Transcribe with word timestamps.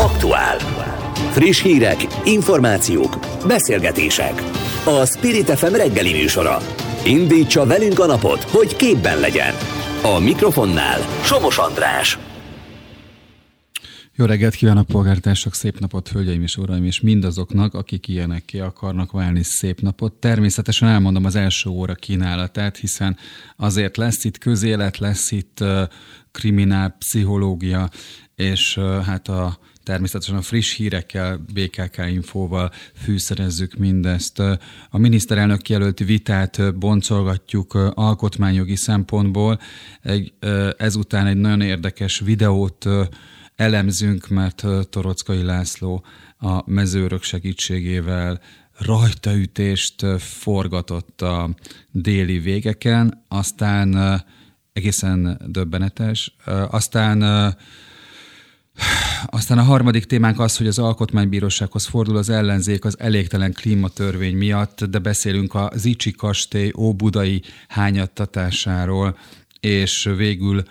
Aktuál. 0.00 0.58
Friss 1.30 1.62
hírek, 1.62 2.06
információk, 2.24 3.18
beszélgetések. 3.46 4.32
A 4.84 5.04
Spirit 5.06 5.50
FM 5.50 5.74
reggeli 5.74 6.12
műsora. 6.12 6.58
Indítsa 7.04 7.66
velünk 7.66 7.98
a 7.98 8.06
napot, 8.06 8.42
hogy 8.42 8.76
képben 8.76 9.20
legyen. 9.20 9.54
A 10.02 10.18
mikrofonnál 10.18 11.00
Somos 11.22 11.58
András. 11.58 12.18
Jó 14.14 14.24
reggelt 14.24 14.54
kívánok, 14.54 14.86
polgártársak, 14.86 15.54
szép 15.54 15.78
napot, 15.78 16.08
hölgyeim 16.08 16.42
és 16.42 16.56
uraim, 16.56 16.84
és 16.84 17.00
mindazoknak, 17.00 17.74
akik 17.74 18.08
ilyenek 18.08 18.44
ki 18.44 18.58
akarnak 18.58 19.12
válni 19.12 19.42
szép 19.42 19.80
napot. 19.80 20.12
Természetesen 20.12 20.88
elmondom 20.88 21.24
az 21.24 21.34
első 21.34 21.70
óra 21.70 21.94
kínálatát, 21.94 22.76
hiszen 22.76 23.16
azért 23.56 23.96
lesz 23.96 24.24
itt 24.24 24.38
közélet, 24.38 24.98
lesz 24.98 25.30
itt 25.30 25.64
kriminál, 26.30 26.96
pszichológia, 26.98 27.90
és 28.34 28.78
hát 29.04 29.28
a 29.28 29.58
természetesen 29.88 30.36
a 30.36 30.42
friss 30.42 30.76
hírekkel, 30.76 31.44
BKK 31.52 31.96
infóval 32.10 32.70
fűszerezzük 32.94 33.74
mindezt. 33.74 34.38
A 34.90 34.98
miniszterelnök 34.98 35.68
jelölti 35.68 36.04
vitát 36.04 36.78
boncolgatjuk 36.78 37.74
alkotmányjogi 37.94 38.76
szempontból. 38.76 39.60
Egy, 40.02 40.32
ezután 40.76 41.26
egy 41.26 41.36
nagyon 41.36 41.60
érdekes 41.60 42.18
videót 42.18 42.86
elemzünk, 43.56 44.28
mert 44.28 44.64
Torockai 44.90 45.42
László 45.42 46.04
a 46.38 46.70
mezőrök 46.70 47.22
segítségével 47.22 48.40
rajtaütést 48.78 50.06
forgatott 50.18 51.22
a 51.22 51.50
déli 51.90 52.38
végeken, 52.38 53.24
aztán 53.28 54.22
egészen 54.72 55.40
döbbenetes, 55.46 56.36
aztán 56.70 57.56
aztán 59.26 59.58
a 59.58 59.62
harmadik 59.62 60.04
témánk 60.04 60.40
az, 60.40 60.56
hogy 60.56 60.66
az 60.66 60.78
alkotmánybírósághoz 60.78 61.86
fordul 61.86 62.16
az 62.16 62.28
ellenzék 62.28 62.84
az 62.84 62.98
elégtelen 62.98 63.52
klímatörvény 63.52 64.36
miatt, 64.36 64.84
de 64.84 64.98
beszélünk 64.98 65.54
a 65.54 65.70
Zicsi 65.74 66.10
kastély 66.10 66.72
óbudai 66.76 67.42
hányattatásáról, 67.68 69.18
és 69.60 70.10
végül 70.16 70.62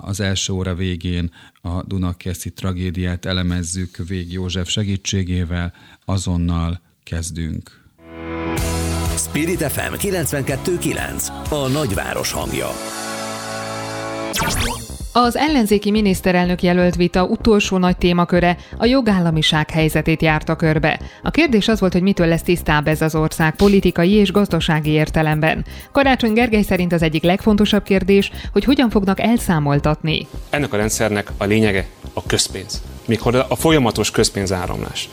az 0.00 0.20
első 0.20 0.52
óra 0.52 0.74
végén 0.74 1.30
a 1.62 1.82
Dunakeszi 1.82 2.50
tragédiát 2.50 3.24
elemezzük 3.24 3.96
Vég 4.08 4.32
József 4.32 4.68
segítségével, 4.68 5.72
azonnal 6.04 6.80
kezdünk. 7.02 7.84
Spirit 9.16 9.62
FM 9.62 9.92
92.9 9.92 11.28
A 11.50 11.68
nagyváros 11.68 12.32
hangja 12.32 12.68
az 15.18 15.36
ellenzéki 15.36 15.90
miniszterelnök 15.90 16.62
jelölt 16.62 16.96
vita 16.96 17.24
utolsó 17.24 17.76
nagy 17.76 17.96
témaköre 17.96 18.56
a 18.78 18.86
jogállamiság 18.86 19.70
helyzetét 19.70 20.22
járta 20.22 20.56
körbe. 20.56 21.00
A 21.22 21.30
kérdés 21.30 21.68
az 21.68 21.80
volt, 21.80 21.92
hogy 21.92 22.02
mitől 22.02 22.26
lesz 22.26 22.42
tisztább 22.42 22.88
ez 22.88 23.02
az 23.02 23.14
ország 23.14 23.54
politikai 23.54 24.12
és 24.12 24.32
gazdasági 24.32 24.90
értelemben. 24.90 25.64
Karácsony 25.92 26.32
Gergely 26.32 26.62
szerint 26.62 26.92
az 26.92 27.02
egyik 27.02 27.22
legfontosabb 27.22 27.82
kérdés, 27.82 28.30
hogy 28.52 28.64
hogyan 28.64 28.90
fognak 28.90 29.20
elszámoltatni. 29.20 30.26
Ennek 30.50 30.72
a 30.72 30.76
rendszernek 30.76 31.30
a 31.36 31.44
lényege 31.44 31.86
a 32.12 32.22
közpénz. 32.26 32.82
Méghozzá 33.06 33.46
a 33.48 33.56
folyamatos 33.56 34.10
közpénzáramlás. 34.10 35.08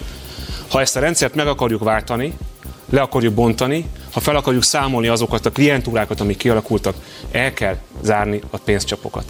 Ha 0.70 0.82
ezt 0.82 0.96
a 0.96 1.00
rendszert 1.00 1.36
meg 1.36 1.48
akarjuk 1.48 1.84
váltani, 1.84 2.34
le 2.90 3.02
akarjuk 3.02 3.34
bontani, 3.34 3.86
ha 4.12 4.20
fel 4.20 4.36
akarjuk 4.36 4.64
számolni 4.64 5.08
azokat 5.08 5.46
a 5.46 5.52
klientúrákat, 5.52 6.20
amik 6.20 6.38
kialakultak, 6.38 6.96
el 7.32 7.54
kell 7.54 7.78
zárni 8.02 8.42
a 8.50 8.58
pénzcsapokat. 8.58 9.24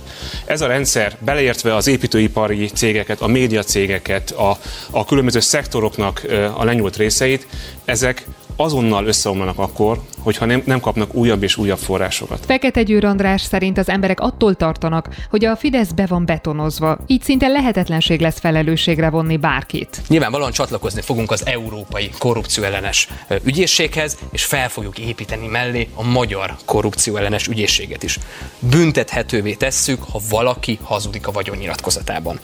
Ez 0.45 0.61
a 0.61 0.67
rendszer, 0.67 1.17
beleértve 1.19 1.75
az 1.75 1.87
építőipari 1.87 2.67
cégeket, 2.67 3.21
a 3.21 3.27
médiacégeket, 3.27 4.31
a, 4.31 4.57
a 4.91 5.05
különböző 5.05 5.39
szektoroknak 5.39 6.21
a 6.53 6.63
lenyúlt 6.63 6.97
részeit, 6.97 7.47
ezek 7.85 8.25
azonnal 8.55 9.05
összeomlanak 9.05 9.59
akkor, 9.59 9.99
hogyha 10.19 10.45
nem, 10.45 10.61
nem 10.65 10.79
kapnak 10.79 11.13
újabb 11.13 11.43
és 11.43 11.57
újabb 11.57 11.77
forrásokat. 11.77 12.45
Fekete 12.45 12.83
Győr 12.83 13.05
András 13.05 13.41
szerint 13.41 13.77
az 13.77 13.89
emberek 13.89 14.19
attól 14.19 14.55
tartanak, 14.55 15.09
hogy 15.29 15.45
a 15.45 15.55
Fidesz 15.55 15.91
be 15.91 16.05
van 16.05 16.25
betonozva, 16.25 16.97
így 17.07 17.21
szinte 17.21 17.47
lehetetlenség 17.47 18.19
lesz 18.19 18.39
felelősségre 18.39 19.09
vonni 19.09 19.37
bárkit. 19.37 20.01
Nyilvánvalóan 20.07 20.51
csatlakozni 20.51 21.01
fogunk 21.01 21.31
az 21.31 21.45
európai 21.45 22.09
korrupcióellenes 22.17 23.07
ügyészséghez, 23.43 24.17
és 24.31 24.43
fel 24.43 24.69
fogjuk 24.69 24.99
építeni 24.99 25.47
mellé 25.47 25.87
a 25.93 26.03
magyar 26.03 26.55
korrupcióellenes 26.65 27.47
ügyészséget 27.47 28.03
is. 28.03 28.19
Büntethetővé 28.59 29.53
tesszük, 29.53 30.03
ha 30.11 30.19
valaki 30.29 30.79
hazudik 30.83 31.27
a 31.27 31.31
vagyonnyilatkozatában 31.31 32.39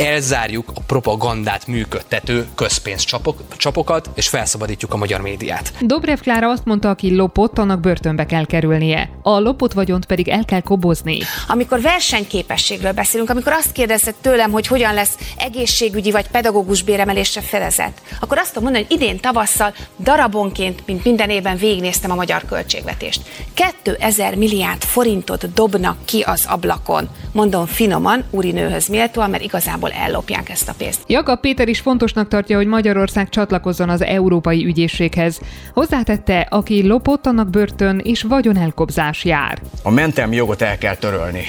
elzárjuk 0.00 0.72
a 0.74 0.80
propagandát 0.86 1.66
működtető 1.66 2.46
közpénzcsapokat, 2.54 4.10
és 4.14 4.28
felszabadítjuk 4.28 4.92
a 4.92 4.96
magyar 4.96 5.20
médiát. 5.20 5.72
Dobrev 5.80 6.18
Klára 6.18 6.48
azt 6.48 6.64
mondta, 6.64 6.88
aki 6.88 7.14
lopott, 7.14 7.58
annak 7.58 7.80
börtönbe 7.80 8.26
kell 8.26 8.46
kerülnie. 8.46 9.10
A 9.22 9.38
lopott 9.38 9.72
vagyont 9.72 10.06
pedig 10.06 10.28
el 10.28 10.44
kell 10.44 10.60
kobozni. 10.60 11.18
Amikor 11.48 11.80
versenyképességről 11.80 12.92
beszélünk, 12.92 13.30
amikor 13.30 13.52
azt 13.52 13.72
kérdezett 13.72 14.16
tőlem, 14.20 14.50
hogy 14.50 14.66
hogyan 14.66 14.94
lesz 14.94 15.16
egészségügyi 15.38 16.10
vagy 16.10 16.28
pedagógus 16.28 16.82
béremelésre 16.82 17.40
fedezett, 17.40 18.00
akkor 18.20 18.38
azt 18.38 18.48
tudom 18.48 18.62
mondani, 18.62 18.86
hogy 18.88 18.96
idén 19.00 19.20
tavasszal 19.20 19.74
darabonként, 19.98 20.86
mint 20.86 21.04
minden 21.04 21.30
évben 21.30 21.56
végignéztem 21.56 22.10
a 22.10 22.14
magyar 22.14 22.44
költségvetést. 22.44 23.20
2000 23.54 24.34
milliárd 24.34 24.82
forintot 24.82 25.52
dobnak 25.52 25.96
ki 26.04 26.20
az 26.20 26.44
ablakon. 26.48 27.08
Mondom 27.32 27.66
finoman, 27.66 28.24
úrinőhöz 28.30 28.86
méltóan, 28.86 29.30
mert 29.30 29.42
igazából 29.42 29.89
ahol 29.90 30.02
ellopják 30.06 30.48
ezt 30.48 30.68
a 30.68 30.74
pénzt. 30.76 31.02
Jakab 31.06 31.40
Péter 31.40 31.68
is 31.68 31.80
fontosnak 31.80 32.28
tartja, 32.28 32.56
hogy 32.56 32.66
Magyarország 32.66 33.28
csatlakozzon 33.28 33.88
az 33.88 34.02
Európai 34.02 34.64
Ügyészséghez. 34.64 35.40
Hozzátette, 35.72 36.46
aki 36.50 36.86
lopott, 36.86 37.26
annak 37.26 37.50
börtön 37.50 38.00
és 38.04 38.22
vagyonelkobzás 38.22 39.24
jár. 39.24 39.58
A 39.82 39.90
mentelmi 39.90 40.36
jogot 40.36 40.62
el 40.62 40.78
kell 40.78 40.96
törölni. 40.96 41.42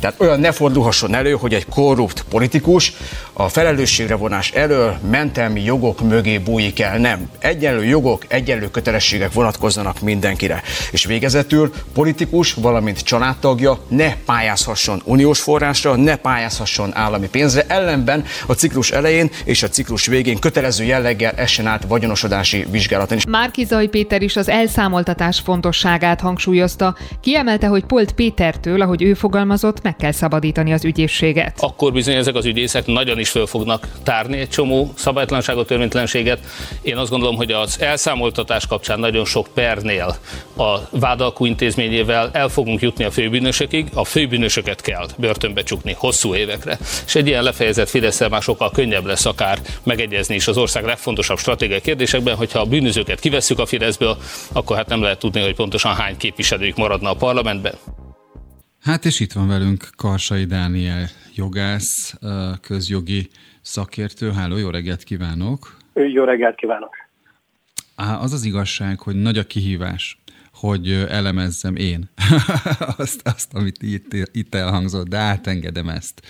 Tehát 0.00 0.20
olyan 0.20 0.40
ne 0.40 0.52
fordulhasson 0.52 1.14
elő, 1.14 1.32
hogy 1.32 1.54
egy 1.54 1.66
korrupt 1.66 2.24
politikus 2.28 2.92
a 3.32 3.48
felelősségre 3.48 4.14
vonás 4.14 4.50
elől 4.50 4.98
mentelmi 5.10 5.64
jogok 5.64 6.00
mögé 6.00 6.38
bújik 6.38 6.80
el. 6.80 6.98
Nem. 6.98 7.30
Egyenlő 7.38 7.84
jogok, 7.84 8.24
egyenlő 8.28 8.70
kötelességek 8.70 9.32
vonatkozzanak 9.32 10.00
mindenkire. 10.00 10.62
És 10.90 11.04
végezetül 11.04 11.72
politikus, 11.94 12.52
valamint 12.54 13.00
családtagja 13.00 13.78
ne 13.88 14.16
pályázhasson 14.16 15.02
uniós 15.04 15.40
forrásra, 15.40 15.96
ne 15.96 16.16
pályázhasson 16.16 16.96
állami 16.96 17.28
pénzre, 17.28 17.64
ellenben 17.68 18.24
a 18.46 18.52
ciklus 18.52 18.90
elején 18.90 19.30
és 19.44 19.62
a 19.62 19.68
ciklus 19.68 20.06
végén 20.06 20.38
kötelező 20.38 20.84
jelleggel 20.84 21.32
essen 21.36 21.66
át 21.66 21.84
vagyonosodási 21.88 22.66
vizsgálaton. 22.70 23.18
Márkizai 23.28 23.88
Péter 23.88 24.22
is 24.22 24.36
az 24.36 24.48
elszámoltatás 24.48 25.40
fontosságát 25.40 26.20
hangsúlyozta. 26.20 26.96
Kiemelte, 27.20 27.66
hogy 27.66 27.84
Polt 27.84 28.12
Pétertől, 28.12 28.82
ahogy 28.82 29.02
ő 29.02 29.14
fogalmazott, 29.14 29.82
meg 29.88 29.96
kell 29.96 30.12
szabadítani 30.12 30.72
az 30.72 30.84
ügyészséget. 30.84 31.54
Akkor 31.60 31.92
bizony 31.92 32.14
ezek 32.14 32.34
az 32.34 32.44
ügyészek 32.44 32.86
nagyon 32.86 33.18
is 33.18 33.28
föl 33.28 33.46
fognak 33.46 33.88
tárni 34.02 34.38
egy 34.38 34.48
csomó 34.48 34.92
szabálytlanságot, 34.96 35.66
törvénytelenséget. 35.66 36.38
Én 36.82 36.96
azt 36.96 37.10
gondolom, 37.10 37.36
hogy 37.36 37.52
az 37.52 37.80
elszámoltatás 37.80 38.66
kapcsán 38.66 38.98
nagyon 38.98 39.24
sok 39.24 39.48
pernél 39.54 40.16
a 40.56 40.78
vádalkú 40.90 41.44
intézményével 41.44 42.30
el 42.32 42.48
fogunk 42.48 42.80
jutni 42.80 43.04
a 43.04 43.10
főbűnösökig. 43.10 43.88
A 43.94 44.04
főbűnösöket 44.04 44.80
kell 44.80 45.06
börtönbe 45.16 45.62
csukni 45.62 45.94
hosszú 45.98 46.34
évekre. 46.34 46.78
És 47.06 47.14
egy 47.14 47.26
ilyen 47.26 47.42
lefejezett 47.42 47.88
fidesz 47.88 48.28
már 48.28 48.42
sokkal 48.42 48.70
könnyebb 48.70 49.06
lesz 49.06 49.26
akár 49.26 49.58
megegyezni 49.82 50.34
is 50.34 50.48
az 50.48 50.56
ország 50.56 50.84
legfontosabb 50.84 51.38
stratégiai 51.38 51.80
kérdésekben, 51.80 52.36
hogyha 52.36 52.58
a 52.58 52.64
bűnözőket 52.64 53.20
kivesszük 53.20 53.58
a 53.58 53.66
Fideszből, 53.66 54.16
akkor 54.52 54.76
hát 54.76 54.88
nem 54.88 55.02
lehet 55.02 55.18
tudni, 55.18 55.42
hogy 55.42 55.54
pontosan 55.54 55.94
hány 55.94 56.16
képviselőjük 56.16 56.76
maradna 56.76 57.10
a 57.10 57.14
parlamentben. 57.14 57.74
Hát 58.88 59.04
és 59.04 59.20
itt 59.20 59.32
van 59.32 59.48
velünk 59.48 59.88
Karsai 59.96 60.44
Dániel 60.44 61.06
jogász, 61.34 62.18
közjogi 62.60 63.28
szakértő. 63.60 64.30
Háló, 64.30 64.56
jó 64.56 64.70
reggelt 64.70 65.02
kívánok! 65.02 65.76
Jó 65.94 66.24
reggelt 66.24 66.54
kívánok! 66.54 66.96
Az 67.94 68.32
az 68.32 68.44
igazság, 68.44 69.00
hogy 69.00 69.14
nagy 69.14 69.38
a 69.38 69.42
kihívás, 69.42 70.18
hogy 70.54 71.06
elemezzem 71.08 71.76
én 71.76 72.10
azt, 72.96 73.28
azt, 73.28 73.54
amit 73.54 73.82
itt, 73.82 74.12
itt 74.32 74.54
elhangzott, 74.54 75.08
de 75.08 75.16
átengedem 75.16 75.88
ezt, 75.88 76.22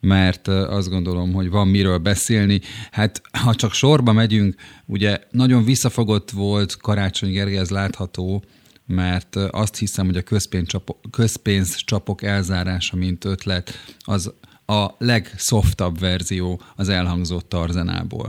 mert 0.00 0.48
azt 0.48 0.90
gondolom, 0.90 1.32
hogy 1.32 1.50
van 1.50 1.68
miről 1.68 1.98
beszélni. 1.98 2.60
Hát, 2.90 3.20
ha 3.42 3.54
csak 3.54 3.72
sorba 3.72 4.12
megyünk, 4.12 4.54
ugye 4.86 5.18
nagyon 5.30 5.64
visszafogott 5.64 6.30
volt 6.30 6.76
Karácsony 6.76 7.32
Gergely, 7.32 7.58
ez 7.58 7.70
látható, 7.70 8.42
mert 8.86 9.34
azt 9.50 9.78
hiszem, 9.78 10.06
hogy 10.06 10.16
a 10.16 10.22
közpénzcsapok, 10.22 10.96
közpénzcsapok 11.10 12.22
elzárása, 12.22 12.96
mint 12.96 13.24
ötlet, 13.24 13.70
az 14.04 14.34
a 14.66 14.86
legszoftabb 14.98 15.98
verzió 16.00 16.60
az 16.76 16.88
elhangzott 16.88 17.48
Tarzenából. 17.48 18.26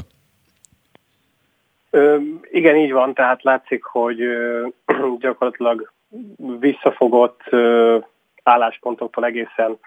Igen, 2.52 2.76
így 2.76 2.92
van, 2.92 3.14
tehát 3.14 3.44
látszik, 3.44 3.84
hogy 3.84 4.20
gyakorlatilag 5.20 5.92
visszafogott 6.60 7.42
ö, 7.50 7.98
álláspontoktól 8.44 9.26
egészen 9.26 9.78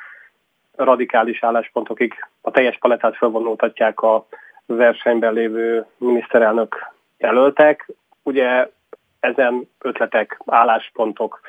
radikális 0.76 1.42
álláspontokig 1.42 2.14
a 2.40 2.50
teljes 2.50 2.78
palettát 2.78 3.16
felvonultatják 3.16 4.00
a 4.00 4.26
versenyben 4.66 5.32
lévő 5.32 5.86
miniszterelnök 5.96 6.76
jelöltek. 7.18 7.88
Ugye 8.22 8.70
ezen 9.20 9.68
ötletek, 9.78 10.40
álláspontok 10.46 11.40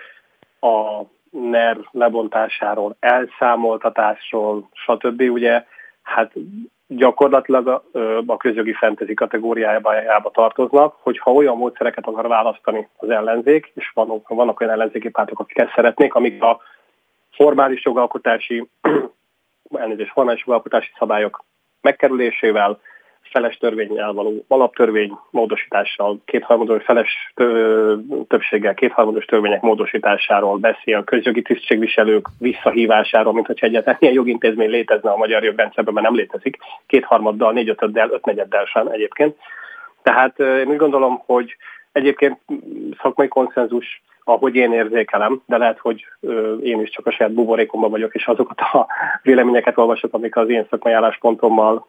a 0.60 1.02
NER 1.30 1.78
lebontásáról, 1.92 2.96
elszámoltatásról, 3.00 4.70
stb. 4.74 5.22
Ugye 5.22 5.66
hát 6.02 6.32
gyakorlatilag 6.88 7.68
a, 7.68 7.84
a 8.26 8.38
közjogi 8.38 8.74
fentezi 8.74 9.14
kategóriájába 9.14 10.32
tartoznak, 10.34 10.96
hogyha 11.00 11.32
olyan 11.32 11.58
módszereket 11.58 12.08
akar 12.08 12.28
választani 12.28 12.88
az 12.98 13.10
ellenzék, 13.10 13.72
és 13.76 13.92
vannak, 13.94 14.28
vannak 14.28 14.60
olyan 14.60 14.74
ellenzéki 14.74 15.10
pártok, 15.10 15.40
akik 15.40 15.58
ezt 15.58 15.74
szeretnék, 15.76 16.14
amik 16.14 16.44
a 16.44 16.62
formális 17.32 17.86
jogalkotási, 17.86 18.68
elnézést, 19.74 20.12
formális 20.12 20.44
jogalkotási 20.46 20.92
szabályok 20.98 21.44
megkerülésével, 21.82 22.80
feles 23.32 23.58
törvényel 23.58 24.14
való 24.14 24.46
alaptörvény 24.48 25.12
módosítással, 25.30 26.20
kétharmados 26.26 26.84
feles 26.84 27.34
többséggel, 28.28 28.74
kétharmados 28.74 29.26
törvények 29.26 29.62
módosításásáról 29.62 30.58
beszél, 30.58 31.04
közjogi 31.04 31.42
tisztségviselők 31.42 32.28
visszahívásáról, 32.40 33.34
mint 33.34 33.46
hogyha 33.46 33.66
egyáltalán 33.66 33.98
ilyen 34.02 34.14
jogintézmény 34.14 34.70
létezne 34.70 35.10
a 35.12 35.18
magyar 35.18 35.44
jogrendszerben, 35.44 35.94
mert 35.94 36.06
nem 36.06 36.16
létezik, 36.16 36.58
kétharmaddal, 36.88 37.52
négyötöddel, 37.52 38.10
ötnegyeddel 38.12 38.66
sem 38.66 38.88
egyébként. 38.88 39.36
Tehát 40.04 40.40
én 40.40 40.68
úgy 40.68 40.78
gondolom, 40.78 41.22
hogy 41.26 41.56
egyébként 41.92 42.40
szakmai 43.02 43.28
konszenzus 43.28 44.02
ahogy 44.24 44.56
én 44.56 44.74
érzékelem, 44.74 45.42
de 45.46 45.58
lehet, 45.58 45.80
hogy 45.80 46.06
én 46.62 46.82
is 46.82 46.90
csak 46.90 47.08
a 47.08 47.12
saját 47.12 47.34
buborékomban 47.34 47.90
vagyok, 47.90 48.16
és 48.16 48.28
azokat 48.28 48.60
a 48.60 48.88
véleményeket 49.24 49.78
olvasok, 49.78 50.14
amik 50.14 50.36
az 50.36 50.50
én 50.50 50.68
szakmai 50.70 50.94
álláspontommal 50.94 51.88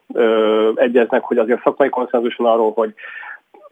egyeznek, 0.75 1.23
hogy 1.23 1.39
azért 1.39 1.63
szakmai 1.63 1.89
konszenzuson 1.89 2.47
arról, 2.47 2.73
hogy 2.73 2.95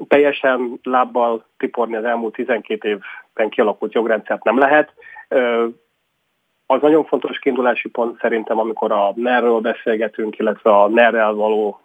teljesen 0.08 0.80
lábbal 0.82 1.44
tiporni 1.58 1.96
az 1.96 2.04
elmúlt 2.04 2.34
12 2.34 2.88
évben 2.88 3.48
kialakult 3.48 3.92
jogrendszert 3.92 4.44
nem 4.44 4.58
lehet. 4.58 4.92
Az 6.66 6.80
nagyon 6.80 7.04
fontos 7.04 7.38
kiindulási 7.38 7.88
pont 7.88 8.20
szerintem, 8.20 8.58
amikor 8.58 8.92
a 8.92 9.12
NER-ről 9.14 9.60
beszélgetünk, 9.60 10.38
illetve 10.38 10.70
a 10.70 10.88
NER-rel 10.88 11.32
való 11.32 11.80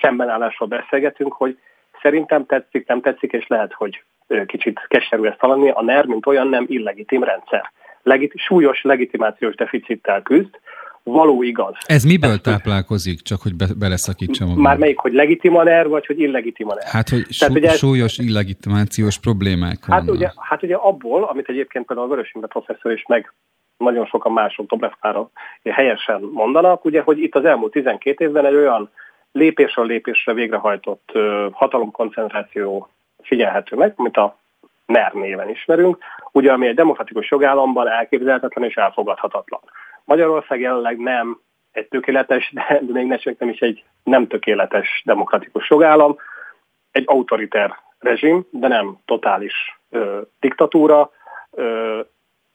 szembenállásról 0.00 0.68
beszélgetünk, 0.68 1.32
hogy 1.32 1.58
szerintem 2.02 2.46
tetszik, 2.46 2.86
nem 2.86 3.00
tetszik, 3.00 3.32
és 3.32 3.46
lehet, 3.46 3.72
hogy 3.72 4.02
kicsit 4.46 4.80
keserű 4.88 5.24
ezt 5.24 5.40
hallani, 5.40 5.70
a 5.70 5.82
NER, 5.82 6.04
mint 6.04 6.26
olyan 6.26 6.48
nem 6.48 6.64
illegitim 6.68 7.22
rendszer. 7.22 7.72
Legit, 8.02 8.32
súlyos 8.36 8.82
legitimációs 8.82 9.54
deficittel 9.54 10.22
küzd, 10.22 10.58
való 11.02 11.42
igaz. 11.42 11.74
Ez 11.86 12.04
miből 12.04 12.30
Ezt, 12.30 12.42
táplálkozik, 12.42 13.20
csak 13.22 13.42
hogy 13.42 13.54
be, 13.54 13.66
beleszakítsam 13.78 14.48
magam. 14.48 14.62
Már 14.62 14.78
melyik, 14.78 14.98
hogy 14.98 15.12
legitim 15.12 15.56
a 15.56 15.62
NER, 15.62 15.88
vagy 15.88 16.06
hogy 16.06 16.20
illegitim 16.20 16.68
a 16.68 16.74
NER? 16.74 16.84
Hát, 16.86 17.08
hogy 17.08 17.26
Tehát, 17.38 17.54
ugye 17.54 17.70
súlyos 17.70 18.18
illegitimációs 18.18 19.18
problémák 19.18 19.78
hát 19.84 19.98
vannak. 19.98 20.14
Ugye, 20.14 20.30
hát 20.36 20.62
ugye 20.62 20.74
abból, 20.74 21.24
amit 21.24 21.48
egyébként 21.48 21.86
például 21.86 22.06
a 22.06 22.10
Vörös 22.10 22.34
professzor 22.48 22.92
is 22.92 23.04
meg 23.08 23.32
nagyon 23.76 24.06
sokan 24.06 24.32
mások 24.32 24.66
Dobrevkára 24.66 25.30
helyesen 25.64 26.20
mondanak, 26.32 26.84
ugye, 26.84 27.00
hogy 27.00 27.18
itt 27.18 27.34
az 27.34 27.44
elmúlt 27.44 27.72
12 27.72 28.24
évben 28.24 28.46
egy 28.46 28.54
olyan 28.54 28.90
lépésről 29.32 29.86
lépésre 29.86 30.32
végrehajtott 30.32 31.12
hatalomkoncentráció 31.52 32.88
figyelhető 33.22 33.76
meg, 33.76 33.92
mint 33.96 34.16
a 34.16 34.36
NER 34.86 35.12
néven 35.12 35.48
ismerünk, 35.48 35.98
ugye 36.32 36.52
ami 36.52 36.66
egy 36.66 36.74
demokratikus 36.74 37.30
jogállamban 37.30 37.88
elképzelhetetlen 37.88 38.68
és 38.68 38.74
elfogadhatatlan. 38.74 39.60
Magyarország 40.04 40.60
jelenleg 40.60 40.98
nem 40.98 41.40
egy 41.72 41.88
tökéletes, 41.88 42.52
de 42.52 42.92
még 42.92 43.06
nem 43.38 43.48
is 43.48 43.60
egy 43.60 43.84
nem 44.02 44.26
tökéletes 44.26 45.02
demokratikus 45.04 45.70
jogállam, 45.70 46.16
egy 46.90 47.04
autoriter 47.06 47.78
rezsim, 47.98 48.46
de 48.50 48.68
nem 48.68 48.98
totális 49.04 49.80
ö, 49.90 50.20
diktatúra, 50.40 51.10
ö, 51.50 52.00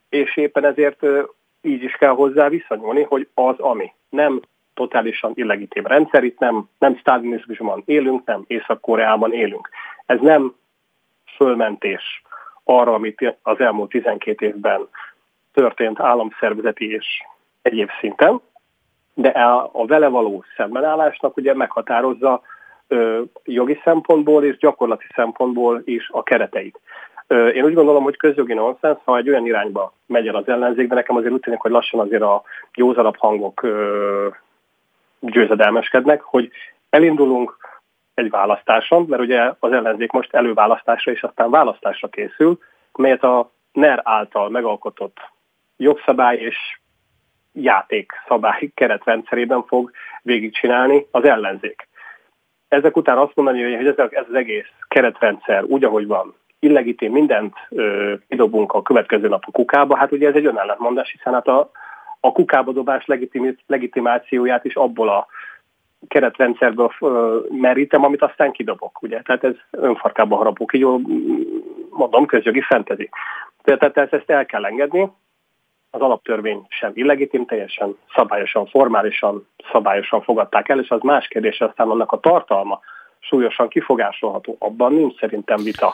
és 0.09 0.37
éppen 0.37 0.65
ezért 0.65 1.03
ö, 1.03 1.23
így 1.61 1.83
is 1.83 1.93
kell 1.93 2.13
hozzá 2.13 2.49
visszanyúlni, 2.49 3.03
hogy 3.03 3.27
az, 3.33 3.59
ami 3.59 3.93
nem 4.09 4.41
totálisan 4.75 5.31
illegitim 5.35 5.85
rendszer, 5.85 6.23
itt 6.23 6.39
nem, 6.39 6.69
nem 6.79 6.97
sztálinizmusban 6.97 7.83
élünk, 7.85 8.25
nem 8.25 8.43
Észak-Koreában 8.47 9.33
élünk. 9.33 9.69
Ez 10.05 10.19
nem 10.21 10.55
fölmentés 11.35 12.23
arra, 12.63 12.93
amit 12.93 13.37
az 13.41 13.59
elmúlt 13.59 13.89
12 13.89 14.45
évben 14.45 14.87
történt 15.53 15.99
államszervezeti 15.99 16.91
és 16.91 17.05
egyéb 17.61 17.89
szinten, 17.99 18.41
de 19.13 19.29
a 19.29 19.85
vele 19.85 20.07
való 20.07 20.43
szembenállásnak 20.55 21.37
ugye 21.37 21.53
meghatározza 21.53 22.41
ö, 22.87 23.21
jogi 23.43 23.79
szempontból 23.83 24.43
és 24.43 24.57
gyakorlati 24.57 25.05
szempontból 25.15 25.81
is 25.85 26.09
a 26.11 26.23
kereteit. 26.23 26.79
Ö, 27.27 27.47
én 27.47 27.63
úgy 27.63 27.73
gondolom, 27.73 28.03
hogy 28.03 28.17
közjogi 28.17 28.53
nonsens, 28.53 28.97
ha 29.03 29.17
egy 29.17 29.29
olyan 29.29 29.45
irányba 29.45 29.93
megy 30.05 30.27
el 30.27 30.35
az 30.35 30.47
ellenzék, 30.47 30.87
de 30.87 30.95
nekem 30.95 31.15
azért 31.15 31.33
úgy 31.33 31.39
tűnik, 31.39 31.59
hogy 31.59 31.71
lassan 31.71 31.99
azért 31.99 32.21
a 32.21 32.43
józanabb 32.75 33.17
hangok 33.17 33.63
ö, 33.63 34.27
győzedelmeskednek, 35.29 36.21
hogy 36.21 36.51
elindulunk 36.89 37.57
egy 38.13 38.29
választáson, 38.29 39.05
mert 39.09 39.21
ugye 39.21 39.51
az 39.59 39.71
ellenzék 39.71 40.11
most 40.11 40.33
előválasztásra 40.33 41.11
és 41.11 41.23
aztán 41.23 41.49
választásra 41.49 42.07
készül, 42.07 42.59
melyet 42.93 43.23
a 43.23 43.51
NER 43.71 44.01
által 44.03 44.49
megalkotott 44.49 45.17
jogszabály 45.77 46.37
és 46.37 46.57
játékszabály 47.53 48.71
keretrendszerében 48.73 49.63
fog 49.63 49.91
végigcsinálni 50.21 51.05
az 51.11 51.23
ellenzék. 51.23 51.87
Ezek 52.67 52.97
után 52.97 53.17
azt 53.17 53.35
mondani, 53.35 53.75
hogy 53.75 53.87
ez, 53.87 53.97
az 53.97 54.33
egész 54.33 54.71
keretrendszer 54.87 55.63
úgy, 55.63 55.83
ahogy 55.83 56.07
van, 56.07 56.35
illegitim, 56.59 57.11
mindent 57.11 57.53
ö, 57.69 58.13
kidobunk 58.27 58.73
a 58.73 58.81
következő 58.81 59.27
nap 59.27 59.43
a 59.47 59.51
kukába, 59.51 59.97
hát 59.97 60.11
ugye 60.11 60.27
ez 60.27 60.35
egy 60.35 60.45
önellentmondás, 60.45 61.11
hiszen 61.11 61.33
hát 61.33 61.47
a, 61.47 61.71
a 62.25 62.31
kukába 62.31 62.71
dobás 62.71 63.05
legitim, 63.05 63.57
legitimációját 63.67 64.65
is 64.65 64.75
abból 64.75 65.09
a 65.09 65.27
keretrendszerből 66.07 66.91
merítem, 67.49 68.03
amit 68.03 68.21
aztán 68.21 68.51
kidobok, 68.51 69.01
ugye? 69.01 69.21
Tehát 69.21 69.43
ez 69.43 69.53
önfarkába 69.71 70.35
harapok, 70.35 70.73
így 70.73 70.81
jól 70.81 71.01
mondom, 71.89 72.25
közjogi 72.25 72.61
fentezi. 72.61 73.09
Tehát 73.63 73.97
ezt, 73.97 74.13
ezt 74.13 74.29
el 74.29 74.45
kell 74.45 74.65
engedni, 74.65 75.11
az 75.89 76.01
alaptörvény 76.01 76.65
sem 76.69 76.91
illegitim, 76.93 77.45
teljesen 77.45 77.97
szabályosan, 78.15 78.65
formálisan, 78.65 79.47
szabályosan 79.71 80.21
fogadták 80.21 80.69
el, 80.69 80.79
és 80.79 80.89
az 80.89 81.01
más 81.01 81.27
kérdés, 81.27 81.59
aztán 81.59 81.89
annak 81.89 82.11
a 82.11 82.19
tartalma 82.19 82.79
súlyosan 83.27 83.67
kifogásolható. 83.67 84.55
Abban 84.59 84.93
nincs 84.93 85.19
szerintem 85.19 85.63
vita 85.63 85.93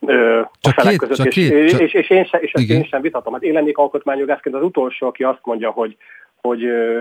ö, 0.00 0.40
a 0.40 0.70
felek 0.70 0.90
két, 0.90 1.08
között, 1.08 1.26
és, 1.26 1.34
két, 1.34 1.70
csak... 1.70 1.80
és, 1.80 1.92
és, 1.92 2.10
én 2.10 2.24
sem, 2.24 2.40
és 2.42 2.52
ezt 2.52 2.70
én 2.70 2.84
sem 2.84 3.00
vitatom. 3.00 3.32
Hát 3.32 3.42
én 3.42 3.52
lennék 3.52 3.78
alkotmányjogászként 3.78 4.54
az 4.54 4.62
utolsó, 4.62 5.06
aki 5.06 5.24
azt 5.24 5.40
mondja, 5.42 5.70
hogy 5.70 5.96
hogy 6.40 6.60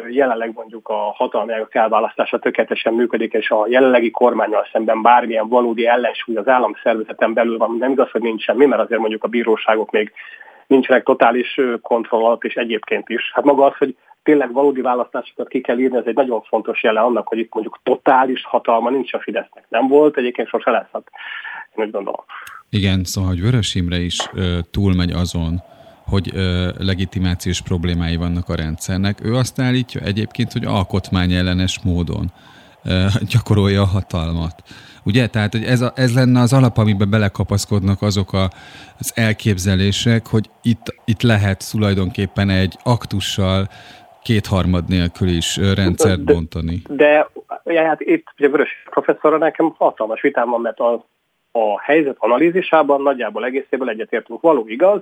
jelenleg 0.10 0.52
mondjuk 0.54 0.88
a 0.90 1.14
hatalmi 1.16 1.54
ágak 1.54 1.76
elválasztása 1.76 2.40
tökéletesen 2.40 2.94
működik, 2.94 3.34
és 3.34 3.50
a 3.50 3.66
jelenlegi 3.68 4.12
kormányal 4.12 4.68
szemben 4.72 5.02
bármilyen 5.02 5.48
valódi 5.48 5.88
ellensúly 5.88 6.36
az 6.36 6.48
államszervezeten 6.48 7.34
belül 7.34 7.58
van, 7.58 7.76
nem 7.80 7.92
igaz, 7.92 8.12
hogy 8.12 8.22
nincs 8.22 8.44
semmi, 8.44 8.66
mert 8.66 8.82
azért 8.82 9.00
mondjuk 9.00 9.24
a 9.24 9.28
bíróságok 9.28 9.92
még 9.92 10.12
nincsenek 10.68 11.04
totális 11.04 11.60
kontroll 11.82 12.24
alatt, 12.24 12.44
és 12.44 12.56
egyébként 12.56 13.10
is. 13.10 13.32
Hát 13.34 13.44
maga 13.44 13.66
az, 13.66 13.78
hogy 13.78 13.96
tényleg 14.28 14.54
valódi 14.54 14.82
választásokat 14.82 15.48
ki 15.48 15.62
kell 15.62 15.80
írni, 15.80 15.98
ez 15.98 16.04
egy 16.06 16.16
nagyon 16.16 16.42
fontos 16.42 16.84
jele 16.84 17.00
annak, 17.00 17.28
hogy 17.28 17.38
itt 17.38 17.54
mondjuk 17.54 17.80
totális 17.84 18.44
hatalma 18.46 18.90
nincs 18.90 19.14
a 19.14 19.20
Fidesznek. 19.20 19.66
Nem 19.70 19.88
volt, 19.88 20.18
egyébként 20.18 20.48
sose 20.48 20.72
lesz. 20.72 20.88
Hát 20.94 21.10
én 21.76 21.86
úgy 21.86 21.92
gondolom. 21.92 22.24
Igen, 22.70 23.04
szóval, 23.04 23.30
hogy 23.30 23.42
Vörös 23.42 23.76
Imre 23.76 23.98
is 23.98 24.18
ö, 24.34 24.58
túlmegy 24.72 25.12
azon, 25.12 25.62
hogy 26.06 26.32
ö, 26.34 26.70
legitimációs 26.78 27.62
problémái 27.62 28.16
vannak 28.16 28.50
a 28.50 28.56
rendszernek. 28.56 29.26
Ő 29.26 29.36
azt 29.36 29.60
állítja 29.60 30.02
egyébként, 30.02 30.52
hogy 30.52 30.66
alkotmányellenes 30.66 31.80
módon 31.84 32.26
ö, 32.86 33.06
gyakorolja 33.32 33.82
a 33.82 33.86
hatalmat. 33.86 34.64
Ugye? 35.04 35.28
Tehát, 35.28 35.52
hogy 35.52 35.64
ez, 35.64 35.82
a, 35.82 35.92
ez 35.96 36.14
lenne 36.14 36.40
az 36.40 36.54
alap, 36.54 36.78
amiben 36.78 37.10
belekapaszkodnak 37.10 38.02
azok 38.02 38.34
a, 38.34 38.50
az 39.00 39.12
elképzelések, 39.16 40.28
hogy 40.28 40.50
itt, 40.62 40.96
itt 41.06 41.22
lehet 41.22 41.70
tulajdonképpen 41.72 42.50
egy 42.50 42.78
aktussal 42.84 43.68
kétharmad 44.28 44.88
nélkül 44.88 45.28
is 45.28 45.58
rendszert 45.76 46.24
de, 46.24 46.34
bontani. 46.34 46.82
De, 46.90 47.28
de 47.64 47.82
hát 47.84 48.02
itt 48.02 48.28
ugye 48.38 48.50
Vörös 48.50 48.84
professzorra 48.90 49.38
nekem 49.38 49.74
hatalmas 49.78 50.22
vitám 50.22 50.50
van, 50.50 50.62
mert 50.62 50.80
a, 50.80 51.06
a 51.52 51.82
helyzet 51.82 52.16
analízisában 52.20 53.02
nagyjából 53.02 53.46
egészéből 53.46 53.90
egyetértünk. 53.90 54.42
Való 54.42 54.68
igaz, 54.68 55.02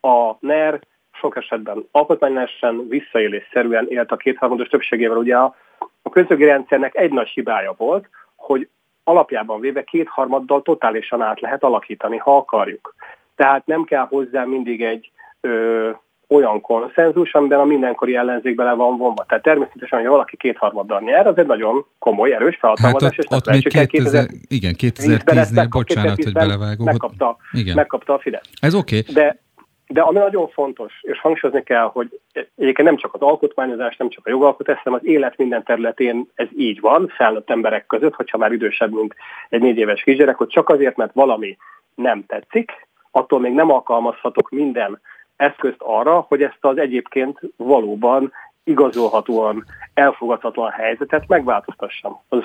a 0.00 0.36
NER 0.40 0.80
sok 1.12 1.36
esetben 1.36 1.88
alkotmányosan 1.90 2.88
visszaélésszerűen 2.88 3.86
élt 3.88 4.12
a 4.12 4.16
kétharmados 4.16 4.68
többségével. 4.68 5.16
Ugye 5.16 5.36
a, 5.36 5.54
a 6.02 6.10
közögi 6.10 6.44
rendszernek 6.44 6.96
egy 6.96 7.12
nagy 7.12 7.28
hibája 7.28 7.74
volt, 7.76 8.08
hogy 8.36 8.68
alapjában 9.04 9.60
véve 9.60 9.84
kétharmaddal 9.84 10.62
totálisan 10.62 11.22
át 11.22 11.40
lehet 11.40 11.62
alakítani, 11.62 12.16
ha 12.16 12.36
akarjuk. 12.36 12.94
Tehát 13.36 13.66
nem 13.66 13.84
kell 13.84 14.06
hozzá 14.06 14.44
mindig 14.44 14.82
egy 14.82 15.10
ö, 15.40 15.90
olyan 16.28 16.60
konszenzus, 16.60 17.32
amiben 17.34 17.60
a 17.60 17.64
mindenkori 17.64 18.16
ellenzék 18.16 18.54
bele 18.54 18.72
van 18.72 18.96
vonva. 18.96 19.24
Tehát 19.28 19.44
természetesen, 19.44 19.98
hogy 19.98 20.08
valaki 20.08 20.36
kétharmaddal 20.36 21.00
nyer, 21.00 21.26
az 21.26 21.38
egy 21.38 21.46
nagyon 21.46 21.86
komoly, 21.98 22.32
erős 22.32 22.56
felhatalmazás. 22.56 23.16
Hát 23.16 23.32
ott, 23.32 23.46
ott 23.46 23.52
még 23.52 23.88
2000, 23.88 24.26
igen, 24.48 24.74
2010-nél, 24.78 25.66
bocsánat, 25.70 26.22
hogy 26.22 26.32
belevágok. 26.32 26.86
Megkapta, 26.86 27.36
igen. 27.52 27.74
megkapta 27.74 28.14
a 28.14 28.18
Fidesz. 28.18 28.48
Ez 28.60 28.74
oké. 28.74 28.98
Okay. 28.98 29.14
De, 29.14 29.38
de 29.86 30.00
ami 30.00 30.18
nagyon 30.18 30.48
fontos, 30.48 30.92
és 31.02 31.20
hangsúlyozni 31.20 31.62
kell, 31.62 31.90
hogy 31.92 32.20
egyébként 32.32 32.88
nem 32.88 32.96
csak 32.96 33.14
az 33.14 33.20
alkotmányozás, 33.20 33.96
nem 33.96 34.08
csak 34.08 34.26
a 34.26 34.30
jogalkotás, 34.30 34.78
hanem 34.82 34.98
az 35.02 35.08
élet 35.08 35.36
minden 35.36 35.62
területén 35.62 36.30
ez 36.34 36.48
így 36.56 36.80
van, 36.80 37.12
felnőtt 37.16 37.50
emberek 37.50 37.86
között, 37.86 38.14
hogyha 38.14 38.38
már 38.38 38.52
idősebb, 38.52 38.92
mint 38.92 39.14
egy 39.48 39.60
négy 39.60 39.76
éves 39.76 40.02
kisgyerek, 40.02 40.36
hogy 40.36 40.48
csak 40.48 40.68
azért, 40.68 40.96
mert 40.96 41.12
valami 41.14 41.56
nem 41.94 42.24
tetszik, 42.26 42.72
attól 43.10 43.40
még 43.40 43.52
nem 43.52 43.70
alkalmazhatok 43.70 44.50
minden 44.50 45.00
eszközt 45.36 45.76
arra, 45.78 46.24
hogy 46.28 46.42
ezt 46.42 46.58
az 46.60 46.78
egyébként 46.78 47.40
valóban 47.56 48.32
igazolhatóan 48.64 49.64
elfogadhatóan 49.94 50.70
helyzetet 50.70 51.28
megváltoztassam. 51.28 52.20
Az 52.28 52.42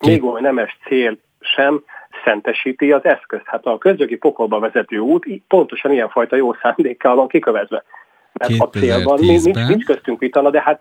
még 0.00 0.24
olyan 0.24 0.42
nemes 0.42 0.78
cél 0.86 1.16
sem 1.40 1.84
szentesíti 2.24 2.92
az 2.92 3.04
eszközt. 3.04 3.46
Hát 3.46 3.66
a 3.66 3.78
közjogi 3.78 4.16
pokolba 4.16 4.58
vezető 4.58 4.98
út 4.98 5.26
pontosan 5.48 5.92
ilyenfajta 5.92 6.36
jó 6.36 6.54
szándékkal 6.54 7.14
van 7.14 7.28
kikövezve. 7.28 7.84
Mert 8.32 8.60
a 8.60 8.68
célban 8.68 9.18
nincs, 9.20 9.54
nincs 9.68 9.84
köztünk 9.84 10.18
vitana, 10.18 10.50
de 10.50 10.62
hát 10.62 10.80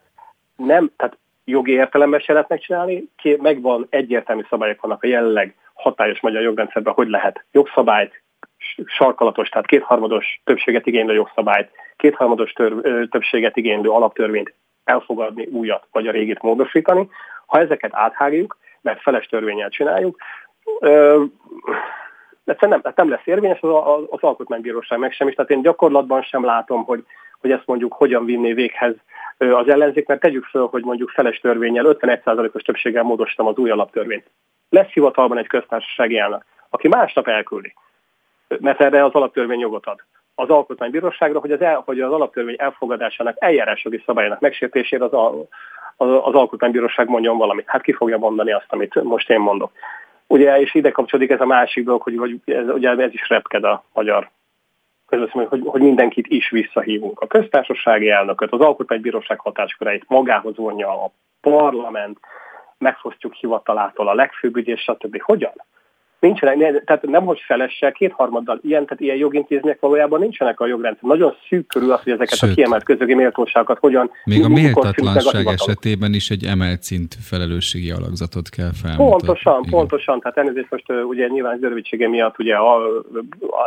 nem, 0.56 0.92
tehát 0.98 1.18
jogi 1.46 1.72
értelemben 1.72 2.20
se 2.20 2.34
lehet 2.34 2.50
megcsinálni, 2.50 3.10
megvan 3.38 3.88
egyértelmű 3.90 4.42
szabályok 4.50 4.82
vannak 4.82 5.04
a 5.04 5.08
jelenleg 5.08 5.56
hatályos 5.74 6.20
magyar 6.20 6.42
jogrendszerben, 6.42 6.94
hogy 6.94 7.08
lehet 7.08 7.46
jogszabályt 7.52 8.22
sarkalatos, 8.86 9.50
tehát 9.50 9.68
kétharmados 9.68 10.42
többséget 10.44 10.86
igénylő 10.86 11.14
jogszabályt, 11.14 11.70
kétharmados 11.96 12.52
tör, 12.52 13.08
többséget 13.10 13.58
igénylő 13.58 13.90
alaptörvényt 13.90 14.54
elfogadni, 14.84 15.46
újat 15.46 15.88
vagy 15.92 16.08
a 16.08 16.12
régit 16.12 16.42
módosítani. 16.42 17.10
Ha 17.46 17.60
ezeket 17.60 17.92
áthágjuk, 17.94 18.58
mert 18.82 19.02
feles 19.02 19.26
törvényel 19.26 19.70
csináljuk, 19.70 20.18
ö, 20.80 21.24
nem, 22.60 22.82
nem 22.96 23.10
lesz 23.10 23.26
érvényes 23.26 23.60
az, 23.62 23.70
az, 23.70 24.04
az 24.10 24.22
alkotmánybíróság 24.22 25.00
meg 25.00 25.12
sem 25.12 25.28
is. 25.28 25.36
Tehát 25.36 25.52
én 25.52 25.62
gyakorlatban 25.62 26.22
sem 26.22 26.46
látom, 26.46 26.84
hogy, 26.84 27.04
hogy 27.42 27.52
ezt 27.52 27.66
mondjuk 27.66 27.94
hogyan 27.94 28.26
vinné 28.26 28.54
véghez 28.54 28.96
az 29.38 29.68
ellenzék, 29.68 30.08
mert 30.08 30.20
tegyük 30.20 30.46
föl, 30.46 30.68
hogy 30.68 30.84
mondjuk 30.84 31.10
feles 31.10 31.40
törvényel 31.40 31.86
51%-os 31.88 32.62
többséggel 32.62 33.04
módosítom 33.04 33.48
az 33.48 33.58
új 33.58 33.70
alaptörvényt. 33.70 34.30
Lesz 34.70 34.90
hivatalban 34.90 35.38
egy 35.38 35.48
köztársasági 35.48 36.18
elnök, 36.18 36.46
aki 36.70 36.88
másnap 36.88 37.28
elküldi 37.28 37.74
mert 38.60 38.82
erre 38.82 39.04
az 39.04 39.14
alaptörvény 39.14 39.60
jogot 39.60 39.86
ad 39.86 40.04
az 40.40 40.50
alkotmánybíróságra, 40.50 41.40
hogy 41.40 41.52
az, 41.52 41.62
el, 41.62 41.82
hogy 41.86 42.00
az 42.00 42.12
alaptörvény 42.12 42.56
elfogadásának 42.58 43.36
eljárásjogi 43.40 44.04
szabályának 44.06 44.40
megsértésére 44.40 45.04
az, 45.04 45.14
a, 45.14 45.30
az, 45.98 46.10
az 46.10 46.34
alkotmánybíróság 46.34 47.08
mondjon 47.08 47.38
valamit. 47.38 47.68
Hát 47.68 47.82
ki 47.82 47.94
fogja 47.94 48.18
mondani 48.18 48.52
azt, 48.52 48.66
amit 48.68 49.04
most 49.04 49.30
én 49.30 49.40
mondok. 49.40 49.72
Ugye, 50.28 50.60
és 50.60 50.76
ide 50.76 50.92
kapcsolódik 50.92 51.32
ez 51.32 51.42
a 51.42 51.46
másik 51.46 51.86
dolog, 51.86 52.02
hogy, 52.02 52.18
hogy 52.18 52.40
ez, 52.46 52.70
ugye 52.70 52.90
ez 52.90 53.14
is 53.14 53.30
repked 53.30 53.64
a 53.64 53.84
magyar 53.94 54.30
közösszön, 55.08 55.48
hogy, 55.48 55.62
hogy 55.66 55.82
mindenkit 55.82 56.28
is 56.28 56.50
visszahívunk. 56.50 57.22
A 57.22 57.28
köztársasági 57.28 58.10
elnököt, 58.10 58.52
az 58.52 58.60
alkotmánybíróság 58.60 59.40
hatásköreit 59.40 60.06
magához 60.08 60.58
vonja 60.58 61.04
a 61.04 61.12
parlament, 61.42 62.20
megfosztjuk 62.78 63.34
hivatalától 63.34 64.08
a 64.08 64.14
legfőbb 64.14 64.56
ügyés, 64.56 64.82
stb. 64.82 65.22
Hogyan? 65.22 65.54
Nincsenek, 66.20 66.84
tehát 66.86 67.02
nem 67.02 67.26
hogy 67.26 67.40
felessel, 67.46 67.92
kétharmaddal 67.92 68.60
ilyen, 68.64 68.84
tehát 68.86 69.02
ilyen 69.02 69.16
jogintézmények 69.16 69.80
valójában 69.80 70.20
nincsenek 70.20 70.60
a 70.60 70.68
jogrendszer. 70.68 71.10
Nagyon 71.10 71.34
szűk 71.50 71.68
körül 71.68 71.92
az, 71.92 72.04
hogy 72.04 72.14
ezeket 72.14 72.38
Sőt, 72.38 72.52
a 72.52 72.54
kiemelt 72.54 72.84
közögi 72.84 73.14
méltóságokat 73.14 73.80
hogyan... 73.80 74.12
Még 74.24 74.44
a 74.44 74.48
méltatlanság 74.48 75.46
esetében 75.46 76.14
is 76.14 76.30
egy 76.30 76.46
emelt 76.46 76.82
szint 76.84 77.16
felelősségi 77.30 77.92
alakzatot 77.92 78.50
kell 78.50 78.72
felmutatni. 78.82 79.10
Pontosan, 79.10 79.60
Igen. 79.60 79.72
pontosan. 79.72 80.20
Tehát 80.20 80.38
elnézést 80.38 80.72
most 80.72 80.92
ugye 81.08 81.28
nyilván 81.28 81.54
az 81.54 81.62
rövidsége 81.62 82.08
miatt 82.08 82.40
ugye 82.40 82.56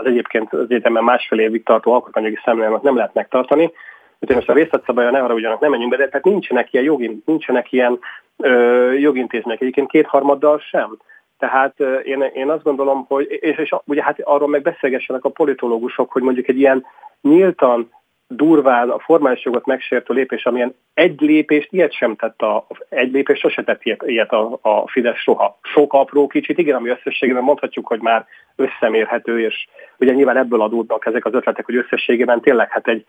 az 0.01 0.07
egyébként 0.07 0.53
az 0.53 0.67
egyetemen 0.69 1.05
másfél 1.05 1.39
évig 1.39 1.63
tartó 1.63 1.93
alkotmányjogi 1.93 2.39
szemlélemet 2.45 2.83
nem 2.83 2.97
lehet 2.97 3.15
megtartani. 3.15 3.73
Úgyhogy 4.19 4.37
most 4.37 4.49
a 4.49 4.53
részletszabálya 4.53 5.11
ne 5.11 5.19
haragudjanak, 5.19 5.61
nem 5.61 5.71
menjünk 5.71 5.91
be, 5.91 5.97
de 5.97 6.09
tehát 6.09 6.25
nincsenek 6.25 6.73
ilyen, 6.73 6.85
jogi, 6.85 7.23
nincsenek 7.25 7.73
ilyen 7.73 7.99
ö, 8.37 8.93
jogintézmények. 8.93 9.61
Egyébként 9.61 9.91
kétharmaddal 9.91 10.59
sem. 10.59 10.99
Tehát 11.41 11.81
én, 12.05 12.31
én 12.35 12.51
azt 12.51 12.63
gondolom, 12.63 13.05
hogy, 13.09 13.27
és, 13.41 13.57
és 13.59 13.75
ugye 13.85 14.03
hát 14.03 14.21
arról 14.21 14.49
meg 14.49 14.63
beszélgessenek 14.63 15.25
a 15.25 15.29
politológusok, 15.29 16.13
hogy 16.13 16.23
mondjuk 16.23 16.49
egy 16.49 16.59
ilyen 16.59 16.87
nyíltan 17.21 17.91
durván 18.29 18.91
a 18.91 18.99
formális 18.99 19.45
jogot 19.45 19.67
megsértő 19.67 20.15
lépés, 20.15 20.45
amilyen 20.45 20.75
egy 20.95 21.21
lépést, 21.21 21.73
ilyet 21.73 21.93
sem 21.93 22.17
tett 22.17 22.43
a, 22.43 22.67
egy 22.89 23.13
lépést 23.13 23.41
sose 23.41 23.63
tett 23.63 23.85
ilyet, 23.85 24.03
ilyet 24.07 24.33
a, 24.33 24.59
a 24.63 24.89
Fidesz 24.89 25.17
soha. 25.17 25.59
Sok 25.63 25.93
apró 25.93 26.27
kicsit, 26.27 26.59
igen, 26.59 26.77
ami 26.77 26.89
összességében 26.89 27.43
mondhatjuk, 27.43 27.87
hogy 27.87 28.01
már 28.01 28.27
összemérhető, 28.57 29.41
és 29.41 29.69
ugye 29.99 30.13
nyilván 30.13 30.37
ebből 30.37 30.61
adódnak 30.61 31.07
ezek 31.07 31.25
az 31.25 31.35
ötletek, 31.35 31.65
hogy 31.65 31.77
összességében 31.77 32.41
tényleg 32.41 32.71
hát 32.71 32.89
egy 32.89 33.05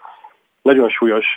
nagyon 0.62 0.90
súlyos 0.90 1.36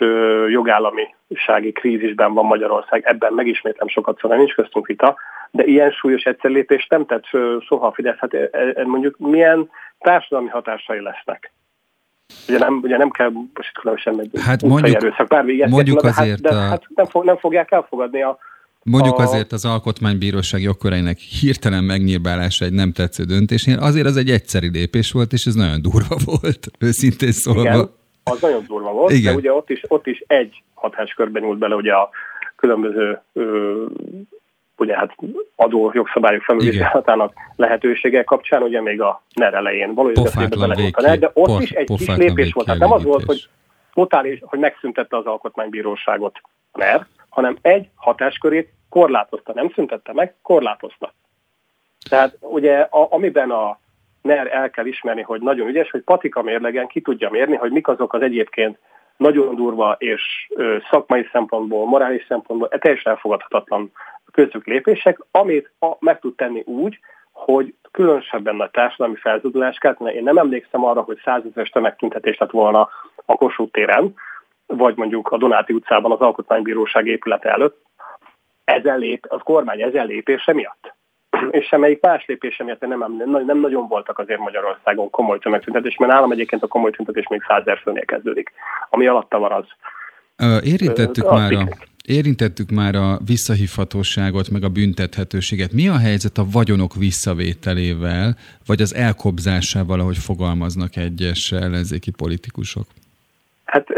jogállamisági 0.49 1.71
krízisben 1.71 2.33
van 2.33 2.45
Magyarország, 2.45 3.03
ebben 3.05 3.33
megismétlem 3.33 3.87
sokat, 3.87 4.19
szóval 4.19 4.37
nincs 4.37 4.53
köztünk 4.53 4.87
vita, 4.87 5.15
de 5.55 5.63
ilyen 5.63 5.91
súlyos 5.91 6.23
egyszerlépést 6.23 6.89
nem 6.89 7.05
tett 7.05 7.23
soha 7.59 7.87
a 7.87 7.91
Fidesz. 7.91 8.17
Hát 8.17 8.33
e, 8.33 8.49
e, 8.51 8.85
mondjuk 8.85 9.17
milyen 9.17 9.69
társadalmi 9.99 10.49
hatásai 10.49 11.01
lesznek? 11.01 11.51
Ugye 12.47 12.57
nem, 12.57 12.79
ugye 12.83 12.97
nem 12.97 13.09
kell 13.09 13.31
most 13.53 13.79
különösen 13.79 14.19
egy 14.19 14.29
hát 14.41 14.63
mondjuk, 14.63 14.95
erőszak, 14.95 15.27
bármi 15.27 15.53
ilyet 15.53 15.69
mondjuk 15.69 16.01
de, 16.01 16.07
azért 16.07 16.29
hát, 16.29 16.41
de 16.41 16.49
a... 16.49 16.59
hát 16.59 16.83
nem, 16.95 17.05
fog, 17.05 17.23
nem 17.23 17.37
fogják 17.37 17.71
elfogadni 17.71 18.21
a 18.21 18.37
Mondjuk 18.83 19.19
azért 19.19 19.51
az 19.51 19.65
alkotmánybíróság 19.65 20.61
jogköreinek 20.61 21.17
hirtelen 21.17 21.83
megnyírbálása 21.83 22.65
egy 22.65 22.73
nem 22.73 22.91
tetsző 22.91 23.23
döntésnél, 23.23 23.77
azért 23.79 24.05
az 24.05 24.17
egy 24.17 24.29
egyszeri 24.29 24.69
lépés 24.69 25.11
volt, 25.11 25.33
és 25.33 25.45
ez 25.45 25.53
nagyon 25.53 25.81
durva 25.81 26.15
volt, 26.25 26.67
őszintén 26.79 27.31
szólva. 27.31 27.61
Igen, 27.61 27.89
az 28.23 28.41
nagyon 28.41 28.63
durva 28.67 28.91
volt, 28.91 29.11
Igen. 29.11 29.33
de 29.33 29.39
ugye 29.39 29.53
ott 29.53 29.69
is, 29.69 29.81
ott 29.87 30.07
is 30.07 30.23
egy 30.27 30.63
hatáskörben 30.73 31.41
nyúlt 31.41 31.57
bele 31.57 31.75
ugye 31.75 31.93
a 31.93 32.09
különböző 32.55 33.21
ö, 33.33 33.85
ugye 34.77 34.95
hát 34.95 35.15
adó 35.55 35.91
jogszabályok 35.93 36.41
felülvizsgálatának 36.41 37.33
lehetősége 37.55 38.23
kapcsán, 38.23 38.61
ugye 38.61 38.81
még 38.81 39.01
a 39.01 39.21
NER 39.33 39.53
elején 39.53 39.93
valójában 39.93 40.49
bele 40.49 41.17
de 41.17 41.31
ott 41.33 41.61
is 41.61 41.71
egy 41.71 41.87
kis 41.97 42.15
lépés 42.15 42.53
volt. 42.53 42.65
Tehát 42.65 42.81
nem 42.81 42.91
az 42.91 43.03
volt, 43.03 43.23
hogy 43.23 43.47
totális, 43.93 44.39
hogy 44.45 44.59
megszüntette 44.59 45.17
az 45.17 45.25
alkotmánybíróságot 45.25 46.39
a 46.71 46.77
NER, 46.77 47.05
hanem 47.29 47.57
egy 47.61 47.89
hatáskörét 47.95 48.73
korlátozta. 48.89 49.53
Nem 49.53 49.71
szüntette 49.75 50.13
meg, 50.13 50.35
korlátozta. 50.41 51.13
Tehát 52.09 52.37
ugye 52.39 52.79
a, 52.79 53.07
amiben 53.09 53.51
a 53.51 53.79
NER 54.21 54.47
el 54.47 54.69
kell 54.69 54.85
ismerni, 54.85 55.21
hogy 55.21 55.41
nagyon 55.41 55.67
ügyes, 55.67 55.89
hogy 55.91 56.01
patika 56.01 56.41
mérlegen 56.41 56.87
ki 56.87 57.01
tudja 57.01 57.29
mérni, 57.29 57.55
hogy 57.55 57.71
mik 57.71 57.87
azok 57.87 58.13
az 58.13 58.21
egyébként 58.21 58.77
nagyon 59.17 59.55
durva 59.55 59.95
és 59.99 60.21
ö, 60.49 60.77
szakmai 60.89 61.27
szempontból, 61.31 61.85
morális 61.85 62.25
szempontból 62.27 62.67
e 62.71 62.77
teljesen 62.77 63.11
elfogadhatatlan 63.11 63.91
közük 64.35 64.65
lépések, 64.65 65.19
amit 65.31 65.71
a, 65.79 65.91
meg 65.99 66.19
tud 66.19 66.35
tenni 66.35 66.63
úgy, 66.65 66.99
hogy 67.31 67.73
különösebben 67.91 68.55
nagy 68.55 68.71
társadalmi 68.71 69.15
felzudulás 69.15 69.77
kell. 69.77 69.93
Én 69.93 70.23
nem 70.23 70.37
emlékszem 70.37 70.85
arra, 70.85 71.01
hogy 71.01 71.21
százezeres 71.23 71.69
tömegtüntetés 71.69 72.37
lett 72.37 72.51
volna 72.51 72.89
a 73.25 73.35
Kossuth 73.35 73.71
téren, 73.71 74.13
vagy 74.65 74.95
mondjuk 74.97 75.31
a 75.31 75.37
Donáti 75.37 75.73
utcában 75.73 76.11
az 76.11 76.19
Alkotmánybíróság 76.19 77.07
épülete 77.07 77.49
előtt. 77.49 77.81
Ezen 78.63 78.97
lép, 78.99 79.25
az 79.29 79.39
kormány 79.43 79.81
ezen 79.81 80.05
lépése 80.05 80.53
miatt. 80.53 80.93
És 81.59 81.65
semmelyik 81.65 82.01
más 82.01 82.25
lépése 82.25 82.63
miatt 82.63 82.79
nem, 82.79 83.15
nem, 83.17 83.45
nem 83.45 83.59
nagyon 83.59 83.87
voltak 83.87 84.19
azért 84.19 84.39
Magyarországon 84.39 85.09
komoly 85.09 85.39
tömegtüntetés, 85.39 85.95
mert 85.95 86.11
nálam 86.11 86.31
egyébként 86.31 86.63
a 86.63 86.67
komoly 86.67 86.91
tüntetés 86.91 87.27
még 87.27 87.43
százezer 87.47 87.77
főnél 87.77 88.05
kezdődik. 88.05 88.51
Ami 88.89 89.07
alatta 89.07 89.39
van 89.39 89.51
az. 89.51 89.65
Érintettük 90.63 91.29
már 91.29 91.51
a 91.51 91.67
Érintettük 92.07 92.69
már 92.69 92.95
a 92.95 93.17
visszahívhatóságot, 93.25 94.49
meg 94.49 94.63
a 94.63 94.69
büntethetőséget. 94.69 95.71
Mi 95.71 95.87
a 95.87 95.97
helyzet 95.97 96.37
a 96.37 96.45
vagyonok 96.51 96.95
visszavételével, 96.95 98.35
vagy 98.65 98.81
az 98.81 98.95
elkobzásával, 98.95 99.99
ahogy 99.99 100.17
fogalmaznak 100.17 100.95
egyes 100.95 101.51
ellenzéki 101.51 102.11
politikusok? 102.11 102.85
Hát 103.65 103.89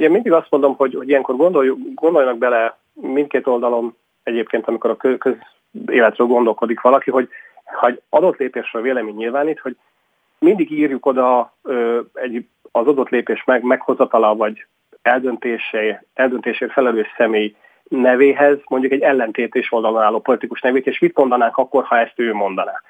én 0.00 0.10
mindig 0.10 0.32
azt 0.32 0.50
mondom, 0.50 0.74
hogy, 0.74 0.94
hogy 0.94 1.08
ilyenkor 1.08 1.36
gondoljuk, 1.36 1.78
gondoljanak 1.94 2.38
bele 2.38 2.78
mindkét 2.92 3.46
oldalon 3.46 3.96
egyébként, 4.22 4.66
amikor 4.66 4.90
a 4.90 5.18
közéletről 5.18 6.26
gondolkodik 6.26 6.80
valaki, 6.80 7.10
hogy 7.10 7.28
ha 7.64 7.86
egy 7.86 8.00
adott 8.08 8.36
lépésről 8.36 8.82
vélemény 8.82 9.14
nyilvánít, 9.14 9.58
hogy 9.58 9.76
mindig 10.38 10.70
írjuk 10.70 11.06
oda 11.06 11.56
egy, 12.12 12.46
az 12.72 12.86
adott 12.86 13.08
lépés 13.08 13.44
meg, 13.44 13.62
meghozatala, 13.62 14.34
vagy 14.34 14.66
eldöntésé, 15.02 15.98
eldöntésért 16.14 16.72
felelős 16.72 17.14
személy 17.16 17.56
nevéhez 17.88 18.58
mondjuk 18.68 18.92
egy 18.92 19.00
ellentétés 19.00 19.72
oldalon 19.72 20.02
álló 20.02 20.20
politikus 20.20 20.60
nevét, 20.60 20.86
és 20.86 20.98
mit 20.98 21.16
mondanánk 21.16 21.56
akkor, 21.56 21.84
ha 21.84 21.98
ezt 21.98 22.12
ő 22.16 22.34
mondaná. 22.34 22.82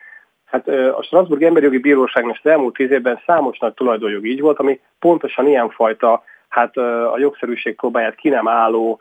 Hát 0.45 0.69
a 0.69 1.03
Strasbourg 1.03 1.43
Emberjogi 1.43 1.79
Bíróságnak 1.79 2.39
az 2.43 2.51
elmúlt 2.51 2.75
tíz 2.75 2.91
évben 2.91 3.21
számos 3.27 3.59
nagy 3.59 3.75
tulajdonjog 3.75 4.27
így 4.27 4.41
volt, 4.41 4.59
ami 4.59 4.81
pontosan 4.99 5.47
ilyenfajta 5.47 6.23
hát 6.49 6.77
a 6.77 7.19
jogszerűség 7.19 7.77
próbáját 7.77 8.15
ki 8.15 8.29
nem 8.29 8.49
álló 8.49 9.01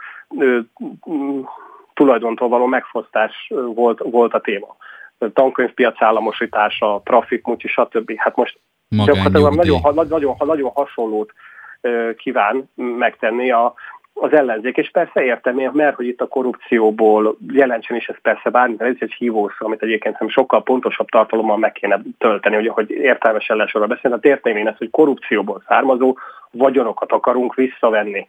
tulajdontól 1.94 2.48
való 2.50 2.66
megfosztás 2.66 3.52
volt, 3.74 4.00
volt 4.04 4.34
a 4.34 4.40
téma. 4.40 4.76
Tankönyvpiac 5.34 6.02
államosítása, 6.02 7.02
trafik, 7.06 7.46
mucsi, 7.46 7.68
stb. 7.68 8.14
Hát 8.18 8.36
most 8.36 8.60
gyakorlatilag 8.90 9.56
nagyon, 9.56 9.80
nagyon, 10.08 10.36
nagyon 10.40 10.72
hasonlót 10.74 11.34
kíván 12.18 12.70
megtenni 12.76 13.52
a, 13.52 13.74
az 14.14 14.34
ellenzék, 14.34 14.78
és 14.78 14.90
persze 14.90 15.24
értem 15.24 15.60
én, 15.60 15.70
mert 15.74 15.96
hogy 15.96 16.08
itt 16.08 16.22
a 16.22 16.28
korrupcióból 16.28 17.38
jelentsen 17.54 17.98
is 17.98 18.08
ez 18.08 18.22
persze 18.22 18.50
bármi, 18.50 18.76
ez 18.78 18.96
egy 19.00 19.14
hívószó, 19.18 19.66
amit 19.66 19.82
egyébként 19.82 20.20
nem 20.20 20.30
sokkal 20.30 20.64
pontosabb 20.64 21.10
tartalommal 21.10 21.58
meg 21.58 21.72
kéne 21.72 22.02
tölteni, 22.18 22.56
hogy, 22.56 22.68
hogy 22.68 22.90
értelmesen 22.90 23.58
lesz 23.58 23.76
arra 23.76 23.88
beszélni. 23.88 24.16
Hát 24.16 24.26
értem 24.26 24.58
én 24.58 24.68
ezt, 24.68 24.78
hogy 24.78 24.90
korrupcióból 24.90 25.64
származó 25.68 26.18
vagyonokat 26.52 27.12
akarunk 27.12 27.56
visszavenni. 27.56 28.28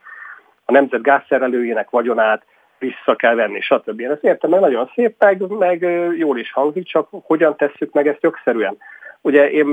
A 0.64 0.72
nemzet 0.72 1.02
gázszerelőjének 1.02 1.90
vagyonát 1.90 2.42
vissza 2.78 3.16
kell 3.16 3.34
venni, 3.34 3.60
stb. 3.60 4.00
Én 4.00 4.10
ezt 4.10 4.24
értem, 4.24 4.50
mert 4.50 4.62
nagyon 4.62 4.90
szép, 4.94 5.14
meg, 5.18 5.40
meg 5.48 5.80
jól 6.18 6.38
is 6.38 6.52
hangzik, 6.52 6.86
csak 6.86 7.08
hogyan 7.10 7.56
tesszük 7.56 7.92
meg 7.92 8.08
ezt 8.08 8.22
jogszerűen. 8.22 8.76
Ugye 9.24 9.50
én, 9.50 9.66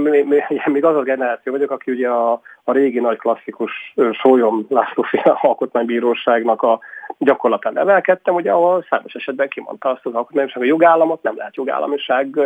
még 0.66 0.84
az 0.86 0.96
a 0.96 1.02
generáció 1.02 1.52
vagyok, 1.52 1.72
aki 1.72 1.92
ugye 1.92 2.10
a, 2.10 2.42
a 2.64 2.72
régi 2.72 3.00
nagy 3.00 3.18
klasszikus 3.18 3.94
Sólyom 4.12 4.66
László 4.70 5.06
alkotmánybíróságnak 5.42 6.62
a 6.62 6.80
gyakorlatán 7.18 7.74
nevelkedtem, 7.74 8.36
ugye 8.36 8.52
ahol 8.52 8.86
számos 8.90 9.14
esetben 9.14 9.48
kimondta 9.48 9.90
azt 9.90 10.06
az 10.06 10.14
alkotmánybíróság, 10.14 10.58
hogy 10.58 10.68
a 10.68 10.74
jogállamot 10.74 11.24
nem 11.24 11.38
lehet 11.38 11.56
jogállamiság, 11.56 12.40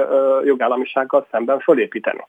jogállamisággal 0.43 1.27
szemben 1.31 1.60
fölépíteni. 1.60 2.25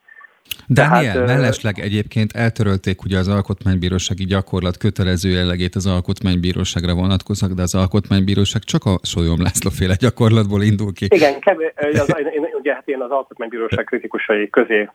Daniel, 0.68 1.12
Tehát, 1.12 1.26
mellesleg 1.26 1.78
egyébként 1.78 2.32
eltörölték 2.32 3.02
ugye 3.02 3.18
az 3.18 3.28
alkotmánybírósági 3.28 4.24
gyakorlat 4.24 4.76
kötelező 4.76 5.28
jellegét 5.28 5.74
az 5.74 5.86
alkotmánybíróságra 5.86 6.94
vonatkoznak, 6.94 7.52
de 7.52 7.62
az 7.62 7.74
alkotmánybíróság 7.74 8.62
csak 8.62 8.84
a 8.84 8.98
Solyom 9.02 9.42
László 9.42 9.70
féle 9.70 9.94
gyakorlatból 9.98 10.62
indul 10.62 10.92
ki. 10.92 11.06
Igen, 11.08 11.40
kevés, 11.40 11.72
az, 11.76 12.14
én, 12.34 12.46
ugye 12.58 12.74
hát 12.74 12.88
én 12.88 13.00
az 13.00 13.10
alkotmánybíróság 13.10 13.84
kritikusai 13.84 14.50
közé, 14.50 14.88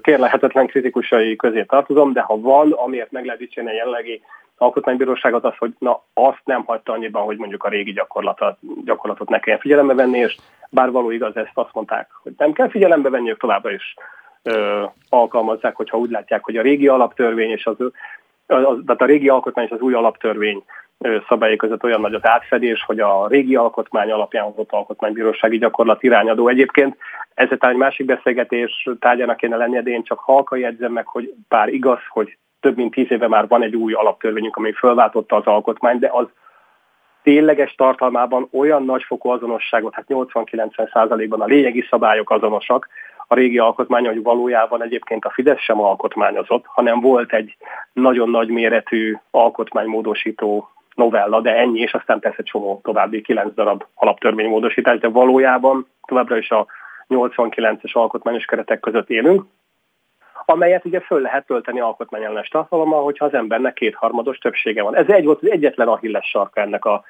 kérlehetetlen 0.00 0.66
kritikusai 0.66 1.36
közé 1.36 1.64
tartozom, 1.64 2.12
de 2.12 2.20
ha 2.20 2.40
van, 2.40 2.72
amiért 2.72 3.10
meg 3.10 3.24
lehet 3.24 3.40
dicsérni 3.40 3.70
a 3.70 3.74
jellegi 3.74 4.20
alkotmánybíróságot, 4.56 5.44
az, 5.44 5.54
hogy 5.58 5.74
na, 5.78 6.02
azt 6.14 6.42
nem 6.44 6.64
hagyta 6.64 6.92
annyiban, 6.92 7.24
hogy 7.24 7.36
mondjuk 7.36 7.64
a 7.64 7.68
régi 7.68 7.92
gyakorlatot, 7.92 8.58
gyakorlatot 8.84 9.28
ne 9.28 9.38
kelljen 9.38 9.60
figyelembe 9.60 9.94
venni, 9.94 10.18
és 10.18 10.36
bár 10.70 10.90
való 10.90 11.10
igaz, 11.10 11.36
ezt 11.36 11.50
azt 11.54 11.72
mondták, 11.72 12.08
hogy 12.22 12.32
nem 12.36 12.52
kell 12.52 12.68
figyelembe 12.68 13.10
venni, 13.10 13.30
ők 13.30 13.40
továbbra 13.40 13.72
is 13.72 13.94
alkalmazzák, 15.08 15.76
hogyha 15.76 15.98
úgy 15.98 16.10
látják, 16.10 16.44
hogy 16.44 16.56
a 16.56 16.62
régi 16.62 16.88
alaptörvény 16.88 17.50
és 17.50 17.66
az, 17.66 17.76
az 18.46 18.78
tehát 18.86 19.02
a 19.02 19.04
régi 19.04 19.28
alkotmány 19.28 19.64
és 19.64 19.70
az 19.70 19.80
új 19.80 19.94
alaptörvény 19.94 20.64
szabályok 21.28 21.58
között 21.58 21.84
olyan 21.84 22.00
nagy 22.00 22.14
az 22.14 22.26
átfedés, 22.26 22.82
hogy 22.86 23.00
a 23.00 23.26
régi 23.28 23.56
alkotmány 23.56 24.10
alapján 24.10 24.44
hozott 24.44 24.72
alkotmánybírósági 24.72 25.58
gyakorlat 25.58 26.02
irányadó. 26.02 26.48
Egyébként 26.48 26.96
ez 27.34 27.48
egy 27.50 27.76
másik 27.76 28.06
beszélgetés 28.06 28.88
tárgyának 28.98 29.36
kéne 29.36 29.56
lennie, 29.56 29.82
de 29.82 29.90
én 29.90 30.02
csak 30.02 30.18
halka 30.18 30.56
jegyzem 30.56 30.92
meg, 30.92 31.06
hogy 31.06 31.34
bár 31.48 31.68
igaz, 31.68 31.98
hogy 32.08 32.36
több 32.60 32.76
mint 32.76 32.94
tíz 32.94 33.10
éve 33.10 33.28
már 33.28 33.48
van 33.48 33.62
egy 33.62 33.76
új 33.76 33.92
alaptörvényünk, 33.92 34.56
ami 34.56 34.72
fölváltotta 34.72 35.36
az 35.36 35.46
alkotmányt, 35.46 36.00
de 36.00 36.10
az 36.12 36.26
tényleges 37.22 37.74
tartalmában 37.74 38.48
olyan 38.52 38.84
nagyfokú 38.84 39.28
azonosságot, 39.28 39.94
hát 39.94 40.04
80-90%-ban 40.08 41.40
a 41.40 41.44
lényegi 41.44 41.86
szabályok 41.90 42.30
azonosak, 42.30 42.88
a 43.26 43.34
régi 43.34 43.58
alkotmány, 43.58 44.06
hogy 44.06 44.22
valójában 44.22 44.82
egyébként 44.82 45.24
a 45.24 45.30
Fidesz 45.30 45.60
sem 45.60 45.80
alkotmányozott, 45.80 46.64
hanem 46.66 47.00
volt 47.00 47.32
egy 47.32 47.56
nagyon 47.92 48.30
nagy 48.30 48.48
méretű 48.48 49.16
alkotmánymódosító 49.30 50.70
novella, 50.94 51.40
de 51.40 51.56
ennyi, 51.56 51.80
és 51.80 51.94
aztán 51.94 52.18
persze 52.18 52.42
csomó 52.42 52.80
további 52.82 53.20
kilenc 53.20 53.54
darab 53.54 53.84
alaptörvénymódosítás, 53.94 54.98
de 54.98 55.08
valójában 55.08 55.86
továbbra 56.06 56.36
is 56.36 56.50
a 56.50 56.66
89-es 57.08 57.92
alkotmányos 57.92 58.44
keretek 58.44 58.80
között 58.80 59.10
élünk, 59.10 59.44
amelyet 60.44 60.84
ugye 60.84 61.00
föl 61.00 61.20
lehet 61.20 61.46
tölteni 61.46 61.80
alkotmányellenes 61.80 62.48
tartalommal, 62.48 63.02
hogyha 63.02 63.24
az 63.24 63.34
embernek 63.34 63.72
kétharmados 63.72 64.38
többsége 64.38 64.82
van. 64.82 64.96
Ez 64.96 65.08
egy 65.08 65.24
volt 65.24 65.42
az 65.42 65.50
egyetlen 65.50 65.88
ahilles 65.88 66.26
sarka 66.26 66.60
ennek 66.60 66.84
a 66.84 67.04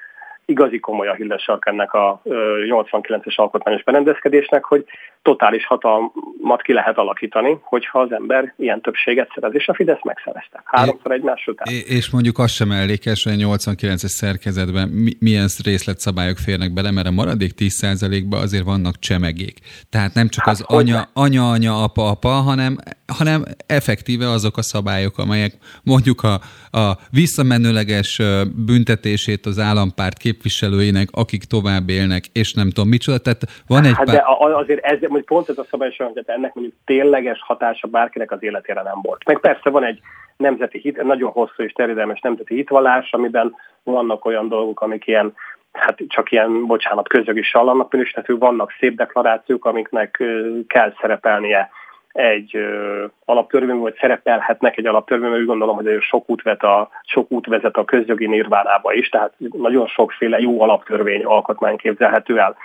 igazi 0.47 0.79
komoly 0.79 1.07
a 1.07 1.13
hillesak 1.13 1.65
ennek 1.65 1.93
a 1.93 2.21
89-es 2.69 3.35
alkotmányos 3.35 3.83
berendezkedésnek, 3.83 4.63
hogy 4.63 4.85
totális 5.21 5.65
hatalmat 5.65 6.61
ki 6.63 6.73
lehet 6.73 6.97
alakítani, 6.97 7.57
hogyha 7.61 7.99
az 7.99 8.11
ember 8.11 8.53
ilyen 8.57 8.81
többséget 8.81 9.31
szerez, 9.33 9.55
és 9.55 9.67
a 9.67 9.73
Fidesz 9.73 10.03
megszerezte. 10.03 10.61
Háromszor 10.65 11.11
egymás 11.11 11.47
után. 11.47 11.73
És 11.87 12.09
mondjuk 12.09 12.39
az 12.39 12.51
sem 12.51 12.67
mellékes, 12.67 13.23
hogy 13.23 13.41
a 13.41 13.47
89-es 13.47 14.07
szerkezetben 14.07 14.89
milyen 15.19 15.47
részletszabályok 15.63 16.37
férnek 16.37 16.73
bele, 16.73 16.91
mert 16.91 17.07
a 17.07 17.11
maradék 17.11 17.51
10%-ban 17.57 18.41
azért 18.41 18.63
vannak 18.63 18.99
csemegék. 18.99 19.59
Tehát 19.89 20.13
nem 20.13 20.27
csak 20.27 20.45
hát, 20.45 20.53
az 20.53 20.61
anya, 20.67 21.09
anya, 21.13 21.49
anya, 21.49 21.83
apa, 21.83 22.09
apa, 22.09 22.29
hanem, 22.29 22.77
hanem 23.17 23.43
effektíve 23.65 24.29
azok 24.29 24.57
a 24.57 24.61
szabályok, 24.61 25.17
amelyek 25.17 25.53
mondjuk 25.83 26.23
a, 26.23 26.33
a 26.79 26.97
visszamenőleges 27.11 28.21
büntetését 28.65 29.45
az 29.45 29.59
állampárt 29.59 30.17
képviselőinek, 30.37 31.07
akik 31.11 31.43
tovább 31.43 31.89
élnek, 31.89 32.23
és 32.33 32.53
nem 32.53 32.69
tudom 32.69 32.89
micsoda. 32.89 33.17
Tehát 33.17 33.41
van 33.67 33.83
egy 33.83 33.93
hát 33.95 34.05
pár... 34.05 34.15
de 34.15 34.23
azért 34.55 34.85
ez, 34.85 34.97
hogy 35.07 35.23
pont 35.23 35.49
ez 35.49 35.57
a 35.57 35.65
szabály 35.69 35.95
hogy 35.97 36.23
ennek 36.25 36.53
mondjuk 36.53 36.75
tényleges 36.85 37.39
hatása 37.41 37.87
bárkinek 37.87 38.31
az 38.31 38.43
életére 38.43 38.81
nem 38.81 38.99
volt. 39.01 39.25
Meg 39.25 39.39
persze 39.39 39.69
van 39.69 39.83
egy 39.83 39.99
nemzeti 40.37 40.79
hit, 40.79 41.03
nagyon 41.03 41.31
hosszú 41.31 41.63
és 41.63 41.71
terjedelmes 41.71 42.19
nemzeti 42.19 42.55
hitvallás, 42.55 43.11
amiben 43.11 43.55
vannak 43.83 44.25
olyan 44.25 44.47
dolgok, 44.47 44.81
amik 44.81 45.07
ilyen 45.07 45.33
hát 45.71 45.97
csak 46.07 46.31
ilyen, 46.31 46.65
bocsánat, 46.65 47.07
közjogi 47.07 47.41
sallannak 47.41 47.91
minősíthető, 47.91 48.37
vannak 48.37 48.71
szép 48.79 48.95
deklarációk, 48.95 49.65
amiknek 49.65 50.23
kell 50.67 50.93
szerepelnie 51.01 51.69
egy 52.17 52.55
ö, 52.55 53.05
alaptörvény, 53.25 53.77
vagy 53.77 53.95
szerepelhetnek 53.99 54.77
egy 54.77 54.85
alaptörvény, 54.85 55.31
úgy 55.31 55.45
gondolom, 55.45 55.75
hogy 55.75 55.97
sok 55.99 56.29
út, 56.29 56.41
vet 56.41 56.63
a, 56.63 56.89
sok 57.03 57.31
út 57.31 57.47
vezet 57.47 57.77
a 57.77 57.85
közjogi 57.85 58.27
nirvánába 58.27 58.93
is, 58.93 59.09
tehát 59.09 59.33
nagyon 59.37 59.87
sokféle 59.87 60.39
jó 60.39 60.61
alaptörvény 60.61 61.23
alkotmány 61.23 61.77
képzelhető 61.77 62.39
el. 62.39 62.55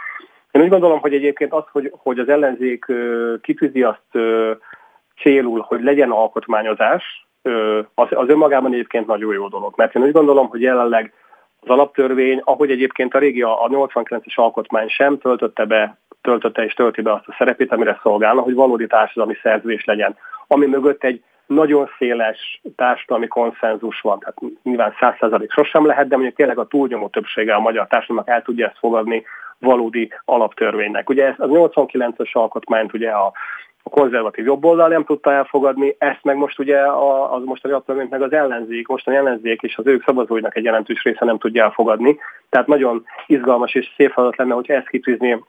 Én 0.50 0.62
úgy 0.62 0.68
gondolom, 0.68 1.00
hogy 1.00 1.14
egyébként 1.14 1.52
az, 1.52 1.64
hogy, 1.72 1.92
hogy 1.96 2.18
az 2.18 2.28
ellenzék 2.28 2.88
ö, 2.88 3.34
kitűzi 3.42 3.82
azt 3.82 4.08
ö, 4.12 4.52
célul, 5.20 5.64
hogy 5.66 5.82
legyen 5.82 6.10
alkotmányozás, 6.10 7.26
ö, 7.42 7.80
az, 7.94 8.08
az 8.10 8.28
önmagában 8.28 8.72
egyébként 8.72 9.06
nagyon 9.06 9.32
jó 9.32 9.48
dolog. 9.48 9.72
Mert 9.76 9.94
én 9.94 10.02
úgy 10.02 10.12
gondolom, 10.12 10.48
hogy 10.48 10.60
jelenleg 10.60 11.12
az 11.60 11.68
alaptörvény, 11.68 12.40
ahogy 12.44 12.70
egyébként 12.70 13.14
a 13.14 13.18
régi, 13.18 13.42
a 13.42 13.68
89-es 13.68 14.34
alkotmány 14.34 14.88
sem 14.88 15.18
töltötte 15.18 15.64
be 15.64 15.98
töltötte 16.22 16.64
és 16.64 16.74
tölti 16.74 17.00
be 17.00 17.12
azt 17.12 17.28
a 17.28 17.34
szerepét, 17.38 17.72
amire 17.72 17.98
szolgálna, 18.02 18.40
hogy 18.40 18.54
valódi 18.54 18.86
társadalmi 18.86 19.34
szerződés 19.42 19.84
legyen, 19.84 20.16
ami 20.46 20.66
mögött 20.66 21.04
egy 21.04 21.22
nagyon 21.46 21.90
széles 21.98 22.60
társadalmi 22.76 23.26
konszenzus 23.26 24.00
van, 24.00 24.18
tehát 24.18 24.36
nyilván 24.62 24.94
száz 24.98 25.14
százalék 25.20 25.50
sosem 25.50 25.86
lehet, 25.86 26.08
de 26.08 26.14
mondjuk 26.14 26.36
tényleg 26.36 26.58
a 26.58 26.66
túlnyomó 26.66 27.08
többsége 27.08 27.54
a 27.54 27.60
magyar 27.60 27.86
társadalomnak 27.86 28.34
el 28.34 28.42
tudja 28.42 28.66
ezt 28.66 28.78
fogadni 28.78 29.24
valódi 29.58 30.12
alaptörvénynek. 30.24 31.08
Ugye 31.08 31.26
ez 31.26 31.34
az 31.36 31.48
89-es 31.52 32.32
alkotmányt 32.32 32.92
ugye 32.92 33.10
a, 33.10 33.32
a 33.82 33.90
konzervatív 33.90 34.44
jobboldal 34.44 34.88
nem 34.88 35.04
tudta 35.04 35.32
elfogadni, 35.32 35.94
ezt 35.98 36.22
meg 36.22 36.36
most 36.36 36.58
ugye 36.58 36.78
a, 36.78 37.34
az 37.34 37.42
most 37.44 37.64
a 37.64 37.68
alaptörvényt 37.68 38.10
meg 38.10 38.22
az 38.22 38.32
ellenzék, 38.32 38.88
most 38.88 39.08
a 39.08 39.12
ellenzék 39.12 39.62
és 39.62 39.76
az 39.76 39.86
ők 39.86 40.04
szavazóinak 40.04 40.56
egy 40.56 40.64
jelentős 40.64 41.02
része 41.02 41.24
nem 41.24 41.38
tudja 41.38 41.64
elfogadni. 41.64 42.18
Tehát 42.48 42.66
nagyon 42.66 43.04
izgalmas 43.26 43.74
és 43.74 43.92
szép 43.96 44.12
feladat 44.12 44.36
lenne, 44.36 44.54
hogyha 44.54 44.74
ezt 44.74 44.88
kitűzni 44.88 45.44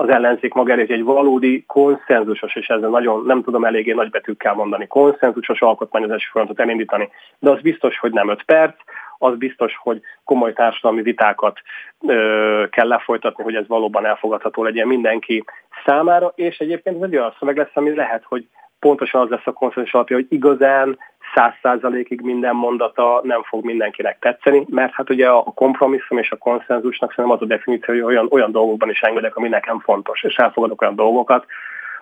az 0.00 0.08
ellenzék 0.08 0.54
maga 0.54 0.72
elég 0.72 0.90
egy 0.90 1.02
valódi 1.02 1.64
konszenzusos, 1.66 2.54
és 2.54 2.66
ezzel 2.68 2.88
nagyon 2.88 3.22
nem 3.26 3.42
tudom 3.42 3.64
eléggé 3.64 3.92
nagybetűkkel 3.92 4.54
mondani, 4.54 4.86
konszenzusos 4.86 5.60
alkotmányozási 5.60 6.26
folyamatot 6.30 6.60
elindítani, 6.60 7.08
de 7.38 7.50
az 7.50 7.60
biztos, 7.60 7.98
hogy 7.98 8.12
nem 8.12 8.28
5 8.28 8.42
perc, 8.42 8.74
az 9.18 9.36
biztos, 9.36 9.76
hogy 9.76 10.00
komoly 10.24 10.52
társadalmi 10.52 11.02
vitákat 11.02 11.58
ö, 12.06 12.64
kell 12.70 12.88
lefolytatni, 12.88 13.44
hogy 13.44 13.54
ez 13.54 13.66
valóban 13.66 14.06
elfogadható 14.06 14.62
legyen 14.62 14.86
mindenki 14.86 15.44
számára, 15.84 16.32
és 16.34 16.58
egyébként 16.58 16.96
ez 16.96 17.02
egy 17.02 17.16
olyan 17.16 17.34
szöveg 17.38 17.56
lesz, 17.56 17.74
ami 17.74 17.94
lehet, 17.94 18.24
hogy 18.24 18.46
pontosan 18.78 19.20
az 19.20 19.28
lesz 19.28 19.46
a 19.46 19.52
konszenzus 19.52 19.94
alapja, 19.94 20.16
hogy 20.16 20.26
igazán 20.28 20.98
száz 21.34 21.52
százalékig 21.62 22.20
minden 22.20 22.54
mondata 22.54 23.20
nem 23.24 23.42
fog 23.42 23.64
mindenkinek 23.64 24.18
tetszeni, 24.18 24.66
mert 24.68 24.92
hát 24.92 25.10
ugye 25.10 25.28
a 25.28 25.42
kompromisszum 25.42 26.18
és 26.18 26.30
a 26.30 26.36
konszenzusnak 26.36 27.10
szerintem 27.14 27.34
az 27.34 27.42
a 27.42 27.46
definíció, 27.46 27.94
hogy 27.94 28.02
olyan, 28.02 28.26
olyan 28.30 28.52
dolgokban 28.52 28.90
is 28.90 29.00
engedek, 29.00 29.36
ami 29.36 29.48
nekem 29.48 29.80
fontos, 29.80 30.22
és 30.22 30.34
elfogadok 30.34 30.82
olyan 30.82 30.96
dolgokat, 30.96 31.46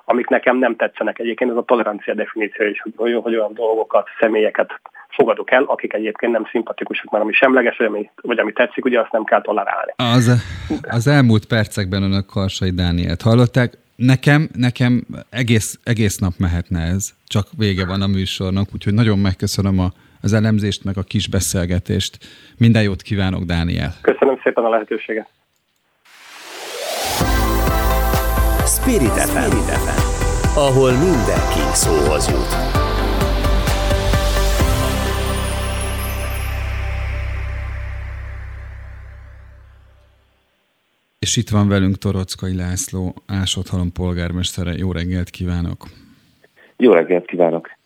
amik 0.04 0.28
nekem 0.28 0.56
nem 0.56 0.76
tetszenek. 0.76 1.18
Egyébként 1.18 1.50
ez 1.50 1.56
a 1.56 1.62
tolerancia 1.62 2.14
definíció 2.14 2.66
is, 2.66 2.82
hogy, 2.96 3.18
hogy 3.22 3.34
olyan 3.34 3.54
dolgokat, 3.54 4.08
személyeket 4.20 4.80
fogadok 5.08 5.50
el, 5.50 5.62
akik 5.62 5.92
egyébként 5.92 6.32
nem 6.32 6.46
szimpatikusak, 6.50 7.10
mert 7.10 7.24
ami 7.24 7.32
semleges, 7.32 7.76
vagy 7.76 7.86
ami, 7.86 8.10
vagy 8.22 8.38
ami 8.38 8.52
tetszik, 8.52 8.84
ugye 8.84 9.00
azt 9.00 9.12
nem 9.12 9.24
kell 9.24 9.40
tolerálni. 9.40 9.92
Az, 9.96 10.30
az 10.88 11.06
elmúlt 11.06 11.46
percekben 11.46 12.02
önök 12.02 12.26
Karsai 12.26 12.70
Dánielt 12.70 13.22
hallották. 13.22 13.72
Nekem, 13.98 14.48
nekem 14.52 15.06
egész, 15.30 15.78
egész 15.84 16.18
nap 16.18 16.32
mehetne 16.38 16.80
ez, 16.80 17.14
csak 17.26 17.46
vége 17.56 17.86
van 17.86 18.02
a 18.02 18.06
műsornak, 18.06 18.68
úgyhogy 18.74 18.94
nagyon 18.94 19.18
megköszönöm 19.18 19.78
a 19.78 19.92
az 20.20 20.32
elemzést, 20.32 20.84
meg 20.84 20.96
a 20.96 21.02
kis 21.02 21.28
beszélgetést. 21.28 22.18
Minden 22.58 22.82
jót 22.82 23.02
kívánok, 23.02 23.44
Dániel! 23.44 23.94
Köszönöm 24.00 24.40
szépen 24.42 24.64
a 24.64 24.68
lehetőséget! 24.68 25.28
Spirit 28.66 29.18
FM, 29.18 29.56
ahol 30.54 30.92
mindenki 30.92 31.60
szóhoz 31.72 32.28
jut. 32.28 32.77
És 41.18 41.36
itt 41.36 41.48
van 41.48 41.68
velünk 41.68 41.98
Torockai 41.98 42.54
László, 42.54 43.14
Ásodhalom 43.26 43.92
polgármestere. 43.92 44.72
Jó 44.72 44.92
reggelt 44.92 45.30
kívánok! 45.30 45.88
Jó 46.76 46.92
reggelt 46.92 47.26
kívánok! 47.26 47.76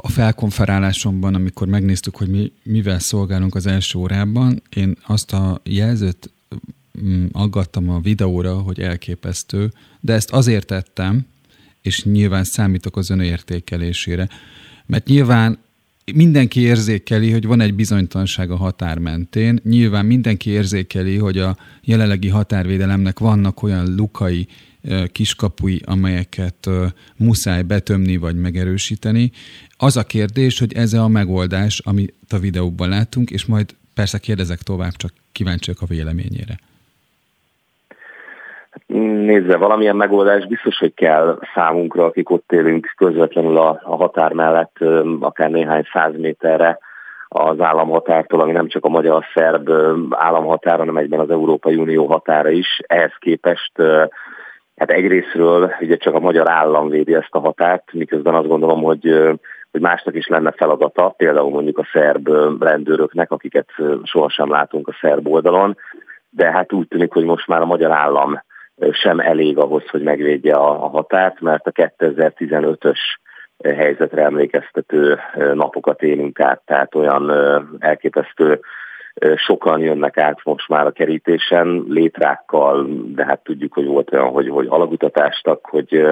A 0.00 0.08
felkonferálásomban, 0.08 1.34
amikor 1.34 1.68
megnéztük, 1.68 2.16
hogy 2.16 2.28
mi, 2.28 2.52
mivel 2.62 2.98
szolgálunk 2.98 3.54
az 3.54 3.66
első 3.66 3.98
órában, 3.98 4.62
én 4.76 4.96
azt 5.06 5.32
a 5.32 5.60
jelzőt 5.64 6.30
mm, 7.02 7.26
aggattam 7.32 7.90
a 7.90 8.00
videóra, 8.00 8.54
hogy 8.54 8.80
elképesztő, 8.80 9.68
de 10.00 10.12
ezt 10.12 10.32
azért 10.32 10.66
tettem, 10.66 11.26
és 11.82 12.04
nyilván 12.04 12.44
számítok 12.44 12.96
az 12.96 13.10
önértékelésére, 13.10 14.28
mert 14.86 15.06
nyilván 15.06 15.58
mindenki 16.14 16.60
érzékeli, 16.60 17.30
hogy 17.30 17.46
van 17.46 17.60
egy 17.60 17.74
bizonytalanság 17.74 18.50
a 18.50 18.56
határ 18.56 18.98
mentén. 18.98 19.60
Nyilván 19.64 20.06
mindenki 20.06 20.50
érzékeli, 20.50 21.16
hogy 21.16 21.38
a 21.38 21.56
jelenlegi 21.82 22.28
határvédelemnek 22.28 23.18
vannak 23.18 23.62
olyan 23.62 23.94
lukai, 23.94 24.46
kiskapui, 25.12 25.80
amelyeket 25.84 26.68
muszáj 27.16 27.62
betömni 27.62 28.16
vagy 28.16 28.36
megerősíteni. 28.36 29.30
Az 29.76 29.96
a 29.96 30.04
kérdés, 30.04 30.58
hogy 30.58 30.72
ez 30.72 30.92
a 30.92 31.08
megoldás, 31.08 31.78
amit 31.78 32.14
a 32.28 32.38
videóban 32.38 32.88
látunk, 32.88 33.30
és 33.30 33.44
majd 33.44 33.76
persze 33.94 34.18
kérdezek 34.18 34.62
tovább, 34.62 34.96
csak 34.96 35.12
kíváncsiak 35.32 35.80
a 35.80 35.86
véleményére. 35.86 36.58
Nézze, 38.98 39.56
valamilyen 39.56 39.96
megoldás 39.96 40.46
biztos, 40.46 40.78
hogy 40.78 40.94
kell 40.94 41.38
számunkra, 41.54 42.04
akik 42.04 42.30
ott 42.30 42.52
élünk 42.52 42.92
közvetlenül 42.96 43.56
a, 43.56 43.80
a 43.84 43.96
határ 43.96 44.32
mellett, 44.32 44.76
akár 45.20 45.50
néhány 45.50 45.88
száz 45.92 46.12
méterre 46.16 46.78
az 47.28 47.60
államhatártól, 47.60 48.40
ami 48.40 48.52
nem 48.52 48.68
csak 48.68 48.84
a 48.84 48.88
magyar-szerb 48.88 49.70
államhatára, 50.10 50.78
hanem 50.78 50.96
egyben 50.96 51.20
az 51.20 51.30
Európai 51.30 51.76
Unió 51.76 52.06
határa 52.06 52.50
is. 52.50 52.80
Ehhez 52.86 53.12
képest 53.18 53.72
hát 54.76 54.90
egyrésztről 54.90 55.72
ugye 55.80 55.96
csak 55.96 56.14
a 56.14 56.20
magyar 56.20 56.50
állam 56.50 56.88
védi 56.88 57.14
ezt 57.14 57.34
a 57.34 57.38
határt, 57.38 57.92
miközben 57.92 58.34
azt 58.34 58.48
gondolom, 58.48 58.82
hogy 58.82 59.36
hogy 59.70 59.80
másnak 59.80 60.14
is 60.14 60.26
lenne 60.26 60.52
feladata, 60.52 61.14
például 61.16 61.50
mondjuk 61.50 61.78
a 61.78 61.88
szerb 61.92 62.28
rendőröknek, 62.60 63.30
akiket 63.30 63.68
sohasem 64.02 64.50
látunk 64.50 64.88
a 64.88 64.96
szerb 65.00 65.26
oldalon, 65.28 65.76
de 66.30 66.50
hát 66.50 66.72
úgy 66.72 66.88
tűnik, 66.88 67.12
hogy 67.12 67.24
most 67.24 67.46
már 67.46 67.60
a 67.60 67.66
magyar 67.66 67.90
állam 67.90 68.42
sem 68.90 69.20
elég 69.20 69.58
ahhoz, 69.58 69.88
hogy 69.88 70.02
megvédje 70.02 70.54
a, 70.54 70.88
határt, 70.88 71.40
mert 71.40 71.66
a 71.66 71.72
2015-ös 71.72 72.98
helyzetre 73.64 74.22
emlékeztető 74.22 75.18
napokat 75.54 76.02
élünk 76.02 76.40
át, 76.40 76.62
tehát 76.64 76.94
olyan 76.94 77.30
elképesztő 77.78 78.60
sokan 79.36 79.80
jönnek 79.80 80.18
át 80.18 80.40
most 80.44 80.68
már 80.68 80.86
a 80.86 80.90
kerítésen 80.92 81.84
létrákkal, 81.88 82.86
de 83.14 83.24
hát 83.24 83.42
tudjuk, 83.42 83.72
hogy 83.72 83.86
volt 83.86 84.12
olyan, 84.12 84.28
hogy, 84.28 84.48
hogy 84.48 84.66
alagutatástak, 84.68 85.66
hogy, 85.66 86.02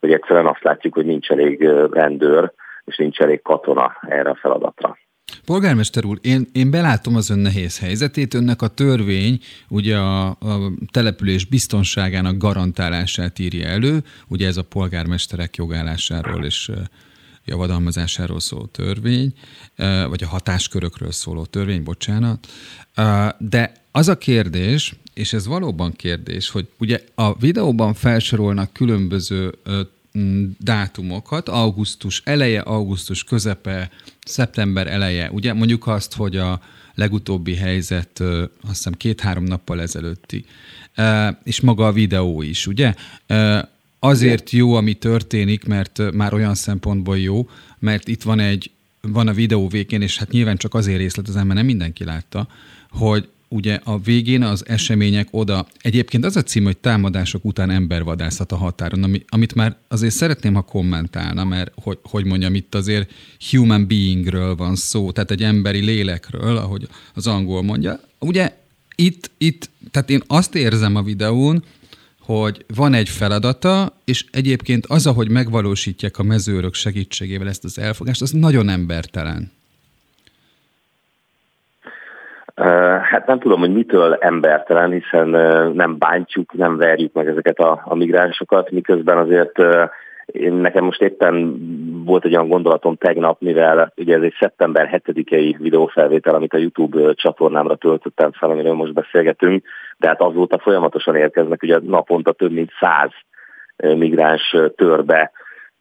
hogy 0.00 0.12
egyszerűen 0.12 0.46
azt 0.46 0.62
látjuk, 0.62 0.94
hogy 0.94 1.06
nincs 1.06 1.30
elég 1.30 1.68
rendőr, 1.90 2.52
és 2.84 2.96
nincs 2.96 3.20
elég 3.20 3.42
katona 3.42 3.96
erre 4.00 4.30
a 4.30 4.38
feladatra. 4.40 4.96
Polgármester 5.44 6.04
úr, 6.04 6.18
én, 6.22 6.48
én 6.52 6.70
belátom 6.70 7.16
az 7.16 7.30
ön 7.30 7.38
nehéz 7.38 7.78
helyzetét. 7.78 8.34
Önnek 8.34 8.62
a 8.62 8.68
törvény 8.68 9.40
ugye 9.68 9.96
a, 9.96 10.26
a 10.28 10.72
település 10.90 11.44
biztonságának 11.44 12.36
garantálását 12.36 13.38
írja 13.38 13.66
elő, 13.66 14.04
ugye 14.28 14.46
ez 14.46 14.56
a 14.56 14.62
polgármesterek 14.62 15.56
jogállásáról 15.56 16.44
és 16.44 16.70
javadalmazásáról 17.44 18.40
szóló 18.40 18.66
törvény, 18.66 19.32
vagy 20.08 20.22
a 20.22 20.28
hatáskörökről 20.28 21.12
szóló 21.12 21.44
törvény, 21.44 21.82
bocsánat. 21.82 22.46
De 23.38 23.72
az 23.90 24.08
a 24.08 24.18
kérdés, 24.18 24.94
és 25.14 25.32
ez 25.32 25.46
valóban 25.46 25.92
kérdés, 25.92 26.48
hogy 26.48 26.68
ugye 26.78 27.00
a 27.14 27.38
videóban 27.38 27.94
felsorolnak 27.94 28.72
különböző 28.72 29.54
dátumokat, 30.58 31.48
augusztus 31.48 32.22
eleje, 32.24 32.60
augusztus 32.60 33.24
közepe, 33.24 33.90
szeptember 34.28 34.86
eleje. 34.86 35.30
Ugye 35.30 35.52
mondjuk 35.52 35.86
azt, 35.86 36.14
hogy 36.14 36.36
a 36.36 36.60
legutóbbi 36.94 37.54
helyzet 37.54 38.20
azt 38.20 38.50
hiszem 38.68 38.92
két-három 38.92 39.44
nappal 39.44 39.80
ezelőtti, 39.80 40.44
és 41.44 41.60
maga 41.60 41.86
a 41.86 41.92
videó 41.92 42.42
is, 42.42 42.66
ugye? 42.66 42.94
Azért 43.98 44.50
jó, 44.50 44.74
ami 44.74 44.94
történik, 44.94 45.64
mert 45.64 46.12
már 46.12 46.34
olyan 46.34 46.54
szempontból 46.54 47.18
jó, 47.18 47.48
mert 47.78 48.08
itt 48.08 48.22
van 48.22 48.40
egy, 48.40 48.70
van 49.00 49.28
a 49.28 49.32
videó 49.32 49.68
végén, 49.68 50.02
és 50.02 50.18
hát 50.18 50.30
nyilván 50.30 50.56
csak 50.56 50.74
azért 50.74 50.98
részletezem, 50.98 51.46
mert 51.46 51.58
nem 51.58 51.66
mindenki 51.66 52.04
látta, 52.04 52.48
hogy 52.90 53.28
ugye 53.48 53.80
a 53.84 53.98
végén 53.98 54.42
az 54.42 54.68
események 54.68 55.28
oda, 55.30 55.66
egyébként 55.80 56.24
az 56.24 56.36
a 56.36 56.42
cím, 56.42 56.64
hogy 56.64 56.76
támadások 56.76 57.44
után 57.44 57.70
embervadászat 57.70 58.52
a 58.52 58.56
határon, 58.56 59.02
ami, 59.02 59.22
amit 59.28 59.54
már 59.54 59.76
azért 59.88 60.14
szeretném, 60.14 60.54
ha 60.54 60.62
kommentálna, 60.62 61.44
mert 61.44 61.72
hogy, 61.82 61.98
hogy 62.02 62.24
mondjam, 62.24 62.54
itt 62.54 62.74
azért 62.74 63.10
human 63.50 63.86
beingről 63.86 64.54
van 64.54 64.76
szó, 64.76 65.12
tehát 65.12 65.30
egy 65.30 65.42
emberi 65.42 65.80
lélekről, 65.80 66.56
ahogy 66.56 66.88
az 67.14 67.26
angol 67.26 67.62
mondja. 67.62 68.00
Ugye 68.18 68.56
itt, 68.94 69.30
itt, 69.38 69.70
tehát 69.90 70.10
én 70.10 70.22
azt 70.26 70.54
érzem 70.54 70.96
a 70.96 71.02
videón, 71.02 71.64
hogy 72.20 72.64
van 72.74 72.94
egy 72.94 73.08
feladata, 73.08 74.00
és 74.04 74.24
egyébként 74.30 74.86
az, 74.86 75.06
ahogy 75.06 75.28
megvalósítják 75.28 76.18
a 76.18 76.22
mezőrök 76.22 76.74
segítségével 76.74 77.48
ezt 77.48 77.64
az 77.64 77.78
elfogást, 77.78 78.22
az 78.22 78.30
nagyon 78.30 78.68
embertelen. 78.68 79.50
Hát 83.02 83.26
nem 83.26 83.38
tudom, 83.38 83.60
hogy 83.60 83.72
mitől 83.72 84.14
embertelen, 84.14 84.90
hiszen 84.90 85.28
nem 85.74 85.98
bántjuk, 85.98 86.52
nem 86.52 86.76
verjük 86.76 87.12
meg 87.12 87.28
ezeket 87.28 87.58
a, 87.58 87.82
a 87.84 87.94
migránsokat, 87.94 88.70
miközben 88.70 89.18
azért 89.18 89.58
én 90.26 90.52
nekem 90.52 90.84
most 90.84 91.02
éppen 91.02 91.56
volt 92.04 92.24
egy 92.24 92.34
olyan 92.34 92.48
gondolatom 92.48 92.96
tegnap, 92.96 93.40
mivel 93.40 93.92
ugye 93.96 94.16
ez 94.16 94.22
egy 94.22 94.34
szeptember 94.38 95.02
7-i 95.04 95.54
videófelvétel, 95.58 96.34
amit 96.34 96.54
a 96.54 96.58
YouTube 96.58 97.12
csatornámra 97.14 97.76
töltöttem 97.76 98.32
fel, 98.32 98.50
amiről 98.50 98.72
most 98.72 98.92
beszélgetünk, 98.92 99.64
de 99.96 100.08
hát 100.08 100.20
azóta 100.20 100.58
folyamatosan 100.58 101.16
érkeznek, 101.16 101.62
ugye 101.62 101.78
naponta 101.82 102.32
több 102.32 102.52
mint 102.52 102.70
száz 102.80 103.10
migráns 103.76 104.56
törbe 104.76 105.30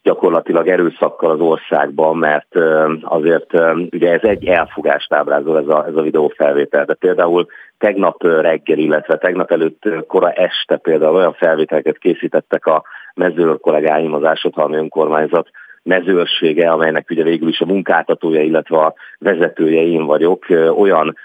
gyakorlatilag 0.07 0.67
erőszakkal 0.67 1.31
az 1.31 1.39
országban, 1.39 2.17
mert 2.17 2.55
azért 3.01 3.53
ugye 3.91 4.11
ez 4.11 4.23
egy 4.23 4.45
elfogást 4.45 5.13
ábrázol 5.13 5.57
ez 5.57 5.67
a, 5.67 5.85
ez 5.87 5.95
a 5.95 6.01
videófelvétel. 6.01 6.85
De 6.85 6.93
például 6.93 7.45
tegnap 7.77 8.23
reggel, 8.23 8.77
illetve 8.77 9.17
tegnap 9.17 9.51
előtt 9.51 9.83
kora 10.07 10.31
este 10.31 10.77
például 10.77 11.15
olyan 11.15 11.33
felvételeket 11.33 11.97
készítettek 11.97 12.65
a 12.65 12.83
mezőr 13.15 13.59
kollégáim 13.59 14.13
az 14.13 14.23
Ásodhalmi 14.23 14.75
önkormányzat 14.75 15.49
mezőrsége, 15.83 16.71
amelynek 16.71 17.09
ugye 17.09 17.23
végül 17.23 17.47
is 17.47 17.61
a 17.61 17.65
munkáltatója, 17.65 18.41
illetve 18.41 18.77
a 18.77 18.93
vezetője 19.19 19.81
én 19.81 20.05
vagyok, 20.05 20.45
olyan 20.77 21.15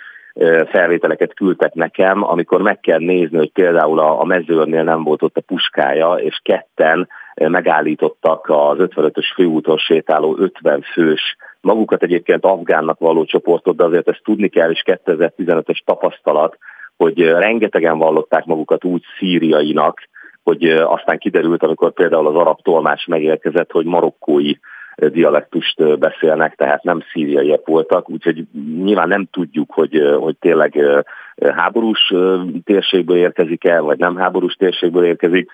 felvételeket 0.70 1.34
küldtek 1.34 1.74
nekem, 1.74 2.24
amikor 2.24 2.62
meg 2.62 2.80
kell 2.80 2.98
nézni, 2.98 3.36
hogy 3.36 3.52
például 3.52 3.98
a 3.98 4.24
mezőrnél 4.24 4.82
nem 4.82 5.02
volt 5.04 5.22
ott 5.22 5.36
a 5.36 5.40
puskája, 5.46 6.14
és 6.14 6.40
ketten 6.42 7.08
megállítottak 7.34 8.48
az 8.48 8.76
55-ös 8.78 9.32
főúton 9.34 9.76
sétáló 9.76 10.36
50 10.38 10.82
fős, 10.92 11.36
magukat 11.60 12.02
egyébként 12.02 12.44
afgánnak 12.44 12.98
való 12.98 13.24
csoportot, 13.24 13.76
de 13.76 13.84
azért 13.84 14.08
ezt 14.08 14.22
tudni 14.24 14.48
kell, 14.48 14.70
és 14.70 14.82
2015-ös 14.86 15.78
tapasztalat, 15.84 16.58
hogy 16.96 17.20
rengetegen 17.22 17.98
vallották 17.98 18.44
magukat 18.44 18.84
úgy 18.84 19.02
szíriainak, 19.18 20.00
hogy 20.42 20.64
aztán 20.70 21.18
kiderült, 21.18 21.62
amikor 21.62 21.92
például 21.92 22.26
az 22.26 22.34
arab 22.34 22.62
tolmás 22.62 23.06
megérkezett, 23.06 23.70
hogy 23.70 23.84
marokkói 23.84 24.52
dialektust 24.96 25.98
beszélnek, 25.98 26.54
tehát 26.54 26.82
nem 26.82 27.00
szíriaiak 27.12 27.66
voltak, 27.66 28.10
úgyhogy 28.10 28.44
nyilván 28.82 29.08
nem 29.08 29.28
tudjuk, 29.30 29.72
hogy, 29.72 30.02
hogy 30.18 30.36
tényleg 30.38 30.78
háborús 31.54 32.12
térségből 32.64 33.16
érkezik 33.16 33.64
el, 33.64 33.82
vagy 33.82 33.98
nem 33.98 34.16
háborús 34.16 34.54
térségből 34.54 35.04
érkezik, 35.04 35.50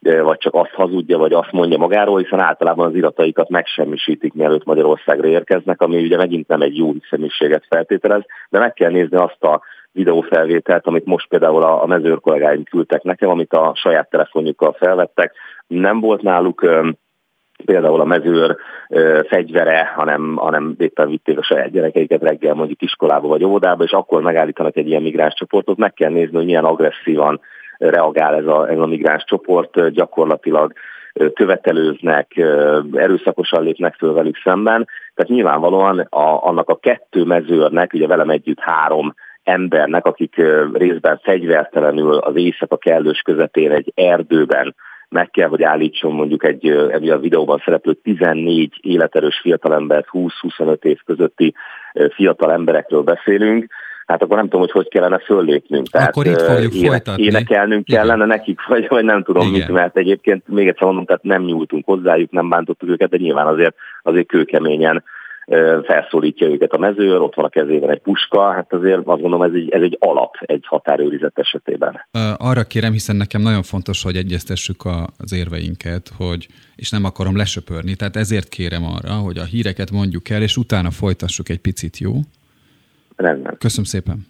vagy 0.00 0.38
csak 0.38 0.54
azt 0.54 0.70
hazudja, 0.70 1.18
vagy 1.18 1.32
azt 1.32 1.52
mondja 1.52 1.78
magáról, 1.78 2.18
hiszen 2.18 2.40
általában 2.40 2.86
az 2.86 2.94
irataikat 2.94 3.48
megsemmisítik, 3.48 4.32
mielőtt 4.32 4.64
Magyarországra 4.64 5.26
érkeznek, 5.26 5.80
ami 5.80 6.02
ugye 6.02 6.16
megint 6.16 6.48
nem 6.48 6.60
egy 6.60 6.76
jó 6.76 6.92
hiszeműséget 6.92 7.66
feltételez, 7.68 8.22
de 8.50 8.58
meg 8.58 8.72
kell 8.72 8.90
nézni 8.90 9.16
azt 9.16 9.42
a 9.42 9.60
videófelvételt, 9.92 10.86
amit 10.86 11.04
most 11.04 11.28
például 11.28 11.62
a, 11.62 11.86
mezőr 11.86 12.20
kollégáim 12.20 12.64
küldtek 12.64 13.02
nekem, 13.02 13.28
amit 13.28 13.52
a 13.52 13.72
saját 13.74 14.10
telefonjukkal 14.10 14.72
felvettek. 14.72 15.34
Nem 15.66 16.00
volt 16.00 16.22
náluk 16.22 16.66
például 17.64 18.00
a 18.00 18.04
mezőr 18.04 18.56
fegyvere, 19.28 19.92
hanem, 19.96 20.36
hanem 20.36 20.74
éppen 20.78 21.08
vitték 21.08 21.38
a 21.38 21.42
saját 21.42 21.70
gyerekeiket 21.70 22.22
reggel 22.22 22.54
mondjuk 22.54 22.82
iskolába 22.82 23.28
vagy 23.28 23.44
óvodába, 23.44 23.84
és 23.84 23.90
akkor 23.90 24.22
megállítanak 24.22 24.76
egy 24.76 24.88
ilyen 24.88 25.02
migráns 25.02 25.34
csoportot, 25.34 25.76
meg 25.76 25.92
kell 25.92 26.10
nézni, 26.10 26.36
hogy 26.36 26.44
milyen 26.44 26.64
agresszívan 26.64 27.40
reagál 27.80 28.34
ez 28.34 28.46
a, 28.46 28.68
ez 28.70 28.78
a 28.78 28.86
migráns 28.86 29.24
csoport, 29.24 29.90
gyakorlatilag 29.90 30.72
követelőznek, 31.34 32.36
erőszakosan 32.92 33.62
lépnek 33.62 33.94
föl 33.94 34.12
velük 34.12 34.36
szemben. 34.44 34.88
Tehát 35.14 35.30
nyilvánvalóan 35.30 35.98
a, 35.98 36.46
annak 36.46 36.68
a 36.68 36.78
kettő 36.78 37.24
mezőrnek, 37.24 37.92
ugye 37.92 38.06
velem 38.06 38.30
együtt 38.30 38.60
három 38.60 39.14
embernek, 39.42 40.06
akik 40.06 40.42
részben 40.72 41.20
fegyvertelenül 41.22 42.14
az 42.14 42.36
éjszaka 42.36 42.76
kellős 42.76 43.20
közepén 43.20 43.70
egy 43.70 43.92
erdőben 43.94 44.74
meg 45.08 45.30
kell, 45.30 45.48
hogy 45.48 45.62
állítson 45.62 46.12
mondjuk 46.12 46.44
egy, 46.44 46.68
egy 46.68 47.08
a 47.08 47.18
videóban 47.18 47.62
szereplő 47.64 47.92
14 47.92 48.78
életerős 48.80 49.40
fiatalembert, 49.42 50.06
20-25 50.12 50.84
év 50.84 50.98
közötti 51.04 51.54
fiatal 52.14 52.52
emberekről 52.52 53.02
beszélünk, 53.02 53.72
hát 54.10 54.22
akkor 54.22 54.36
nem 54.36 54.44
tudom, 54.44 54.60
hogy 54.60 54.70
hogy 54.70 54.88
kellene 54.88 55.18
föllépnünk. 55.18 55.88
Tehát, 55.88 56.08
akkor 56.08 56.26
itt 56.26 56.40
fogjuk 56.40 56.74
ének, 56.74 56.90
folytatni. 56.90 57.22
Énekelnünk 57.22 57.88
Igen. 57.88 58.00
kellene 58.00 58.24
nekik, 58.24 58.60
vagy, 58.68 58.86
vagy 58.88 59.04
nem 59.04 59.22
tudom 59.22 59.46
Igen. 59.46 59.52
mit, 59.52 59.68
mert 59.68 59.96
egyébként 59.96 60.48
még 60.48 60.68
egyszer 60.68 60.86
mondom, 60.86 61.04
tehát 61.04 61.22
nem 61.22 61.42
nyúltunk 61.42 61.84
hozzájuk, 61.84 62.30
nem 62.30 62.48
bántottuk 62.48 62.88
őket, 62.88 63.10
de 63.10 63.16
nyilván 63.16 63.46
azért, 63.46 63.74
azért 64.02 64.26
kőkeményen 64.26 65.02
felszólítja 65.84 66.48
őket 66.48 66.72
a 66.72 66.78
mezőr, 66.78 67.20
ott 67.20 67.34
van 67.34 67.44
a 67.44 67.48
kezében 67.48 67.90
egy 67.90 68.00
puska, 68.00 68.52
hát 68.52 68.72
azért 68.72 68.96
azt 68.96 69.04
gondolom 69.20 69.42
ez 69.42 69.52
egy, 69.54 69.70
ez 69.70 69.82
egy 69.82 69.96
alap 70.00 70.34
egy 70.40 70.64
határőrizet 70.66 71.38
esetében. 71.38 72.06
Arra 72.36 72.62
kérem, 72.62 72.92
hiszen 72.92 73.16
nekem 73.16 73.42
nagyon 73.42 73.62
fontos, 73.62 74.02
hogy 74.02 74.16
egyeztessük 74.16 74.82
az 75.18 75.32
érveinket, 75.32 76.10
hogy, 76.16 76.46
és 76.76 76.90
nem 76.90 77.04
akarom 77.04 77.36
lesöpörni, 77.36 77.94
tehát 77.94 78.16
ezért 78.16 78.48
kérem 78.48 78.84
arra, 78.84 79.14
hogy 79.14 79.38
a 79.38 79.44
híreket 79.44 79.90
mondjuk 79.90 80.28
el, 80.28 80.42
és 80.42 80.56
utána 80.56 80.90
folytassuk 80.90 81.48
egy 81.48 81.60
picit, 81.60 81.98
jó? 81.98 82.12
Rendben. 83.20 83.56
Köszönöm 83.58 83.84
szépen. 83.84 84.26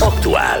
Aktuál. 0.00 0.60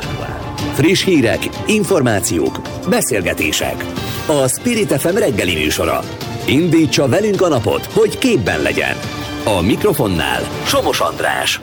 Friss 0.74 1.04
hírek, 1.04 1.38
információk, 1.66 2.60
beszélgetések. 2.88 3.84
A 4.26 4.48
Spirit 4.48 4.92
FM 4.92 5.16
reggeli 5.16 5.54
műsora. 5.54 6.00
Indítsa 6.46 7.08
velünk 7.08 7.40
a 7.40 7.48
napot, 7.48 7.84
hogy 7.84 8.18
képben 8.18 8.62
legyen. 8.62 8.96
A 9.44 9.60
mikrofonnál 9.60 10.42
Somos 10.64 11.00
András. 11.00 11.60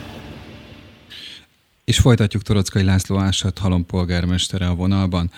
És 1.86 2.00
folytatjuk 2.00 2.42
Torockai 2.42 2.84
László 2.84 3.18
Ásat 3.18 3.58
halompolgármestere 3.58 4.68
a 4.68 4.76
vonalban. 4.76 5.32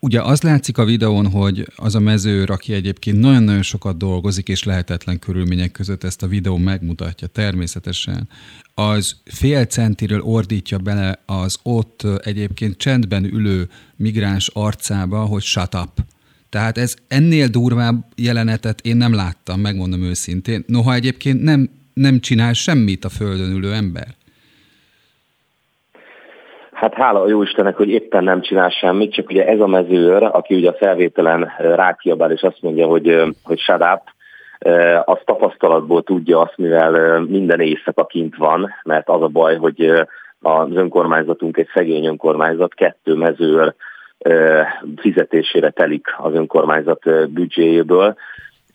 Ugye 0.00 0.22
az 0.22 0.42
látszik 0.42 0.78
a 0.78 0.84
videón, 0.84 1.30
hogy 1.30 1.68
az 1.76 1.94
a 1.94 2.00
mezőr, 2.00 2.50
aki 2.50 2.72
egyébként 2.72 3.18
nagyon-nagyon 3.18 3.62
sokat 3.62 3.96
dolgozik, 3.96 4.48
és 4.48 4.62
lehetetlen 4.62 5.18
körülmények 5.18 5.72
között 5.72 6.04
ezt 6.04 6.22
a 6.22 6.26
videó 6.26 6.56
megmutatja 6.56 7.26
természetesen, 7.26 8.28
az 8.74 9.16
fél 9.24 9.64
centiről 9.64 10.20
ordítja 10.20 10.78
bele 10.78 11.22
az 11.26 11.58
ott 11.62 12.06
egyébként 12.22 12.76
csendben 12.76 13.24
ülő 13.24 13.68
migráns 13.96 14.48
arcába, 14.48 15.24
hogy 15.24 15.42
shut 15.42 15.74
up. 15.74 16.04
Tehát 16.48 16.78
ez 16.78 16.94
ennél 17.08 17.48
durvább 17.48 18.06
jelenetet 18.14 18.80
én 18.80 18.96
nem 18.96 19.12
láttam, 19.12 19.60
megmondom 19.60 20.02
őszintén. 20.02 20.64
Noha 20.66 20.94
egyébként 20.94 21.42
nem, 21.42 21.70
nem 21.94 22.20
csinál 22.20 22.52
semmit 22.52 23.04
a 23.04 23.08
földön 23.08 23.50
ülő 23.50 23.74
ember. 23.74 24.14
Hát 26.76 26.94
hála 26.94 27.20
a 27.20 27.28
jó 27.28 27.42
Istennek, 27.42 27.76
hogy 27.76 27.88
éppen 27.88 28.24
nem 28.24 28.40
csinál 28.40 28.68
semmit, 28.68 29.12
csak 29.12 29.30
ugye 29.30 29.46
ez 29.46 29.60
a 29.60 29.66
mezőr, 29.66 30.22
aki 30.22 30.54
ugye 30.54 30.68
a 30.68 30.76
felvételen 30.78 31.52
rákiabál 31.58 32.30
és 32.30 32.42
azt 32.42 32.62
mondja, 32.62 32.86
hogy, 32.86 33.22
hogy 33.42 33.58
shut 33.58 33.82
up, 33.82 34.02
az 35.04 35.18
tapasztalatból 35.24 36.02
tudja 36.02 36.40
azt, 36.40 36.56
mivel 36.56 37.20
minden 37.20 37.60
éjszaka 37.60 38.06
kint 38.06 38.36
van, 38.36 38.74
mert 38.82 39.08
az 39.08 39.22
a 39.22 39.26
baj, 39.26 39.56
hogy 39.56 39.90
az 40.40 40.68
önkormányzatunk 40.74 41.56
egy 41.56 41.68
szegény 41.74 42.06
önkormányzat, 42.06 42.74
kettő 42.74 43.14
mezőr 43.14 43.74
fizetésére 44.96 45.70
telik 45.70 46.06
az 46.16 46.34
önkormányzat 46.34 47.30
büdzséjéből, 47.30 48.16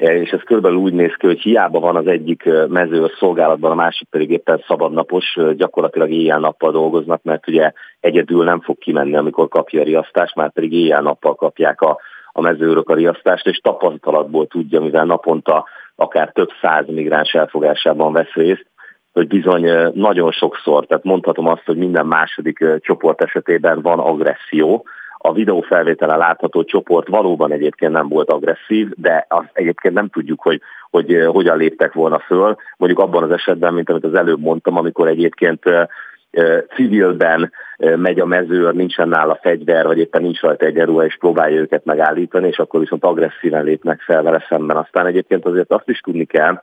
és 0.09 0.29
ez 0.29 0.41
körülbelül 0.41 0.77
úgy 0.77 0.93
néz 0.93 1.13
ki, 1.17 1.25
hogy 1.25 1.39
hiába 1.39 1.79
van 1.79 1.95
az 1.95 2.07
egyik 2.07 2.43
mező 2.67 3.03
a 3.03 3.11
szolgálatban, 3.19 3.71
a 3.71 3.75
másik 3.75 4.07
pedig 4.09 4.29
éppen 4.29 4.63
szabadnapos, 4.67 5.37
gyakorlatilag 5.55 6.11
éjjel-nappal 6.11 6.71
dolgoznak, 6.71 7.23
mert 7.23 7.47
ugye 7.47 7.71
egyedül 7.99 8.43
nem 8.43 8.61
fog 8.61 8.77
kimenni, 8.77 9.15
amikor 9.15 9.47
kapja 9.47 9.81
a 9.81 9.83
riasztást, 9.83 10.35
már 10.35 10.51
pedig 10.51 10.73
éjjel-nappal 10.73 11.35
kapják 11.35 11.81
a, 11.81 11.99
a 12.31 12.41
mezőrök 12.41 12.89
a 12.89 12.93
riasztást, 12.93 13.47
és 13.47 13.57
tapasztalatból 13.57 14.47
tudja, 14.47 14.81
mivel 14.81 15.05
naponta 15.05 15.65
akár 15.95 16.31
több 16.31 16.49
száz 16.61 16.85
migráns 16.87 17.33
elfogásában 17.33 18.13
vesz 18.13 18.33
részt, 18.33 18.65
hogy 19.13 19.27
bizony 19.27 19.91
nagyon 19.93 20.31
sokszor, 20.31 20.85
tehát 20.85 21.03
mondhatom 21.03 21.47
azt, 21.47 21.65
hogy 21.65 21.77
minden 21.77 22.05
második 22.05 22.65
csoport 22.79 23.21
esetében 23.21 23.81
van 23.81 23.99
agresszió, 23.99 24.85
a 25.23 25.33
videófelvételen 25.33 26.17
látható 26.17 26.63
csoport 26.63 27.07
valóban 27.07 27.51
egyébként 27.51 27.91
nem 27.91 28.07
volt 28.07 28.29
agresszív, 28.29 28.89
de 28.95 29.25
azt 29.29 29.49
egyébként 29.53 29.93
nem 29.93 30.07
tudjuk, 30.07 30.41
hogy, 30.41 30.61
hogy 30.89 31.13
eh, 31.13 31.27
hogyan 31.27 31.57
léptek 31.57 31.93
volna 31.93 32.19
föl. 32.19 32.55
Mondjuk 32.77 33.01
abban 33.01 33.23
az 33.23 33.31
esetben, 33.31 33.73
mint 33.73 33.89
amit 33.89 34.03
az 34.03 34.13
előbb 34.13 34.39
mondtam, 34.39 34.77
amikor 34.77 35.07
egyébként 35.07 35.65
eh, 35.65 35.85
eh, 36.31 36.61
civilben 36.75 37.51
megy 37.95 38.19
a 38.19 38.25
mezőr, 38.25 38.73
nincsen 38.73 39.07
nála 39.09 39.39
fegyver, 39.41 39.85
vagy 39.85 39.97
éppen 39.97 40.21
nincs 40.21 40.41
rajta 40.41 40.65
egyenruha, 40.65 41.05
és 41.05 41.17
próbálja 41.17 41.59
őket 41.59 41.85
megállítani, 41.85 42.47
és 42.47 42.57
akkor 42.57 42.79
viszont 42.79 43.03
agresszíven 43.03 43.63
lépnek 43.63 44.01
fel 44.01 44.23
vele 44.23 44.45
szemben. 44.49 44.77
Aztán 44.77 45.05
egyébként 45.05 45.45
azért 45.45 45.71
azt 45.71 45.89
is 45.89 45.99
tudni 45.99 46.25
kell, 46.25 46.61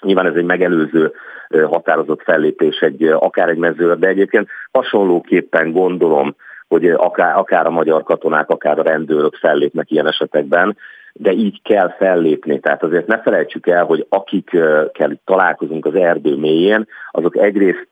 Nyilván 0.00 0.26
ez 0.26 0.34
egy 0.34 0.44
megelőző 0.44 1.12
határozott 1.48 2.22
fellépés, 2.22 2.78
egy, 2.78 3.04
akár 3.04 3.48
egy 3.48 3.56
mezőr, 3.56 3.98
de 3.98 4.08
egyébként 4.08 4.48
hasonlóképpen 4.70 5.72
gondolom, 5.72 6.36
hogy 6.74 6.90
akár, 6.90 7.36
akár 7.36 7.66
a 7.66 7.70
magyar 7.70 8.02
katonák, 8.02 8.48
akár 8.48 8.78
a 8.78 8.82
rendőrök 8.82 9.34
fellépnek 9.34 9.90
ilyen 9.90 10.06
esetekben, 10.06 10.76
de 11.12 11.32
így 11.32 11.62
kell 11.62 11.94
fellépni. 11.98 12.60
Tehát 12.60 12.82
azért 12.82 13.06
ne 13.06 13.18
felejtsük 13.18 13.66
el, 13.66 13.84
hogy 13.84 14.06
akikkel 14.08 15.20
találkozunk 15.24 15.86
az 15.86 15.94
erdő 15.94 16.36
mélyén, 16.36 16.86
azok 17.10 17.36
egyrészt 17.36 17.88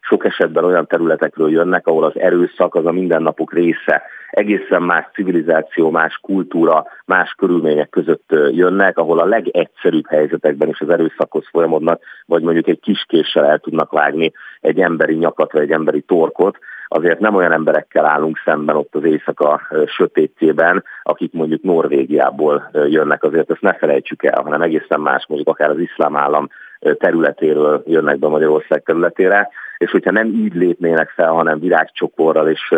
sok 0.00 0.24
esetben 0.24 0.64
olyan 0.64 0.86
területekről 0.86 1.50
jönnek, 1.50 1.86
ahol 1.86 2.04
az 2.04 2.18
erőszak 2.18 2.74
az 2.74 2.86
a 2.86 2.92
mindennapok 2.92 3.52
része. 3.52 4.02
Egészen 4.30 4.82
más 4.82 5.04
civilizáció, 5.14 5.90
más 5.90 6.18
kultúra, 6.22 6.86
más 7.04 7.34
körülmények 7.38 7.88
között 7.88 8.34
jönnek, 8.50 8.98
ahol 8.98 9.18
a 9.18 9.24
legegyszerűbb 9.24 10.06
helyzetekben 10.08 10.68
is 10.68 10.80
az 10.80 10.88
erőszakhoz 10.88 11.44
folyamodnak, 11.50 12.02
vagy 12.26 12.42
mondjuk 12.42 12.68
egy 12.68 12.80
kiskéssel 12.80 13.44
el 13.44 13.58
tudnak 13.58 13.92
vágni 13.92 14.32
egy 14.60 14.80
emberi 14.80 15.14
nyakat, 15.14 15.52
vagy 15.52 15.62
egy 15.62 15.72
emberi 15.72 16.00
torkot, 16.00 16.58
azért 16.92 17.18
nem 17.20 17.34
olyan 17.34 17.52
emberekkel 17.52 18.06
állunk 18.06 18.40
szemben 18.44 18.76
ott 18.76 18.94
az 18.94 19.04
éjszaka 19.04 19.60
sötétjében, 19.86 20.84
akik 21.02 21.32
mondjuk 21.32 21.62
Norvégiából 21.62 22.70
jönnek, 22.72 23.24
azért 23.24 23.50
ezt 23.50 23.60
ne 23.60 23.72
felejtsük 23.72 24.24
el, 24.24 24.42
hanem 24.42 24.62
egészen 24.62 25.00
más, 25.00 25.24
mondjuk 25.28 25.48
akár 25.48 25.70
az 25.70 25.78
iszlám 25.78 26.16
állam 26.16 26.48
területéről 26.98 27.82
jönnek 27.86 28.18
be 28.18 28.28
Magyarország 28.28 28.82
területére, 28.82 29.48
és 29.78 29.90
hogyha 29.90 30.10
nem 30.10 30.26
így 30.26 30.54
lépnének 30.54 31.08
fel, 31.08 31.32
hanem 31.32 31.60
virágcsokorral 31.60 32.48
és 32.48 32.74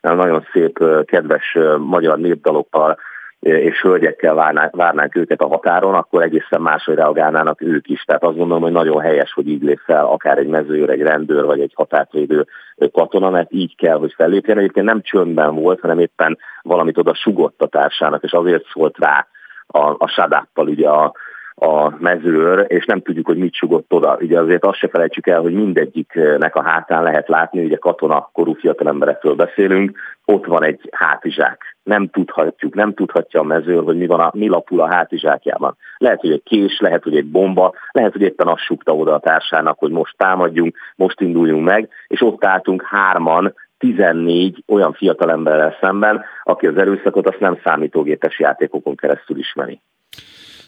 nagyon 0.00 0.46
szép, 0.52 0.78
kedves 1.04 1.58
magyar 1.78 2.18
népdalokkal 2.18 2.98
és 3.42 3.80
hölgyekkel 3.80 4.34
várnánk, 4.34 4.76
várnánk 4.76 5.16
őket 5.16 5.40
a 5.40 5.46
határon, 5.46 5.94
akkor 5.94 6.22
egészen 6.22 6.60
máshogy 6.60 6.94
reagálnának 6.94 7.60
ők 7.60 7.88
is. 7.88 8.02
Tehát 8.02 8.22
azt 8.22 8.36
gondolom, 8.36 8.62
hogy 8.62 8.72
nagyon 8.72 9.00
helyes, 9.00 9.32
hogy 9.32 9.48
így 9.48 9.62
lép 9.62 9.80
fel 9.84 10.04
akár 10.04 10.38
egy 10.38 10.46
mezőr, 10.46 10.90
egy 10.90 11.00
rendőr 11.00 11.44
vagy 11.44 11.60
egy 11.60 11.72
határvédő 11.74 12.46
katona, 12.92 13.30
mert 13.30 13.52
így 13.52 13.76
kell, 13.76 13.96
hogy 13.96 14.12
fellépjen. 14.16 14.58
Egyébként 14.58 14.86
nem 14.86 15.00
csöndben 15.02 15.54
volt, 15.54 15.80
hanem 15.80 15.98
éppen 15.98 16.38
valamit 16.62 16.98
oda 16.98 17.14
sugott 17.14 17.62
a 17.62 17.66
társának, 17.66 18.22
és 18.22 18.32
azért 18.32 18.64
szólt 18.72 18.98
rá 18.98 19.26
a, 19.66 19.94
a 19.98 20.06
sadáppal 20.06 20.68
ugye 20.68 20.88
a, 20.88 21.12
a 21.54 21.94
mezőr, 21.98 22.64
és 22.68 22.84
nem 22.84 23.02
tudjuk, 23.02 23.26
hogy 23.26 23.38
mit 23.38 23.54
sugott 23.54 23.92
oda. 23.92 24.16
Ugye 24.20 24.40
azért 24.40 24.64
azt 24.64 24.78
se 24.78 24.88
felejtsük 24.88 25.26
el, 25.26 25.40
hogy 25.40 25.52
mindegyiknek 25.54 26.56
a 26.56 26.62
hátán 26.62 27.02
lehet 27.02 27.28
látni, 27.28 27.64
ugye 27.64 27.76
katona 27.76 28.30
korú 28.32 28.54
fiatalemberekről 28.54 29.34
beszélünk, 29.34 29.98
ott 30.24 30.46
van 30.46 30.64
egy 30.64 30.88
hátizsák. 30.92 31.71
Nem 31.82 32.08
tudhatjuk, 32.08 32.74
nem 32.74 32.94
tudhatja 32.94 33.40
a 33.40 33.44
mezőr, 33.44 33.82
hogy 33.82 33.96
mi, 33.96 34.06
van 34.06 34.20
a, 34.20 34.30
mi 34.34 34.48
lapul 34.48 34.80
a 34.80 34.92
hátizsákjában. 34.94 35.76
Lehet, 35.96 36.20
hogy 36.20 36.32
egy 36.32 36.42
kés, 36.42 36.78
lehet, 36.80 37.02
hogy 37.02 37.16
egy 37.16 37.26
bomba, 37.26 37.74
lehet, 37.90 38.12
hogy 38.12 38.22
éppen 38.22 38.48
azt 38.48 38.62
sugta 38.62 38.94
oda 38.94 39.14
a 39.14 39.20
társának, 39.20 39.78
hogy 39.78 39.90
most 39.90 40.16
támadjunk, 40.16 40.76
most 40.96 41.20
induljunk 41.20 41.64
meg, 41.64 41.88
és 42.06 42.20
ott 42.20 42.44
álltunk 42.44 42.82
hárman, 42.82 43.54
14 43.78 44.62
olyan 44.66 44.92
fiatalemberrel 44.92 45.76
szemben, 45.80 46.24
aki 46.42 46.66
az 46.66 46.76
erőszakot 46.76 47.26
azt 47.28 47.40
nem 47.40 47.58
számítógépes 47.64 48.38
játékokon 48.38 48.96
keresztül 48.96 49.38
ismeri. 49.38 49.80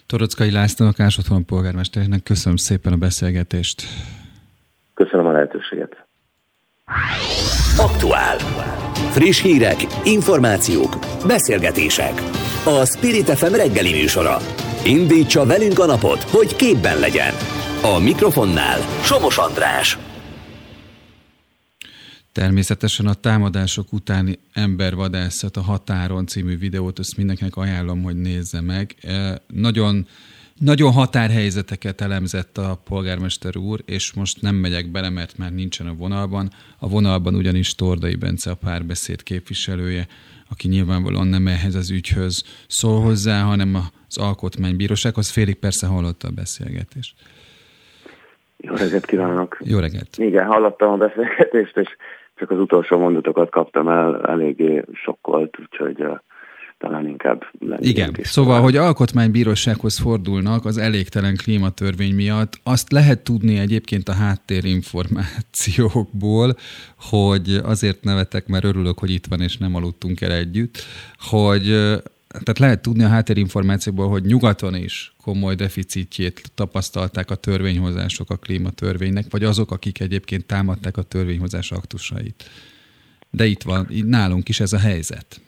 Torockai 0.07 0.51
Lászlónak, 0.51 0.99
Ásotthon 0.99 1.45
polgármesternek 1.45 2.23
köszönöm 2.23 2.57
szépen 2.57 2.93
a 2.93 2.97
beszélgetést. 2.97 3.83
Köszönöm 4.93 5.25
a 5.25 5.31
lehetőséget. 5.31 6.05
Aktuál. 7.77 8.37
Friss 9.15 9.41
hírek, 9.41 9.85
információk, 10.03 10.99
beszélgetések. 11.27 12.21
A 12.65 12.85
Spirit 12.85 13.29
FM 13.29 13.53
reggeli 13.53 13.91
műsora. 13.91 14.37
Indítsa 14.85 15.45
velünk 15.45 15.79
a 15.79 15.85
napot, 15.85 16.23
hogy 16.23 16.55
képben 16.55 16.99
legyen. 16.99 17.33
A 17.81 17.99
mikrofonnál 17.99 18.79
Somos 19.03 19.37
András. 19.37 19.97
Természetesen 22.31 23.07
a 23.07 23.13
támadások 23.13 23.93
utáni 23.93 24.39
embervadászat 24.53 25.57
a 25.57 25.61
határon 25.61 26.27
című 26.27 26.57
videót, 26.57 26.99
ezt 26.99 27.17
mindenkinek 27.17 27.55
ajánlom, 27.55 28.03
hogy 28.03 28.15
nézze 28.15 28.61
meg. 28.61 28.95
E, 29.01 29.41
nagyon 29.47 30.07
nagyon 30.59 30.91
határhelyzeteket 30.91 32.01
elemzett 32.01 32.57
a 32.57 32.77
polgármester 32.89 33.57
úr, 33.57 33.79
és 33.85 34.13
most 34.13 34.41
nem 34.41 34.55
megyek 34.55 34.91
bele, 34.91 35.09
mert 35.09 35.37
már 35.37 35.51
nincsen 35.51 35.87
a 35.87 35.93
vonalban. 35.93 36.49
A 36.79 36.87
vonalban 36.89 37.35
ugyanis 37.35 37.75
Tordai 37.75 38.15
Bence 38.15 38.51
a 38.51 38.55
párbeszéd 38.55 39.23
képviselője, 39.23 40.07
aki 40.49 40.67
nyilvánvalóan 40.67 41.27
nem 41.27 41.47
ehhez 41.47 41.75
az 41.75 41.91
ügyhöz 41.91 42.43
szól 42.67 43.01
hozzá, 43.01 43.41
hanem 43.41 43.75
az 44.07 44.17
alkotmánybírósághoz. 44.17 45.31
Félig 45.31 45.59
persze 45.59 45.87
hallotta 45.87 46.27
a 46.27 46.35
beszélgetést. 46.35 47.15
Jó 48.57 48.75
reggelt 48.75 49.05
kívánok! 49.05 49.57
Jó 49.63 49.79
reggelt! 49.79 50.17
Igen, 50.17 50.45
hallottam 50.45 50.91
a 50.91 50.97
beszélgetést, 50.97 51.77
és 51.77 51.95
csak 52.35 52.51
az 52.51 52.59
utolsó 52.59 52.97
mondatokat 52.97 53.49
kaptam 53.49 53.87
el, 53.87 54.25
eléggé 54.25 54.83
sokkolt, 54.93 55.59
úgyhogy 55.59 56.05
talán 56.77 57.07
inkább 57.07 57.41
Igen, 57.77 58.15
szóval, 58.21 58.61
hogy 58.61 58.75
alkotmánybírósághoz 58.75 59.99
fordulnak 59.99 60.65
az 60.65 60.77
elégtelen 60.77 61.35
klímatörvény 61.35 62.15
miatt, 62.15 62.59
azt 62.63 62.91
lehet 62.91 63.23
tudni 63.23 63.57
egyébként 63.57 64.09
a 64.09 64.13
háttérinformációkból, 64.13 66.55
hogy 66.99 67.59
azért 67.63 68.03
nevetek, 68.03 68.47
mert 68.47 68.63
örülök, 68.63 68.99
hogy 68.99 69.09
itt 69.09 69.25
van 69.25 69.41
és 69.41 69.57
nem 69.57 69.75
aludtunk 69.75 70.21
el 70.21 70.31
együtt, 70.31 70.77
hogy 71.17 71.63
tehát 72.27 72.59
lehet 72.59 72.81
tudni 72.81 73.03
a 73.03 73.07
háttérinformációból, 73.07 74.09
hogy 74.09 74.23
nyugaton 74.23 74.75
is 74.75 75.13
komoly 75.21 75.55
deficitjét 75.55 76.51
tapasztalták 76.55 77.31
a 77.31 77.35
törvényhozások 77.35 78.29
a 78.29 78.35
klímatörvénynek, 78.35 79.25
vagy 79.29 79.43
azok, 79.43 79.71
akik 79.71 79.99
egyébként 79.99 80.45
támadták 80.45 80.97
a 80.97 81.01
törvényhozás 81.01 81.71
aktusait. 81.71 82.49
De 83.29 83.45
itt 83.45 83.63
van, 83.63 83.87
nálunk 84.05 84.49
is 84.49 84.59
ez 84.59 84.73
a 84.73 84.79
helyzet. 84.79 85.41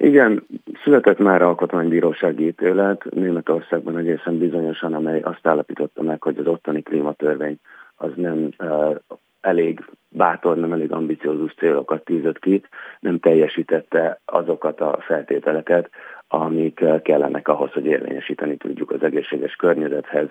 Igen, 0.00 0.46
született 0.82 1.18
már 1.18 1.42
alkotmánybírósági 1.42 2.46
ítélet. 2.46 3.04
Németországban 3.10 3.98
egészen 3.98 4.38
bizonyosan, 4.38 4.94
amely 4.94 5.20
azt 5.20 5.46
állapította 5.46 6.02
meg, 6.02 6.22
hogy 6.22 6.38
az 6.38 6.46
ottani 6.46 6.82
klímatörvény 6.82 7.58
az 7.96 8.10
nem 8.14 8.48
uh, 8.58 8.96
elég 9.40 9.84
bátor, 10.08 10.56
nem 10.56 10.72
elég 10.72 10.92
ambiciózus 10.92 11.54
célokat 11.54 12.04
tűzött 12.04 12.38
ki, 12.38 12.62
nem 13.00 13.18
teljesítette 13.18 14.20
azokat 14.24 14.80
a 14.80 14.98
feltételeket, 15.00 15.90
amik 16.28 16.84
kellenek 17.02 17.48
ahhoz, 17.48 17.72
hogy 17.72 17.86
érvényesíteni 17.86 18.56
tudjuk 18.56 18.90
az 18.90 19.02
egészséges 19.02 19.56
környezethez 19.56 20.28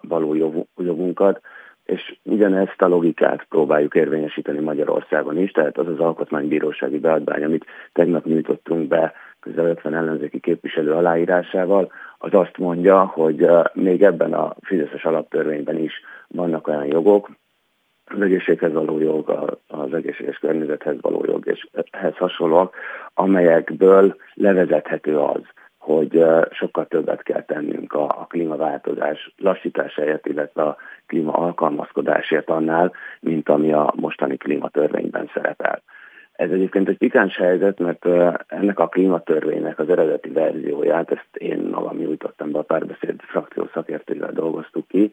való 0.00 0.34
jogunkat 0.76 1.40
és 1.92 2.16
ugyanezt 2.22 2.82
a 2.82 2.88
logikát 2.88 3.46
próbáljuk 3.48 3.94
érvényesíteni 3.94 4.58
Magyarországon 4.58 5.38
is, 5.38 5.50
tehát 5.50 5.78
az 5.78 5.86
az 5.86 5.98
alkotmánybírósági 5.98 6.98
beadvány, 6.98 7.44
amit 7.44 7.66
tegnap 7.92 8.24
nyújtottunk 8.24 8.88
be 8.88 9.12
közel 9.40 9.66
50 9.66 9.94
ellenzéki 9.94 10.40
képviselő 10.40 10.92
aláírásával, 10.92 11.92
az 12.18 12.34
azt 12.34 12.58
mondja, 12.58 13.04
hogy 13.04 13.48
még 13.72 14.02
ebben 14.02 14.32
a 14.32 14.54
Fideszes 14.60 15.04
alaptörvényben 15.04 15.78
is 15.78 15.92
vannak 16.28 16.68
olyan 16.68 16.86
jogok, 16.86 17.30
az 18.04 18.20
egészséghez 18.20 18.72
való 18.72 18.98
jog, 18.98 19.56
az 19.66 19.94
egészséges 19.94 20.38
környezethez 20.38 20.96
való 21.00 21.24
jog, 21.26 21.46
és 21.46 21.68
ehhez 21.90 22.16
hasonlóak, 22.16 22.74
amelyekből 23.14 24.16
levezethető 24.34 25.18
az, 25.18 25.42
hogy 25.88 26.24
sokkal 26.50 26.86
többet 26.86 27.22
kell 27.22 27.42
tennünk 27.42 27.92
a, 27.92 28.04
a 28.04 28.26
klímaváltozás 28.28 29.34
lassításáért, 29.36 30.26
illetve 30.26 30.62
a 30.62 30.76
klíma 31.06 31.32
alkalmazkodásért 31.32 32.50
annál, 32.50 32.92
mint 33.20 33.48
ami 33.48 33.72
a 33.72 33.92
mostani 33.96 34.36
klímatörvényben 34.36 35.30
szerepel. 35.34 35.82
Ez 36.32 36.50
egyébként 36.50 36.88
egy 36.88 36.96
pikáns 36.96 37.36
helyzet, 37.36 37.78
mert 37.78 38.06
ennek 38.46 38.78
a 38.78 38.88
klímatörvénynek 38.88 39.78
az 39.78 39.88
eredeti 39.88 40.28
verzióját, 40.28 41.10
ezt 41.10 41.36
én 41.36 41.68
magam 41.70 41.96
nyújtottam 41.96 42.50
be 42.50 42.58
a 42.58 42.62
párbeszéd 42.62 43.20
frakció 43.20 43.68
szakértőivel 43.72 44.32
dolgoztuk 44.32 44.88
ki, 44.88 45.12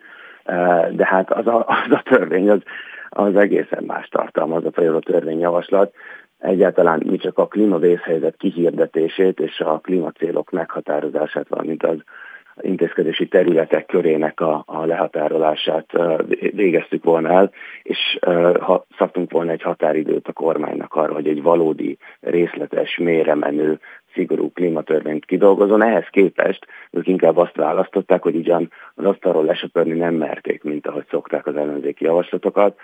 de 0.91 1.05
hát 1.05 1.31
az 1.31 1.47
a, 1.47 1.65
az 1.67 1.91
a 1.91 2.01
törvény 2.05 2.49
az, 2.49 2.61
az 3.09 3.35
egészen 3.35 3.83
más 3.83 4.07
tartalmaz, 4.07 4.65
a 4.65 4.99
törvényjavaslat, 4.99 5.93
egyáltalán 6.39 7.03
mi 7.05 7.17
csak 7.17 7.37
a 7.37 7.47
klímavészhelyzet 7.47 8.37
kihirdetését 8.37 9.39
és 9.39 9.59
a 9.59 9.79
klímacélok 9.79 10.49
meghatározását, 10.51 11.47
valamint 11.47 11.83
az 11.83 11.97
intézkedési 12.61 13.27
területek 13.27 13.85
körének 13.85 14.39
a, 14.39 14.63
a 14.65 14.85
lehatárolását 14.85 15.91
végeztük 16.53 17.03
volna 17.03 17.29
el, 17.29 17.51
és 17.83 18.19
ha 18.59 18.85
szabtunk 18.97 19.31
volna 19.31 19.51
egy 19.51 19.61
határidőt 19.61 20.27
a 20.27 20.33
kormánynak 20.33 20.93
arra, 20.93 21.13
hogy 21.13 21.27
egy 21.27 21.41
valódi, 21.41 21.97
részletes, 22.19 22.97
mélyre 22.97 23.35
szigorú 24.15 24.51
klímatörvényt 24.51 25.25
kidolgozon. 25.25 25.84
Ehhez 25.84 26.08
képest 26.12 26.67
ők 26.91 27.08
inkább 27.08 27.38
azt 27.38 27.56
választották, 27.56 28.21
hogy 28.21 28.36
ugyan 28.36 28.71
az 28.95 29.06
asztalról 29.06 29.45
lesöpörni 29.45 29.93
nem 29.93 30.13
merték, 30.13 30.63
mint 30.63 30.88
ahogy 30.88 31.06
szokták 31.10 31.47
az 31.47 31.56
ellenzéki 31.56 32.04
javaslatokat, 32.04 32.78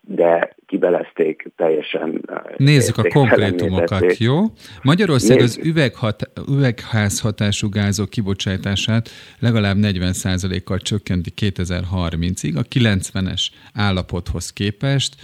de 0.00 0.54
kibelezték 0.66 1.52
teljesen. 1.56 2.20
Nézzük 2.56 2.98
a 2.98 3.08
konkrétumokat, 3.12 4.16
jó? 4.16 4.40
Magyarország 4.82 5.36
Nézzük. 5.36 5.62
az 5.62 5.68
üveghat, 5.70 6.30
üvegházhatású 6.48 7.68
gázok 7.68 8.10
kibocsátását 8.10 9.08
legalább 9.38 9.76
40%-kal 9.80 10.78
csökkenti 10.78 11.30
2030-ig, 11.40 12.56
a 12.56 12.62
90-es 12.62 13.46
állapothoz 13.74 14.52
képest. 14.52 15.14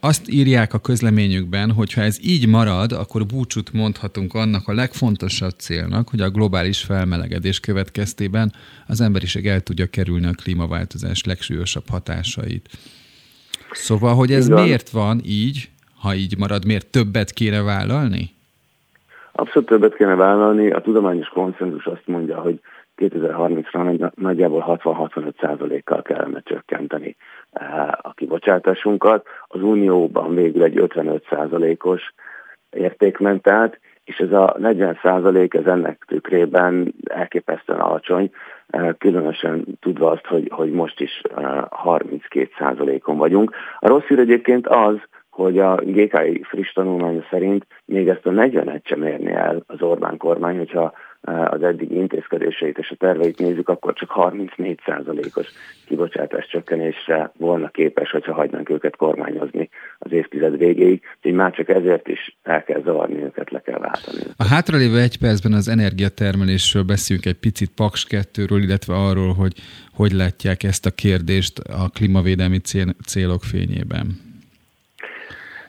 Azt 0.00 0.30
írják 0.30 0.74
a 0.74 0.78
közleményükben, 0.78 1.72
hogy 1.72 1.92
ha 1.92 2.00
ez 2.00 2.18
így 2.22 2.48
marad, 2.48 2.92
akkor 2.92 3.26
búcsút 3.26 3.72
mondhatunk 3.72 4.34
annak 4.34 4.68
a 4.68 4.74
legfontosabb 4.74 5.54
célnak, 5.58 6.08
hogy 6.08 6.20
a 6.20 6.30
globális 6.30 6.82
felmelegedés 6.82 7.60
következtében 7.60 8.52
az 8.86 9.00
emberiség 9.00 9.46
el 9.46 9.60
tudja 9.60 9.86
kerülni 9.86 10.26
a 10.26 10.30
klímaváltozás 10.42 11.24
legsúlyosabb 11.24 11.84
hatásait. 11.88 12.68
Szóval, 13.70 14.14
hogy 14.14 14.32
ez 14.32 14.46
Igen. 14.46 14.62
miért 14.62 14.90
van 14.90 15.20
így, 15.24 15.70
ha 16.00 16.14
így 16.14 16.38
marad, 16.38 16.66
miért 16.66 16.86
többet 16.86 17.32
kéne 17.32 17.62
vállalni? 17.62 18.30
Abszolút 19.32 19.68
többet 19.68 19.96
kéne 19.96 20.14
vállalni. 20.14 20.70
A 20.70 20.80
tudományos 20.80 21.28
konszenzus 21.28 21.86
azt 21.86 22.06
mondja, 22.06 22.40
hogy 22.40 22.60
2030-ra 22.96 24.10
nagyjából 24.14 24.64
60-65 24.82 25.40
százalékkal 25.40 26.02
kellene 26.02 26.40
csökkenteni 26.44 27.16
eh, 27.52 27.88
a 27.88 28.12
kibocsátásunkat. 28.14 29.26
Az 29.46 29.62
Unióban 29.62 30.34
végül 30.34 30.62
egy 30.62 30.78
55 30.78 31.26
százalékos 31.30 32.14
érték 32.70 33.18
ment 33.18 33.48
át, 33.48 33.80
és 34.04 34.16
ez 34.16 34.32
a 34.32 34.54
40 34.58 34.98
százalék, 35.02 35.54
ez 35.54 35.66
ennek 35.66 36.04
tükrében 36.06 36.94
elképesztően 37.04 37.80
alacsony, 37.80 38.30
eh, 38.66 38.88
különösen 38.98 39.64
tudva 39.80 40.10
azt, 40.10 40.26
hogy, 40.26 40.48
hogy 40.52 40.70
most 40.70 41.00
is 41.00 41.20
32 41.70 42.40
eh, 42.40 42.48
százalékon 42.58 43.16
vagyunk. 43.16 43.54
A 43.78 43.88
rossz 43.88 44.04
hír 44.04 44.18
egyébként 44.18 44.66
az, 44.66 44.96
hogy 45.30 45.58
a 45.58 45.74
GKI 45.74 46.42
friss 46.42 46.72
tanulmánya 46.72 47.24
szerint 47.30 47.66
még 47.84 48.08
ezt 48.08 48.26
a 48.26 48.30
41 48.30 48.80
sem 48.84 49.02
érni 49.02 49.32
el 49.32 49.62
az 49.66 49.82
Orbán 49.82 50.16
kormány, 50.16 50.56
hogyha 50.56 50.92
az 51.24 51.62
eddigi 51.62 51.94
intézkedéseit 51.94 52.78
és 52.78 52.90
a 52.90 52.94
terveit 52.94 53.38
nézzük, 53.38 53.68
akkor 53.68 53.92
csak 53.92 54.10
34%-os 54.14 55.46
kibocsátás 55.86 56.46
csökkenésre 56.46 57.32
volna 57.36 57.68
képes, 57.68 58.10
hogyha 58.10 58.34
hagynánk 58.34 58.70
őket 58.70 58.96
kormányozni 58.96 59.68
az 59.98 60.12
évtized 60.12 60.58
végéig, 60.58 61.02
úgyhogy 61.16 61.32
már 61.32 61.52
csak 61.52 61.68
ezért 61.68 62.08
is 62.08 62.36
el 62.42 62.62
kell 62.64 62.82
zavarni 62.82 63.22
őket, 63.22 63.50
le 63.50 63.60
kell 63.60 63.78
váltani. 63.78 64.20
A 64.36 64.44
hátralévő 64.44 64.98
egy 64.98 65.18
percben 65.18 65.52
az 65.52 65.68
energiatermelésről 65.68 66.82
beszélünk 66.82 67.26
egy 67.26 67.38
picit 67.38 67.70
Paks 67.76 68.06
2-ről, 68.10 68.60
illetve 68.62 68.94
arról, 68.94 69.32
hogy 69.32 69.52
hogy 69.94 70.12
látják 70.12 70.62
ezt 70.62 70.86
a 70.86 70.90
kérdést 70.90 71.58
a 71.58 71.88
klímavédelmi 71.88 72.58
célok 73.06 73.42
fényében. 73.42 74.06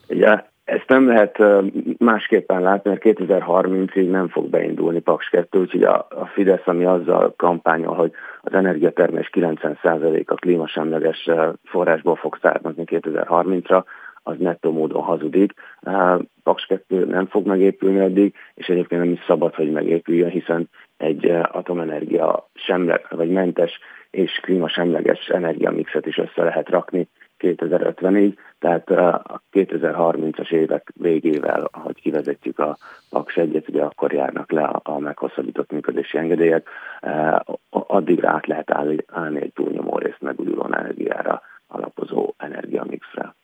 Ugye 0.07 0.53
ezt 0.65 0.87
nem 0.87 1.07
lehet 1.07 1.43
másképpen 1.97 2.61
látni, 2.61 2.89
mert 2.89 3.01
2030-ig 3.03 4.09
nem 4.09 4.27
fog 4.27 4.49
beindulni 4.49 4.99
Paks 4.99 5.29
2, 5.29 5.59
úgyhogy 5.59 5.83
a, 5.83 6.07
Fidesz, 6.33 6.67
ami 6.67 6.85
azzal 6.85 7.33
kampányol, 7.37 7.95
hogy 7.95 8.11
az 8.41 8.53
energiatermés 8.53 9.29
90% 9.33 10.25
a 10.25 10.35
klímasemleges 10.35 11.29
forrásból 11.63 12.15
fog 12.15 12.37
származni 12.41 12.83
2030-ra, 12.85 13.83
az 14.23 14.35
nettó 14.37 14.71
módon 14.71 15.01
hazudik. 15.01 15.53
Paks 16.43 16.65
2 16.65 17.05
nem 17.05 17.25
fog 17.25 17.45
megépülni 17.45 17.99
addig, 17.99 18.33
és 18.53 18.67
egyébként 18.67 19.01
nem 19.01 19.11
is 19.11 19.23
szabad, 19.27 19.55
hogy 19.55 19.71
megépüljön, 19.71 20.29
hiszen 20.29 20.69
egy 20.97 21.25
atomenergia 21.51 22.49
semle, 22.53 23.01
vagy 23.09 23.29
mentes 23.29 23.79
és 24.11 24.39
klímasemleges 24.41 25.27
energiamixet 25.27 26.05
is 26.05 26.17
össze 26.17 26.43
lehet 26.43 26.69
rakni 26.69 27.07
2050-ig, 27.45 28.37
tehát 28.59 28.89
a 28.89 29.41
2030-as 29.51 30.51
évek 30.51 30.91
végével, 30.95 31.69
ahogy 31.71 32.01
kivezetjük 32.01 32.59
a 32.59 32.77
Paks 33.09 33.35
egyet, 33.35 33.69
ugye 33.69 33.83
akkor 33.83 34.13
járnak 34.13 34.51
le 34.51 34.63
a, 34.63 34.99
meghosszabbított 34.99 35.71
működési 35.71 36.17
engedélyek, 36.17 36.69
addigra 37.69 38.29
át 38.29 38.47
lehet 38.47 38.71
állni 39.11 39.41
egy 39.41 39.53
túlnyomó 39.53 39.97
részt 39.97 40.21
megújuló 40.21 40.67
energiára 40.71 41.41
alapozó 41.67 42.33
energiamixre. 42.37 43.35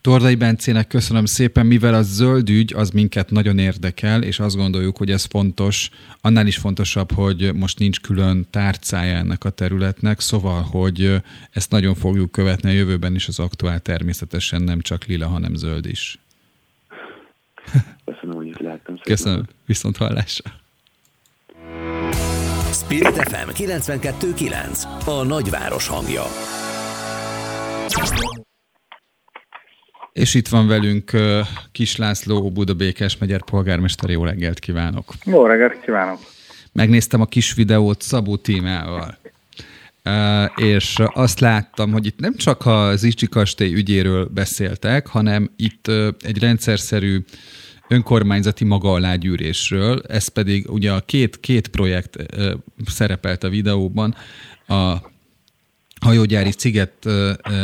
Tordai 0.00 0.34
Bencének 0.34 0.86
köszönöm 0.86 1.24
szépen, 1.24 1.66
mivel 1.66 1.94
a 1.94 2.02
zöld 2.02 2.48
ügy 2.48 2.72
az 2.76 2.90
minket 2.90 3.30
nagyon 3.30 3.58
érdekel, 3.58 4.22
és 4.22 4.38
azt 4.38 4.56
gondoljuk, 4.56 4.96
hogy 4.96 5.10
ez 5.10 5.24
fontos, 5.24 5.90
annál 6.20 6.46
is 6.46 6.56
fontosabb, 6.56 7.12
hogy 7.12 7.54
most 7.54 7.78
nincs 7.78 8.00
külön 8.00 8.46
tárcája 8.50 9.16
ennek 9.16 9.44
a 9.44 9.50
területnek, 9.50 10.20
szóval, 10.20 10.62
hogy 10.62 11.22
ezt 11.50 11.70
nagyon 11.70 11.94
fogjuk 11.94 12.30
követni 12.30 12.68
a 12.68 12.72
jövőben 12.72 13.14
is, 13.14 13.28
az 13.28 13.38
aktuál 13.38 13.80
természetesen 13.80 14.62
nem 14.62 14.80
csak 14.80 15.04
lila, 15.04 15.26
hanem 15.26 15.54
zöld 15.54 15.86
is. 15.86 16.18
Köszönöm, 18.04 18.36
hogy 18.36 18.46
itt 18.46 18.58
lehettem. 18.58 18.98
Köszönöm, 19.02 19.48
viszont 19.66 19.96
hallásra. 19.96 20.50
Spirit 22.72 23.28
FM 23.28 23.50
92.9 23.54 25.06
A 25.06 25.22
nagyváros 25.24 25.86
hangja. 25.86 26.24
És 30.12 30.34
itt 30.34 30.48
van 30.48 30.66
velünk 30.66 31.10
Kis 31.72 31.96
László, 31.96 32.50
Budabékes 32.50 33.18
megyer 33.18 33.42
polgármester. 33.42 34.10
Jó 34.10 34.24
reggelt 34.24 34.58
kívánok! 34.58 35.12
Jó 35.24 35.46
reggelt 35.46 35.80
kívánok! 35.80 36.18
Megnéztem 36.72 37.20
a 37.20 37.26
kis 37.26 37.54
videót 37.54 38.02
Szabó 38.02 38.36
témával. 38.36 39.18
Uh, 40.04 40.66
és 40.66 40.96
azt 41.12 41.40
láttam, 41.40 41.92
hogy 41.92 42.06
itt 42.06 42.18
nem 42.18 42.36
csak 42.36 42.66
az 42.66 43.02
Icsi 43.02 43.28
kastély 43.28 43.74
ügyéről 43.74 44.28
beszéltek, 44.34 45.06
hanem 45.06 45.50
itt 45.56 45.90
egy 46.20 46.38
rendszerszerű 46.38 47.24
önkormányzati 47.88 48.64
maga 48.64 48.92
alá 48.92 49.14
gyűrésről, 49.14 50.02
ez 50.08 50.28
pedig 50.28 50.70
ugye 50.70 50.92
a 50.92 51.00
két, 51.00 51.40
két 51.40 51.68
projekt 51.68 52.16
szerepelt 52.86 53.44
a 53.44 53.48
videóban, 53.48 54.14
a 54.66 54.94
hajógyári 56.00 56.50
sziget 56.56 57.08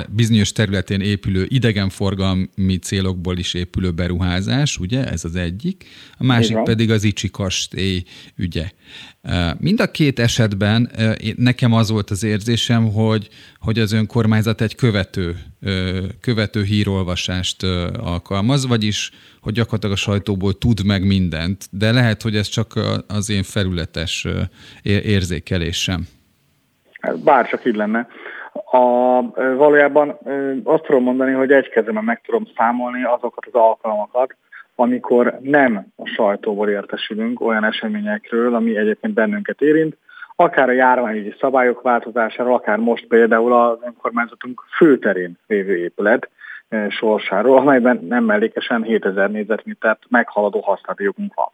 bizonyos 0.09 0.53
területén 0.53 1.01
épülő 1.01 1.47
idegenforgalmi 1.49 2.77
célokból 2.83 3.39
is 3.39 3.55
épülő 3.55 3.91
beruházás, 3.91 4.79
ugye, 4.79 5.05
ez 5.05 5.25
az 5.25 5.37
egyik, 5.37 5.85
a 6.19 6.25
másik 6.25 6.51
Igen. 6.51 6.65
pedig 6.65 6.91
az 6.91 7.05
Icsi 7.05 7.31
kastély 7.31 8.03
ügye. 8.37 8.71
Mind 9.59 9.81
a 9.81 9.91
két 9.91 10.19
esetben 10.19 10.91
nekem 11.37 11.73
az 11.73 11.91
volt 11.91 12.11
az 12.11 12.23
érzésem, 12.23 12.93
hogy, 12.93 13.29
hogy 13.59 13.79
az 13.79 13.93
önkormányzat 13.93 14.61
egy 14.61 14.75
követő, 14.75 15.37
követő 16.21 16.63
hírolvasást 16.63 17.63
alkalmaz, 17.99 18.67
vagyis, 18.67 19.11
hogy 19.41 19.53
gyakorlatilag 19.53 19.95
a 19.95 19.99
sajtóból 19.99 20.59
tud 20.59 20.85
meg 20.85 21.07
mindent, 21.07 21.69
de 21.71 21.93
lehet, 21.93 22.23
hogy 22.23 22.37
ez 22.37 22.49
csak 22.49 22.81
az 23.07 23.31
én 23.31 23.43
felületes 23.43 24.27
érzékelésem. 24.83 26.07
Bár 27.25 27.49
csak 27.49 27.67
így 27.67 27.75
lenne. 27.75 28.09
A, 28.65 29.21
valójában 29.57 30.19
azt 30.65 30.83
tudom 30.83 31.03
mondani, 31.03 31.33
hogy 31.33 31.53
egy 31.53 31.69
kezemben 31.69 32.05
meg 32.05 32.21
tudom 32.21 32.47
számolni 32.57 33.05
azokat 33.05 33.47
az 33.47 33.55
alkalmakat, 33.55 34.37
amikor 34.75 35.39
nem 35.43 35.87
a 35.97 36.07
sajtóból 36.07 36.69
értesülünk 36.69 37.41
olyan 37.41 37.65
eseményekről, 37.65 38.55
ami 38.55 38.77
egyébként 38.77 39.15
bennünket 39.15 39.61
érint, 39.61 39.97
akár 40.37 40.69
a 40.69 40.73
járványügyi 40.73 41.35
szabályok 41.41 41.83
változásáról, 41.83 42.55
akár 42.55 42.79
most 42.79 43.07
például 43.07 43.53
az 43.53 43.79
önkormányzatunk 43.85 44.65
főterén 44.77 45.39
lévő 45.47 45.77
épület 45.77 46.29
sorsáról, 46.89 47.59
amelyben 47.59 48.05
nem 48.09 48.25
mellékesen 48.25 48.83
7000 48.83 49.31
négyzetmétert 49.31 50.03
meghaladó 50.09 50.61
használati 50.61 51.03
jogunk 51.03 51.35
van. 51.35 51.49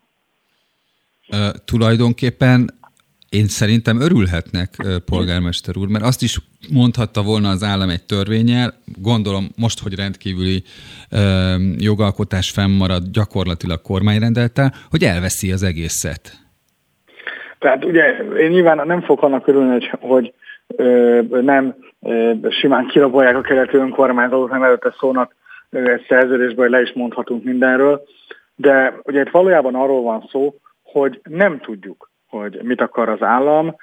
Uh, 1.29 1.51
tulajdonképpen 1.65 2.71
én 3.39 3.47
szerintem 3.47 4.01
örülhetnek, 4.01 4.71
polgármester 5.11 5.77
úr, 5.77 5.89
mert 5.89 6.05
azt 6.05 6.23
is 6.23 6.39
mondhatta 6.73 7.23
volna 7.23 7.49
az 7.49 7.63
állam 7.63 7.89
egy 7.89 8.05
törvényel, 8.07 8.73
gondolom 9.03 9.45
most, 9.57 9.83
hogy 9.83 9.95
rendkívüli 9.95 10.63
ö, 11.11 11.19
jogalkotás 11.79 12.51
fennmarad 12.51 13.03
gyakorlatilag 13.13 13.81
kormányrendelte, 13.83 14.73
hogy 14.91 15.03
elveszi 15.03 15.53
az 15.53 15.63
egészet. 15.63 16.23
Tehát 17.59 17.85
ugye 17.85 18.05
én 18.39 18.51
nyilván 18.51 18.87
nem 18.87 19.01
fogok 19.01 19.23
annak 19.23 19.47
örülni, 19.47 19.91
hogy, 20.01 20.35
ö, 20.77 21.21
nem 21.43 21.75
ö, 22.03 22.33
simán 22.61 22.87
kirabolják 22.87 23.37
a 23.37 23.41
keleti 23.41 23.77
önkormányzatot, 23.77 24.51
nem 24.51 24.63
előtte 24.63 24.95
szónak 24.99 25.35
egy 25.71 26.05
szerződésből, 26.09 26.65
hogy 26.65 26.71
le 26.71 26.81
is 26.81 26.93
mondhatunk 26.93 27.45
mindenről, 27.45 28.03
de 28.55 29.01
ugye 29.03 29.21
itt 29.21 29.31
valójában 29.31 29.75
arról 29.75 30.03
van 30.03 30.29
szó, 30.31 30.55
hogy 30.83 31.21
nem 31.29 31.61
tudjuk, 31.61 32.11
hogy 32.33 32.61
mit 32.63 32.81
akar 32.81 33.09
az 33.09 33.23
állam 33.23 33.77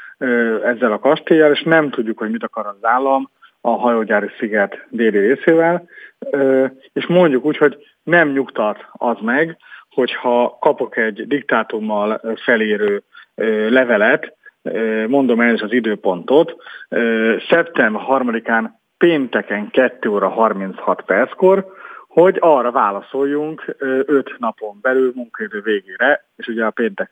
ezzel 0.64 0.91
a 0.91 1.00
kastélyjal, 1.00 1.52
és 1.52 1.62
nem 1.62 1.89
tudjuk, 1.89 2.18
hogy 2.18 2.32
mit 2.32 2.43
akar 2.43 2.66
az 2.66 2.78
állam 2.82 3.30
a 3.62 3.70
hajógyári 3.70 4.30
sziget 4.39 4.86
déli 4.89 5.20
részével, 5.20 5.88
és 6.93 7.08
mondjuk 7.08 7.45
úgy, 7.45 7.58
hogy 7.58 7.78
nem 8.04 8.32
nyugtat 8.32 8.86
az 8.91 9.18
meg, 9.22 9.58
hogyha 9.89 10.58
kapok 10.62 10.97
egy 10.97 11.28
diktátummal 11.28 12.22
felérő 12.36 13.04
levelet, 13.70 14.38
mondom 15.08 15.41
el 15.41 15.54
is 15.54 15.62
az 15.62 15.72
időpontot, 15.72 16.56
szeptember 17.50 18.02
3-án 18.08 18.70
pénteken 18.97 19.70
2 19.70 20.10
óra 20.10 20.28
36 20.28 21.02
perckor, 21.02 21.66
hogy 22.08 22.38
arra 22.39 22.72
válaszoljunk 22.72 23.76
5 23.80 24.36
napon 24.38 24.78
belül 24.82 25.12
munkaidő 25.16 25.62
végére, 25.62 26.26
és 26.36 26.47
ugye 26.47 26.66
a 26.66 26.72
péntek 26.72 27.12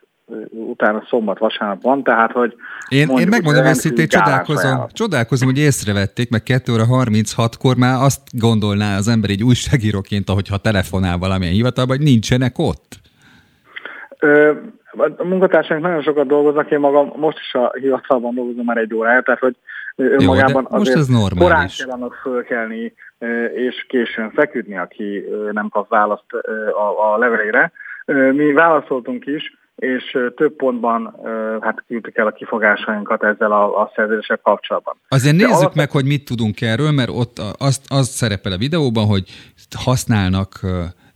utána 0.50 1.04
szombat, 1.10 1.40
vasárnap 1.40 1.82
van, 1.82 2.04
tehát 2.04 2.32
hogy... 2.32 2.56
Én, 2.90 3.10
én 3.10 3.28
megmondom 3.28 3.66
őszintén, 3.66 4.08
csodálkozom, 4.08 4.88
csodálkozom, 4.92 5.48
hogy 5.48 5.58
észrevették, 5.58 6.30
meg 6.30 6.44
2 6.44 6.74
óra 6.74 6.84
36-kor 6.90 7.76
már 7.76 8.02
azt 8.02 8.22
gondolná 8.32 8.98
az 8.98 9.08
ember 9.08 9.30
egy 9.30 9.44
újságíróként, 9.44 10.30
ahogyha 10.30 10.58
telefonál 10.58 11.18
valamilyen 11.18 11.54
hivatalban, 11.54 11.98
hogy 11.98 12.06
nincsenek 12.06 12.58
ott. 12.58 13.00
Ö, 14.20 14.52
a 15.18 15.24
munkatársaink 15.24 15.84
nagyon 15.84 16.02
sokat 16.02 16.28
dolgoznak, 16.28 16.72
én 16.72 16.80
magam 16.80 17.12
most 17.16 17.38
is 17.38 17.54
a 17.54 17.72
hivatalban 17.80 18.34
dolgozom 18.36 18.66
már 18.66 18.78
egy 18.78 18.94
órája, 18.94 19.22
tehát 19.22 19.40
hogy 19.40 19.56
önmagában 19.96 20.68
Jó, 20.72 20.78
most 20.78 20.96
ez 20.96 21.08
normális. 21.08 21.44
korán 21.44 21.68
kell 21.78 21.90
annak 21.90 22.14
fölkelni 22.14 22.94
és 23.56 23.86
későn 23.88 24.32
feküdni, 24.32 24.78
aki 24.78 25.24
nem 25.52 25.70
kap 25.70 25.90
választ 25.90 26.34
a, 26.78 27.14
a 27.14 27.18
levelére. 27.18 27.72
Mi 28.32 28.52
válaszoltunk 28.52 29.26
is, 29.26 29.58
és 29.78 30.18
több 30.36 30.56
pontban 30.56 31.16
hát 31.62 31.84
küldtük 31.88 32.18
el 32.18 32.28
a 32.28 32.32
kifogásainkat 32.32 33.24
ezzel 33.24 33.52
a, 33.52 33.82
a 33.82 33.92
szerződéssel 33.96 34.40
kapcsolatban. 34.44 34.96
Azért 35.08 35.36
nézzük 35.36 35.56
alap... 35.56 35.76
meg, 35.76 35.92
hogy 35.92 36.06
mit 36.06 36.26
tudunk 36.26 36.62
erről, 36.62 36.92
mert 36.92 37.10
ott 37.10 37.40
azt, 37.58 37.86
az 37.88 38.08
szerepel 38.08 38.52
a 38.52 38.58
videóban, 38.58 39.06
hogy 39.06 39.24
használnak 39.78 40.60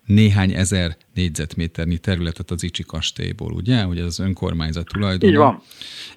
néhány 0.05 0.51
ezer 0.51 0.91
négyzetméternyi 1.13 1.97
területet 1.97 2.51
az 2.51 2.63
Icsi 2.63 2.83
kastélyból, 2.83 3.51
ugye? 3.51 3.83
Hogy 3.83 3.99
az 3.99 4.19
önkormányzat 4.19 4.85
tulajdon. 4.93 5.29
Így 5.29 5.35
van. 5.35 5.61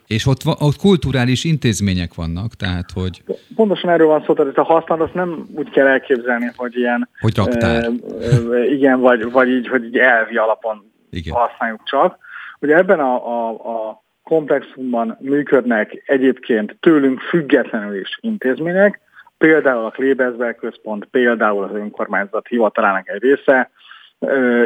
És 0.06 0.26
ott, 0.26 0.40
ott 0.44 0.76
kulturális 0.76 1.44
intézmények 1.44 2.14
vannak, 2.14 2.54
tehát 2.54 2.90
hogy... 2.94 3.22
Pontosan 3.54 3.90
erről 3.90 4.06
van 4.06 4.22
szó, 4.26 4.32
tehát 4.34 4.58
a 4.58 4.62
használat 4.62 5.06
azt 5.06 5.14
nem 5.14 5.46
úgy 5.54 5.70
kell 5.70 5.86
elképzelni, 5.86 6.50
hogy 6.56 6.76
ilyen... 6.76 7.08
Hogy 7.20 7.36
raktár. 7.36 7.84
E, 7.84 8.64
igen, 8.64 9.00
vagy, 9.00 9.30
vagy 9.30 9.48
így, 9.48 9.68
hogy 9.68 9.84
így 9.84 9.96
elvi 9.96 10.36
alapon 10.36 10.92
igen. 11.10 11.34
használjuk 11.34 11.80
csak, 11.84 12.18
Ugye 12.60 12.76
ebben 12.76 13.00
a, 13.00 13.14
a, 13.14 13.50
a 13.50 14.02
komplexumban 14.22 15.16
működnek 15.20 16.02
egyébként 16.06 16.76
tőlünk 16.80 17.20
függetlenül 17.20 18.00
is 18.00 18.18
intézmények, 18.20 19.00
például 19.38 19.84
a 19.84 19.90
Klebezberg 19.90 20.56
központ, 20.56 21.04
például 21.04 21.64
az 21.64 21.74
önkormányzat 21.74 22.46
hivatalának 22.46 23.08
egy 23.08 23.22
része. 23.22 23.70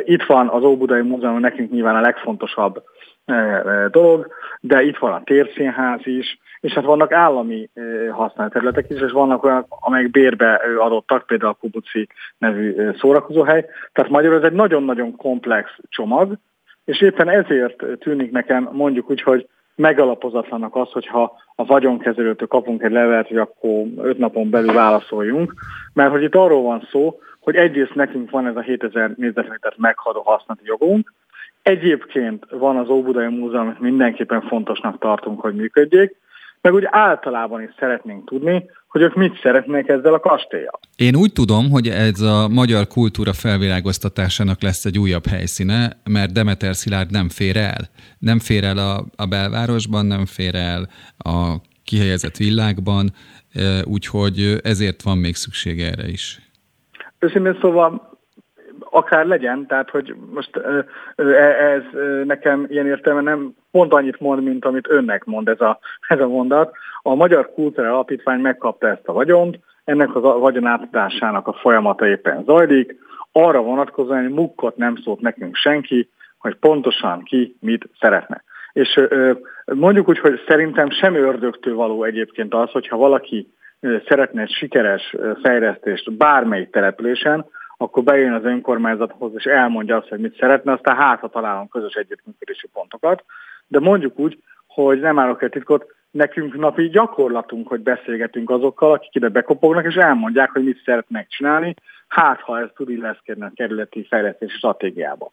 Itt 0.04 0.22
van 0.22 0.48
az 0.48 0.62
Óbudai 0.62 1.02
Múzeum, 1.02 1.40
nekünk 1.40 1.70
nyilván 1.70 1.96
a 1.96 2.00
legfontosabb 2.00 2.82
dolog, 3.90 4.26
de 4.60 4.82
itt 4.82 4.96
van 4.96 5.12
a 5.12 5.22
térszínház 5.24 6.00
is, 6.06 6.38
és 6.60 6.72
hát 6.72 6.84
vannak 6.84 7.12
állami 7.12 7.70
területek 8.48 8.90
is, 8.90 9.00
és 9.00 9.12
vannak 9.12 9.44
olyan, 9.44 9.66
amelyek 9.68 10.10
bérbe 10.10 10.60
adottak, 10.78 11.26
például 11.26 11.50
a 11.50 11.56
Kubuci 11.60 12.08
nevű 12.38 12.90
szórakozóhely. 12.98 13.66
Tehát 13.92 14.10
magyarul 14.10 14.36
ez 14.36 14.42
egy 14.42 14.52
nagyon-nagyon 14.52 15.16
komplex 15.16 15.70
csomag, 15.88 16.38
és 16.88 17.00
éppen 17.00 17.28
ezért 17.28 17.84
tűnik 17.98 18.30
nekem 18.30 18.68
mondjuk 18.72 19.10
úgy, 19.10 19.22
hogy 19.22 19.48
megalapozatlanak 19.74 20.76
az, 20.76 20.90
hogyha 20.90 21.36
a 21.54 21.64
vagyonkezelőtől 21.64 22.48
kapunk 22.48 22.82
egy 22.82 22.90
levelet, 22.90 23.28
hogy 23.28 23.36
akkor 23.36 23.86
öt 23.96 24.18
napon 24.18 24.50
belül 24.50 24.72
válaszoljunk, 24.72 25.54
mert 25.92 26.10
hogy 26.10 26.22
itt 26.22 26.34
arról 26.34 26.62
van 26.62 26.88
szó, 26.90 27.20
hogy 27.40 27.54
egyrészt 27.54 27.94
nekünk 27.94 28.30
van 28.30 28.46
ez 28.46 28.56
a 28.56 28.60
7000 28.60 29.12
négyzetmétert 29.16 29.78
meghadó 29.78 30.20
használati 30.20 30.66
jogunk, 30.66 31.12
egyébként 31.62 32.46
van 32.50 32.76
az 32.76 32.88
Óbudai 32.88 33.26
Múzeum, 33.26 33.66
amit 33.66 33.80
mindenképpen 33.80 34.40
fontosnak 34.40 34.98
tartunk, 34.98 35.40
hogy 35.40 35.54
működjék, 35.54 36.16
meg 36.68 36.76
úgy 36.76 36.88
általában 36.90 37.62
is 37.62 37.70
szeretnénk 37.78 38.28
tudni, 38.28 38.70
hogy 38.88 39.02
ők 39.02 39.14
mit 39.14 39.40
szeretnék 39.42 39.88
ezzel 39.88 40.14
a 40.14 40.20
kastélyjal. 40.20 40.80
Én 40.96 41.16
úgy 41.16 41.32
tudom, 41.32 41.70
hogy 41.70 41.88
ez 41.88 42.20
a 42.20 42.48
magyar 42.48 42.86
kultúra 42.86 43.32
felvilágoztatásának 43.32 44.62
lesz 44.62 44.84
egy 44.84 44.98
újabb 44.98 45.26
helyszíne, 45.26 45.90
mert 46.04 46.32
Demeter 46.32 46.74
Szilárd 46.74 47.10
nem 47.10 47.28
fér 47.28 47.56
el. 47.56 47.82
Nem 48.18 48.38
fér 48.38 48.64
el 48.64 48.78
a, 48.78 49.04
a 49.16 49.26
belvárosban, 49.26 50.06
nem 50.06 50.26
fér 50.26 50.54
el 50.54 50.88
a 51.18 51.56
kihelyezett 51.84 52.36
világban, 52.36 53.10
úgyhogy 53.84 54.60
ezért 54.62 55.02
van 55.02 55.18
még 55.18 55.34
szükség 55.34 55.80
erre 55.80 56.08
is. 56.08 56.40
Őszintén 57.18 57.58
szóval 57.60 58.17
akár 58.90 59.26
legyen, 59.26 59.66
tehát 59.66 59.90
hogy 59.90 60.14
most 60.34 60.56
ez 61.16 61.82
nekem 62.24 62.66
ilyen 62.68 62.86
értelme 62.86 63.20
nem 63.20 63.54
pont 63.70 63.92
annyit 63.92 64.20
mond, 64.20 64.42
mint 64.42 64.64
amit 64.64 64.90
önnek 64.90 65.24
mond 65.24 65.48
ez 65.48 65.60
a, 65.60 65.78
ez 66.08 66.20
a 66.20 66.28
mondat. 66.28 66.74
A 67.02 67.14
Magyar 67.14 67.52
Kultúra 67.52 67.92
Alapítvány 67.92 68.40
megkapta 68.40 68.88
ezt 68.88 69.08
a 69.08 69.12
vagyont, 69.12 69.58
ennek 69.84 70.14
a 70.14 70.20
vagyon 70.20 70.66
átadásának 70.66 71.46
a 71.46 71.52
folyamata 71.52 72.06
éppen 72.06 72.44
zajlik, 72.44 72.96
arra 73.32 73.62
vonatkozóan, 73.62 74.22
hogy 74.22 74.32
mukkot 74.32 74.76
nem 74.76 74.96
szólt 74.96 75.20
nekünk 75.20 75.54
senki, 75.56 76.08
hogy 76.38 76.54
pontosan 76.54 77.22
ki 77.22 77.56
mit 77.60 77.88
szeretne. 78.00 78.42
És 78.72 79.00
mondjuk 79.64 80.08
úgy, 80.08 80.18
hogy 80.18 80.40
szerintem 80.48 80.90
sem 80.90 81.14
ördögtől 81.14 81.74
való 81.74 82.04
egyébként 82.04 82.54
az, 82.54 82.70
hogyha 82.70 82.96
valaki 82.96 83.52
szeretne 84.08 84.42
egy 84.42 84.50
sikeres 84.52 85.16
fejlesztést 85.42 86.16
bármelyik 86.16 86.70
településen, 86.70 87.46
akkor 87.78 88.02
bejön 88.02 88.32
az 88.32 88.44
önkormányzathoz, 88.44 89.32
és 89.34 89.44
elmondja 89.44 89.96
azt, 89.96 90.08
hogy 90.08 90.20
mit 90.20 90.38
szeretne, 90.38 90.72
aztán 90.72 90.96
hát, 90.96 91.20
ha 91.20 91.28
találunk 91.28 91.70
közös 91.70 91.94
együttműködési 91.94 92.68
pontokat. 92.72 93.24
De 93.66 93.80
mondjuk 93.80 94.18
úgy, 94.18 94.42
hogy 94.66 95.00
nem 95.00 95.18
állok 95.18 95.42
egy 95.42 95.50
titkot, 95.50 95.94
nekünk 96.10 96.56
napi 96.56 96.88
gyakorlatunk, 96.88 97.68
hogy 97.68 97.80
beszélgetünk 97.80 98.50
azokkal, 98.50 98.92
akik 98.92 99.14
ide 99.14 99.28
bekopognak, 99.28 99.84
és 99.84 99.94
elmondják, 99.94 100.50
hogy 100.50 100.64
mit 100.64 100.82
szeretnek 100.84 101.28
csinálni, 101.28 101.74
hát 102.08 102.40
ha 102.40 102.60
ez 102.60 102.68
tud 102.74 102.88
illeszkedni 102.90 103.44
a 103.44 103.52
kerületi 103.54 104.04
fejlesztési 104.04 104.56
stratégiába. 104.56 105.32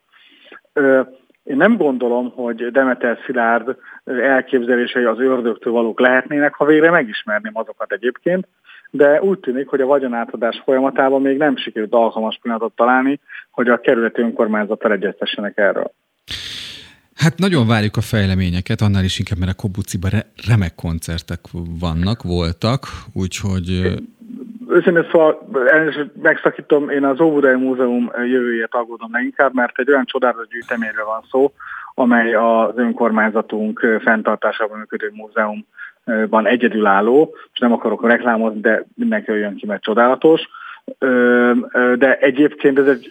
Én 1.43 1.58
nem 1.58 1.78
gondolom, 1.78 2.32
hogy 2.32 2.72
Demeter 2.72 3.18
Szilárd 3.26 3.78
elképzelései 4.06 5.04
az 5.04 5.20
ördögtől 5.20 5.74
valók 5.74 6.00
lehetnének, 6.00 6.54
ha 6.54 6.66
végre 6.66 6.89
megismerném 6.89 7.58
azokat 7.58 7.91
egyébként, 7.91 8.48
de 8.89 9.21
úgy 9.21 9.39
tűnik, 9.39 9.67
hogy 9.67 9.81
a 9.81 9.86
vagyonátadás 9.86 10.61
folyamatában 10.65 11.21
még 11.21 11.38
nem 11.38 11.57
sikerült 11.57 11.93
alkalmas 11.93 12.39
pillanatot 12.41 12.75
találni, 12.75 13.19
hogy 13.51 13.67
a 13.69 13.79
kerületi 13.79 14.21
önkormányzattal 14.21 14.91
egyeztessenek 14.91 15.57
erről. 15.57 15.91
Hát 17.15 17.38
nagyon 17.38 17.67
várjuk 17.67 17.97
a 17.97 18.01
fejleményeket, 18.01 18.81
annál 18.81 19.03
is 19.03 19.19
inkább, 19.19 19.39
mert 19.39 19.51
a 19.51 19.61
Kobuciban 19.61 20.09
re- 20.09 20.31
remek 20.47 20.75
koncertek 20.75 21.39
vannak, 21.79 22.23
voltak, 22.23 22.88
úgyhogy... 23.13 23.69
Őszintén 24.67 25.07
szóval 25.11 25.49
megszakítom, 26.21 26.89
én 26.89 27.05
az 27.05 27.19
Óvodai 27.19 27.55
Múzeum 27.55 28.11
jövőjét 28.15 28.67
aggódom 28.69 29.11
leginkább, 29.11 29.53
mert 29.53 29.79
egy 29.79 29.89
olyan 29.89 30.05
csodálatos 30.05 30.47
gyűjteményről 30.47 31.05
van 31.05 31.23
szó, 31.31 31.51
amely 31.93 32.33
az 32.33 32.73
önkormányzatunk 32.75 33.99
fenntartásában 34.01 34.77
működő 34.77 35.11
múzeumban 36.06 36.47
egyedülálló, 36.47 37.36
és 37.53 37.60
nem 37.60 37.74
akarok 37.74 38.08
reklámozni, 38.08 38.60
de 38.60 38.86
mindenki 38.95 39.32
jön 39.32 39.56
ki, 39.56 39.66
mert 39.66 39.84
csodálatos. 39.84 40.41
De 41.95 42.18
egyébként 42.20 42.80
ez 42.80 42.88
egy 42.88 43.10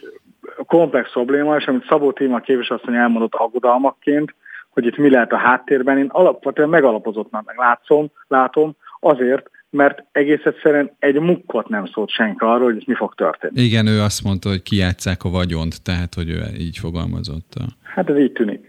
komplex 0.65 1.11
probléma, 1.11 1.55
és 1.55 1.67
amit 1.67 1.87
Szabó 1.87 2.11
Téma 2.11 2.39
képviselőasszony 2.39 2.95
elmondott 2.95 3.33
aggodalmakként, 3.33 4.35
hogy 4.69 4.85
itt 4.85 4.97
mi 4.97 5.09
lehet 5.09 5.31
a 5.31 5.37
háttérben, 5.37 5.97
én 5.97 6.09
alapvetően 6.11 6.69
megalapozottnak 6.69 7.45
meg 7.45 7.57
látszom, 7.57 8.07
látom, 8.27 8.71
azért, 8.99 9.49
mert 9.75 10.03
egész 10.11 10.43
egyszerűen 10.43 10.91
egy 10.99 11.19
mukkot 11.19 11.69
nem 11.69 11.85
szólt 11.85 12.09
senki 12.09 12.37
arról, 12.39 12.73
hogy 12.73 12.83
mi 12.87 12.93
fog 12.93 13.15
történni. 13.15 13.61
Igen, 13.61 13.87
ő 13.87 14.01
azt 14.01 14.23
mondta, 14.23 14.49
hogy 14.49 14.63
kijátszák 14.63 15.23
a 15.23 15.29
vagyont, 15.29 15.83
tehát, 15.83 16.13
hogy 16.13 16.29
ő 16.29 16.41
így 16.59 16.77
fogalmazott. 16.77 17.53
Hát 17.81 18.09
ez 18.09 18.17
így 18.17 18.31
tűnik. 18.31 18.65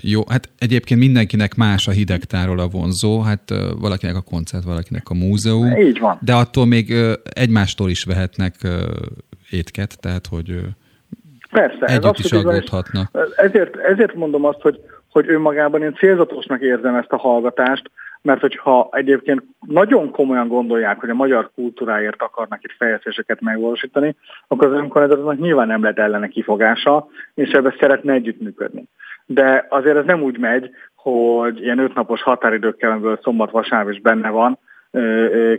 jó, 0.00 0.20
hát 0.28 0.48
egyébként 0.58 1.00
mindenkinek 1.00 1.54
más 1.54 1.88
a 1.88 1.90
hidegtáról 1.90 2.58
a 2.58 2.68
vonzó, 2.68 3.20
hát 3.20 3.54
valakinek 3.80 4.16
a 4.16 4.22
koncert, 4.22 4.64
valakinek 4.64 5.08
a 5.08 5.14
múzeum. 5.14 5.76
Így 5.76 5.98
van. 5.98 6.18
De 6.20 6.34
attól 6.34 6.66
még 6.66 6.94
egymástól 7.34 7.90
is 7.90 8.04
vehetnek 8.04 8.54
étket, 9.50 10.00
tehát, 10.00 10.26
hogy 10.26 10.60
Persze, 11.50 11.86
Együtt 11.86 12.18
ez 12.18 12.24
is 12.24 12.32
aggódhatnak. 12.32 13.10
Ezért, 13.36 13.76
ezért 13.76 14.14
mondom 14.14 14.44
azt, 14.44 14.60
hogy, 14.60 14.80
hogy 15.10 15.28
önmagában 15.28 15.82
én 15.82 15.94
célzatosnak 15.94 16.60
érzem 16.60 16.94
ezt 16.94 17.12
a 17.12 17.16
hallgatást, 17.16 17.90
mert 18.26 18.40
hogyha 18.40 18.88
egyébként 18.92 19.42
nagyon 19.66 20.10
komolyan 20.10 20.48
gondolják, 20.48 21.00
hogy 21.00 21.10
a 21.10 21.14
magyar 21.14 21.50
kultúráért 21.54 22.22
akarnak 22.22 22.64
itt 22.64 22.74
fejlesztéseket 22.78 23.40
megvalósítani, 23.40 24.16
akkor 24.46 24.66
az 24.66 24.78
önkormányzatnak 24.78 25.38
nyilván 25.38 25.66
nem 25.66 25.82
lehet 25.82 25.98
ellene 25.98 26.28
kifogása, 26.28 27.08
és 27.34 27.50
ebben 27.50 27.74
szeretne 27.78 28.12
együttműködni. 28.12 28.84
De 29.26 29.66
azért 29.68 29.96
ez 29.96 30.04
nem 30.04 30.22
úgy 30.22 30.38
megy, 30.38 30.70
hogy 30.94 31.62
ilyen 31.62 31.78
ötnapos 31.78 32.22
határidőkkel, 32.22 32.90
amiből 32.90 33.18
szombat-vasárnap 33.22 33.92
is 33.92 34.00
benne 34.00 34.28
van, 34.28 34.58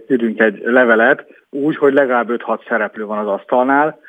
küldünk 0.08 0.40
egy 0.40 0.62
levelet, 0.66 1.26
úgy, 1.50 1.78
hogy 1.78 1.94
legalább 1.94 2.30
5-6 2.30 2.68
szereplő 2.68 3.06
van 3.06 3.18
az 3.18 3.28
asztalnál, 3.28 4.00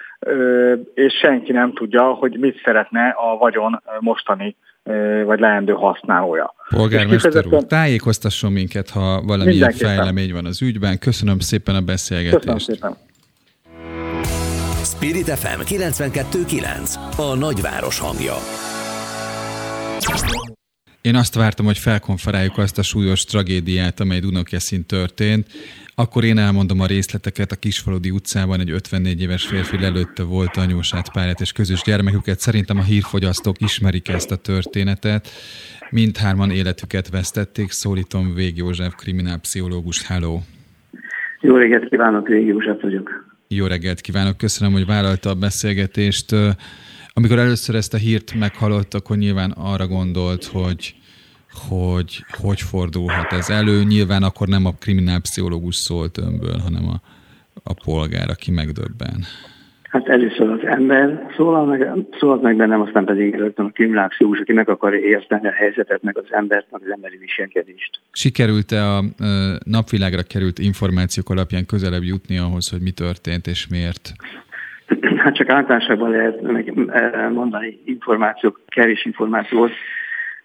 és 0.94 1.12
senki 1.14 1.52
nem 1.52 1.72
tudja, 1.72 2.02
hogy 2.02 2.38
mit 2.38 2.60
szeretne 2.64 3.08
a 3.08 3.36
vagyon 3.36 3.82
mostani 4.00 4.56
vagy 5.24 5.40
leendő 5.40 5.72
használója. 5.72 6.54
Polgármester 6.68 7.46
úr, 7.46 7.64
tájékoztasson 7.64 8.52
minket, 8.52 8.90
ha 8.90 9.22
valamilyen 9.22 9.72
fejlemény 9.72 10.32
van 10.32 10.44
az 10.46 10.62
ügyben. 10.62 10.98
Köszönöm 10.98 11.38
szépen 11.38 11.74
a 11.74 11.80
beszélgetést. 11.80 12.36
Köszönöm 12.36 12.58
szépen. 12.58 12.96
Spirit 14.84 15.28
FM 15.28 15.60
92.9 15.60 16.94
A 17.16 17.34
nagyváros 17.34 17.98
hangja. 17.98 18.34
Én 21.08 21.16
azt 21.16 21.34
vártam, 21.34 21.66
hogy 21.66 21.78
felkonferáljuk 21.78 22.58
azt 22.58 22.78
a 22.78 22.82
súlyos 22.82 23.24
tragédiát, 23.24 24.00
amely 24.00 24.20
Dunakeszin 24.20 24.86
történt. 24.86 25.46
Akkor 25.94 26.24
én 26.24 26.38
elmondom 26.38 26.80
a 26.80 26.86
részleteket. 26.86 27.52
A 27.52 27.56
Kisfaludi 27.56 28.10
utcában 28.10 28.60
egy 28.60 28.70
54 28.70 29.20
éves 29.20 29.46
férfi 29.46 29.80
lelőtte 29.80 30.22
volt 30.22 30.56
anyósát, 30.56 31.12
párját 31.12 31.40
és 31.40 31.52
közös 31.52 31.82
gyermeküket. 31.82 32.38
Szerintem 32.38 32.78
a 32.78 32.82
hírfogyasztók 32.82 33.60
ismerik 33.60 34.08
ezt 34.08 34.30
a 34.30 34.36
történetet. 34.36 35.28
Mindhárman 35.90 36.50
életüket 36.50 37.08
vesztették. 37.08 37.70
Szólítom 37.70 38.34
Vég 38.34 38.56
József, 38.56 38.94
kriminálpszichológus. 38.94 40.06
Hello! 40.06 40.40
Jó 41.40 41.56
reggelt 41.56 41.88
kívánok, 41.88 42.28
Vég 42.28 42.46
József 42.46 42.82
vagyok. 42.82 43.36
Jó 43.48 43.66
reggelt 43.66 44.00
kívánok, 44.00 44.36
köszönöm, 44.36 44.72
hogy 44.72 44.86
vállalta 44.86 45.30
a 45.30 45.34
beszélgetést. 45.34 46.34
Amikor 47.12 47.38
először 47.38 47.74
ezt 47.74 47.94
a 47.94 47.96
hírt 47.96 48.34
meghallott, 48.34 48.94
akkor 48.94 49.16
nyilván 49.16 49.50
arra 49.50 49.86
gondolt, 49.86 50.44
hogy 50.44 50.94
hogy 51.68 52.24
hogy 52.42 52.60
fordulhat 52.60 53.32
ez 53.32 53.50
elő. 53.50 53.82
Nyilván 53.82 54.22
akkor 54.22 54.48
nem 54.48 54.66
a 54.66 54.72
kriminálpszichológus 54.80 55.76
szólt 55.76 56.18
önből, 56.18 56.58
hanem 56.58 56.88
a, 56.88 56.96
a 57.62 57.74
polgár, 57.84 58.28
aki 58.30 58.50
megdöbben. 58.50 59.24
Hát 59.88 60.08
először 60.08 60.50
az 60.50 60.64
ember 60.64 61.26
szólal 61.36 61.66
meg, 61.66 61.92
szólal 62.18 62.38
meg 62.42 62.56
bennem, 62.56 62.80
aztán 62.80 63.04
pedig 63.04 63.34
rögtön 63.34 63.66
a 63.66 63.70
kriminálpszichológus, 63.70 64.40
aki 64.40 64.52
meg 64.52 64.68
akarja 64.68 65.00
érteni 65.00 65.46
a 65.46 65.52
helyzetet, 65.52 66.02
meg 66.02 66.18
az 66.18 66.24
embert, 66.30 66.66
meg 66.70 66.80
az 66.84 66.90
emberi 66.90 67.16
viselkedést. 67.16 68.00
Sikerült-e 68.12 68.82
a 68.96 69.04
napvilágra 69.64 70.22
került 70.22 70.58
információk 70.58 71.30
alapján 71.30 71.66
közelebb 71.66 72.02
jutni 72.02 72.38
ahhoz, 72.38 72.70
hogy 72.70 72.80
mi 72.80 72.90
történt 72.90 73.46
és 73.46 73.68
miért? 73.68 74.12
Hát 75.16 75.34
csak 75.34 75.48
általánosabban 75.48 76.10
lehet 76.10 76.40
mondani 77.32 77.78
információk, 77.84 78.60
kevés 78.66 79.04
információt. 79.04 79.70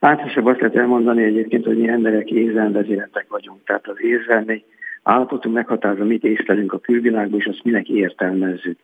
Általában 0.04 0.52
azt 0.52 0.60
lehet 0.60 0.76
elmondani 0.76 1.24
egyébként, 1.24 1.66
hogy 1.66 1.78
mi 1.78 1.88
emberek 1.88 2.32
érzelmvezéretek 2.32 3.26
vagyunk. 3.30 3.64
Tehát 3.66 3.88
az 3.88 3.96
érzelmi 4.02 4.64
állapotunk 5.04 5.56
meghatározza, 5.56 6.04
mit 6.04 6.24
észlelünk 6.24 6.74
a 6.74 6.80
külvilágban, 6.80 7.40
és 7.40 7.46
azt 7.46 7.64
minek 7.64 7.90
értelmezzük. 7.90 8.78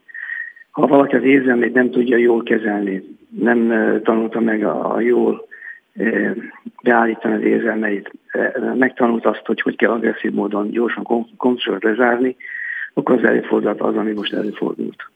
Ha 0.72 0.88
valaki 0.88 1.16
az 1.16 1.24
érzelmét 1.24 1.74
nem 1.74 1.90
tudja 1.92 2.18
jól 2.18 2.44
kezelni, 2.44 3.04
nem 3.40 3.70
tanulta 4.04 4.40
meg 4.40 4.64
a, 4.64 5.00
jól 5.00 5.48
beállítani 6.84 7.34
az 7.34 7.42
érzelmeit, 7.42 8.12
megtanult 8.78 9.26
azt, 9.26 9.46
hogy 9.46 9.62
hogy 9.62 9.76
kell 9.76 9.92
agresszív 9.92 10.32
módon 10.32 10.70
gyorsan 10.70 11.04
konfliktust 11.38 11.84
lezárni, 11.84 12.36
akkor 12.94 13.16
az 13.16 13.24
előfordulhat 13.24 13.82
az, 13.82 13.96
ami 13.96 14.12
most 14.12 14.34
előfordult. 14.34 15.10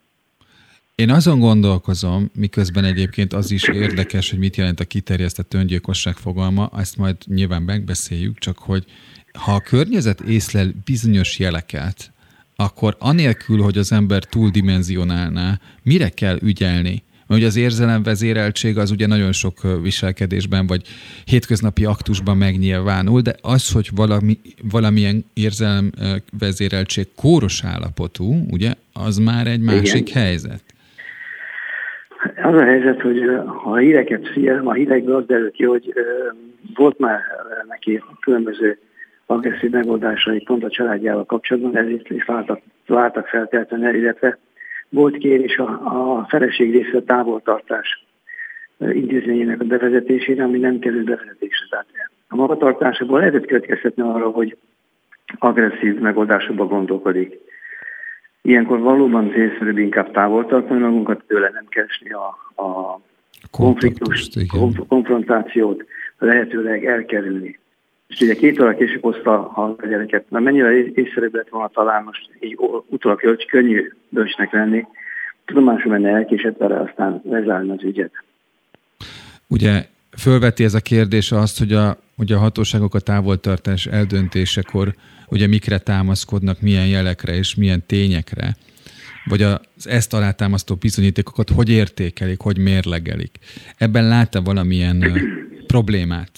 Én 0.95 1.09
azon 1.09 1.39
gondolkozom, 1.39 2.31
miközben 2.33 2.83
egyébként 2.83 3.33
az 3.33 3.51
is 3.51 3.63
érdekes, 3.63 4.29
hogy 4.29 4.39
mit 4.39 4.55
jelent 4.55 4.79
a 4.79 4.85
kiterjesztett 4.85 5.53
öngyilkosság 5.53 6.15
fogalma, 6.15 6.71
ezt 6.77 6.97
majd 6.97 7.17
nyilván 7.25 7.61
megbeszéljük, 7.61 8.39
csak 8.39 8.57
hogy 8.57 8.85
ha 9.33 9.53
a 9.53 9.59
környezet 9.59 10.21
észlel 10.21 10.73
bizonyos 10.85 11.39
jeleket, 11.39 12.11
akkor 12.55 12.95
anélkül, 12.99 13.61
hogy 13.61 13.77
az 13.77 13.91
ember 13.91 14.23
túldimenzionálná, 14.23 15.59
mire 15.83 16.09
kell 16.09 16.37
ügyelni? 16.41 17.03
Mert 17.27 17.39
ugye 17.39 17.49
az 17.49 17.55
érzelemvezéreltség 17.55 18.77
az 18.77 18.91
ugye 18.91 19.07
nagyon 19.07 19.31
sok 19.31 19.81
viselkedésben 19.81 20.67
vagy 20.67 20.87
hétköznapi 21.25 21.85
aktusban 21.85 22.37
megnyilvánul, 22.37 23.21
de 23.21 23.35
az, 23.41 23.71
hogy 23.71 23.89
valami, 23.91 24.39
valamilyen 24.61 25.25
érzelemvezéreltség 25.33 27.07
kóros 27.15 27.63
állapotú, 27.63 28.45
ugye, 28.49 28.73
az 28.91 29.17
már 29.17 29.47
egy 29.47 29.61
másik 29.61 30.09
Igen. 30.09 30.23
helyzet. 30.23 30.72
Az 32.43 32.53
a 32.53 32.63
helyzet, 32.63 33.01
hogy 33.01 33.39
ha 33.45 33.71
a 33.71 33.75
híreket 33.75 34.27
figyelem, 34.27 34.67
a 34.67 34.73
hírekből 34.73 35.15
az 35.15 35.25
derül 35.25 35.51
ki, 35.51 35.63
hogy 35.65 35.93
volt 36.75 36.99
már 36.99 37.19
neki 37.67 38.03
különböző 38.19 38.77
agresszív 39.25 39.69
megoldásai 39.69 40.43
pont 40.43 40.63
a 40.63 40.69
családjával 40.69 41.25
kapcsolatban, 41.25 41.77
ezért 41.77 42.09
is 42.09 42.25
váltak, 42.25 42.61
váltak 42.87 43.27
feltétlenül, 43.27 43.95
illetve 43.95 44.37
volt 44.89 45.17
kérés 45.17 45.57
a, 45.57 45.67
a 46.19 46.25
feleség 46.29 46.71
részre 46.71 47.01
távoltartás 47.01 48.05
intézményének 48.77 49.61
a 49.61 49.65
bevezetésére, 49.65 50.43
ami 50.43 50.57
nem 50.57 50.79
kerül 50.79 51.03
bevezetésre. 51.03 51.65
Tehát 51.69 51.87
a 52.27 52.35
magatartásából 52.35 53.19
lehetett 53.19 53.45
következtetni 53.45 54.01
arra, 54.01 54.29
hogy 54.29 54.57
agresszív 55.37 55.99
megoldásokba 55.99 56.65
gondolkodik. 56.65 57.39
Ilyenkor 58.45 58.79
valóban 58.79 59.31
célszerűbb 59.31 59.77
inkább 59.77 60.11
távol 60.11 60.45
tartani 60.45 60.79
magunkat, 60.79 61.23
tőle 61.27 61.49
nem 61.53 61.65
keresni 61.69 62.11
a, 62.11 62.27
a 62.63 62.99
konfliktus, 63.51 64.29
konfrontációt, 64.87 65.85
lehetőleg 66.17 66.85
elkerülni. 66.85 67.59
És 68.07 68.19
ugye 68.19 68.35
két 68.35 68.61
óra 68.61 68.75
később 68.75 69.01
hozta 69.01 69.47
a 69.47 69.75
gyereket, 69.87 70.25
mert 70.29 70.43
mennyire 70.43 70.71
észszerűbb 70.93 71.33
lett 71.33 71.49
volna 71.49 71.67
talán 71.67 72.03
most 72.03 72.29
így 72.39 72.57
utólag 72.87 73.19
hogy 73.19 73.45
könnyű 73.45 73.91
bölcsnek 74.09 74.51
lenni, 74.51 74.85
tudomásul 75.45 75.91
menne 75.91 76.09
elkésett 76.09 76.57
vele, 76.57 76.79
aztán 76.79 77.21
lezárni 77.29 77.71
az 77.71 77.83
ügyet. 77.83 78.11
Ugye 79.47 79.85
fölveti 80.17 80.63
ez 80.63 80.73
a 80.73 80.79
kérdés 80.79 81.31
azt, 81.31 81.57
hogy 81.59 81.73
a, 81.73 81.97
hogy 82.15 82.31
a 82.31 82.37
hatóságok 82.37 82.93
a 82.95 82.99
távoltartás 82.99 83.85
eldöntésekor 83.85 84.93
ugye 85.33 85.47
mikre 85.47 85.77
támaszkodnak, 85.77 86.61
milyen 86.61 86.87
jelekre 86.87 87.33
és 87.33 87.55
milyen 87.55 87.83
tényekre, 87.87 88.55
vagy 89.25 89.41
az 89.41 89.87
ezt 89.87 90.13
alátámasztó 90.13 90.75
bizonyítékokat 90.75 91.49
hogy 91.49 91.69
értékelik, 91.69 92.41
hogy 92.41 92.57
mérlegelik. 92.57 93.37
Ebben 93.77 94.07
látta 94.07 94.41
valamilyen 94.41 95.03
problémát? 95.67 96.31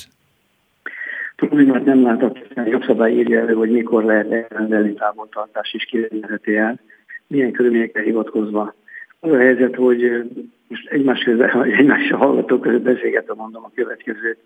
Problémát 1.36 1.86
nem 1.86 2.04
látok, 2.04 2.38
hiszen 2.38 2.68
jogszabály 2.68 3.14
írja 3.14 3.40
elő, 3.40 3.54
hogy 3.54 3.72
mikor 3.72 4.04
lehet 4.04 4.32
elrendelni 4.32 4.94
távoltartás 4.94 5.74
és 5.74 5.84
kirendelheti 5.84 6.56
el, 6.56 6.80
milyen 7.28 7.52
körülményekre 7.52 8.02
hivatkozva. 8.04 8.76
Az 9.20 9.32
a 9.32 9.38
helyzet, 9.38 9.76
hogy 9.76 10.24
most 10.68 10.88
egymás 10.88 11.24
közben, 11.24 11.50
vagy 11.54 11.72
egymással 11.72 12.18
hallgatók 12.18 12.62
között 12.62 12.82
beszélgetve 12.82 13.34
mondom 13.34 13.64
a 13.64 13.72
következőt. 13.76 14.38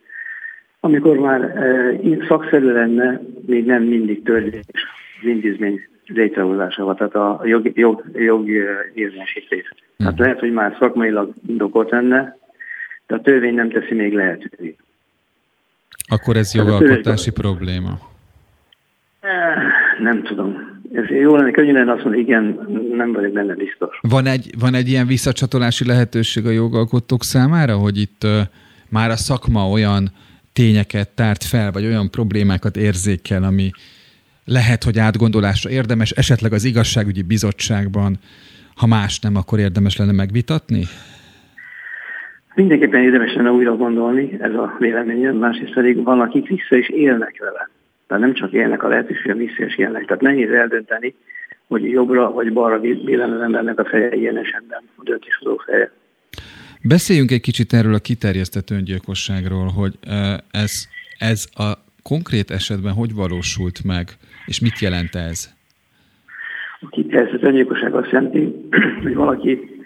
Amikor 0.80 1.18
már 1.18 1.42
e, 1.42 2.00
szakszerű 2.28 2.72
lenne, 2.72 3.22
még 3.46 3.66
nem 3.66 3.84
mindig 3.84 4.24
törvényes 4.24 4.86
az 5.22 5.28
intézmény 5.28 5.88
létrehozásával, 6.06 6.96
tehát 6.96 7.16
a 7.16 7.42
jog, 7.44 7.72
jog, 7.78 8.04
jog 8.14 8.50
érvényesítés. 8.94 9.74
Tehát 9.98 10.14
mhm. 10.14 10.22
lehet, 10.22 10.40
hogy 10.40 10.52
már 10.52 10.76
szakmailag 10.80 11.34
indokolt 11.48 11.90
lenne, 11.90 12.38
de 13.08 13.16
a 13.16 13.22
törvény 13.22 13.54
nem 13.54 13.70
teszi 13.70 13.94
még 13.94 14.14
lehetővé. 14.14 14.76
Akkor 16.08 16.38
ez 16.38 16.54
jogalkotási 16.54 17.32
probléma? 17.32 18.00
Eh, 19.20 19.56
nem 20.00 20.24
tudom. 20.24 20.78
Ez 20.94 21.10
jó 21.10 21.36
lenne, 21.36 21.52
könnyű 21.52 21.72
lenne 21.72 21.92
azt 21.92 22.04
mondani, 22.04 22.24
igen, 22.24 22.68
nem 22.94 23.12
vagyok 23.12 23.32
benne 23.32 23.54
biztos. 23.54 24.00
Van 24.02 24.26
egy, 24.26 24.50
van 24.60 24.74
egy 24.74 24.88
ilyen 24.88 25.08
visszacsatolási 25.08 25.86
lehetőség 25.86 26.46
a 26.46 26.50
jogalkotók 26.50 27.24
számára, 27.24 27.76
hogy 27.76 27.98
itt 27.98 28.24
uh, 28.24 28.32
már 28.90 29.10
a 29.10 29.16
szakma 29.16 29.70
olyan 29.70 30.10
tényeket 30.60 31.10
tárt 31.16 31.44
fel, 31.44 31.72
vagy 31.72 31.86
olyan 31.86 32.12
problémákat 32.12 32.76
érzékel, 32.78 33.44
ami 33.44 33.70
lehet, 34.46 34.84
hogy 34.84 35.00
átgondolásra 35.00 35.70
érdemes, 35.70 36.12
esetleg 36.12 36.54
az 36.54 36.64
igazságügyi 36.64 37.22
bizottságban, 37.22 38.18
ha 38.76 38.88
más 38.88 39.20
nem, 39.20 39.36
akkor 39.36 39.60
érdemes 39.60 39.98
lenne 39.98 40.12
megvitatni? 40.12 40.84
Mindenképpen 42.56 43.02
érdemes 43.02 43.34
lenne 43.34 43.52
újra 43.52 43.76
gondolni, 43.76 44.38
ez 44.40 44.54
a 44.54 44.76
véleményem, 44.80 45.36
másrészt 45.36 45.74
pedig 45.74 46.04
van, 46.04 46.20
akik 46.20 46.48
vissza 46.48 46.76
is 46.76 46.90
élnek 46.90 47.36
vele. 47.40 47.70
Tehát 48.08 48.24
nem 48.24 48.34
csak 48.34 48.52
élnek 48.52 48.84
a 48.84 48.88
lehetőséggel, 48.88 49.36
vissza 49.36 49.66
is 49.66 49.78
élnek. 49.78 50.06
Tehát 50.06 50.22
nehéz 50.22 50.52
eldönteni, 50.52 51.16
hogy 51.68 51.90
jobbra 51.90 52.32
vagy 52.32 52.54
balra 52.54 52.80
billen 52.80 53.32
az 53.32 53.42
embernek 53.42 53.80
a 53.80 53.86
feje 53.86 54.16
ilyen 54.16 54.38
esetben, 54.38 54.82
a 54.96 55.04
döntéshozó 55.04 55.58
feje. 55.66 55.92
Beszéljünk 56.84 57.32
egy 57.32 57.42
kicsit 57.42 57.74
erről 57.74 57.94
a 57.94 58.00
kiterjesztett 58.00 58.70
öngyilkosságról, 58.70 59.68
hogy 59.68 59.94
ez, 60.52 60.72
ez 61.18 61.46
a 61.54 61.74
konkrét 62.04 62.52
esetben 62.52 62.94
hogy 62.94 63.14
valósult 63.14 63.84
meg, 63.84 64.08
és 64.46 64.60
mit 64.60 64.80
jelent 64.80 65.16
ez? 65.16 65.50
A 66.82 66.90
kiterjesztett 66.90 67.44
öngyilkosság 67.44 67.96
azt 67.96 68.12
jelenti, 68.12 68.56
hogy 69.04 69.16
valaki 69.16 69.78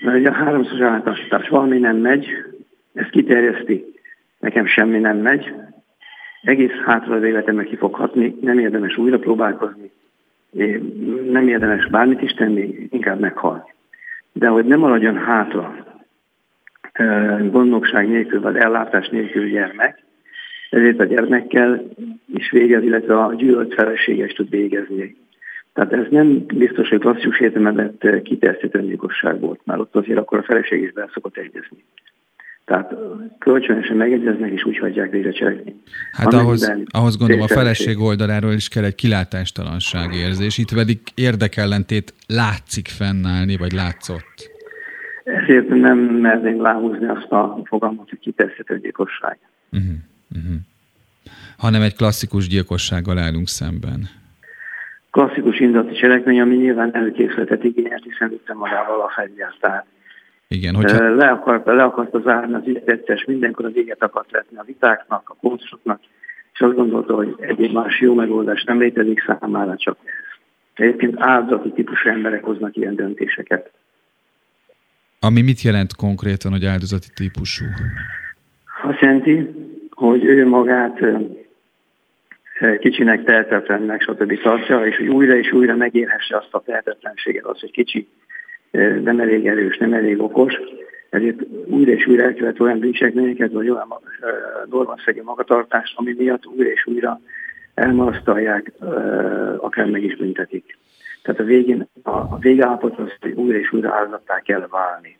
mert 0.00 0.18
ugye 0.18 0.28
a 0.28 0.32
háromszoros 0.32 0.80
általánosítás 0.80 1.48
valami 1.48 1.78
nem 1.78 1.96
megy, 1.96 2.26
ez 2.94 3.06
kiterjeszti, 3.10 3.84
nekem 4.38 4.66
semmi 4.66 4.98
nem 4.98 5.16
megy, 5.16 5.54
egész 6.42 6.70
hátra 6.84 7.14
az 7.14 7.22
életemnek 7.22 7.66
ki 7.66 7.76
fog 7.76 7.94
hatni, 7.94 8.36
nem 8.40 8.58
érdemes 8.58 8.96
újra 8.96 9.18
próbálkozni, 9.18 9.90
nem 11.30 11.48
érdemes 11.48 11.86
bármit 11.86 12.22
is 12.22 12.32
tenni, 12.32 12.88
inkább 12.90 13.20
meghalni. 13.20 13.74
De 14.32 14.48
hogy 14.48 14.64
nem 14.64 14.78
maradjon 14.78 15.16
hátra 15.16 15.84
gondnokság 17.50 18.08
nélkül, 18.08 18.40
vagy 18.40 18.56
ellátás 18.56 19.08
nélkül 19.08 19.48
gyermek, 19.48 20.02
ezért 20.70 21.00
a 21.00 21.04
gyermekkel 21.04 21.82
is 22.34 22.50
végez, 22.50 22.82
illetve 22.82 23.24
a 23.24 23.34
gyűlölt 23.34 23.74
feleséges 23.74 24.32
tud 24.32 24.50
végezni. 24.50 25.16
Tehát 25.72 25.92
ez 25.92 26.06
nem 26.10 26.46
biztos, 26.46 26.88
hogy 26.88 26.98
klasszikus 26.98 27.40
értelemben 27.40 27.98
kiterjesztett 28.22 28.74
öngyilkosság 28.74 29.40
volt, 29.40 29.60
mert 29.64 29.80
ott 29.80 29.96
azért 29.96 30.18
akkor 30.18 30.38
a 30.38 30.42
feleség 30.42 30.82
is 30.82 30.92
be 30.92 31.08
szokott 31.12 31.36
egyezni. 31.36 31.84
Tehát 32.64 32.94
kölcsönösen 33.38 33.96
megegyeznek, 33.96 34.50
és 34.50 34.64
úgy 34.64 34.78
hagyják 34.78 35.10
végre 35.10 35.30
cselekni. 35.30 35.74
Hát 36.12 36.32
ahhoz, 36.32 36.72
ahhoz 36.86 37.16
gondolom 37.16 37.42
a 37.42 37.48
feleség 37.48 37.98
oldaláról 37.98 38.52
is 38.52 38.68
kell 38.68 38.84
egy 38.84 38.94
kilátástalanság 38.94 40.14
érzés, 40.14 40.58
itt 40.58 40.74
pedig 40.74 40.98
érdekellentét 41.14 42.14
látszik 42.26 42.88
fennállni, 42.88 43.56
vagy 43.56 43.72
látszott. 43.72 44.50
Ezért 45.24 45.68
nem 45.68 45.98
merném 45.98 46.62
láhúzni 46.62 47.06
azt 47.06 47.30
a 47.32 47.60
fogalmat, 47.64 48.08
hogy 48.08 48.18
kiteszett 48.18 48.70
öngyilkosság. 48.70 49.38
Uh-huh, 49.72 49.90
uh-huh. 50.36 50.54
Hanem 51.56 51.82
egy 51.82 51.96
klasszikus 51.96 52.48
gyilkossággal 52.48 53.18
állunk 53.18 53.48
szemben 53.48 54.08
klasszikus 55.10 55.60
indulati 55.60 55.94
cselekmény, 55.94 56.40
ami 56.40 56.56
nyilván 56.56 56.94
előkészületet 56.94 57.64
igényelt, 57.64 58.04
hiszen 58.04 58.28
vitte 58.28 58.54
magával 58.54 59.00
a 59.00 59.12
fegyvert. 59.14 59.84
Igen, 60.54 60.74
hogyha... 60.74 61.14
le, 61.14 61.28
akart, 61.28 61.66
le 61.66 61.82
akarta 61.82 62.20
zárni 62.20 62.54
az 62.54 62.66
ügyet, 62.66 63.26
mindenkor 63.26 63.64
az 63.64 63.76
éget 63.76 64.02
akart 64.02 64.30
vetni 64.30 64.56
a 64.56 64.62
vitáknak, 64.66 65.30
a 65.30 65.36
pontusoknak, 65.40 66.00
és 66.52 66.60
azt 66.60 66.74
gondolta, 66.74 67.14
hogy 67.14 67.34
egyéb 67.38 67.72
más 67.72 68.00
jó 68.00 68.14
megoldás 68.14 68.64
nem 68.64 68.78
létezik 68.78 69.22
számára, 69.26 69.76
csak. 69.76 69.98
Egyébként 70.74 71.14
áldozati 71.18 71.72
típusú 71.72 72.08
emberek 72.08 72.44
hoznak 72.44 72.76
ilyen 72.76 72.94
döntéseket. 72.94 73.70
Ami 75.20 75.42
mit 75.42 75.60
jelent 75.60 75.96
konkrétan, 75.96 76.50
hogy 76.52 76.64
áldozati 76.64 77.08
típusú? 77.14 77.64
Azt 78.82 79.00
jelenti, 79.00 79.50
hogy 79.90 80.24
ő 80.24 80.46
magát 80.46 80.98
kicsinek, 82.80 83.24
tehetetlennek, 83.24 84.02
stb. 84.02 84.40
tartja, 84.42 84.86
és 84.86 84.96
hogy 84.96 85.08
újra 85.08 85.36
és 85.36 85.52
újra 85.52 85.76
megérhesse 85.76 86.36
azt 86.36 86.54
a 86.54 86.62
tehetetlenséget, 86.66 87.44
az, 87.44 87.60
hogy 87.60 87.70
kicsi, 87.70 88.08
nem 89.02 89.20
elég 89.20 89.46
erős, 89.46 89.76
nem 89.76 89.92
elég 89.92 90.20
okos, 90.20 90.54
ezért 91.10 91.38
újra 91.66 91.92
és 91.92 92.06
újra 92.06 92.24
elkövet 92.24 92.60
olyan 92.60 92.78
bűncselekményeket, 92.78 93.52
vagy 93.52 93.70
olyan 93.70 93.94
normaszerű 94.70 95.22
magatartást, 95.22 95.92
ami 95.96 96.14
miatt 96.18 96.46
újra 96.46 96.70
és 96.70 96.86
újra 96.86 97.20
elmarasztalják, 97.74 98.72
akár 99.56 99.86
meg 99.86 100.02
is 100.02 100.16
büntetik. 100.16 100.78
Tehát 101.22 101.40
a 101.40 101.44
végén 101.44 101.88
a 102.02 102.38
végállapot 102.38 102.98
az, 102.98 103.12
hogy 103.20 103.32
újra 103.32 103.58
és 103.58 103.72
újra 103.72 103.94
áldozattá 103.94 104.40
kell 104.40 104.68
válni. 104.70 105.16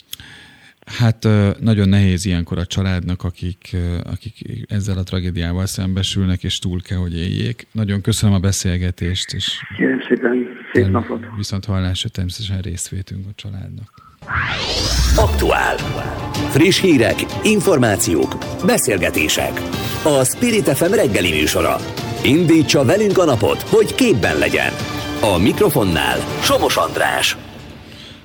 Hát 0.99 1.29
nagyon 1.61 1.89
nehéz 1.89 2.27
ilyenkor 2.27 2.59
a 2.59 2.65
családnak, 2.65 3.23
akik, 3.25 3.77
akik 4.13 4.35
ezzel 4.69 4.99
a 4.99 5.03
tragédiával 5.03 5.67
szembesülnek, 5.67 6.45
és 6.45 6.59
túl 6.59 6.81
kell, 6.83 6.99
hogy 6.99 7.17
éljék. 7.17 7.67
Nagyon 7.73 8.01
köszönöm 8.01 8.35
a 8.35 8.39
beszélgetést, 8.39 9.33
és 9.35 9.63
Kérem 9.77 10.01
szépen, 10.09 10.59
szép 10.73 10.89
napot. 10.89 11.21
Viszont 11.37 11.64
hallásra 11.64 12.09
természetesen 12.09 12.61
részvétünk 12.61 13.27
a 13.27 13.33
családnak. 13.35 14.09
Aktuál. 15.16 15.77
Friss 16.51 16.81
hírek, 16.81 17.16
információk, 17.43 18.35
beszélgetések. 18.66 19.53
A 20.05 20.25
Spirit 20.25 20.68
FM 20.68 20.93
reggeli 20.93 21.31
műsora. 21.31 21.77
Indítsa 22.25 22.85
velünk 22.85 23.18
a 23.18 23.25
napot, 23.25 23.62
hogy 23.62 23.95
képben 23.95 24.39
legyen. 24.39 24.73
A 25.21 25.39
mikrofonnál 25.39 26.18
Somos 26.43 26.77
András. 26.77 27.37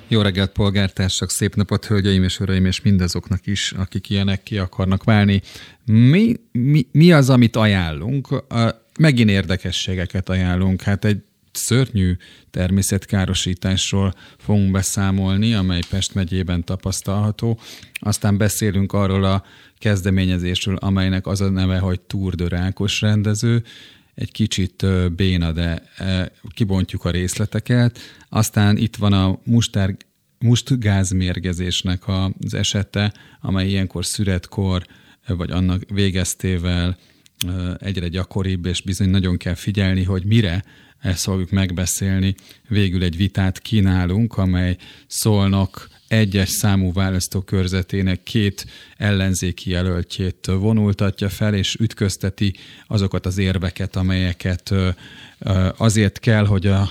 Jó 0.08 0.22
reggelt, 0.22 0.52
polgártársak, 0.52 1.30
szép 1.30 1.56
napot, 1.56 1.86
hölgyeim 1.86 2.24
és 2.24 2.39
uraim, 2.39 2.66
és 2.66 2.82
mindazoknak 2.82 3.48
is, 3.48 3.72
akik 3.72 4.10
ilyenek 4.10 4.43
ki 4.43 4.58
akarnak 4.58 5.04
válni. 5.04 5.41
Mi, 5.86 6.34
mi, 6.52 6.88
mi 6.91 7.12
az, 7.12 7.30
amit 7.30 7.56
ajánlunk? 7.56 8.43
Megint 9.00 9.30
érdekességeket 9.30 10.30
ajánlunk. 10.30 10.82
Hát 10.82 11.06
egy 11.06 11.18
szörnyű 11.56 12.16
természetkárosításról 12.51 14.14
fogunk 14.38 14.72
beszámolni, 14.72 15.53
amely 15.53 15.82
Pest 15.89 16.14
megyében 16.14 16.64
tapasztalható. 16.64 17.60
Aztán 17.93 18.38
beszélünk 18.38 18.93
arról 18.93 19.24
a 19.24 19.43
kezdeményezésről, 19.78 20.76
amelynek 20.76 21.28
az 21.28 21.41
a 21.41 21.49
neve, 21.49 21.80
hogy 21.80 21.99
Tour 21.99 22.36
de 22.36 22.47
Rákos 22.47 23.01
rendező, 23.01 23.64
egy 24.16 24.32
kicsit 24.32 24.86
béna, 25.16 25.51
de 25.51 25.82
kibontjuk 26.53 27.06
a 27.06 27.10
részleteket. 27.10 27.99
Aztán 28.30 28.78
itt 28.78 28.95
van 28.95 29.14
a 29.14 29.39
mustár, 29.43 29.95
mustgázmérgezésnek 30.39 32.03
az 32.08 32.53
esete, 32.53 33.14
amely 33.41 33.70
ilyenkor 33.70 34.06
szüretkor, 34.06 34.86
vagy 35.28 35.51
annak 35.51 35.82
végeztével 35.89 36.97
egyre 37.78 38.08
gyakoribb, 38.08 38.66
és 38.66 38.82
bizony 38.82 39.10
nagyon 39.10 39.38
kell 39.38 39.53
figyelni, 39.53 40.03
hogy 40.03 40.26
mire 40.26 40.64
ezt 41.06 41.24
fogjuk 41.24 41.49
megbeszélni. 41.49 42.36
Végül 42.68 43.03
egy 43.03 43.18
vitát 43.18 43.60
kínálunk, 43.60 44.38
amely 44.38 44.78
szólnak 45.08 45.89
egyes 46.08 46.49
számú 46.49 46.93
választókörzetének 46.93 48.24
két 48.24 48.66
ellenzéki 48.97 49.70
jelöltjét 49.70 50.45
vonultatja 50.45 51.30
fel, 51.30 51.53
és 51.53 51.76
ütközteti 51.76 52.53
azokat 52.88 53.26
az 53.26 53.38
érveket, 53.38 53.95
amelyeket 53.95 54.74
azért 55.78 56.20
kell, 56.20 56.45
hogy 56.45 56.68
a 56.68 56.89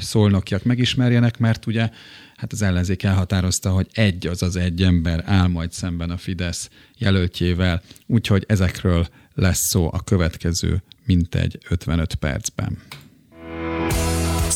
szolnokiak 0.00 0.62
megismerjenek, 0.64 1.38
mert 1.38 1.66
ugye 1.66 1.90
hát 2.36 2.52
az 2.52 2.62
ellenzék 2.62 3.02
elhatározta, 3.02 3.70
hogy 3.70 3.86
egy, 3.92 4.26
az 4.26 4.42
az 4.42 4.56
egy 4.56 4.82
ember 4.82 5.22
áll 5.26 5.46
majd 5.46 5.72
szemben 5.72 6.10
a 6.10 6.16
Fidesz 6.16 6.70
jelöltjével, 6.96 7.82
úgyhogy 8.06 8.44
ezekről 8.46 9.08
lesz 9.34 9.68
szó 9.68 9.90
a 9.92 10.00
következő 10.04 10.82
mintegy 11.04 11.58
55 11.68 12.14
percben. 12.14 12.78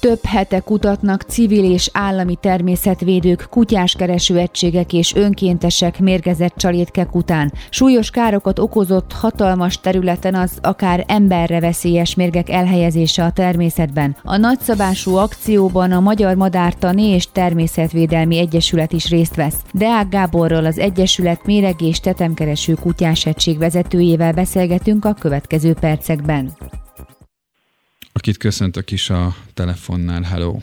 több 0.00 0.24
hete 0.24 0.60
kutatnak 0.60 1.22
civil 1.22 1.72
és 1.72 1.90
állami 1.92 2.36
természetvédők, 2.40 3.46
kutyáskereső 3.50 4.38
egységek 4.38 4.92
és 4.92 5.14
önkéntesek 5.14 6.00
mérgezett 6.00 6.54
csalétkek 6.56 7.14
után. 7.14 7.52
Súlyos 7.70 8.10
károkat 8.10 8.58
okozott 8.58 9.12
hatalmas 9.12 9.80
területen 9.80 10.34
az 10.34 10.58
akár 10.62 11.04
emberre 11.06 11.60
veszélyes 11.60 12.14
mérgek 12.14 12.50
elhelyezése 12.50 13.24
a 13.24 13.32
természetben. 13.32 14.16
A 14.22 14.36
nagyszabású 14.36 15.16
akcióban 15.16 15.92
a 15.92 16.00
Magyar 16.00 16.34
Madártani 16.34 17.02
és 17.02 17.28
Természetvédelmi 17.32 18.38
Egyesület 18.38 18.92
is 18.92 19.08
részt 19.08 19.34
vesz. 19.34 19.62
Deák 19.72 20.08
Gáborral 20.08 20.64
az 20.64 20.78
Egyesület 20.78 21.46
méreg 21.46 21.82
és 21.82 22.00
tetemkereső 22.00 22.74
kutyás 22.74 23.26
egység 23.26 23.58
vezetőjével 23.58 24.32
beszélgetünk 24.32 25.04
a 25.04 25.14
következő 25.14 25.74
percekben 25.80 26.50
akit 28.18 28.36
köszöntök 28.36 28.90
is 28.90 29.10
a 29.10 29.28
telefonnál. 29.54 30.22
Hello! 30.22 30.56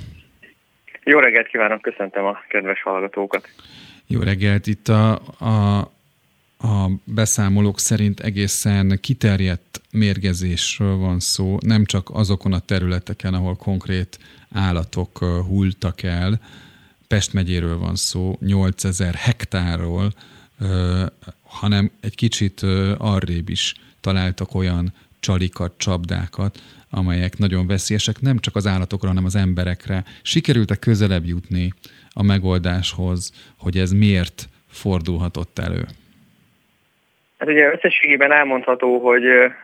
Jó 1.03 1.19
reggelt 1.19 1.47
kívánok, 1.47 1.81
köszöntöm 1.81 2.25
a 2.25 2.37
kedves 2.49 2.81
hallgatókat. 2.81 3.47
Jó 4.07 4.19
reggelt! 4.19 4.67
Itt 4.67 4.87
a, 4.87 5.21
a, 5.39 5.79
a 6.57 6.89
beszámolók 7.03 7.79
szerint 7.79 8.19
egészen 8.19 8.99
kiterjedt 9.01 9.81
mérgezésről 9.91 10.95
van 10.97 11.19
szó, 11.19 11.57
nem 11.59 11.85
csak 11.85 12.09
azokon 12.13 12.53
a 12.53 12.59
területeken, 12.59 13.33
ahol 13.33 13.55
konkrét 13.55 14.17
állatok 14.53 15.17
hultak 15.47 16.03
el, 16.03 16.39
Pest 17.07 17.33
megyéről 17.33 17.77
van 17.77 17.95
szó, 17.95 18.37
8000 18.39 19.13
hektárról, 19.13 20.11
hanem 21.43 21.91
egy 22.01 22.15
kicsit 22.15 22.61
arrébb 22.97 23.49
is 23.49 23.73
találtak 24.01 24.55
olyan 24.55 24.93
csalikat, 25.19 25.73
csapdákat, 25.77 26.59
amelyek 26.99 27.37
nagyon 27.37 27.67
veszélyesek 27.67 28.15
nem 28.21 28.37
csak 28.39 28.55
az 28.55 28.67
állatokra, 28.67 29.07
hanem 29.07 29.25
az 29.25 29.35
emberekre. 29.35 29.97
Sikerült-e 30.21 30.75
közelebb 30.75 31.25
jutni 31.25 31.65
a 32.13 32.23
megoldáshoz, 32.23 33.21
hogy 33.57 33.77
ez 33.77 33.91
miért 33.91 34.37
fordulhatott 34.69 35.59
elő? 35.59 35.83
Hát 37.39 37.49
ugye 37.49 37.71
összességében 37.71 38.31
elmondható, 38.31 38.99
hogy 38.99 39.23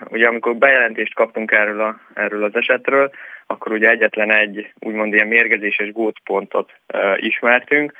ugye 0.09 0.27
amikor 0.27 0.55
bejelentést 0.55 1.13
kaptunk 1.13 1.51
erről, 1.51 1.81
a, 1.81 1.99
erről 2.13 2.43
az 2.43 2.55
esetről, 2.55 3.11
akkor 3.47 3.71
ugye 3.71 3.89
egyetlen 3.89 4.31
egy 4.31 4.73
úgymond 4.79 5.13
ilyen 5.13 5.27
mérgezéses 5.27 5.91
gótpontot 5.91 6.71
uh, 6.93 7.23
ismertünk, 7.23 7.93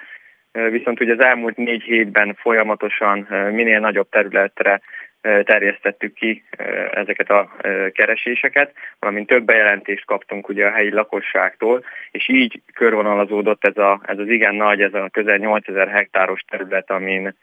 uh, 0.53 0.69
viszont 0.69 1.01
ugye 1.01 1.13
az 1.13 1.23
elmúlt 1.23 1.57
négy 1.57 1.81
hétben 1.81 2.37
folyamatosan 2.39 3.27
uh, 3.29 3.51
minél 3.51 3.79
nagyobb 3.79 4.09
területre 4.09 4.81
terjesztettük 5.21 6.13
ki 6.13 6.43
ezeket 6.91 7.29
a 7.29 7.51
kereséseket, 7.91 8.73
valamint 8.99 9.27
több 9.27 9.43
bejelentést 9.43 10.05
kaptunk 10.05 10.49
ugye 10.49 10.65
a 10.65 10.71
helyi 10.71 10.91
lakosságtól, 10.91 11.83
és 12.11 12.29
így 12.29 12.61
körvonalazódott 12.73 13.67
ez, 13.67 13.77
a, 13.77 14.01
ez 14.05 14.17
az 14.17 14.27
igen 14.27 14.55
nagy, 14.55 14.81
ez 14.81 14.93
a 14.93 15.09
közel 15.11 15.37
8000 15.37 15.87
hektáros 15.87 16.41
terület, 16.41 16.91
amin 16.91 17.35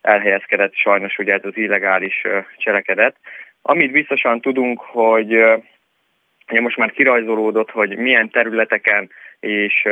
elhelyezkedett 0.00 0.74
sajnos 0.74 1.18
ugye 1.18 1.32
ez 1.32 1.44
az 1.44 1.56
illegális 1.56 2.22
cselekedet. 2.56 3.16
Amit 3.62 3.92
biztosan 3.92 4.40
tudunk, 4.40 4.80
hogy 4.80 5.32
ugye 6.50 6.60
most 6.60 6.76
már 6.76 6.90
kirajzolódott, 6.90 7.70
hogy 7.70 7.96
milyen 7.96 8.30
területeken 8.30 9.10
és 9.40 9.88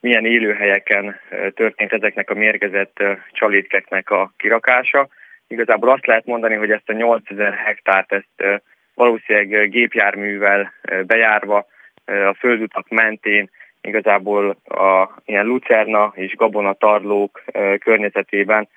milyen 0.00 0.26
élőhelyeken 0.26 1.20
történt 1.54 1.92
ezeknek 1.92 2.30
a 2.30 2.34
mérgezett 2.34 3.02
csalétkeknek 3.32 4.10
a 4.10 4.32
kirakása. 4.36 5.08
Igazából 5.48 5.90
azt 5.90 6.06
lehet 6.06 6.26
mondani, 6.26 6.54
hogy 6.54 6.70
ezt 6.70 6.88
a 6.88 6.92
8000 6.92 7.54
hektárt 7.54 8.12
ezt 8.12 8.62
valószínűleg 8.94 9.70
gépjárművel 9.70 10.72
bejárva 11.06 11.66
a 12.04 12.34
földutak 12.38 12.88
mentén 12.88 13.50
igazából 13.80 14.56
a 14.64 15.20
ilyen 15.24 15.46
lucerna 15.46 16.12
és 16.14 16.34
gabona 16.34 16.72
tarlók 16.72 17.42
környezetében 17.78 18.68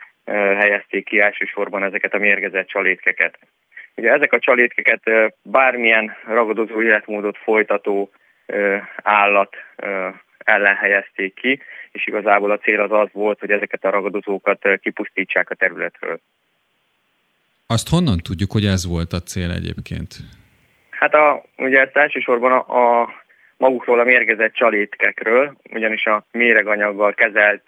helyezték 0.59 1.05
ki 1.05 1.19
elsősorban 1.19 1.84
ezeket 1.84 2.13
a 2.13 2.17
mérgezett 2.17 2.67
csalétkeket. 2.67 3.39
Ugye 3.95 4.11
ezek 4.11 4.34
a 4.34 4.39
csalétkeket 4.39 5.01
bármilyen 5.43 6.15
ragadozó 6.26 6.82
életmódot 6.82 7.38
folytató 7.38 8.11
állat 9.03 9.55
ellen 10.38 10.76
helyezték 10.76 11.34
ki, 11.34 11.61
és 11.91 12.07
igazából 12.07 12.51
a 12.51 12.57
cél 12.57 12.82
az 12.82 12.91
az 12.91 13.09
volt, 13.11 13.39
hogy 13.39 13.51
ezeket 13.51 13.84
a 13.84 13.89
ragadozókat 13.89 14.67
kipusztítsák 14.82 15.49
a 15.49 15.55
területről. 15.55 16.19
Azt 17.72 17.89
honnan 17.89 18.17
tudjuk, 18.17 18.51
hogy 18.51 18.65
ez 18.65 18.88
volt 18.88 19.13
a 19.13 19.19
cél 19.19 19.51
egyébként? 19.51 20.15
Hát 20.89 21.13
a, 21.13 21.43
ugye 21.57 21.82
ezt 21.82 21.95
elsősorban 21.95 22.51
a, 22.51 22.59
a 23.01 23.09
magukról 23.57 23.99
a 23.99 24.03
mérgezett 24.03 24.53
csalétkekről, 24.53 25.57
ugyanis 25.74 26.05
a 26.05 26.26
méreganyaggal 26.32 27.13
kezelt 27.13 27.63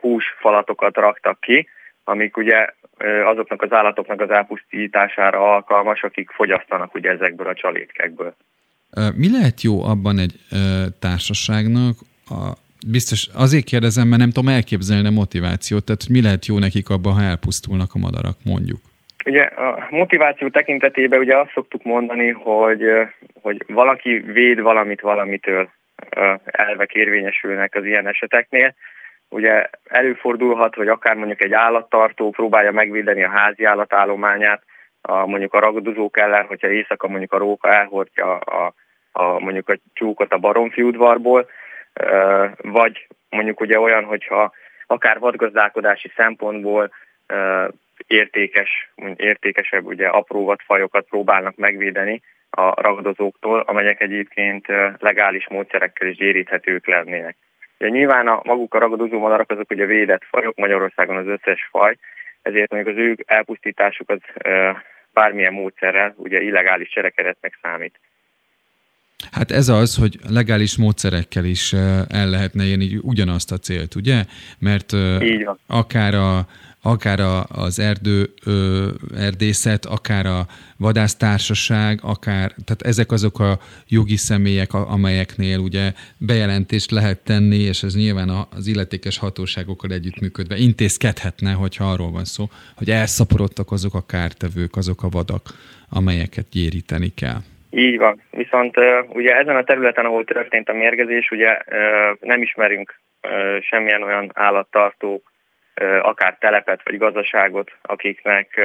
húsfalatokat 0.00 0.96
raktak 0.96 1.40
ki, 1.40 1.68
amik 2.04 2.36
ugye 2.36 2.66
azoknak 3.24 3.62
az 3.62 3.72
állatoknak 3.72 4.20
az 4.20 4.30
elpusztítására 4.30 5.54
alkalmas, 5.54 6.02
akik 6.02 6.30
fogyasztanak 6.30 6.94
ugye 6.94 7.10
ezekből 7.10 7.46
a 7.46 7.54
csalétkekből. 7.54 8.34
Mi 9.14 9.30
lehet 9.30 9.62
jó 9.62 9.84
abban 9.84 10.18
egy 10.18 10.34
társaságnak, 11.00 11.96
a, 12.28 12.52
biztos 12.86 13.28
azért 13.34 13.64
kérdezem, 13.64 14.08
mert 14.08 14.20
nem 14.20 14.30
tudom 14.30 14.48
elképzelni 14.48 15.06
a 15.06 15.10
motivációt, 15.10 15.84
tehát 15.84 16.08
mi 16.08 16.22
lehet 16.22 16.46
jó 16.46 16.58
nekik 16.58 16.88
abban, 16.88 17.12
ha 17.12 17.22
elpusztulnak 17.22 17.94
a 17.94 17.98
madarak, 17.98 18.36
mondjuk? 18.44 18.87
Ugye 19.28 19.42
a 19.42 19.86
motiváció 19.90 20.48
tekintetében 20.48 21.18
ugye 21.18 21.36
azt 21.36 21.50
szoktuk 21.54 21.82
mondani, 21.82 22.30
hogy, 22.30 22.92
hogy 23.42 23.64
valaki 23.66 24.18
véd 24.18 24.60
valamit 24.60 25.00
valamitől 25.00 25.70
elvek 26.44 26.94
érvényesülnek 26.94 27.74
az 27.74 27.84
ilyen 27.84 28.06
eseteknél. 28.06 28.74
Ugye 29.28 29.66
előfordulhat, 29.84 30.74
hogy 30.74 30.88
akár 30.88 31.16
mondjuk 31.16 31.42
egy 31.42 31.52
állattartó 31.52 32.30
próbálja 32.30 32.72
megvédeni 32.72 33.24
a 33.24 33.30
házi 33.30 33.64
állatállományát, 33.64 34.62
a, 35.00 35.26
mondjuk 35.26 35.54
a 35.54 35.60
ragadozók 35.60 36.18
ellen, 36.18 36.44
hogyha 36.44 36.70
éjszaka 36.70 37.08
mondjuk 37.08 37.32
a 37.32 37.38
róka 37.38 37.72
elhordja 37.72 38.36
a, 38.36 38.74
a, 39.12 39.38
mondjuk 39.38 39.68
a 39.68 39.76
tyúkot 39.94 40.32
a 40.32 40.38
baromfi 40.38 40.82
udvarból, 40.82 41.48
vagy 42.56 43.06
mondjuk 43.30 43.60
ugye 43.60 43.80
olyan, 43.80 44.04
hogyha 44.04 44.52
akár 44.86 45.18
vadgazdálkodási 45.18 46.12
szempontból 46.16 46.90
értékes, 48.06 48.90
értékesebb, 49.16 49.86
ugye 49.86 50.06
apró 50.06 50.44
vadfajokat 50.44 51.06
próbálnak 51.08 51.56
megvédeni 51.56 52.22
a 52.50 52.80
ragadozóktól, 52.80 53.60
amelyek 53.60 54.00
egyébként 54.00 54.66
legális 54.98 55.48
módszerekkel 55.48 56.08
is 56.08 56.18
éríthetők 56.18 56.86
lennének. 56.86 57.36
Ugye 57.78 57.90
nyilván 57.90 58.28
a 58.28 58.40
maguk 58.44 58.74
a 58.74 58.78
ragadozó 58.78 59.18
madarak 59.18 59.50
azok 59.50 59.70
ugye 59.70 59.86
védett 59.86 60.24
fajok, 60.24 60.56
Magyarországon 60.56 61.16
az 61.16 61.26
összes 61.26 61.68
faj, 61.70 61.96
ezért 62.42 62.70
mondjuk 62.70 62.96
az 62.96 63.02
ő 63.02 63.16
elpusztításuk 63.26 64.10
az 64.10 64.20
bármilyen 65.12 65.52
módszerrel 65.52 66.14
ugye 66.16 66.40
illegális 66.40 66.88
cserekedetnek 66.88 67.58
számít. 67.62 68.00
Hát 69.30 69.50
ez 69.50 69.68
az, 69.68 69.96
hogy 69.96 70.16
legális 70.30 70.78
módszerekkel 70.78 71.44
is 71.44 71.72
el 72.08 72.28
lehetne 72.30 72.64
érni 72.64 72.98
ugyanazt 73.02 73.52
a 73.52 73.56
célt, 73.56 73.94
ugye? 73.94 74.24
Mert 74.58 74.92
akár 75.66 76.14
a 76.14 76.46
akár 76.82 77.20
a, 77.20 77.44
az 77.64 77.78
erdő 77.78 78.24
ö, 78.46 78.86
erdészet, 79.16 79.84
akár 79.84 80.26
a 80.26 80.40
vadásztársaság, 80.78 81.98
akár, 82.02 82.50
tehát 82.64 82.82
ezek 82.82 83.12
azok 83.12 83.40
a 83.40 83.58
jogi 83.88 84.16
személyek, 84.16 84.72
amelyeknél 84.72 85.58
ugye 85.58 85.92
bejelentést 86.18 86.90
lehet 86.90 87.24
tenni, 87.24 87.56
és 87.56 87.82
ez 87.82 87.94
nyilván 87.96 88.28
az 88.56 88.66
illetékes 88.66 89.18
hatóságokkal 89.18 89.90
együttműködve 89.90 90.56
intézkedhetne, 90.56 91.52
hogyha 91.52 91.84
arról 91.84 92.10
van 92.10 92.24
szó, 92.24 92.44
hogy 92.76 92.90
elszaporodtak 92.90 93.70
azok 93.70 93.94
a 93.94 94.06
kártevők, 94.06 94.76
azok 94.76 95.02
a 95.02 95.08
vadak, 95.08 95.42
amelyeket 95.90 96.46
gyéríteni 96.50 97.14
kell. 97.14 97.40
Így 97.70 97.98
van. 97.98 98.22
Viszont 98.30 98.74
ugye 99.08 99.36
ezen 99.36 99.56
a 99.56 99.64
területen, 99.64 100.04
ahol 100.04 100.24
történt 100.24 100.68
a 100.68 100.72
mérgezés, 100.72 101.30
ugye 101.30 101.58
nem 102.20 102.42
ismerünk 102.42 103.00
semmilyen 103.60 104.02
olyan 104.02 104.30
állattartó 104.34 105.22
akár 106.02 106.36
telepet 106.40 106.80
vagy 106.84 106.98
gazdaságot, 106.98 107.70
akiknek, 107.82 108.60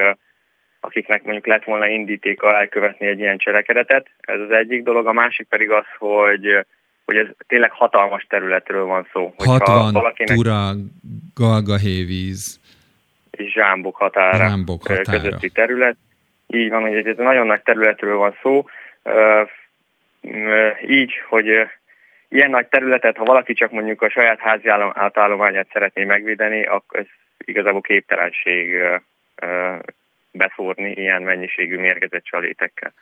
akiknek 0.79 1.23
mondjuk 1.23 1.45
lett 1.45 1.63
volna 1.63 1.87
indítéka 1.87 2.57
elkövetni 2.57 3.07
egy 3.07 3.19
ilyen 3.19 3.37
cselekedetet. 3.37 4.09
Ez 4.19 4.39
az 4.39 4.51
egyik 4.51 4.83
dolog. 4.83 5.07
A 5.07 5.13
másik 5.13 5.47
pedig 5.47 5.71
az, 5.71 5.85
hogy 5.97 6.65
hogy 7.05 7.15
ez 7.15 7.27
tényleg 7.47 7.71
hatalmas 7.71 8.25
területről 8.29 8.85
van 8.85 9.07
szó. 9.13 9.33
60 9.37 9.93
valakinek... 9.93 10.35
tura, 10.35 10.71
galgahévíz. 11.33 12.59
És 13.31 13.51
zsámbok 13.51 13.95
határa, 13.95 14.37
zsámbok 14.37 14.87
határa 14.87 15.11
közötti 15.11 15.49
terület. 15.49 15.95
Így 16.47 16.69
van, 16.69 16.81
hogy 16.81 17.07
ez 17.07 17.17
nagyon 17.17 17.47
nagy 17.47 17.61
területről 17.61 18.17
van 18.17 18.35
szó. 18.41 18.65
Így, 20.87 21.13
hogy 21.29 21.47
ilyen 22.33 22.49
nagy 22.49 22.67
területet, 22.67 23.17
ha 23.17 23.23
valaki 23.23 23.53
csak 23.53 23.71
mondjuk 23.71 24.01
a 24.01 24.09
saját 24.09 24.39
házi 24.39 24.67
átállományát 24.93 25.67
szeretné 25.73 26.03
megvédeni, 26.03 26.65
akkor 26.65 26.99
ez 26.99 27.05
igazából 27.37 27.81
képtelenség 27.81 28.75
beszórni 30.31 30.91
ilyen 30.91 31.21
mennyiségű 31.21 31.77
mérgezett 31.77 32.23
csalétekkel. 32.23 32.93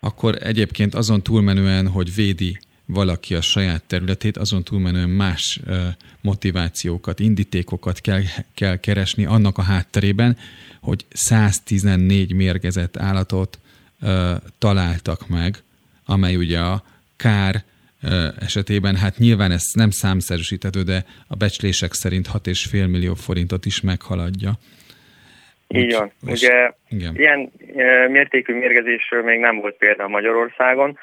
Akkor 0.00 0.34
egyébként 0.42 0.94
azon 0.94 1.22
túlmenően, 1.22 1.88
hogy 1.88 2.14
védi 2.14 2.58
valaki 2.86 3.34
a 3.34 3.40
saját 3.40 3.82
területét, 3.88 4.36
azon 4.36 4.62
túlmenően 4.62 5.08
más 5.08 5.60
motivációkat, 6.22 7.20
indítékokat 7.20 8.00
kell, 8.00 8.20
kell 8.54 8.76
keresni 8.76 9.24
annak 9.24 9.58
a 9.58 9.62
hátterében, 9.62 10.36
hogy 10.80 11.04
114 11.08 12.34
mérgezett 12.34 12.96
állatot 12.96 13.58
találtak 14.58 15.28
meg, 15.28 15.54
amely 16.06 16.36
ugye 16.36 16.58
a 16.58 16.82
kár 17.16 17.54
esetében, 18.40 18.96
hát 18.96 19.16
nyilván 19.16 19.50
ez 19.50 19.64
nem 19.72 19.90
számszerűsíthető, 19.90 20.82
de 20.82 21.04
a 21.28 21.36
becslések 21.36 21.92
szerint 21.92 22.26
6,5 22.26 22.90
millió 22.90 23.14
forintot 23.14 23.64
is 23.64 23.80
meghaladja. 23.80 24.50
Így 25.68 25.94
van. 25.94 26.12
És, 26.26 26.42
Ugye 26.42 26.70
igen. 26.88 27.14
ilyen 27.16 27.52
mértékű 28.10 28.54
mérgezésről 28.54 29.22
még 29.22 29.38
nem 29.38 29.56
volt 29.60 29.76
példa 29.76 30.08
Magyarországon. 30.08 30.98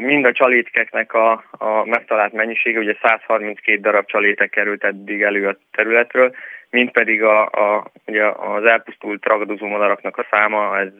Mind 0.00 0.24
a 0.24 0.32
csalétkeknek 0.32 1.12
a, 1.12 1.44
a 1.50 1.84
megtalált 1.84 2.32
mennyisége, 2.32 2.78
ugye 2.78 2.96
132 3.02 3.80
darab 3.80 4.06
csalétek 4.06 4.50
került 4.50 4.84
eddig 4.84 5.22
elő 5.22 5.48
a 5.48 5.58
területről, 5.70 6.34
mint 6.70 6.90
pedig 6.90 7.22
a, 7.22 7.44
a, 7.44 7.90
ugye 8.06 8.24
az 8.26 8.64
elpusztult 8.64 9.24
ragadozó 9.24 9.66
madaraknak 9.66 10.16
a 10.16 10.26
száma, 10.30 10.78
ez, 10.78 10.92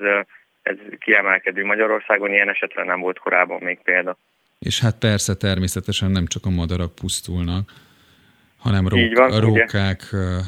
ez 0.63 0.77
kiemelkedő 0.99 1.65
Magyarországon, 1.65 2.33
ilyen 2.33 2.49
esetre 2.49 2.85
nem 2.85 3.01
volt 3.01 3.19
korábban 3.19 3.63
még 3.63 3.79
példa. 3.83 4.17
És 4.59 4.81
hát 4.81 4.99
persze 4.99 5.37
természetesen 5.37 6.11
nem 6.11 6.27
csak 6.27 6.45
a 6.47 6.51
madarak 6.51 6.95
pusztulnak, 6.95 7.73
hanem 8.59 8.89
rók, 8.89 9.15
van, 9.15 9.33
a 9.33 9.41
rókák, 9.41 10.03
ugye? 10.13 10.41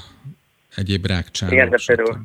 egyéb 0.77 1.07
rákcsálók, 1.07 1.55
Igen, 1.55 1.69
de 1.69 1.79
például 1.87 2.23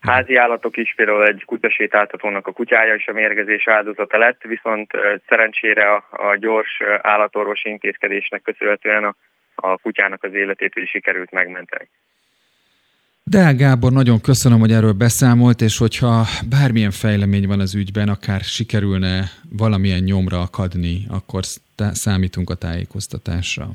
házi 0.00 0.36
állatok 0.36 0.76
is, 0.76 0.94
például 0.96 1.26
egy 1.26 1.42
kutyasétáltatónak 1.44 2.46
a 2.46 2.52
kutyája 2.52 2.94
is 2.94 3.06
a 3.06 3.12
mérgezés 3.12 3.68
áldozata 3.68 4.18
lett, 4.18 4.42
viszont 4.42 4.90
szerencsére 5.28 5.92
a, 5.94 6.06
a 6.10 6.36
gyors 6.36 6.82
állatorvosi 7.00 7.68
intézkedésnek 7.68 8.42
köszönhetően 8.42 9.04
a, 9.04 9.14
a 9.54 9.78
kutyának 9.78 10.22
az 10.22 10.34
életét 10.34 10.76
is 10.76 10.90
sikerült 10.90 11.30
megmenteni. 11.30 11.88
De 13.30 13.52
Gábor, 13.52 13.92
nagyon 13.92 14.20
köszönöm, 14.20 14.58
hogy 14.58 14.72
erről 14.72 14.92
beszámolt, 14.92 15.60
és 15.60 15.78
hogyha 15.78 16.24
bármilyen 16.48 16.90
fejlemény 16.90 17.46
van 17.46 17.60
az 17.60 17.74
ügyben, 17.74 18.08
akár 18.08 18.40
sikerülne 18.40 19.30
valamilyen 19.50 20.02
nyomra 20.02 20.40
akadni, 20.40 21.06
akkor 21.08 21.42
számítunk 21.76 22.50
a 22.50 22.54
tájékoztatásra. 22.54 23.70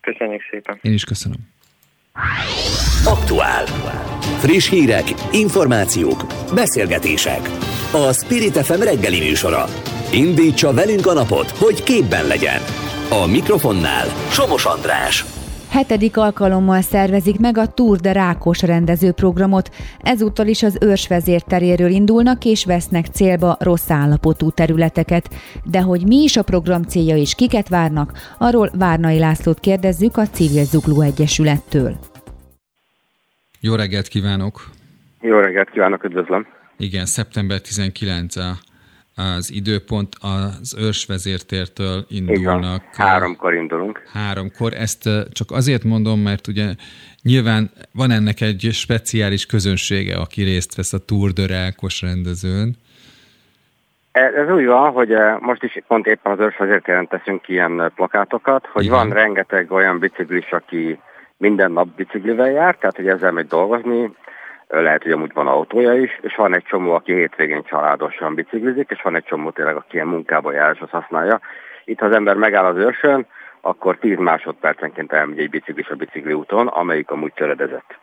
Köszönjük 0.00 0.42
szépen. 0.50 0.78
Én 0.82 0.92
is 0.92 1.04
köszönöm. 1.04 1.38
Aktuál. 3.04 3.64
Friss 4.38 4.68
hírek, 4.68 5.04
információk, 5.32 6.24
beszélgetések. 6.54 7.40
A 7.92 8.12
Spirit 8.12 8.56
FM 8.56 8.80
reggeli 8.82 9.18
műsora. 9.18 9.64
Indítsa 10.12 10.72
velünk 10.72 11.06
a 11.06 11.12
napot, 11.12 11.50
hogy 11.50 11.82
képben 11.82 12.26
legyen. 12.26 12.60
A 13.10 13.26
mikrofonnál 13.26 14.06
Somos 14.30 14.64
András. 14.64 15.39
Hetedik 15.70 16.16
alkalommal 16.16 16.80
szervezik 16.80 17.38
meg 17.38 17.58
a 17.58 17.66
Tour 17.66 17.98
de 17.98 18.12
Rákos 18.12 18.62
rendezőprogramot. 18.62 19.70
Ezúttal 20.00 20.46
is 20.46 20.62
az 20.62 20.78
őrsvezér 20.80 21.42
teréről 21.42 21.90
indulnak 21.90 22.44
és 22.44 22.64
vesznek 22.64 23.06
célba 23.06 23.56
rossz 23.60 23.90
állapotú 23.90 24.50
területeket. 24.50 25.28
De 25.64 25.80
hogy 25.80 26.06
mi 26.06 26.16
is 26.16 26.36
a 26.36 26.42
program 26.42 26.82
célja 26.82 27.16
és 27.16 27.34
kiket 27.34 27.68
várnak, 27.68 28.12
arról 28.38 28.70
Várnai 28.78 29.18
Lászlót 29.18 29.60
kérdezzük 29.60 30.16
a 30.16 30.26
Civil 30.26 30.64
Zugló 30.64 31.00
Egyesülettől. 31.00 31.98
Jó 33.60 33.74
reggelt 33.74 34.08
kívánok! 34.08 34.70
Jó 35.20 35.38
reggelt 35.38 35.70
kívánok, 35.70 36.04
üdvözlöm! 36.04 36.46
Igen, 36.76 37.06
szeptember 37.06 37.60
19 37.60 38.36
a 38.36 38.58
az 39.16 39.52
időpont 39.52 40.14
az 40.20 40.76
őrsvezértértől 40.78 42.04
indulnak. 42.08 42.82
Igen, 42.92 43.06
háromkor 43.06 43.54
indulunk. 43.54 44.02
Háromkor. 44.12 44.72
Ezt 44.72 45.08
csak 45.32 45.50
azért 45.50 45.84
mondom, 45.84 46.20
mert 46.20 46.46
ugye 46.46 46.74
nyilván 47.22 47.70
van 47.92 48.10
ennek 48.10 48.40
egy 48.40 48.68
speciális 48.72 49.46
közönsége, 49.46 50.16
aki 50.16 50.42
részt 50.42 50.76
vesz 50.76 50.92
a 50.92 51.04
Tour 51.04 51.30
de 51.30 51.46
Rákos 51.46 52.02
rendezőn. 52.02 52.76
Ez, 54.12 54.34
ez 54.34 54.50
úgy 54.50 54.66
van, 54.66 54.92
hogy 54.92 55.14
most 55.40 55.62
is 55.62 55.78
pont 55.86 56.06
éppen 56.06 56.32
az 56.32 56.38
őrsvezértéren 56.38 57.08
teszünk 57.08 57.48
ilyen 57.48 57.92
plakátokat, 57.94 58.66
hogy 58.66 58.84
Igen. 58.84 58.96
van 58.96 59.10
rengeteg 59.10 59.72
olyan 59.72 59.98
biciklis, 59.98 60.52
aki 60.52 60.98
minden 61.36 61.72
nap 61.72 61.88
biciklivel 61.96 62.50
jár, 62.50 62.76
tehát 62.76 62.96
hogy 62.96 63.08
ezzel 63.08 63.32
megy 63.32 63.46
dolgozni, 63.46 64.10
lehet, 64.70 65.02
hogy 65.02 65.12
amúgy 65.12 65.32
van 65.32 65.46
autója 65.46 65.94
is, 65.94 66.18
és 66.22 66.34
van 66.36 66.54
egy 66.54 66.64
csomó, 66.64 66.92
aki 66.92 67.12
hétvégén 67.12 67.62
családosan 67.62 68.34
biciklizik, 68.34 68.90
és 68.90 69.02
van 69.02 69.16
egy 69.16 69.24
csomó 69.24 69.50
tényleg, 69.50 69.76
aki 69.76 69.94
ilyen 69.94 70.06
munkába 70.06 70.52
jár, 70.52 70.72
és 70.74 70.80
azt 70.80 70.90
használja. 70.90 71.40
Itt, 71.84 71.98
ha 71.98 72.06
az 72.06 72.14
ember 72.14 72.36
megáll 72.36 72.64
az 72.64 72.76
őrsön, 72.76 73.26
akkor 73.60 73.98
10 73.98 74.18
másodpercenként 74.18 75.12
elmegy 75.12 75.38
egy 75.38 75.50
biciklis 75.50 75.88
a 75.88 75.94
bicikli 75.94 76.32
úton, 76.32 76.66
amelyik 76.66 77.10
amúgy 77.10 77.32
töredezett. 77.32 77.98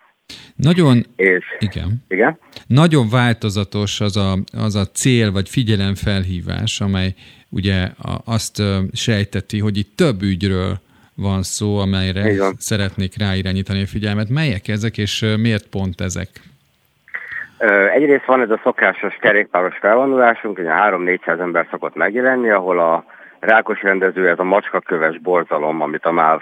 Nagyon, 0.55 1.05
és, 1.15 1.45
igen. 1.59 2.03
igen. 2.07 2.39
Nagyon 2.67 3.09
változatos 3.09 4.01
az 4.01 4.17
a, 4.17 4.33
az 4.57 4.75
a 4.75 4.85
cél 4.85 5.31
vagy 5.31 5.49
figyelemfelhívás, 5.49 6.81
amely 6.81 7.13
ugye 7.49 7.87
azt 8.25 8.61
sejteti, 8.93 9.59
hogy 9.59 9.77
itt 9.77 9.95
több 9.95 10.21
ügyről 10.21 10.79
van 11.15 11.43
szó, 11.43 11.77
amelyre 11.77 12.53
szeretnék 12.57 13.17
ráirányítani 13.17 13.81
a 13.81 13.85
figyelmet. 13.85 14.29
Melyek 14.29 14.67
ezek, 14.67 14.97
és 14.97 15.25
miért 15.37 15.67
pont 15.67 16.01
ezek? 16.01 16.29
Egyrészt 17.93 18.25
van 18.25 18.41
ez 18.41 18.49
a 18.49 18.59
szokásos 18.63 19.17
kerékpáros 19.21 19.77
felvonulásunk, 19.77 20.57
ugye 20.57 20.71
3-400 20.73 21.39
ember 21.39 21.67
szokott 21.71 21.95
megjelenni, 21.95 22.49
ahol 22.49 22.79
a 22.79 23.05
rákos 23.39 23.81
rendező, 23.81 24.29
ez 24.29 24.39
a 24.39 24.43
macskaköves 24.43 25.19
borzalom, 25.19 25.81
amit 25.81 26.05
a 26.05 26.11
MÁV 26.11 26.41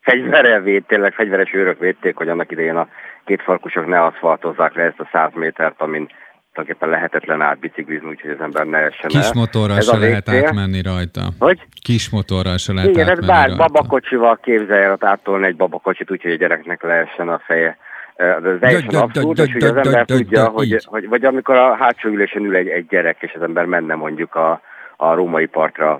fegyverrel 0.00 0.60
véd, 0.60 0.84
tényleg 0.84 1.12
fegyveres 1.12 1.54
őrök 1.54 1.78
védték, 1.78 2.16
hogy 2.16 2.28
annak 2.28 2.50
idején 2.50 2.76
a 2.76 2.88
két 3.24 3.42
farkusok 3.42 3.86
ne 3.86 4.02
aszfaltozzák 4.02 4.74
le 4.74 4.82
ezt 4.82 5.00
a 5.00 5.08
100 5.12 5.30
métert, 5.34 5.80
amin 5.80 6.08
tulajdonképpen 6.52 6.88
lehetetlen 6.88 7.40
átbiciklizni, 7.40 8.08
úgyhogy 8.08 8.30
az 8.30 8.40
ember 8.40 8.66
ne 8.66 8.78
essen 8.78 9.08
Kis 9.08 9.32
motorral 9.32 9.80
se 9.80 9.96
lehet 9.96 10.28
átmenni 10.28 10.82
rajta. 10.82 11.20
Hogy? 11.38 11.60
Kis 11.82 12.10
motorral 12.10 12.56
se 12.56 12.72
lehet 12.72 12.90
Igen, 12.90 13.08
átmenni 13.08 13.20
ez 13.20 13.26
bár 13.26 13.48
rajta. 13.48 13.66
babakocsival 13.66 14.38
képzelj 14.42 14.84
el 14.84 14.96
átolni 15.00 15.46
egy 15.46 15.56
babakocsit, 15.56 16.10
úgyhogy 16.10 16.30
a 16.32 16.36
gyereknek 16.36 16.82
lehessen 16.82 17.28
a 17.28 17.40
feje 17.46 17.76
ez 18.16 18.42
teljesen 18.60 18.94
abszurd, 18.94 19.38
és 19.38 19.54
ugye 19.54 19.68
az 19.68 19.76
ember 19.76 20.04
tudja, 20.04 20.48
hogy, 20.48 20.84
hogy, 20.84 21.08
vagy 21.08 21.24
amikor 21.24 21.56
a 21.56 21.74
hátsó 21.74 22.08
ülésen 22.08 22.44
ül 22.44 22.56
egy, 22.56 22.68
egy 22.68 22.86
gyerek, 22.86 23.16
és 23.20 23.32
az 23.34 23.42
ember 23.42 23.64
menne 23.64 23.94
mondjuk 23.94 24.34
a, 24.34 24.60
a 24.96 25.14
római 25.14 25.46
partra 25.46 25.98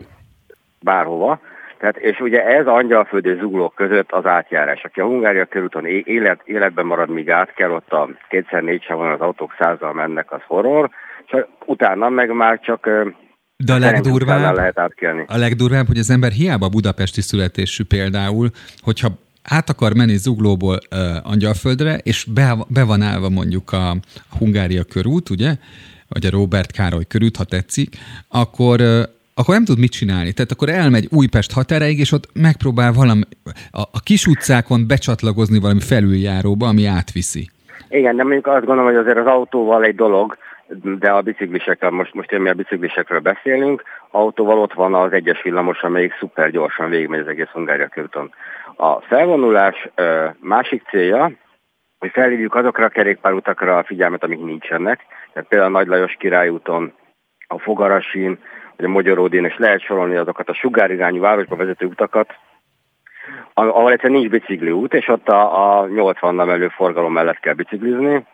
bárhova, 0.80 1.40
Tehát, 1.78 1.96
és 1.96 2.20
ugye 2.20 2.44
ez 2.44 2.66
Angyalföld 2.66 3.26
és 3.26 3.38
Zuglók 3.38 3.74
között 3.74 4.12
az 4.12 4.26
átjárás. 4.26 4.82
Aki 4.84 5.00
a 5.00 5.04
Hungária 5.04 5.44
körúton 5.44 5.86
élet, 5.86 6.40
életben 6.44 6.86
marad, 6.86 7.08
míg 7.08 7.30
át 7.30 7.54
kell, 7.54 7.70
ott 7.70 7.92
a 7.92 8.08
kétszer 8.28 8.62
négy 8.62 8.84
van 8.88 9.12
az 9.12 9.20
autók 9.20 9.54
százal 9.58 9.92
mennek, 9.92 10.32
az 10.32 10.40
horror, 10.46 10.90
és 11.26 11.44
utána 11.64 12.08
meg 12.08 12.30
már 12.32 12.60
csak 12.60 12.88
de 13.64 13.72
a 13.72 13.78
legdurvább, 13.78 14.54
lehet 14.54 14.78
a 15.26 15.36
legdurvább, 15.36 15.86
hogy 15.86 15.98
az 15.98 16.10
ember 16.10 16.30
hiába 16.30 16.68
budapesti 16.68 17.20
születésű 17.20 17.84
például, 17.84 18.48
hogyha 18.80 19.08
át 19.48 19.70
akar 19.70 19.94
menni 19.94 20.16
Zuglóból 20.16 20.78
uh, 20.90 21.30
Angyalföldre, 21.30 21.98
és 22.02 22.24
be, 22.34 22.56
be 22.68 22.84
van 22.84 23.02
állva 23.02 23.28
mondjuk 23.28 23.72
a, 23.72 23.90
a 24.30 24.36
Hungária 24.38 24.84
körút, 24.84 25.30
ugye, 25.30 25.54
vagy 26.08 26.26
a 26.26 26.30
Robert 26.30 26.72
Károly 26.72 27.04
körút, 27.08 27.36
ha 27.36 27.44
tetszik, 27.44 27.96
akkor, 28.28 28.80
uh, 28.80 29.02
akkor 29.34 29.54
nem 29.54 29.64
tud 29.64 29.78
mit 29.78 29.92
csinálni. 29.92 30.32
Tehát 30.32 30.50
akkor 30.50 30.68
elmegy 30.68 31.08
Újpest 31.10 31.52
határaig, 31.52 31.98
és 31.98 32.12
ott 32.12 32.28
megpróbál 32.34 32.92
valami 32.92 33.22
a, 33.70 33.80
a 33.80 34.00
kis 34.04 34.26
utcákon 34.26 34.86
becsatlakozni 34.86 35.58
valami 35.60 35.80
felüljáróba, 35.80 36.66
ami 36.66 36.86
átviszi. 36.86 37.50
Igen, 37.88 38.16
de 38.16 38.22
mondjuk 38.22 38.46
azt 38.46 38.64
gondolom, 38.64 38.84
hogy 38.84 39.00
azért 39.00 39.18
az 39.18 39.26
autóval 39.26 39.84
egy 39.84 39.94
dolog, 39.94 40.36
de 40.98 41.10
a 41.10 41.20
biciklisekkel, 41.20 41.90
most, 41.90 42.14
most 42.14 42.32
én 42.32 42.40
mi 42.40 42.48
a 42.48 42.54
biciklisekről 42.54 43.20
beszélünk, 43.20 43.82
autóval 44.10 44.58
ott 44.58 44.72
van 44.72 44.94
az 44.94 45.12
egyes 45.12 45.42
villamos, 45.42 45.82
amelyik 45.82 46.16
szuper 46.18 46.50
gyorsan 46.50 46.90
végigmegy 46.90 47.20
az 47.20 47.26
egész 47.26 47.48
Hungária 47.52 47.88
körúton. 47.88 48.32
A 48.76 49.00
felvonulás 49.00 49.88
másik 50.40 50.82
célja, 50.88 51.30
hogy 51.98 52.10
felhívjuk 52.10 52.54
azokra 52.54 52.84
a 52.84 52.88
kerékpárutakra 52.88 53.78
a 53.78 53.84
figyelmet, 53.84 54.24
amik 54.24 54.38
nincsenek. 54.38 55.06
Tehát 55.32 55.48
például 55.48 55.74
a 55.74 55.78
Nagy 55.78 55.86
Lajos 55.86 56.16
királyúton, 56.18 56.92
a 57.46 57.58
Fogarasin, 57.58 58.38
vagy 58.76 58.86
a 58.86 58.88
Magyaródén, 58.88 59.44
és 59.44 59.56
lehet 59.56 59.80
sorolni 59.80 60.16
azokat 60.16 60.48
a 60.48 60.54
sugárirányú 60.54 61.20
városba 61.20 61.56
vezető 61.56 61.86
utakat, 61.86 62.34
ahol 63.54 63.92
egyszerűen 63.92 64.18
nincs 64.18 64.30
bicikliút, 64.30 64.94
és 64.94 65.08
ott 65.08 65.28
a, 65.28 65.80
a 65.80 65.86
80 65.86 66.40
elő 66.50 66.68
forgalom 66.68 67.12
mellett 67.12 67.40
kell 67.40 67.54
biciklizni. 67.54 68.24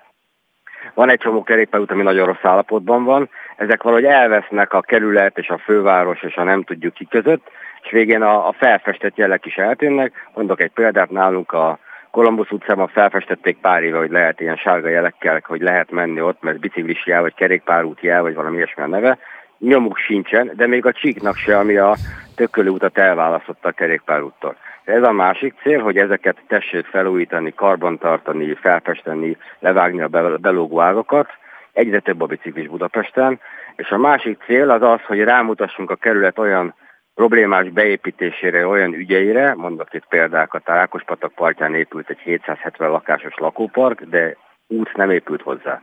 Van 0.94 1.10
egy 1.10 1.18
csomó 1.18 1.42
kerékpárút, 1.42 1.90
ami 1.90 2.02
nagyon 2.02 2.26
rossz 2.26 2.44
állapotban 2.44 3.04
van. 3.04 3.30
Ezek 3.56 3.82
valahogy 3.82 4.04
elvesznek 4.04 4.72
a 4.72 4.80
kerület 4.80 5.38
és 5.38 5.48
a 5.48 5.58
főváros 5.58 6.22
és 6.22 6.36
a 6.36 6.42
nem 6.42 6.62
tudjuk 6.62 6.94
ki 6.94 7.06
között, 7.10 7.50
és 7.82 7.90
végén 7.90 8.22
a, 8.22 8.48
a 8.48 8.52
felfestett 8.52 9.16
jelek 9.16 9.46
is 9.46 9.56
eltűnnek. 9.56 10.28
Mondok 10.34 10.60
egy 10.60 10.70
példát, 10.70 11.10
nálunk 11.10 11.52
a 11.52 11.78
Kolumbusz 12.10 12.50
utcában 12.50 12.88
felfestették 12.88 13.58
pár 13.58 13.82
éve, 13.82 13.98
hogy 13.98 14.10
lehet 14.10 14.40
ilyen 14.40 14.56
sárga 14.56 14.88
jelekkel, 14.88 15.40
hogy 15.44 15.60
lehet 15.60 15.90
menni 15.90 16.20
ott, 16.20 16.42
mert 16.42 16.60
biciklis 16.60 17.06
jel, 17.06 17.20
vagy 17.20 17.34
kerékpárút 17.34 18.00
jel, 18.00 18.22
vagy 18.22 18.34
valami 18.34 18.56
ilyesmi 18.56 18.82
a 18.82 18.86
neve. 18.86 19.18
Nyomuk 19.58 19.96
sincsen, 19.96 20.50
de 20.54 20.66
még 20.66 20.86
a 20.86 20.92
csíknak 20.92 21.36
se, 21.36 21.58
ami 21.58 21.76
a 21.76 21.94
tökölő 22.34 22.68
utat 22.68 22.98
elválasztotta 22.98 23.68
a 23.68 23.72
kerékpárúttól. 23.72 24.56
Ez 24.84 25.02
a 25.02 25.12
másik 25.12 25.54
cél, 25.62 25.80
hogy 25.80 25.96
ezeket 25.96 26.36
tessék 26.46 26.86
felújítani, 26.86 27.54
karbantartani, 27.54 28.54
felfesteni, 28.54 29.36
levágni 29.58 30.00
a 30.00 30.38
belógó 30.38 30.80
ágakat. 30.80 31.28
Egyre 31.72 32.00
több 32.00 32.20
a 32.20 32.26
biciklis 32.26 32.68
Budapesten. 32.68 33.40
És 33.76 33.90
a 33.90 33.98
másik 33.98 34.42
cél 34.46 34.70
az 34.70 34.82
az, 34.82 35.00
hogy 35.06 35.20
rámutassunk 35.20 35.90
a 35.90 35.94
kerület 35.94 36.38
olyan 36.38 36.74
problémás 37.14 37.68
beépítésére, 37.68 38.66
olyan 38.66 38.94
ügyeire, 38.94 39.54
mondok 39.54 39.94
itt 39.94 40.06
példákat, 40.08 40.68
a 40.68 40.74
Rákospatak 40.74 41.32
partján 41.32 41.74
épült 41.74 42.10
egy 42.10 42.18
770 42.18 42.90
lakásos 42.90 43.34
lakópark, 43.36 44.02
de 44.02 44.36
út 44.66 44.96
nem 44.96 45.10
épült 45.10 45.42
hozzá. 45.42 45.82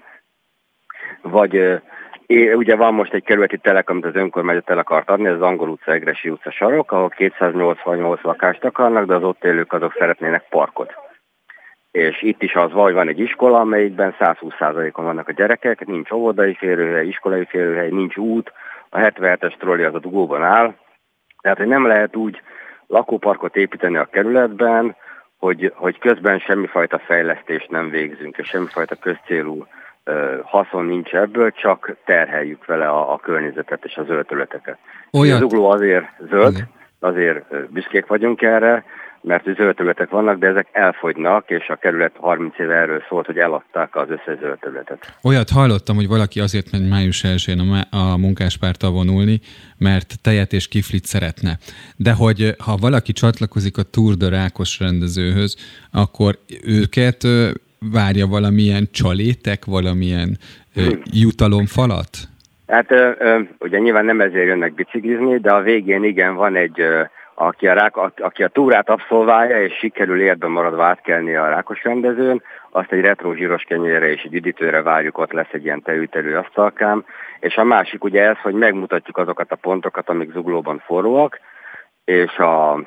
Vagy 1.22 1.82
É, 2.30 2.54
ugye 2.54 2.76
van 2.76 2.94
most 2.94 3.14
egy 3.14 3.24
kerületi 3.24 3.58
telek, 3.58 3.90
amit 3.90 4.06
az 4.06 4.16
önkormányzat 4.16 4.70
el 4.70 4.78
akart 4.78 5.10
adni, 5.10 5.28
ez 5.28 5.34
az 5.34 5.42
Angol 5.42 5.70
utca, 5.70 5.92
Egresi 5.92 6.30
utca 6.30 6.52
sarok, 6.52 6.92
ahol 6.92 7.10
288 7.10 8.22
lakást 8.22 8.64
akarnak, 8.64 9.06
de 9.06 9.16
az 9.16 9.24
ott 9.24 9.44
élők 9.44 9.74
azok 9.74 9.96
szeretnének 9.98 10.44
parkot. 10.50 10.94
És 11.92 12.22
itt 12.22 12.42
is 12.42 12.56
az 12.56 12.72
van, 12.72 12.94
van 12.94 13.08
egy 13.08 13.20
iskola, 13.20 13.60
amelyikben 13.60 14.16
120%-on 14.20 15.06
vannak 15.06 15.28
a 15.28 15.32
gyerekek, 15.32 15.86
nincs 15.86 16.12
óvodai 16.12 16.54
férőhely, 16.54 17.08
iskolai 17.08 17.46
férőhely, 17.46 17.90
nincs 17.90 18.18
út, 18.18 18.52
a 18.90 18.98
77-es 18.98 19.58
trolli 19.58 19.84
az 19.84 19.96
a 19.96 20.00
dugóban 20.00 20.44
áll, 20.44 20.74
tehát 21.42 21.58
hogy 21.58 21.68
nem 21.68 21.88
lehet 21.88 22.16
úgy 22.16 22.42
lakóparkot 22.88 23.56
építeni 23.56 23.98
a 23.98 24.10
kerületben, 24.12 24.96
hogy, 25.38 25.74
hogy 25.76 26.00
közben 26.00 26.40
semmifajta 26.40 27.00
fejlesztést 27.00 27.70
nem 27.70 27.90
végzünk, 27.90 28.38
és 28.38 28.48
semmifajta 28.48 28.96
közcélú 28.96 29.66
haszon 30.44 30.86
nincs 30.86 31.14
ebből, 31.14 31.52
csak 31.52 31.96
terheljük 32.06 32.66
vele 32.66 32.88
a, 32.88 33.14
a 33.14 33.18
környezetet 33.18 33.86
és 33.86 33.96
a 33.96 34.04
zöld 34.04 34.26
területeket. 34.26 34.78
Olyan... 35.12 35.36
Az 35.36 35.42
ugló 35.42 35.70
azért 35.70 36.06
zöld, 36.30 36.54
Igen. 36.54 36.70
azért 37.00 37.70
büszkék 37.72 38.06
vagyunk 38.08 38.42
erre, 38.42 38.84
mert 39.22 39.44
zöld 39.44 39.76
területek 39.76 40.10
vannak, 40.10 40.40
de 40.40 40.48
ezek 40.48 40.68
elfogynak, 40.72 41.50
és 41.50 41.68
a 41.68 41.76
kerület 41.76 42.12
30 42.16 42.60
éve 42.60 42.74
erről 42.74 43.04
szólt, 43.10 43.26
hogy 43.26 43.38
eladták 43.38 43.96
az 43.96 44.10
összes 44.10 44.40
zöld 44.40 44.60
területet. 44.60 45.18
Olyat 45.24 45.50
hallottam, 45.50 45.96
hogy 45.96 46.08
valaki 46.08 46.40
azért 46.40 46.72
megy 46.72 46.90
május 46.90 47.24
1-én 47.26 47.60
a, 47.60 47.98
a 47.98 48.18
munkáspártal 48.18 48.92
vonulni, 48.92 49.40
mert 49.78 50.22
tejet 50.22 50.54
és 50.54 50.68
kiflit 50.68 51.06
szeretne. 51.06 51.58
De 51.96 52.14
hogy 52.14 52.56
ha 52.66 52.76
valaki 52.82 53.12
csatlakozik 53.12 53.78
a 53.78 53.84
Tour 53.84 54.14
de 54.14 54.30
Rákos 54.30 54.80
rendezőhöz, 54.80 55.56
akkor 55.92 56.34
őket 56.66 57.28
várja 57.92 58.28
valamilyen 58.28 58.88
csalétek, 58.92 59.66
valamilyen 59.66 60.38
hmm. 60.74 61.02
jutalomfalat? 61.12 62.10
Hát 62.68 62.90
ugye 63.60 63.78
nyilván 63.78 64.06
nem 64.06 64.22
ezért 64.22 64.46
jönnek 64.46 64.74
biciklizni, 64.74 65.38
de 65.38 65.52
a 65.52 65.62
végén 65.62 66.04
igen, 66.04 66.36
van 66.36 66.56
egy, 66.56 66.82
aki, 67.42 67.68
a 67.68 67.74
rák, 67.74 67.98
aki 68.18 68.44
a 68.44 68.48
túrát 68.48 68.90
abszolválja, 68.90 69.62
és 69.62 69.74
sikerül 69.78 70.22
életben 70.22 70.52
maradva 70.52 70.84
átkelni 70.84 71.36
a 71.36 71.50
rákos 71.50 71.84
rendezőn, 71.84 72.42
azt 72.70 72.92
egy 72.92 73.02
retro 73.02 73.34
zsíros 73.34 73.64
kenyére 73.64 74.12
és 74.12 74.24
egy 74.24 74.34
üdítőre 74.34 74.82
várjuk, 74.82 75.18
ott 75.18 75.32
lesz 75.32 75.52
egy 75.52 75.66
ilyen 75.66 75.82
tejüterő 75.82 76.38
asztalkám. 76.38 77.06
És 77.40 77.56
a 77.56 77.64
másik 77.64 78.04
ugye 78.04 78.28
ez, 78.28 78.38
hogy 78.38 78.54
megmutatjuk 78.54 79.18
azokat 79.18 79.52
a 79.52 79.56
pontokat, 79.56 80.10
amik 80.10 80.32
zuglóban 80.32 80.82
forróak, 80.86 81.40
és 82.04 82.38
a, 82.38 82.80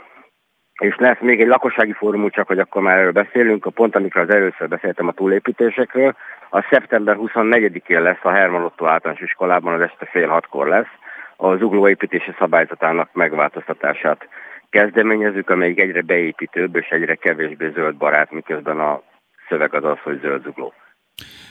és 0.80 0.96
lesz 0.96 1.20
még 1.20 1.40
egy 1.40 1.48
lakossági 1.48 1.92
fórumú, 1.92 2.28
csak 2.28 2.46
hogy 2.46 2.58
akkor 2.58 2.82
már 2.82 2.98
erről 2.98 3.12
beszélünk, 3.12 3.66
a 3.66 3.70
pont 3.70 3.96
amikor 3.96 4.20
az 4.20 4.30
először 4.30 4.68
beszéltem 4.68 5.08
a 5.08 5.12
túlépítésekről, 5.12 6.16
a 6.50 6.66
szeptember 6.70 7.16
24-én 7.18 8.02
lesz 8.02 8.22
a 8.22 8.30
Herman 8.30 8.64
Otto 8.64 8.86
általános 8.86 9.22
iskolában, 9.22 9.74
az 9.74 9.80
este 9.80 10.06
fél 10.10 10.28
hatkor 10.28 10.68
lesz, 10.68 11.00
a 11.42 11.56
zugló 11.56 11.88
építési 11.88 12.34
szabályzatának 12.38 13.08
megváltoztatását 13.12 14.28
kezdeményezzük, 14.70 15.50
amelyik 15.50 15.80
egyre 15.80 16.02
beépítőbb 16.02 16.76
és 16.76 16.88
egyre 16.88 17.14
kevésbé 17.14 17.70
zöld 17.74 17.96
barát, 17.96 18.30
miközben 18.30 18.80
a 18.80 19.02
szöveg 19.48 19.74
az 19.74 19.84
az, 19.84 19.98
hogy 20.02 20.20
zöld 20.20 20.42
zugló. 20.42 20.72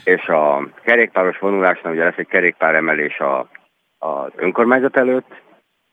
És 0.03 0.27
a 0.27 0.67
kerékpáros 0.83 1.39
vonulásnál 1.39 1.93
ugye 1.93 2.03
lesz 2.03 2.17
egy 2.17 2.27
kerékpáremelés 2.27 3.19
a, 3.19 3.49
az 3.97 4.31
önkormányzat 4.35 4.97
előtt, 4.97 5.41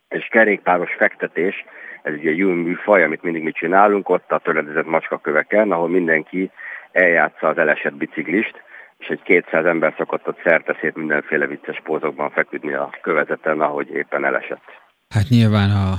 és 0.09 0.29
kerékpáros 0.31 0.95
fektetés, 0.95 1.65
ez 2.03 2.15
ugye 2.15 2.31
jó 2.31 2.49
műfaj, 2.49 3.03
amit 3.03 3.23
mindig 3.23 3.43
mi 3.43 3.53
csinálunk, 3.53 4.09
ott 4.09 4.33
a 4.33 4.39
töredezett 4.39 4.87
macskaköveken, 4.87 5.73
ahol 5.73 5.89
mindenki 5.89 6.51
eljátsza 6.93 7.49
az 7.49 7.59
elesett 7.59 7.95
biciklist, 7.95 8.63
és 8.99 9.07
egy 9.07 9.23
200 9.23 9.65
ember 9.65 9.95
szokott 9.97 10.29
ott 10.29 10.41
szerteszét 10.45 10.97
mindenféle 10.97 11.47
vicces 11.47 11.81
pózokban 11.85 12.31
feküdni 12.31 12.73
a 12.73 12.91
kövezeten, 13.03 13.61
ahogy 13.61 13.91
éppen 13.91 14.25
elesett. 14.25 14.65
Hát 15.09 15.29
nyilván 15.29 15.71
a 15.71 15.95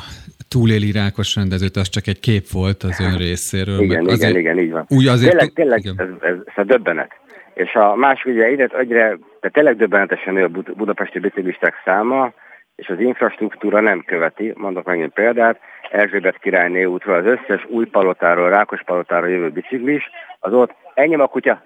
túléli 0.47 0.91
rákos 0.91 1.36
rendezőt 1.36 1.76
az 1.76 1.89
csak 1.89 2.08
egy 2.08 2.20
kép 2.20 2.47
volt 2.52 2.84
az 2.84 3.00
ön 3.00 3.18
részéről. 3.18 3.80
Igen, 3.80 4.02
igen, 4.02 4.14
azért, 4.14 4.36
igen, 4.36 4.58
így 4.60 4.72
van. 4.72 4.86
Úgy 4.88 5.08
azért 5.08 5.30
tényleg, 5.30 5.54
tényleg 5.54 5.80
igen. 5.80 5.95
ez, 5.97 6.32
ez, 6.32 6.38
ez 6.45 6.54
a 6.56 6.64
döbbenet. 6.64 7.12
És 7.54 7.74
a 7.74 7.95
másik 7.95 8.26
ugye 8.26 8.43
egyre, 8.43 8.66
egyre 8.66 9.18
de 9.39 9.50
tényleg 9.50 9.76
döbbenetesen 9.76 10.34
nő 10.34 10.43
a 10.43 10.74
budapesti 10.76 11.20
biciklisták 11.20 11.74
száma, 11.86 12.34
és 12.76 12.88
az 12.88 13.00
infrastruktúra 13.00 13.80
nem 13.80 14.04
követi. 14.06 14.54
Mondok 14.56 14.86
megint 14.86 15.14
példát, 15.14 15.60
Erzsébet 15.91 16.38
királyné 16.38 16.84
útról 16.84 17.16
az 17.16 17.26
összes 17.26 17.66
új 17.70 17.86
palotáról, 17.86 18.50
Rákos 18.50 18.84
palotáról 18.86 19.30
jövő 19.30 19.50
biciklis, 19.50 20.04
az 20.39 20.54
ott 20.54 20.72
ennyi 20.93 21.16
a 21.16 21.28
kutya, 21.28 21.64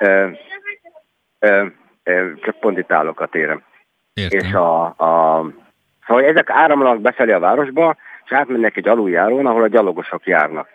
ö, 0.00 0.28
ö, 1.38 1.66
ö, 2.02 2.30
csak 2.42 2.60
pont 2.60 2.78
itt 2.78 2.92
állok 2.92 3.20
a. 3.20 3.28
Értem. 3.32 3.60
És 4.40 4.52
a, 4.52 4.84
a, 4.84 5.44
szóval 6.06 6.24
ezek 6.24 6.50
áramlanak 6.50 7.00
befelé 7.00 7.32
a 7.32 7.38
városba, 7.38 7.96
és 8.24 8.32
átmennek 8.32 8.76
egy 8.76 8.88
aluljárón, 8.88 9.46
ahol 9.46 9.62
a 9.62 9.68
gyalogosok 9.68 10.26
járnak. 10.26 10.68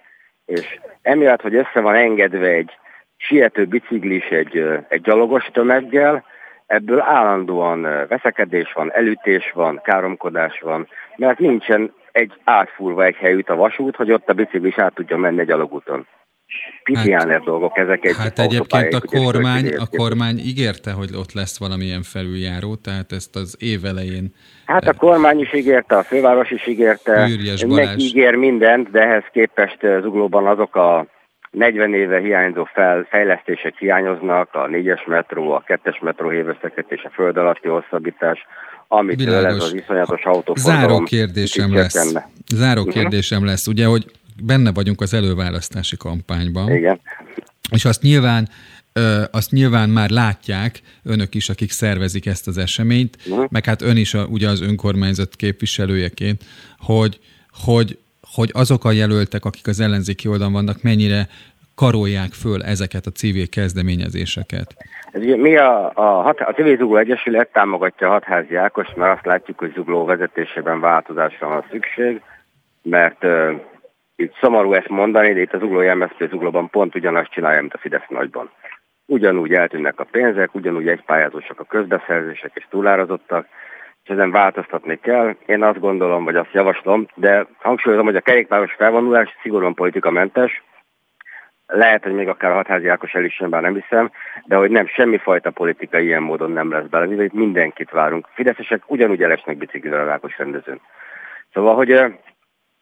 És 0.45 0.80
emiatt, 1.01 1.41
hogy 1.41 1.55
össze 1.55 1.80
van 1.82 1.95
engedve 1.95 2.47
egy 2.47 2.71
siető 3.17 3.65
biciklis 3.65 4.26
egy, 4.26 4.84
egy 4.88 5.01
gyalogos 5.01 5.49
tömeggel, 5.53 6.26
ebből 6.65 7.01
állandóan 7.01 7.82
veszekedés 7.82 8.74
van, 8.74 8.93
elütés 8.93 9.51
van, 9.53 9.82
káromkodás 9.84 10.59
van, 10.59 10.88
mert 11.15 11.39
nincsen 11.39 11.93
egy 12.11 12.34
átfúrva 12.43 13.03
egy 13.03 13.15
helyütt 13.15 13.49
a 13.49 13.55
vasút, 13.55 13.95
hogy 13.95 14.11
ott 14.11 14.30
a 14.30 14.34
biciklis 14.34 14.78
át 14.78 14.93
tudja 14.93 15.17
menni 15.17 15.39
egy 15.39 15.51
pitiáner 16.83 17.37
hát, 17.37 17.43
dolgok 17.43 17.77
ezek. 17.77 18.05
Egy 18.05 18.15
hát 18.17 18.39
egyébként 18.39 18.93
a 18.93 19.01
kormány, 19.01 19.75
a 19.75 19.97
kormány 19.97 20.37
ígérte, 20.37 20.91
hogy 20.91 21.09
ott 21.15 21.33
lesz 21.33 21.59
valamilyen 21.59 22.01
felüljáró, 22.03 22.75
tehát 22.75 23.11
ezt 23.11 23.35
az 23.35 23.55
év 23.59 23.85
elején... 23.85 24.33
Hát 24.65 24.87
a 24.87 24.93
kormány 24.93 25.39
is 25.39 25.53
ígérte, 25.53 25.97
a 25.97 26.03
főváros 26.03 26.51
is 26.51 26.67
ígérte, 26.67 27.27
mindenki 27.65 28.03
ígér 28.03 28.35
mindent, 28.35 28.91
de 28.91 29.01
ehhez 29.01 29.23
képest 29.31 29.77
Zuglóban 30.01 30.47
azok 30.47 30.75
a 30.75 31.07
40 31.51 31.93
éve 31.93 32.19
hiányzó 32.19 32.63
fel, 32.73 33.07
fejlesztések 33.09 33.77
hiányoznak, 33.77 34.49
a 34.53 34.67
4-es 34.67 35.07
metró, 35.07 35.51
a 35.51 35.63
2-es 35.67 36.01
metró 36.01 36.31
és 36.87 37.03
a 37.03 37.09
föld 37.13 37.37
alatti 37.37 37.67
hosszabbítás, 37.67 38.45
amit 38.87 39.27
ez 39.27 39.63
az 39.63 39.73
iszonyatos 39.73 40.23
autóforgalom. 40.23 40.81
Záró 40.81 41.03
kérdésem 41.03 41.73
lesz. 41.73 42.13
Záró 42.55 42.81
uh-huh. 42.81 42.93
kérdésem 42.93 43.45
lesz. 43.45 43.67
Ugye, 43.67 43.85
hogy 43.85 44.05
benne 44.43 44.71
vagyunk 44.71 45.01
az 45.01 45.13
előválasztási 45.13 45.97
kampányban. 45.97 46.71
Igen. 46.71 46.99
És 47.71 47.86
azt 47.86 48.01
nyilván 48.01 48.47
Ö, 48.95 49.21
azt 49.31 49.51
nyilván 49.51 49.89
már 49.89 50.09
látják 50.09 50.81
önök 51.03 51.36
is, 51.36 51.49
akik 51.49 51.71
szervezik 51.71 52.25
ezt 52.25 52.47
az 52.47 52.57
eseményt, 52.57 53.17
uh-huh. 53.29 53.45
meg 53.49 53.65
hát 53.65 53.81
ön 53.81 53.97
is 53.97 54.13
a, 54.13 54.25
ugye 54.25 54.47
az 54.47 54.61
önkormányzat 54.61 55.36
képviselőjeként, 55.36 56.41
hogy, 56.79 57.19
hogy, 57.65 57.97
hogy 58.36 58.49
azok 58.53 58.86
a 58.86 58.91
jelöltek, 58.91 59.45
akik 59.45 59.67
az 59.67 59.79
ellenzéki 59.79 60.27
oldalon 60.27 60.53
vannak, 60.53 60.84
mennyire 60.84 61.27
karolják 61.75 62.31
föl 62.31 62.63
ezeket 62.63 63.05
a 63.05 63.11
civil 63.11 63.49
kezdeményezéseket? 63.49 64.75
Mi 65.38 65.57
a, 65.57 65.91
a, 65.95 66.27
a 66.27 66.53
Civil 66.55 66.77
Zugló 66.77 66.97
Egyesület 66.97 67.51
támogatja 67.51 68.07
a 68.07 68.11
hatházi 68.11 68.55
Ákos, 68.55 68.88
mert 68.95 69.15
azt 69.15 69.25
látjuk, 69.25 69.59
hogy 69.59 69.71
Zugló 69.75 70.05
vezetésében 70.05 70.79
változásra 70.79 71.47
van 71.47 71.65
szükség, 71.71 72.21
mert 72.81 73.25
itt 74.16 74.34
szomorú 74.41 74.74
ezt 74.74 74.89
mondani, 74.89 75.34
de 75.34 75.41
itt 75.41 75.53
az 75.53 75.59
Zugló 75.59 75.95
MSZP 75.95 76.30
Zuglóban 76.30 76.70
pont 76.70 76.95
ugyanazt 76.95 77.32
csinálja, 77.32 77.59
mint 77.59 77.74
a 77.74 77.78
Fidesz 77.78 78.07
nagyban. 78.07 78.49
Ugyanúgy 79.05 79.53
eltűnnek 79.53 79.99
a 79.99 80.07
pénzek, 80.11 80.55
ugyanúgy 80.55 80.88
egypályázósak 80.88 81.59
a 81.59 81.64
közbeszerzések 81.64 82.51
és 82.53 82.66
túlárazottak, 82.70 83.47
és 84.03 84.09
ezen 84.09 84.32
változtatni 84.32 84.99
kell. 84.99 85.36
Én 85.45 85.64
azt 85.64 85.80
gondolom, 85.80 86.24
vagy 86.24 86.36
azt 86.36 86.53
javaslom, 86.53 87.07
de 87.16 87.47
hangsúlyozom, 87.59 88.05
hogy 88.05 88.16
a 88.16 88.22
kerékpáros 88.22 88.74
felvonulás 88.74 89.38
szigorúan 89.41 89.74
politikamentes, 89.74 90.64
lehet, 91.68 92.03
hogy 92.03 92.14
még 92.14 92.28
akár 92.28 92.51
a 92.51 92.55
hatházi 92.55 92.88
Ákos 92.88 93.14
el 93.14 93.24
is 93.24 93.41
bár 93.49 93.61
nem 93.61 93.74
hiszem, 93.74 94.11
de 94.45 94.55
hogy 94.55 94.72
nem, 94.72 94.88
semmifajta 94.88 95.51
politika 95.51 95.99
ilyen 95.99 96.22
módon 96.22 96.51
nem 96.51 96.72
lesz 96.72 96.86
bele, 96.86 97.24
itt 97.24 97.34
mindenkit 97.34 97.91
várunk. 97.91 98.28
Fideszesek 98.34 98.82
ugyanúgy 98.86 99.24
elesnek 99.24 99.57
biciklivel 99.57 100.07
a 100.07 100.11
Ákos 100.11 100.38
rendezőn. 100.38 100.82
Szóval, 101.53 101.76
hogy 101.76 101.91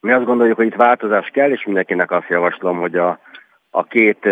mi 0.02 0.12
azt 0.12 0.24
gondoljuk, 0.24 0.56
hogy 0.56 0.66
itt 0.66 0.74
változás 0.74 1.28
kell, 1.32 1.50
és 1.50 1.64
mindenkinek 1.64 2.10
azt 2.10 2.28
javaslom, 2.28 2.78
hogy 2.78 2.96
a, 2.96 3.18
a 3.70 3.84
két 3.84 4.28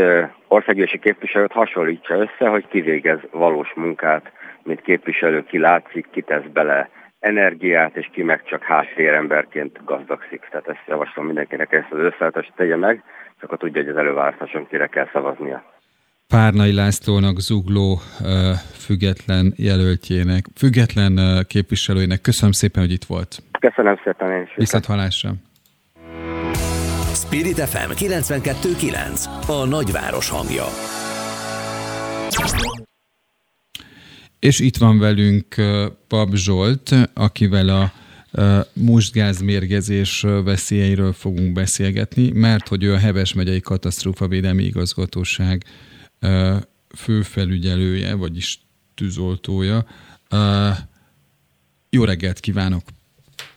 országgyűlési 0.48 0.98
képviselőt 0.98 1.52
hasonlítsa 1.52 2.14
össze, 2.14 2.48
hogy 2.48 2.66
kivégez 2.68 3.18
valós 3.30 3.72
munkát, 3.74 4.32
mint 4.62 4.80
képviselő, 4.80 5.44
ki 5.44 5.58
látszik, 5.58 6.06
ki 6.10 6.22
tesz 6.22 6.48
bele 6.52 6.90
energiát, 7.20 7.96
és 7.96 8.08
ki 8.12 8.22
meg 8.22 8.44
csak 8.44 8.62
háttéremberként 8.62 9.84
gazdagszik. 9.84 10.48
Tehát 10.50 10.68
ezt 10.68 10.84
javaslom 10.86 11.26
mindenkinek 11.26 11.72
ezt 11.72 11.90
az 11.92 11.98
összeállítást 11.98 12.52
tegye 12.56 12.76
meg, 12.76 13.02
és 13.36 13.42
akkor 13.42 13.58
tudja, 13.58 13.82
hogy 13.82 13.90
az 13.90 13.96
előválasztáson 13.96 14.66
kire 14.66 14.86
kell 14.86 15.08
szavaznia. 15.12 15.64
Párnai 16.28 16.74
Lászlónak, 16.74 17.38
Zugló 17.38 17.98
független 18.86 19.52
jelöltjének, 19.56 20.44
független 20.56 21.44
képviselőjének. 21.46 22.20
Köszönöm 22.20 22.52
szépen, 22.52 22.82
hogy 22.82 22.92
itt 22.92 23.04
volt. 23.04 23.38
Köszönöm 23.60 24.00
szépen 24.04 24.30
én 24.32 24.42
is. 24.42 24.54
Viszont 24.54 24.84
hallásra. 24.84 25.30
Spirit 27.26 27.58
FM 27.58 27.90
92.9 27.90 29.48
A 29.48 29.64
nagyváros 29.64 30.28
hangja. 30.28 30.66
És 34.38 34.60
itt 34.60 34.76
van 34.76 34.98
velünk 34.98 35.54
Pap 36.08 36.34
Zsolt, 36.34 36.94
akivel 37.14 37.68
a 37.68 37.92
mustgázmérgezés 38.72 40.20
veszélyeiről 40.20 41.12
fogunk 41.12 41.52
beszélgetni, 41.52 42.30
mert 42.30 42.68
hogy 42.68 42.84
ő 42.84 42.92
a 42.92 42.98
Heves 42.98 43.32
megyei 43.32 43.60
katasztrófavédelmi 43.60 44.64
igazgatóság 44.64 45.64
főfelügyelője, 46.96 48.14
vagyis 48.14 48.60
tűzoltója. 48.94 49.86
Jó 51.90 52.04
reggelt 52.04 52.40
kívánok! 52.40 52.82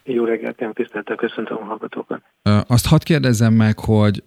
Jó 0.03 0.25
reggelt, 0.25 0.61
én 0.61 0.73
tiszteltel 0.73 1.15
köszöntöm 1.15 1.57
a 1.57 1.63
hallgatókat. 1.63 2.21
Azt 2.67 2.87
hadd 2.87 2.99
kérdezzem 3.03 3.53
meg, 3.53 3.79
hogy 3.79 4.23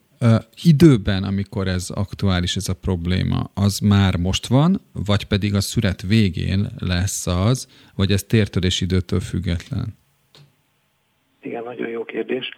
időben, 0.63 1.23
amikor 1.25 1.67
ez 1.67 1.91
aktuális, 1.95 2.57
ez 2.57 2.69
a 2.69 2.75
probléma, 2.81 3.51
az 3.55 3.79
már 3.79 4.17
most 4.17 4.47
van, 4.47 4.81
vagy 5.07 5.25
pedig 5.25 5.55
a 5.55 5.61
szület 5.61 6.03
végén 6.03 6.67
lesz 6.79 7.27
az, 7.27 7.69
vagy 7.97 8.11
ez 8.11 8.23
tértörés 8.23 8.81
időtől 8.81 9.21
független? 9.21 9.87
Igen, 11.43 11.63
nagyon 11.63 11.89
jó 11.89 12.05
kérdés. 12.05 12.49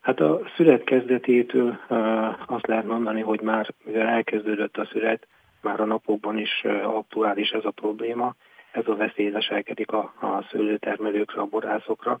Hát 0.00 0.20
a 0.20 0.40
szület 0.56 0.84
kezdetétől 0.84 1.78
azt 2.46 2.66
lehet 2.66 2.86
mondani, 2.86 3.20
hogy 3.20 3.40
már 3.40 3.74
mivel 3.84 4.06
elkezdődött 4.06 4.76
a 4.76 4.88
szület, 4.92 5.26
már 5.62 5.80
a 5.80 5.84
napokban 5.84 6.38
is 6.38 6.64
aktuális 6.82 7.50
ez 7.50 7.64
a 7.64 7.70
probléma. 7.70 8.34
Ez 8.72 8.86
a 8.86 8.96
veszély 8.96 9.30
leselkedik 9.30 9.92
a, 9.92 9.98
a 10.20 10.46
szőlőtermelőkre, 10.50 11.40
a 11.40 11.44
borászokra, 11.44 12.20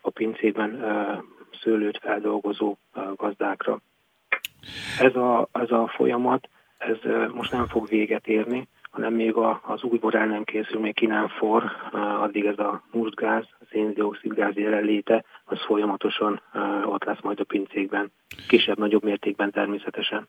a 0.00 0.10
pincében 0.10 0.84
szőlőt 1.62 1.98
feldolgozó 2.02 2.76
gazdákra. 3.16 3.80
Ez 5.00 5.14
a, 5.14 5.48
ez 5.52 5.70
a 5.70 5.92
folyamat, 5.96 6.48
ez 6.78 6.96
most 7.32 7.52
nem 7.52 7.66
fog 7.66 7.88
véget 7.88 8.26
érni, 8.26 8.68
hanem 8.90 9.14
még 9.14 9.34
a, 9.34 9.60
az 9.64 9.82
új 9.82 9.98
bor 9.98 10.14
el 10.14 10.26
nem 10.26 10.44
készül, 10.44 10.80
még 10.80 10.94
ki 10.94 11.06
nem 11.06 11.28
for, 11.28 11.64
addig 12.20 12.44
ez 12.44 12.58
a 12.58 12.82
mustgáz, 12.92 13.44
széndiokszidgáz 13.70 14.54
jelenléte, 14.54 15.24
az 15.44 15.58
folyamatosan 15.66 16.42
ott 16.84 17.04
lesz 17.04 17.22
majd 17.22 17.40
a 17.40 17.44
pincékben, 17.44 18.12
kisebb-nagyobb 18.48 19.04
mértékben 19.04 19.50
természetesen. 19.50 20.28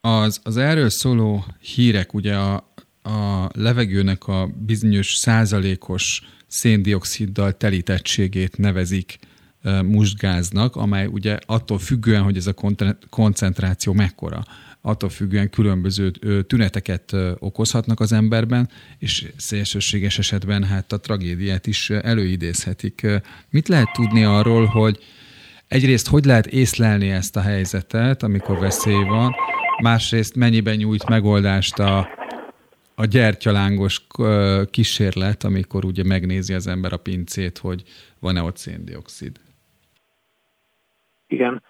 Az, 0.00 0.40
az 0.44 0.56
erről 0.56 0.88
szóló 0.88 1.38
hírek, 1.74 2.14
ugye 2.14 2.34
a, 2.34 2.54
a 3.02 3.48
levegőnek 3.54 4.26
a 4.26 4.46
bizonyos 4.66 5.06
százalékos 5.06 6.22
széndioksziddal 6.52 7.56
telítettségét 7.56 8.58
nevezik 8.58 9.18
mustgáznak, 9.84 10.76
amely 10.76 11.06
ugye 11.06 11.38
attól 11.46 11.78
függően, 11.78 12.22
hogy 12.22 12.36
ez 12.36 12.46
a 12.46 12.54
koncentráció 13.10 13.92
mekkora, 13.92 14.44
attól 14.80 15.08
függően 15.08 15.50
különböző 15.50 16.10
tüneteket 16.46 17.12
okozhatnak 17.38 18.00
az 18.00 18.12
emberben, 18.12 18.68
és 18.98 19.26
szélsőséges 19.36 20.18
esetben 20.18 20.64
hát 20.64 20.92
a 20.92 21.00
tragédiát 21.00 21.66
is 21.66 21.90
előidézhetik. 21.90 23.06
Mit 23.50 23.68
lehet 23.68 23.92
tudni 23.92 24.24
arról, 24.24 24.64
hogy 24.64 24.98
egyrészt 25.68 26.08
hogy 26.08 26.24
lehet 26.24 26.46
észlelni 26.46 27.10
ezt 27.10 27.36
a 27.36 27.40
helyzetet, 27.40 28.22
amikor 28.22 28.58
veszély 28.58 29.04
van, 29.04 29.34
másrészt 29.82 30.36
mennyiben 30.36 30.76
nyújt 30.76 31.08
megoldást 31.08 31.78
a, 31.78 32.08
a 33.02 33.06
gyertyalángos 33.06 34.06
kísérlet, 34.70 35.44
amikor 35.44 35.84
ugye 35.84 36.02
megnézi 36.06 36.54
az 36.54 36.66
ember 36.66 36.92
a 36.92 36.96
pincét, 36.96 37.58
hogy 37.58 37.82
van-e 38.20 38.42
ott 38.42 38.56
széndiokszid? 38.56 39.36
Igen, 41.26 41.62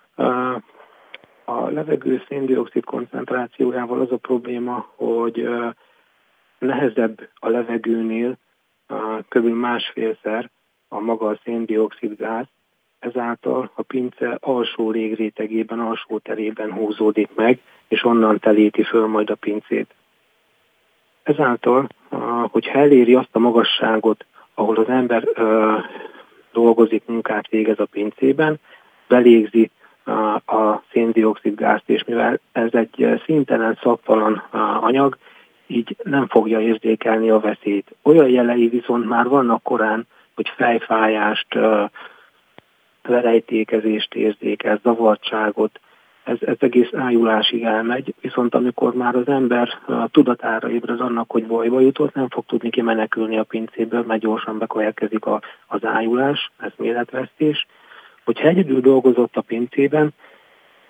a 1.44 1.68
levegő 1.70 2.22
széndiokszid 2.28 2.84
koncentrációjával 2.84 4.00
az 4.00 4.12
a 4.12 4.16
probléma, 4.16 4.92
hogy 4.96 5.48
nehezebb 6.58 7.28
a 7.34 7.48
levegőnél 7.48 8.38
kb. 9.28 9.46
másfélszer 9.46 10.50
a 10.88 10.98
maga 10.98 11.26
a 11.26 11.40
széndiokszid 11.44 12.16
gáz, 12.16 12.46
ezáltal 12.98 13.70
a 13.74 13.82
pince 13.82 14.36
alsó 14.40 14.90
légrétegében, 14.90 15.80
alsó 15.80 16.18
terében 16.18 16.72
húzódik 16.72 17.28
meg, 17.34 17.60
és 17.88 18.04
onnan 18.04 18.38
telíti 18.38 18.82
föl 18.82 19.06
majd 19.06 19.30
a 19.30 19.34
pincét. 19.34 19.94
Ezáltal, 21.22 21.86
hogyha 22.50 22.78
eléri 22.78 23.14
azt 23.14 23.28
a 23.32 23.38
magasságot, 23.38 24.24
ahol 24.54 24.76
az 24.76 24.88
ember 24.88 25.24
dolgozik, 26.52 27.02
munkát 27.06 27.48
végez 27.48 27.78
a 27.78 27.84
pincében, 27.84 28.58
belégzi 29.08 29.70
a 30.46 30.82
széndiokszid 30.90 31.54
gázt, 31.54 31.88
és 31.88 32.04
mivel 32.04 32.40
ez 32.52 32.68
egy 32.72 33.20
szintelen 33.24 33.78
szaktalan 33.82 34.42
anyag, 34.80 35.16
így 35.66 35.96
nem 36.02 36.26
fogja 36.26 36.60
érzékelni 36.60 37.30
a 37.30 37.40
veszélyt. 37.40 37.94
Olyan 38.02 38.28
jelei 38.28 38.68
viszont 38.68 39.08
már 39.08 39.28
vannak 39.28 39.62
korán, 39.62 40.06
hogy 40.34 40.48
fejfájást, 40.56 41.58
lerejtékezést 43.02 44.14
érzékel, 44.14 44.80
zavartságot, 44.82 45.80
ez, 46.24 46.36
ez 46.40 46.56
egész 46.58 46.88
ájulásig 46.92 47.62
elmegy, 47.62 48.14
viszont 48.20 48.54
amikor 48.54 48.94
már 48.94 49.14
az 49.14 49.28
ember 49.28 49.68
tudatára 50.10 50.70
ébred 50.70 51.00
annak, 51.00 51.30
hogy 51.30 51.46
bajba 51.46 51.80
jutott, 51.80 52.14
nem 52.14 52.28
fog 52.28 52.44
tudni 52.46 52.70
kimenekülni 52.70 53.38
a 53.38 53.44
pincéből, 53.44 54.04
mert 54.06 54.20
gyorsan 54.20 54.58
bekövetkezik 54.58 55.24
a, 55.24 55.40
az 55.66 55.84
ájulás, 55.84 56.50
ez 56.58 56.72
méletvesztés, 56.76 57.66
hogyha 58.24 58.48
egyedül 58.48 58.80
dolgozott 58.80 59.36
a 59.36 59.40
pincében, 59.40 60.14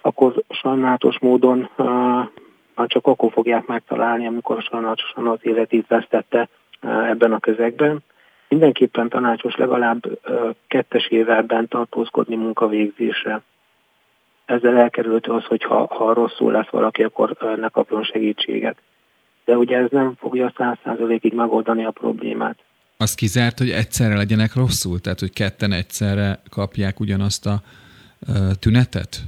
akkor 0.00 0.42
sajnálatos 0.48 1.18
módon 1.18 1.68
már 2.74 2.86
csak 2.86 3.06
akkor 3.06 3.32
fogják 3.32 3.66
megtalálni, 3.66 4.26
amikor 4.26 4.62
sajnálatosan 4.62 5.26
az 5.26 5.38
életét 5.42 5.86
vesztette 5.86 6.48
ebben 6.80 7.32
a 7.32 7.38
közegben. 7.38 7.98
Mindenképpen 8.48 9.08
tanácsos 9.08 9.56
legalább 9.56 10.02
kettes 10.68 11.06
évvel 11.06 11.42
bent 11.42 11.68
tartózkodni 11.68 12.36
munkavégzésre. 12.36 13.42
Ezzel 14.44 14.76
elkerülhető 14.76 15.32
az, 15.32 15.44
hogy 15.44 15.62
ha, 15.62 15.86
ha 15.94 16.12
rosszul 16.12 16.52
lesz 16.52 16.70
valaki, 16.70 17.02
akkor 17.02 17.36
ne 17.56 17.68
kapjon 17.68 18.02
segítséget. 18.02 18.76
De 19.44 19.56
ugye 19.56 19.76
ez 19.76 19.90
nem 19.90 20.14
fogja 20.18 20.52
száz 20.56 20.76
százalékig 20.84 21.34
megoldani 21.34 21.84
a 21.84 21.90
problémát. 21.90 22.58
Az 22.96 23.14
kizárt, 23.14 23.58
hogy 23.58 23.70
egyszerre 23.70 24.16
legyenek 24.16 24.54
rosszul? 24.54 25.00
Tehát, 25.00 25.20
hogy 25.20 25.32
ketten 25.32 25.72
egyszerre 25.72 26.40
kapják 26.50 27.00
ugyanazt 27.00 27.46
a 27.46 27.60
tünetet? 28.60 29.20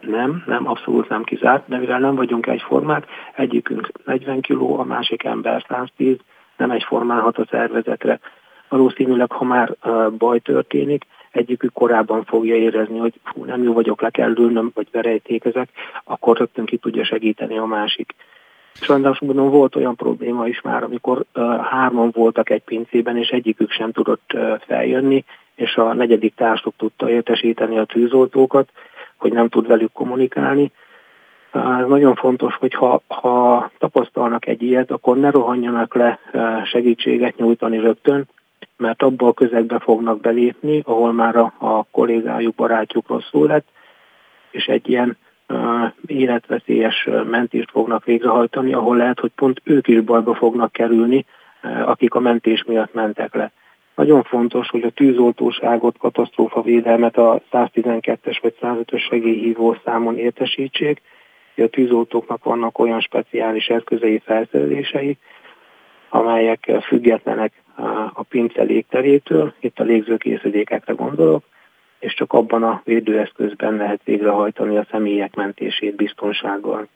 Nem, 0.00 0.42
nem, 0.46 0.68
abszolút 0.68 1.08
nem 1.08 1.24
kizárt, 1.24 1.68
de 1.68 1.78
mivel 1.78 1.98
nem 1.98 2.14
vagyunk 2.14 2.46
egyformák, 2.46 3.06
egyikünk 3.36 3.92
40 4.04 4.40
kg, 4.40 4.60
a 4.60 4.84
másik 4.84 5.24
ember 5.24 5.64
110, 5.68 6.16
nem 6.56 6.70
egyformán 6.70 7.20
hat 7.20 7.38
a 7.38 7.46
szervezetre. 7.50 8.20
Valószínűleg, 8.68 9.32
ha 9.32 9.44
már 9.44 9.76
baj 10.18 10.38
történik, 10.38 11.06
egyikük 11.30 11.72
korábban 11.72 12.24
fogja 12.24 12.54
érezni, 12.54 12.98
hogy 12.98 13.14
fú, 13.22 13.44
nem 13.44 13.62
jó 13.62 13.72
vagyok, 13.72 14.00
le 14.00 14.10
kell 14.10 14.34
ülnöm, 14.36 14.70
vagy 14.74 14.88
verejtékezek, 14.92 15.68
akkor 16.04 16.36
rögtön 16.36 16.64
ki 16.64 16.76
tudja 16.76 17.04
segíteni 17.04 17.58
a 17.58 17.64
másik. 17.64 18.14
Sajnos 18.72 19.18
mondom, 19.18 19.50
volt 19.50 19.76
olyan 19.76 19.96
probléma 19.96 20.46
is 20.46 20.60
már, 20.60 20.82
amikor 20.82 21.24
uh, 21.34 21.56
hárman 21.56 22.10
voltak 22.12 22.50
egy 22.50 22.62
pincében, 22.62 23.16
és 23.16 23.28
egyikük 23.28 23.70
sem 23.70 23.92
tudott 23.92 24.32
uh, 24.34 24.58
feljönni, 24.66 25.24
és 25.54 25.76
a 25.76 25.92
negyedik 25.94 26.34
társuk 26.34 26.74
tudta 26.76 27.10
értesíteni 27.10 27.78
a 27.78 27.84
tűzoltókat, 27.84 28.68
hogy 29.16 29.32
nem 29.32 29.48
tud 29.48 29.66
velük 29.66 29.92
kommunikálni. 29.92 30.72
Ez 31.52 31.86
nagyon 31.88 32.14
fontos, 32.14 32.54
hogy 32.54 32.74
ha, 32.74 33.02
ha 33.08 33.70
tapasztalnak 33.78 34.46
egy 34.46 34.62
ilyet, 34.62 34.90
akkor 34.90 35.16
ne 35.16 35.30
rohanjanak 35.30 35.94
le 35.94 36.18
segítséget 36.64 37.36
nyújtani 37.36 37.78
rögtön, 37.78 38.28
mert 38.76 39.02
abba 39.02 39.26
a 39.26 39.32
közegbe 39.32 39.78
fognak 39.78 40.20
belépni, 40.20 40.82
ahol 40.84 41.12
már 41.12 41.36
a, 41.36 41.52
a 41.58 41.82
kollégájuk, 41.90 42.54
barátjuk 42.54 43.08
rosszul 43.08 43.46
lett, 43.46 43.68
és 44.50 44.64
egy 44.64 44.88
ilyen 44.88 45.16
uh, 45.48 45.92
életveszélyes 46.06 47.08
mentést 47.30 47.70
fognak 47.70 48.04
végrehajtani, 48.04 48.72
ahol 48.72 48.96
lehet, 48.96 49.20
hogy 49.20 49.32
pont 49.34 49.60
ők 49.64 49.88
is 49.88 50.00
bajba 50.00 50.34
fognak 50.34 50.72
kerülni, 50.72 51.24
uh, 51.62 51.88
akik 51.88 52.14
a 52.14 52.20
mentés 52.20 52.64
miatt 52.64 52.94
mentek 52.94 53.34
le. 53.34 53.52
Nagyon 53.94 54.22
fontos, 54.22 54.68
hogy 54.68 54.82
a 54.82 54.90
tűzoltóságot, 54.90 55.98
katasztrófavédelmet 55.98 57.16
a 57.16 57.40
112-es 57.52 58.38
vagy 58.42 58.54
105-ös 58.62 59.00
segélyhívó 59.08 59.76
számon 59.84 60.18
értesítsék, 60.18 61.00
a 61.56 61.66
tűzoltóknak 61.66 62.44
vannak 62.44 62.78
olyan 62.78 63.00
speciális 63.00 63.66
eszközei, 63.66 64.18
felszerelései, 64.24 65.18
amelyek 66.08 66.70
függetlenek 66.82 67.52
a 68.14 68.22
pince 68.28 68.62
légterétől, 68.62 69.54
itt 69.60 69.78
a 69.78 69.82
légzőkészülékekre 69.82 70.92
gondolok, 70.92 71.44
és 71.98 72.14
csak 72.14 72.32
abban 72.32 72.62
a 72.62 72.80
védőeszközben 72.84 73.74
lehet 73.74 74.00
végrehajtani 74.04 74.76
a 74.76 74.86
személyek 74.90 75.34
mentését 75.34 75.96
biztonsággal. 75.96 76.88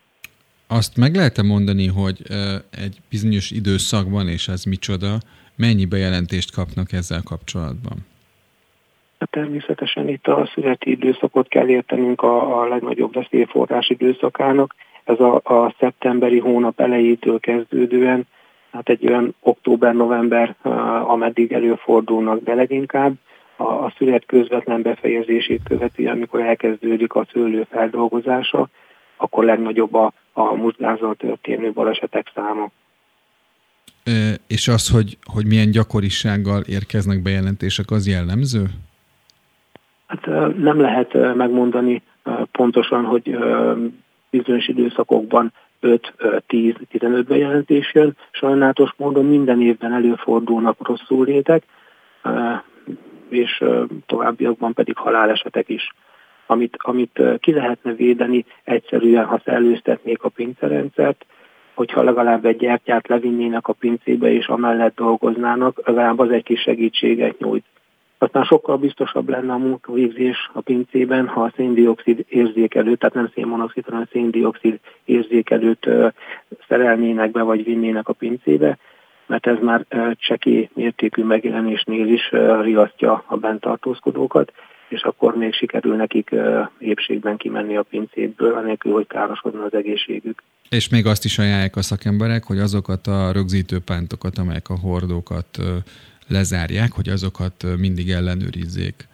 Azt 0.66 0.96
meg 0.96 1.14
lehet 1.14 1.38
-e 1.38 1.42
mondani, 1.42 1.86
hogy 1.86 2.22
egy 2.70 2.96
bizonyos 3.10 3.50
időszakban, 3.50 4.28
és 4.28 4.48
ez 4.48 4.64
micsoda, 4.64 5.18
mennyi 5.56 5.84
bejelentést 5.84 6.54
kapnak 6.54 6.92
ezzel 6.92 7.22
kapcsolatban? 7.24 7.96
Hát 9.18 9.30
természetesen 9.30 10.08
itt 10.08 10.26
a 10.26 10.50
születi 10.54 10.90
időszakot 10.90 11.48
kell 11.48 11.68
értenünk 11.68 12.22
a, 12.22 12.60
a 12.60 12.68
legnagyobb 12.68 13.14
veszélyforrás 13.14 13.88
időszakának. 13.88 14.74
Ez 15.04 15.20
a, 15.20 15.34
a 15.34 15.74
szeptemberi 15.78 16.38
hónap 16.38 16.80
elejétől 16.80 17.40
kezdődően, 17.40 18.26
hát 18.74 18.88
egy 18.88 19.06
olyan 19.06 19.34
október-november, 19.40 20.54
ameddig 21.06 21.52
előfordulnak, 21.52 22.42
de 22.42 22.54
leginkább 22.54 23.14
a, 23.56 23.62
a 23.62 23.92
szület 23.96 24.26
közvetlen 24.26 24.82
befejezését 24.82 25.60
követi, 25.64 26.06
amikor 26.06 26.40
elkezdődik 26.40 27.14
a 27.14 27.26
szőlő 27.32 27.66
feldolgozása, 27.70 28.68
akkor 29.16 29.44
legnagyobb 29.44 29.94
a, 29.94 30.12
a 30.32 30.54
muzgázzal 30.54 31.14
történő 31.14 31.72
balesetek 31.72 32.30
száma. 32.34 32.70
És 34.46 34.68
az, 34.68 34.90
hogy, 34.90 35.18
hogy 35.32 35.46
milyen 35.46 35.70
gyakorisággal 35.70 36.62
érkeznek 36.62 37.22
bejelentések, 37.22 37.90
az 37.90 38.08
jellemző? 38.08 38.64
Hát 40.06 40.26
nem 40.56 40.80
lehet 40.80 41.34
megmondani 41.34 42.02
pontosan, 42.52 43.04
hogy 43.04 43.38
bizonyos 44.30 44.68
időszakokban 44.68 45.52
5-10-15 45.84 47.24
bejelentés 47.28 47.94
jön. 47.94 48.16
Sajnálatos 48.30 48.90
módon 48.96 49.26
minden 49.26 49.62
évben 49.62 49.92
előfordulnak 49.92 50.86
rosszul 50.86 51.24
létek, 51.24 51.62
és 53.28 53.64
továbbiakban 54.06 54.72
pedig 54.72 54.96
halálesetek 54.96 55.68
is. 55.68 55.94
Amit, 56.46 56.76
amit 56.78 57.22
ki 57.40 57.52
lehetne 57.52 57.92
védeni 57.92 58.44
egyszerűen, 58.64 59.24
ha 59.24 59.40
szellőztetnék 59.44 60.22
a 60.22 60.28
pincerendszert, 60.28 61.26
hogyha 61.74 62.02
legalább 62.02 62.44
egy 62.44 62.56
gyertyát 62.56 63.08
levinnének 63.08 63.68
a 63.68 63.72
pincébe, 63.72 64.32
és 64.32 64.46
amellett 64.46 64.96
dolgoznának, 64.96 65.80
legalább 65.86 66.18
az 66.18 66.30
egy 66.30 66.42
kis 66.42 66.60
segítséget 66.60 67.38
nyújt. 67.38 67.64
Aztán 68.24 68.44
sokkal 68.44 68.76
biztosabb 68.76 69.28
lenne 69.28 69.52
a 69.52 69.56
munkavégzés 69.56 70.50
a 70.52 70.60
pincében, 70.60 71.26
ha 71.26 71.42
a 71.42 71.52
széndiokszid 71.56 72.24
érzékelőt, 72.28 72.98
tehát 72.98 73.14
nem 73.14 73.30
szénmonoxid, 73.34 73.84
hanem 73.84 74.08
széndiokszid 74.12 74.78
érzékelőt 75.04 75.88
szerelnének 76.68 77.30
be, 77.30 77.42
vagy 77.42 77.64
vinnének 77.64 78.08
a 78.08 78.12
pincébe, 78.12 78.78
mert 79.26 79.46
ez 79.46 79.56
már 79.62 79.86
cseki 80.16 80.70
mértékű 80.74 81.22
megjelenésnél 81.22 82.08
is 82.08 82.30
riasztja 82.62 83.24
a 83.26 83.36
bent 83.36 83.60
tartózkodókat, 83.60 84.52
és 84.88 85.02
akkor 85.02 85.36
még 85.36 85.54
sikerül 85.54 85.96
nekik 85.96 86.34
épségben 86.78 87.36
kimenni 87.36 87.76
a 87.76 87.82
pincéből, 87.82 88.54
anélkül, 88.54 88.92
hogy 88.92 89.06
károsodna 89.06 89.64
az 89.64 89.74
egészségük. 89.74 90.42
És 90.68 90.88
még 90.88 91.06
azt 91.06 91.24
is 91.24 91.38
ajánlják 91.38 91.76
a 91.76 91.82
szakemberek, 91.82 92.44
hogy 92.44 92.58
azokat 92.58 93.06
a 93.06 93.32
rögzítő 93.32 93.78
pántokat, 93.84 94.38
amelyek 94.38 94.68
a 94.68 94.78
hordókat 94.78 95.58
lezárják, 96.28 96.92
hogy 96.92 97.08
azokat 97.08 97.64
mindig 97.78 98.10
ellenőrizzék. 98.10 99.08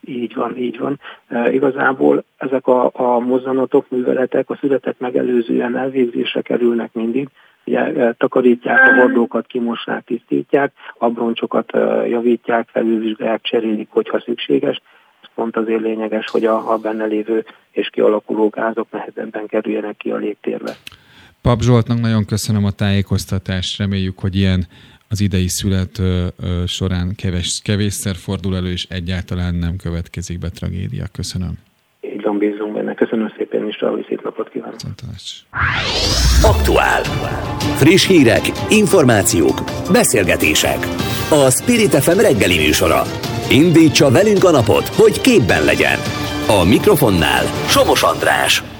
Így 0.00 0.34
van, 0.34 0.56
így 0.56 0.78
van. 0.78 1.00
E, 1.28 1.52
igazából 1.52 2.24
ezek 2.36 2.66
a, 2.66 2.90
a 2.92 3.18
mozzanatok, 3.18 3.90
műveletek 3.90 4.50
a 4.50 4.56
születet 4.60 5.00
megelőzően 5.00 5.76
elvégzésre 5.76 6.40
kerülnek 6.40 6.92
mindig. 6.92 7.28
Ugye, 7.64 8.12
takarítják 8.12 8.88
a 8.88 8.94
hordókat, 8.94 9.46
kimossák, 9.46 10.04
tisztítják, 10.04 10.72
abroncsokat 10.98 11.70
javítják, 12.08 12.68
felülvizsgálják, 12.72 13.42
cserélik, 13.42 13.88
hogyha 13.90 14.20
szükséges. 14.20 14.82
Ez 15.22 15.28
pont 15.34 15.56
azért 15.56 15.80
lényeges, 15.80 16.30
hogy 16.30 16.44
a, 16.44 16.72
a 16.72 16.76
benne 16.78 17.04
lévő 17.04 17.44
és 17.70 17.88
kialakuló 17.90 18.48
gázok 18.48 18.86
nehezebben 18.90 19.46
kerüljenek 19.46 19.96
ki 19.96 20.10
a 20.10 20.16
légtérbe. 20.16 20.76
Pap 21.42 21.60
Zsoltnak 21.60 22.00
nagyon 22.00 22.24
köszönöm 22.24 22.64
a 22.64 22.70
tájékoztatást, 22.70 23.78
reméljük, 23.78 24.18
hogy 24.18 24.36
ilyen 24.36 24.66
az 25.12 25.20
idei 25.20 25.48
szület 25.48 26.00
során 26.66 27.14
kevés, 27.14 27.60
kevésszer 27.64 28.16
fordul 28.16 28.56
elő, 28.56 28.70
és 28.70 28.86
egyáltalán 28.88 29.54
nem 29.54 29.76
következik 29.76 30.38
be 30.38 30.48
tragédia. 30.48 31.04
Köszönöm. 31.12 31.58
Így 32.00 32.22
van, 32.22 32.38
bízunk 32.38 32.72
benne. 32.72 32.94
Köszönöm 32.94 33.32
szépen, 33.36 33.68
és 33.68 33.76
további 33.76 34.04
szép 34.08 34.22
napot 34.22 34.50
kívánok. 34.50 34.76
Aktuál. 36.42 37.02
Friss 37.76 38.06
hírek, 38.06 38.42
információk, 38.70 39.60
beszélgetések. 39.92 40.78
A 41.30 41.50
Spirit 41.50 41.94
FM 41.94 42.18
reggeli 42.18 42.56
műsora. 42.56 43.02
Indítsa 43.50 44.10
velünk 44.10 44.44
a 44.44 44.50
napot, 44.50 44.86
hogy 44.88 45.20
képben 45.20 45.64
legyen. 45.64 45.98
A 46.60 46.64
mikrofonnál 46.64 47.44
Somos 47.68 48.02
András. 48.02 48.71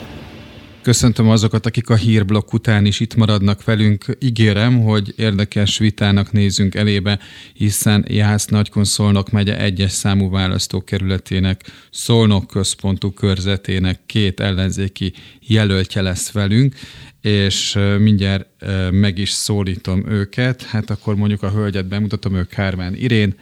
Köszöntöm 0.82 1.28
azokat, 1.28 1.66
akik 1.66 1.90
a 1.90 1.96
hírblokk 1.96 2.52
után 2.52 2.86
is 2.86 3.00
itt 3.00 3.14
maradnak 3.14 3.64
velünk. 3.64 4.16
Ígérem, 4.20 4.82
hogy 4.82 5.12
érdekes 5.16 5.78
vitának 5.78 6.32
nézünk 6.32 6.74
elébe, 6.74 7.18
hiszen 7.54 8.04
Jász 8.08 8.46
Nagykonszolnok 8.46 9.30
megye 9.30 9.58
egyes 9.58 9.92
számú 9.92 10.30
választókerületének, 10.30 11.60
Szolnok 11.90 12.46
központú 12.46 13.10
körzetének 13.10 14.00
két 14.06 14.40
ellenzéki 14.40 15.12
jelöltje 15.40 16.02
lesz 16.02 16.30
velünk, 16.30 16.74
és 17.20 17.78
mindjárt 17.98 18.48
meg 18.90 19.18
is 19.18 19.30
szólítom 19.30 20.08
őket. 20.08 20.62
Hát 20.62 20.90
akkor 20.90 21.16
mondjuk 21.16 21.42
a 21.42 21.50
hölgyet 21.50 21.88
bemutatom, 21.88 22.34
ő 22.34 22.44
Kármán 22.44 22.94
Irén, 22.94 23.34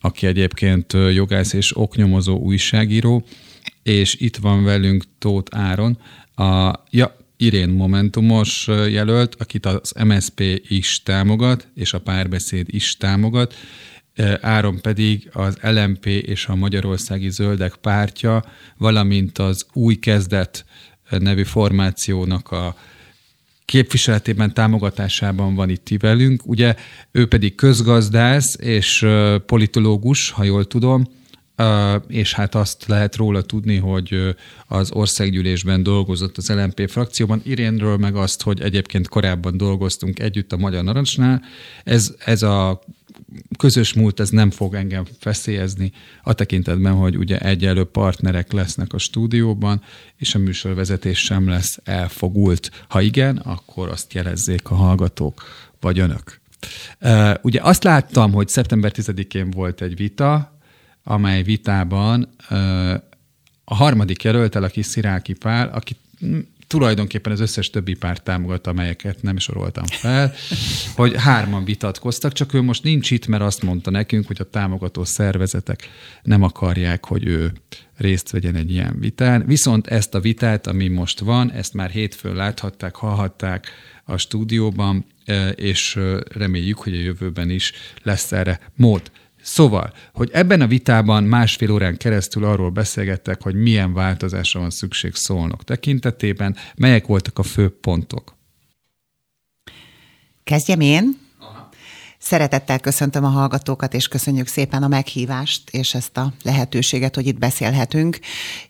aki 0.00 0.26
egyébként 0.26 0.92
jogász 0.92 1.52
és 1.52 1.76
oknyomozó 1.76 2.38
újságíró, 2.38 3.26
és 3.82 4.14
itt 4.14 4.36
van 4.36 4.64
velünk 4.64 5.04
Tóth 5.18 5.58
Áron, 5.58 5.98
a, 6.38 6.82
ja, 6.90 7.16
Irén 7.36 7.68
Momentumos 7.68 8.66
jelölt, 8.66 9.34
akit 9.38 9.66
az 9.66 9.92
MSP 10.04 10.40
is 10.68 11.02
támogat, 11.02 11.68
és 11.74 11.92
a 11.92 12.00
párbeszéd 12.00 12.66
is 12.70 12.96
támogat. 12.96 13.54
áron 14.40 14.80
pedig 14.80 15.30
az 15.32 15.58
LMP 15.62 16.06
és 16.06 16.46
a 16.46 16.54
Magyarországi 16.54 17.30
Zöldek 17.30 17.74
pártja, 17.74 18.44
valamint 18.76 19.38
az 19.38 19.66
új 19.72 19.94
kezdet 19.94 20.64
nevű 21.18 21.42
formációnak 21.42 22.50
a 22.50 22.76
képviseletében, 23.64 24.54
támogatásában 24.54 25.54
van 25.54 25.68
itt 25.68 25.88
velünk. 26.00 26.46
Ugye 26.46 26.74
ő 27.10 27.26
pedig 27.26 27.54
közgazdász 27.54 28.56
és 28.60 29.06
politológus, 29.46 30.30
ha 30.30 30.44
jól 30.44 30.66
tudom, 30.66 31.04
és 32.08 32.34
hát 32.34 32.54
azt 32.54 32.84
lehet 32.86 33.16
róla 33.16 33.42
tudni, 33.42 33.76
hogy 33.76 34.36
az 34.66 34.92
országgyűlésben 34.92 35.82
dolgozott 35.82 36.36
az 36.36 36.48
LMP 36.48 36.90
frakcióban. 36.90 37.40
Irénről 37.44 37.96
meg 37.96 38.16
azt, 38.16 38.42
hogy 38.42 38.60
egyébként 38.60 39.08
korábban 39.08 39.56
dolgoztunk 39.56 40.18
együtt 40.18 40.52
a 40.52 40.56
Magyar 40.56 40.84
Narancsnál. 40.84 41.42
Ez, 41.84 42.14
ez 42.24 42.42
a 42.42 42.80
közös 43.58 43.92
múlt, 43.92 44.20
ez 44.20 44.28
nem 44.28 44.50
fog 44.50 44.74
engem 44.74 45.04
feszélyezni 45.18 45.92
a 46.22 46.32
tekintetben, 46.32 46.92
hogy 46.92 47.16
ugye 47.16 47.38
egyelő 47.38 47.84
partnerek 47.84 48.52
lesznek 48.52 48.92
a 48.92 48.98
stúdióban, 48.98 49.82
és 50.16 50.34
a 50.34 50.38
műsorvezetés 50.38 51.18
sem 51.18 51.48
lesz 51.48 51.78
elfogult. 51.84 52.70
Ha 52.88 53.00
igen, 53.00 53.36
akkor 53.36 53.88
azt 53.88 54.12
jelezzék 54.12 54.70
a 54.70 54.74
hallgatók, 54.74 55.42
vagy 55.80 55.98
önök. 55.98 56.40
Ugye 57.42 57.60
azt 57.62 57.84
láttam, 57.84 58.32
hogy 58.32 58.48
szeptember 58.48 58.92
10-én 58.94 59.50
volt 59.50 59.80
egy 59.80 59.96
vita, 59.96 60.57
amely 61.10 61.42
vitában 61.42 62.28
a 63.64 63.74
harmadik 63.74 64.22
jelöltel, 64.22 64.62
aki 64.62 64.82
Sziráki 64.82 65.32
Pál, 65.32 65.68
aki 65.68 65.96
tulajdonképpen 66.66 67.32
az 67.32 67.40
összes 67.40 67.70
többi 67.70 67.94
párt 67.94 68.22
támogat, 68.22 68.66
amelyeket 68.66 69.22
nem 69.22 69.38
soroltam 69.38 69.86
fel, 69.86 70.32
hogy 70.94 71.14
hárman 71.16 71.64
vitatkoztak, 71.64 72.32
csak 72.32 72.54
ő 72.54 72.62
most 72.62 72.82
nincs 72.82 73.10
itt, 73.10 73.26
mert 73.26 73.42
azt 73.42 73.62
mondta 73.62 73.90
nekünk, 73.90 74.26
hogy 74.26 74.36
a 74.40 74.50
támogató 74.50 75.04
szervezetek 75.04 75.88
nem 76.22 76.42
akarják, 76.42 77.04
hogy 77.04 77.26
ő 77.26 77.52
részt 77.96 78.30
vegyen 78.30 78.54
egy 78.54 78.70
ilyen 78.70 78.96
vitán. 78.98 79.46
Viszont 79.46 79.86
ezt 79.86 80.14
a 80.14 80.20
vitát, 80.20 80.66
ami 80.66 80.88
most 80.88 81.20
van, 81.20 81.52
ezt 81.52 81.74
már 81.74 81.90
hétfőn 81.90 82.34
láthatták, 82.34 82.96
hallhatták 82.96 83.66
a 84.04 84.16
stúdióban, 84.16 85.04
és 85.54 85.98
reméljük, 86.32 86.78
hogy 86.78 86.94
a 86.94 87.00
jövőben 87.00 87.50
is 87.50 87.72
lesz 88.02 88.32
erre 88.32 88.60
mód. 88.74 89.10
Szóval, 89.48 89.92
hogy 90.12 90.30
ebben 90.32 90.60
a 90.60 90.66
vitában 90.66 91.24
másfél 91.24 91.70
órán 91.70 91.96
keresztül 91.96 92.44
arról 92.44 92.70
beszélgettek, 92.70 93.42
hogy 93.42 93.54
milyen 93.54 93.92
változásra 93.92 94.60
van 94.60 94.70
szükség 94.70 95.14
szólnok 95.14 95.64
tekintetében, 95.64 96.56
melyek 96.76 97.06
voltak 97.06 97.38
a 97.38 97.42
fő 97.42 97.78
pontok. 97.80 98.36
Kezdjem 100.44 100.80
én? 100.80 101.18
Szeretettel 102.18 102.78
köszöntöm 102.80 103.24
a 103.24 103.28
hallgatókat, 103.28 103.94
és 103.94 104.08
köszönjük 104.08 104.46
szépen 104.46 104.82
a 104.82 104.88
meghívást, 104.88 105.70
és 105.70 105.94
ezt 105.94 106.16
a 106.16 106.32
lehetőséget, 106.42 107.14
hogy 107.14 107.26
itt 107.26 107.38
beszélhetünk. 107.38 108.18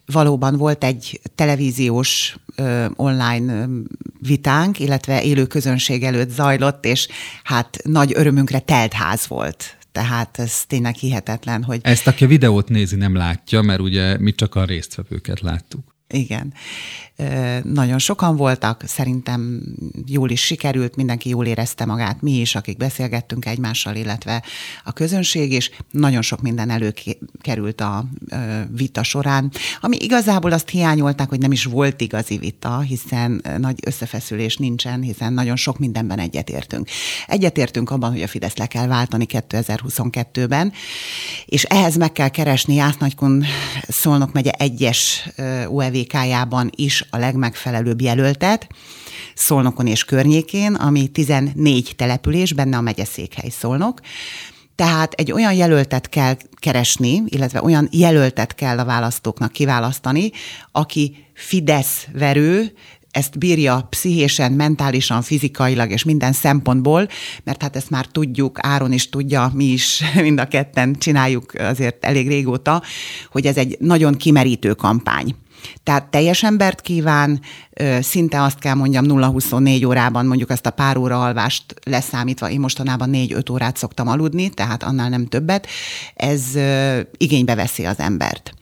Valóban 0.07 0.57
volt 0.57 0.85
egy 0.85 1.21
televíziós 1.35 2.37
ö, 2.57 2.87
online 2.97 3.67
vitánk, 4.21 4.79
illetve 4.79 5.23
élő 5.23 5.47
közönség 5.47 6.03
előtt 6.03 6.31
zajlott, 6.31 6.85
és 6.85 7.09
hát 7.45 7.77
nagy 7.83 8.13
örömünkre 8.15 8.59
telt 8.59 8.93
ház 8.93 9.27
volt 9.27 9.78
tehát 9.99 10.39
ez 10.39 10.65
tényleg 10.67 10.95
hihetetlen, 10.95 11.63
hogy... 11.63 11.81
Ezt, 11.83 12.07
aki 12.07 12.25
a 12.25 12.27
videót 12.27 12.69
nézi, 12.69 12.97
nem 12.97 13.15
látja, 13.15 13.63
mert 13.63 13.81
ugye 13.81 14.19
mi 14.19 14.33
csak 14.33 14.55
a 14.55 14.65
résztvevőket 14.65 15.41
láttuk. 15.41 15.95
Igen. 16.09 16.55
Nagyon 17.63 17.99
sokan 17.99 18.37
voltak, 18.37 18.83
szerintem 18.87 19.63
jól 20.07 20.31
is 20.31 20.41
sikerült, 20.41 20.97
mindenki 20.97 21.29
jól 21.29 21.47
érezte 21.47 21.85
magát, 21.85 22.23
mi 22.23 22.33
is, 22.33 22.55
akik 22.55 22.77
beszélgettünk 22.77 23.47
egymással, 23.47 23.97
illetve 23.97 24.43
a 24.85 24.93
közönség, 24.93 25.53
és 25.53 25.71
nagyon 25.91 26.23
sok 26.23 26.43
minden 26.43 26.71
előkerült 26.71 27.81
a 27.81 28.05
vita 28.77 29.03
során, 29.03 29.53
ami 29.81 29.97
igazából 30.01 30.53
azt 30.53 30.69
hiányolták, 30.69 31.29
hogy 31.29 31.39
nem 31.39 31.53
is 31.53 31.65
volt 31.65 32.01
igazi 32.01 32.39
vita, 32.39 32.81
hiszen 32.81 33.43
nagy 33.59 33.79
összefeszülés 33.87 34.57
nincsen, 34.57 35.01
hiszen 35.01 35.33
nagyon 35.33 35.57
sok 35.57 35.79
mindenben 35.79 36.19
egyetértünk. 36.19 36.89
Egyetértünk 37.27 37.91
abban, 37.91 38.11
hogy 38.11 38.23
a 38.23 38.29
Fidesz 38.29 38.57
le 38.57 38.67
kell 38.67 38.87
váltani 38.87 39.27
2022-ben, 39.29 40.73
és 41.47 41.63
ehhez 41.63 41.97
meg 41.97 42.13
kell 42.13 42.29
keresni 42.29 42.75
Jásznagykun 42.75 43.45
Szolnok 43.89 44.33
megye 44.33 44.51
egyes 44.51 45.29
UEVK-jában 45.69 46.71
is 46.75 47.07
a 47.11 47.19
legmegfelelőbb 47.19 48.01
jelöltet, 48.01 48.67
Szolnokon 49.35 49.87
és 49.87 50.05
környékén, 50.05 50.75
ami 50.75 51.09
14 51.09 51.93
település, 51.97 52.53
benne 52.53 52.77
a 52.77 52.81
megyeszékhely 52.81 53.49
Szolnok. 53.49 54.01
Tehát 54.75 55.13
egy 55.13 55.33
olyan 55.33 55.53
jelöltet 55.53 56.09
kell 56.09 56.37
keresni, 56.57 57.23
illetve 57.27 57.63
olyan 57.63 57.89
jelöltet 57.93 58.55
kell 58.55 58.79
a 58.79 58.85
választóknak 58.85 59.53
kiválasztani, 59.53 60.31
aki 60.73 61.17
Fidesz 61.35 62.07
verő, 62.13 62.73
ezt 63.11 63.39
bírja 63.39 63.87
pszichésen, 63.91 64.53
mentálisan, 64.53 65.23
fizikailag 65.23 65.91
és 65.91 66.05
minden 66.05 66.33
szempontból, 66.33 67.09
mert 67.45 67.63
hát 67.63 67.77
ezt 67.77 67.91
már 67.91 68.07
tudjuk, 68.07 68.59
Áron 68.63 68.93
is 68.93 69.09
tudja, 69.09 69.51
mi 69.55 69.65
is 69.65 70.03
mind 70.23 70.41
a 70.41 70.49
ketten 70.49 70.95
csináljuk 70.99 71.53
azért 71.55 72.05
elég 72.05 72.29
régóta, 72.29 72.83
hogy 73.31 73.47
ez 73.47 73.57
egy 73.57 73.77
nagyon 73.81 74.17
kimerítő 74.17 74.75
kampány. 74.75 75.35
Tehát 75.83 76.11
teljes 76.11 76.43
embert 76.43 76.81
kíván, 76.81 77.41
szinte 78.01 78.43
azt 78.43 78.59
kell 78.59 78.75
mondjam 78.75 79.05
0-24 79.09 79.87
órában 79.87 80.27
mondjuk 80.27 80.51
azt 80.51 80.67
a 80.67 80.71
pár 80.71 80.97
óra 80.97 81.23
alvást 81.23 81.75
leszámítva, 81.85 82.51
én 82.51 82.61
mostanában 82.61 83.11
4-5 83.13 83.53
órát 83.53 83.77
szoktam 83.77 84.09
aludni, 84.09 84.49
tehát 84.49 84.83
annál 84.83 85.09
nem 85.09 85.27
többet, 85.27 85.67
ez 86.15 86.43
igénybe 87.17 87.55
veszi 87.55 87.85
az 87.85 87.99
embert. 87.99 88.55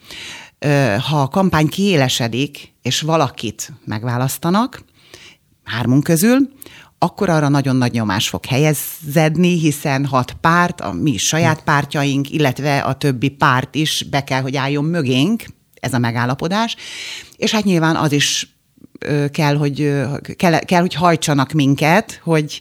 Ha 1.08 1.20
a 1.20 1.28
kampány 1.28 1.68
kiélesedik, 1.68 2.74
és 2.82 3.00
valakit 3.00 3.72
megválasztanak, 3.84 4.84
hármunk 5.64 6.02
közül, 6.02 6.38
akkor 6.98 7.28
arra 7.28 7.48
nagyon 7.48 7.76
nagy 7.76 7.92
nyomás 7.92 8.28
fog 8.28 8.44
helyezedni, 8.44 9.58
hiszen 9.58 10.06
hat 10.06 10.32
párt, 10.32 10.80
a 10.80 10.92
mi 10.92 11.16
saját 11.16 11.62
pártjaink, 11.62 12.30
illetve 12.30 12.78
a 12.78 12.94
többi 12.94 13.28
párt 13.28 13.74
is 13.74 14.06
be 14.10 14.24
kell, 14.24 14.40
hogy 14.40 14.56
álljon 14.56 14.84
mögénk, 14.84 15.44
ez 15.86 15.94
a 15.94 15.98
megállapodás, 15.98 16.76
és 17.36 17.50
hát 17.50 17.64
nyilván 17.64 17.96
az 17.96 18.12
is 18.12 18.56
kell, 19.30 19.56
hogy, 19.56 19.92
kell, 20.36 20.58
kell, 20.58 20.80
hogy 20.80 20.94
hajtsanak 20.94 21.52
minket, 21.52 22.20
hogy 22.22 22.60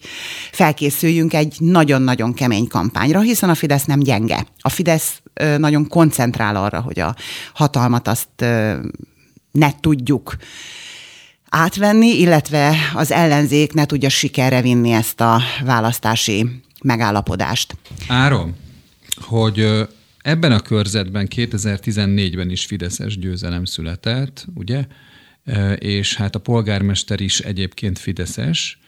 felkészüljünk 0.52 1.34
egy 1.34 1.56
nagyon-nagyon 1.60 2.34
kemény 2.34 2.68
kampányra, 2.68 3.19
hiszen 3.19 3.49
a 3.49 3.56
Fidesz 3.56 3.85
nem 3.85 3.99
gyenge. 3.99 4.45
A 4.60 4.69
Fidesz 4.69 5.22
nagyon 5.57 5.88
koncentrál 5.88 6.56
arra, 6.56 6.81
hogy 6.81 6.99
a 6.99 7.15
hatalmat 7.53 8.07
azt 8.07 8.45
ne 9.52 9.69
tudjuk 9.80 10.35
átvenni, 11.49 12.19
illetve 12.19 12.76
az 12.93 13.11
ellenzék 13.11 13.73
ne 13.73 13.85
tudja 13.85 14.10
sikerre 14.10 14.61
vinni 14.61 14.91
ezt 14.91 15.22
a 15.22 15.41
választási 15.64 16.61
megállapodást. 16.84 17.77
Áron, 18.07 18.56
hogy 19.22 19.88
Ebben 20.26 20.52
a 20.52 20.60
körzetben 20.60 21.27
2014-ben 21.35 22.49
is 22.49 22.65
Fideszes 22.65 23.18
győzelem 23.18 23.65
született, 23.65 24.45
ugye? 24.53 24.85
És 25.77 26.15
hát 26.15 26.35
a 26.35 26.39
polgármester 26.39 27.22
is 27.22 27.39
egyébként 27.39 27.99
Fideszes, 27.99 28.80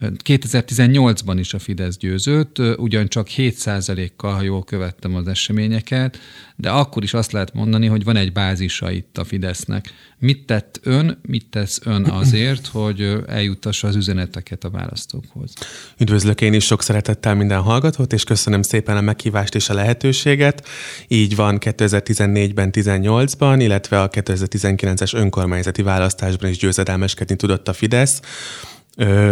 2018-ban 0.00 1.36
is 1.38 1.54
a 1.54 1.58
Fidesz 1.58 1.96
győzött, 1.96 2.58
ugyancsak 2.58 3.28
7%-kal, 3.36 4.34
ha 4.34 4.42
jól 4.42 4.64
követtem 4.64 5.14
az 5.14 5.28
eseményeket, 5.28 6.18
de 6.56 6.70
akkor 6.70 7.02
is 7.02 7.14
azt 7.14 7.32
lehet 7.32 7.54
mondani, 7.54 7.86
hogy 7.86 8.04
van 8.04 8.16
egy 8.16 8.32
bázisa 8.32 8.90
itt 8.90 9.18
a 9.18 9.24
Fidesznek. 9.24 9.92
Mit 10.18 10.46
tett 10.46 10.80
ön, 10.82 11.18
mit 11.22 11.46
tesz 11.50 11.80
ön 11.84 12.04
azért, 12.04 12.66
hogy 12.78 13.16
eljutassa 13.26 13.88
az 13.88 13.96
üzeneteket 13.96 14.64
a 14.64 14.70
választókhoz? 14.70 15.52
Üdvözlök 15.98 16.40
én 16.40 16.52
is 16.52 16.64
sok 16.64 16.82
szeretettel 16.82 17.34
minden 17.34 17.60
hallgatót, 17.60 18.12
és 18.12 18.24
köszönöm 18.24 18.62
szépen 18.62 18.96
a 18.96 19.00
meghívást 19.00 19.54
és 19.54 19.68
a 19.68 19.74
lehetőséget. 19.74 20.68
Így 21.08 21.36
van 21.36 21.58
2014-ben, 21.60 22.70
18-ban, 22.72 23.56
illetve 23.58 24.00
a 24.00 24.08
2019-es 24.08 25.14
önkormányzati 25.14 25.82
választásban 25.82 26.50
is 26.50 26.58
győzedelmeskedni 26.58 27.36
tudott 27.36 27.68
a 27.68 27.72
Fidesz. 27.72 28.20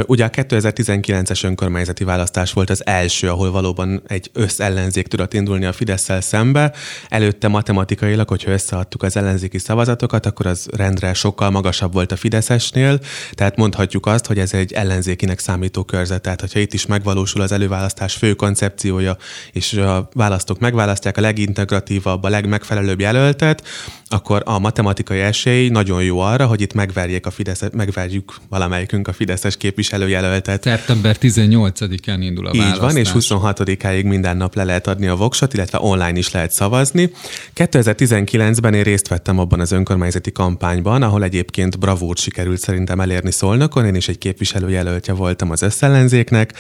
Ugye 0.07 0.25
a 0.25 0.31
2019-es 0.31 1.45
önkormányzati 1.45 2.05
választás 2.05 2.53
volt 2.53 2.71
az 2.71 2.87
első, 2.87 3.29
ahol 3.31 3.51
valóban 3.51 4.03
egy 4.07 4.31
összellenzék 4.33 5.07
tudott 5.07 5.35
indulni 5.35 5.65
a 5.65 5.73
fidesz 5.73 6.11
szembe. 6.21 6.73
Előtte 7.09 7.49
matematikailag, 7.49 8.29
hogyha 8.29 8.51
összeadtuk 8.51 9.03
az 9.03 9.17
ellenzéki 9.17 9.59
szavazatokat, 9.59 10.27
akkor 10.27 10.47
az 10.47 10.69
rendre 10.77 11.15
sokkal 11.15 11.51
magasabb 11.51 11.93
volt 11.93 12.13
a 12.13 12.17
Fideszesnél, 12.17 13.01
tehát 13.33 13.57
mondhatjuk 13.57 14.07
azt, 14.07 14.27
hogy 14.27 14.39
ez 14.39 14.53
egy 14.53 14.73
ellenzékinek 14.73 15.39
számító 15.39 15.85
körzet. 15.85 16.23
Tehát, 16.23 16.41
hogyha 16.41 16.59
itt 16.59 16.73
is 16.73 16.87
megvalósul 16.87 17.41
az 17.41 17.53
előválasztás 17.53 18.15
fő 18.15 18.35
koncepciója, 18.35 19.17
és 19.53 19.73
a 19.73 20.09
választók 20.13 20.59
megválasztják 20.59 21.17
a 21.17 21.21
legintegratívabb, 21.21 22.23
a 22.23 22.29
legmegfelelőbb 22.29 23.01
jelöltet, 23.01 23.63
akkor 24.09 24.43
a 24.45 24.59
matematikai 24.59 25.21
esély 25.21 25.69
nagyon 25.69 26.03
jó 26.03 26.19
arra, 26.19 26.47
hogy 26.47 26.61
itt 26.61 26.73
megverjék 26.73 27.27
a 27.27 27.31
Fidesz, 27.31 27.63
megverjük 27.73 28.35
valamelyikünk 28.49 29.09
a 29.09 29.13
Fideszes 29.13 29.56
összes 29.57 29.73
képviselőjelöltet. 29.73 30.63
Szeptember 30.63 31.17
18-án 31.21 32.17
indul 32.21 32.47
a 32.47 32.51
Így 32.55 32.61
választás. 32.61 32.93
van, 32.93 32.97
és 32.97 33.11
26-áig 33.15 34.05
minden 34.05 34.37
nap 34.37 34.55
le 34.55 34.65
lehet 34.65 34.87
adni 34.87 35.07
a 35.07 35.17
voksot, 35.17 35.55
illetve 35.55 35.79
online 35.81 36.19
is 36.19 36.31
lehet 36.31 36.53
szavazni. 36.53 37.11
2019-ben 37.57 38.75
én 38.75 38.83
részt 38.83 39.09
vettem 39.09 39.39
abban 39.39 39.61
az 39.61 39.73
önkormányzati 39.73 40.33
kampányban, 40.33 41.03
ahol 41.03 41.23
egyébként 41.23 41.79
bravúrt 41.79 42.19
sikerült 42.19 42.59
szerintem 42.59 43.01
elérni 43.01 43.33
Szolnokon, 43.33 43.85
én 43.85 43.95
is 43.95 44.09
egy 44.09 44.19
képviselőjelöltje 44.19 45.13
voltam 45.13 45.51
az 45.51 45.63
összellenzéknek, 45.63 46.53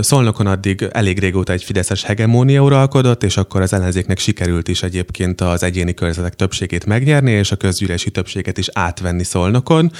Szolnokon 0.00 0.46
addig 0.46 0.88
elég 0.92 1.18
régóta 1.18 1.52
egy 1.52 1.62
fideszes 1.62 2.02
hegemónia 2.02 2.62
uralkodott, 2.62 3.22
és 3.22 3.36
akkor 3.36 3.60
az 3.60 3.72
ellenzéknek 3.72 4.18
sikerült 4.18 4.68
is 4.68 4.82
egyébként 4.82 5.40
az 5.40 5.62
egyéni 5.62 5.94
körzetek 5.94 6.34
többségét 6.34 6.86
megnyerni, 6.86 7.30
és 7.30 7.50
a 7.50 7.56
közgyűlési 7.56 8.10
többséget 8.10 8.58
is 8.58 8.68
átvenni 8.72 9.24
Szolnokon. 9.24 9.92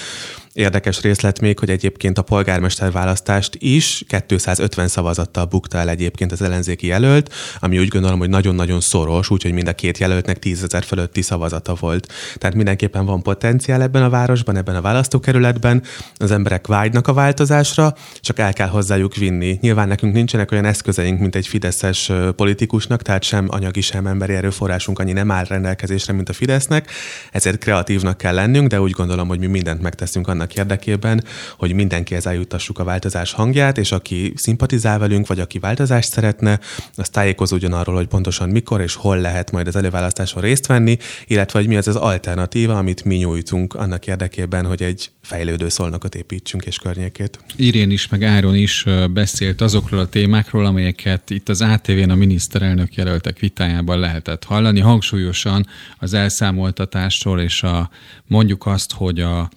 Érdekes 0.59 1.01
részlet 1.01 1.40
még, 1.40 1.59
hogy 1.59 1.70
egyébként 1.70 2.18
a 2.18 2.22
polgármester 2.22 2.93
választást 2.93 3.56
is 3.59 4.05
250 4.26 4.89
szavazattal 4.89 5.44
bukta 5.44 5.78
el 5.78 5.89
egyébként 5.89 6.32
az 6.32 6.43
ellenzéki 6.43 6.86
jelölt, 6.86 7.35
ami 7.59 7.78
úgy 7.78 7.89
gondolom, 7.89 8.18
hogy 8.18 8.28
nagyon-nagyon 8.28 8.80
szoros, 8.80 9.30
úgyhogy 9.30 9.52
mind 9.52 9.68
a 9.68 9.72
két 9.72 9.98
jelöltnek 9.98 10.39
10 10.39 10.62
ezer 10.62 10.85
fölötti 10.85 11.22
szavazata 11.22 11.74
volt. 11.80 12.12
Tehát 12.36 12.56
mindenképpen 12.56 13.05
van 13.05 13.22
potenciál 13.22 13.82
ebben 13.82 14.02
a 14.02 14.09
városban, 14.10 14.56
ebben 14.56 14.76
a 14.76 14.80
választókerületben. 14.80 15.82
Az 16.14 16.30
emberek 16.30 16.66
vágynak 16.66 17.09
a 17.09 17.12
változásra, 17.12 17.94
csak 18.20 18.39
el 18.39 18.52
kell 18.52 18.68
hozzájuk 18.68 19.14
vinni. 19.14 19.59
Nyilván 19.60 19.89
nekünk 19.89 20.14
nincsenek 20.14 20.52
olyan 20.52 20.64
eszközeink, 20.64 21.20
mint 21.20 21.35
egy 21.35 21.47
fideszes 21.47 22.12
politikusnak, 22.36 23.02
tehát 23.02 23.22
sem 23.22 23.47
anyagi, 23.51 23.80
sem 23.80 24.06
emberi 24.06 24.35
erőforrásunk 24.35 24.98
annyi 24.98 25.12
nem 25.12 25.30
áll 25.30 25.44
rendelkezésre, 25.44 26.12
mint 26.12 26.28
a 26.28 26.32
Fidesznek, 26.32 26.90
ezért 27.32 27.59
kreatívnak 27.59 28.18
kell 28.18 28.35
lennünk, 28.35 28.68
de 28.68 28.80
úgy 28.80 28.90
gondolom, 28.90 29.28
hogy 29.28 29.39
mi 29.39 29.47
mindent 29.47 29.82
megteszünk 29.82 30.28
annak 30.28 30.47
érdekében, 30.56 31.24
hogy 31.58 31.72
mindenkihez 31.72 32.26
eljutassuk 32.26 32.78
a 32.78 32.84
változás 32.84 33.32
hangját, 33.32 33.78
és 33.78 33.92
aki 33.92 34.32
szimpatizál 34.36 34.98
velünk, 34.98 35.26
vagy 35.26 35.40
aki 35.40 35.58
változást 35.58 36.10
szeretne, 36.10 36.60
az 36.96 37.08
tájékozódjon 37.08 37.72
arról, 37.72 37.94
hogy 37.94 38.06
pontosan 38.06 38.48
mikor 38.48 38.80
és 38.80 38.94
hol 38.94 39.18
lehet 39.18 39.50
majd 39.50 39.66
az 39.66 39.76
előválasztáson 39.76 40.42
részt 40.42 40.66
venni, 40.66 40.96
illetve 41.26 41.58
hogy 41.58 41.68
mi 41.68 41.76
az 41.76 41.88
az 41.88 41.96
alternatíva, 41.96 42.78
amit 42.78 43.04
mi 43.04 43.16
nyújtunk 43.16 43.74
annak 43.74 44.06
érdekében, 44.06 44.66
hogy 44.66 44.82
egy 44.82 45.10
fejlődő 45.22 45.68
szolnokot 45.68 46.14
építsünk 46.14 46.64
és 46.64 46.78
környékét. 46.78 47.38
Irén 47.56 47.90
is, 47.90 48.08
meg 48.08 48.22
Áron 48.22 48.54
is 48.54 48.84
beszélt 49.10 49.60
azokról 49.60 50.00
a 50.00 50.08
témákról, 50.08 50.66
amelyeket 50.66 51.30
itt 51.30 51.48
az 51.48 51.60
ATV-n 51.60 52.10
a 52.10 52.14
miniszterelnök 52.14 52.94
jelöltek 52.94 53.38
vitájában 53.38 53.98
lehetett 53.98 54.44
hallani, 54.44 54.80
hangsúlyosan 54.80 55.66
az 55.98 56.14
elszámoltatásról 56.14 57.40
és 57.40 57.62
a 57.62 57.90
mondjuk 58.26 58.66
azt, 58.66 58.92
hogy 58.92 59.20
a 59.20 59.50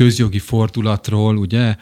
közjogi 0.00 0.38
fordulatról, 0.38 1.36
ugye, 1.36 1.76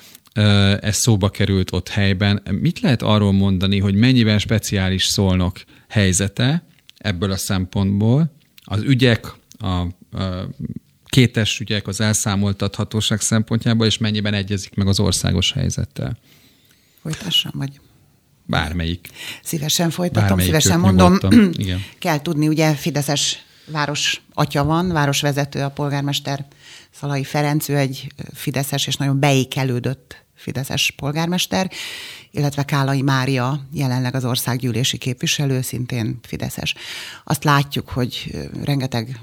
ez 0.80 0.96
szóba 0.96 1.28
került 1.30 1.72
ott 1.72 1.88
helyben. 1.88 2.42
Mit 2.50 2.80
lehet 2.80 3.02
arról 3.02 3.32
mondani, 3.32 3.78
hogy 3.78 3.94
mennyivel 3.94 4.38
speciális 4.38 5.04
szolnok 5.04 5.60
helyzete 5.88 6.64
ebből 6.96 7.30
a 7.30 7.36
szempontból? 7.36 8.32
Az 8.64 8.82
ügyek, 8.82 9.34
a, 9.58 9.66
a 9.66 9.88
kétes 11.04 11.60
ügyek, 11.60 11.86
az 11.86 12.00
elszámoltathatóság 12.00 13.20
szempontjából, 13.20 13.86
és 13.86 13.98
mennyiben 13.98 14.34
egyezik 14.34 14.74
meg 14.74 14.86
az 14.86 15.00
országos 15.00 15.52
helyzettel? 15.52 16.18
Folytassam, 17.02 17.52
vagy? 17.54 17.80
Bármelyik. 18.46 19.08
Szívesen 19.42 19.90
folytatom, 19.90 20.22
Bármelyik 20.28 20.60
szívesen 20.60 20.80
mondom. 20.80 21.18
Igen. 21.52 21.84
Kell 21.98 22.22
tudni, 22.22 22.48
ugye 22.48 22.74
Fideszes 22.74 23.46
város 23.70 24.22
atya 24.32 24.64
van, 24.64 24.92
városvezető, 24.92 25.62
a 25.62 25.70
polgármester 25.70 26.46
Szalai 26.90 27.24
Ferenc, 27.24 27.68
ő 27.68 27.76
egy 27.76 28.12
fideszes 28.34 28.86
és 28.86 28.96
nagyon 28.96 29.18
beékelődött 29.18 30.24
fideszes 30.34 30.90
polgármester, 30.90 31.70
illetve 32.30 32.62
Kálai 32.62 33.02
Mária, 33.02 33.60
jelenleg 33.72 34.14
az 34.14 34.24
országgyűlési 34.24 34.98
képviselő, 34.98 35.60
szintén 35.60 36.18
fideszes. 36.22 36.74
Azt 37.24 37.44
látjuk, 37.44 37.88
hogy 37.88 38.36
rengeteg 38.64 39.20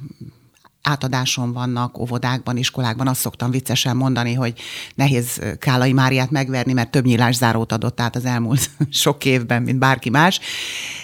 átadáson 0.85 1.53
vannak, 1.53 1.99
óvodákban, 1.99 2.57
iskolákban. 2.57 3.07
Azt 3.07 3.19
szoktam 3.19 3.51
viccesen 3.51 3.95
mondani, 3.95 4.33
hogy 4.33 4.53
nehéz 4.95 5.41
Kálai 5.59 5.93
Máriát 5.93 6.31
megverni, 6.31 6.73
mert 6.73 6.91
több 6.91 7.05
nyílászárót 7.05 7.71
adott 7.71 8.01
át 8.01 8.15
az 8.15 8.25
elmúlt 8.25 8.69
sok 8.89 9.25
évben, 9.25 9.61
mint 9.61 9.79
bárki 9.79 10.09
más. 10.09 10.39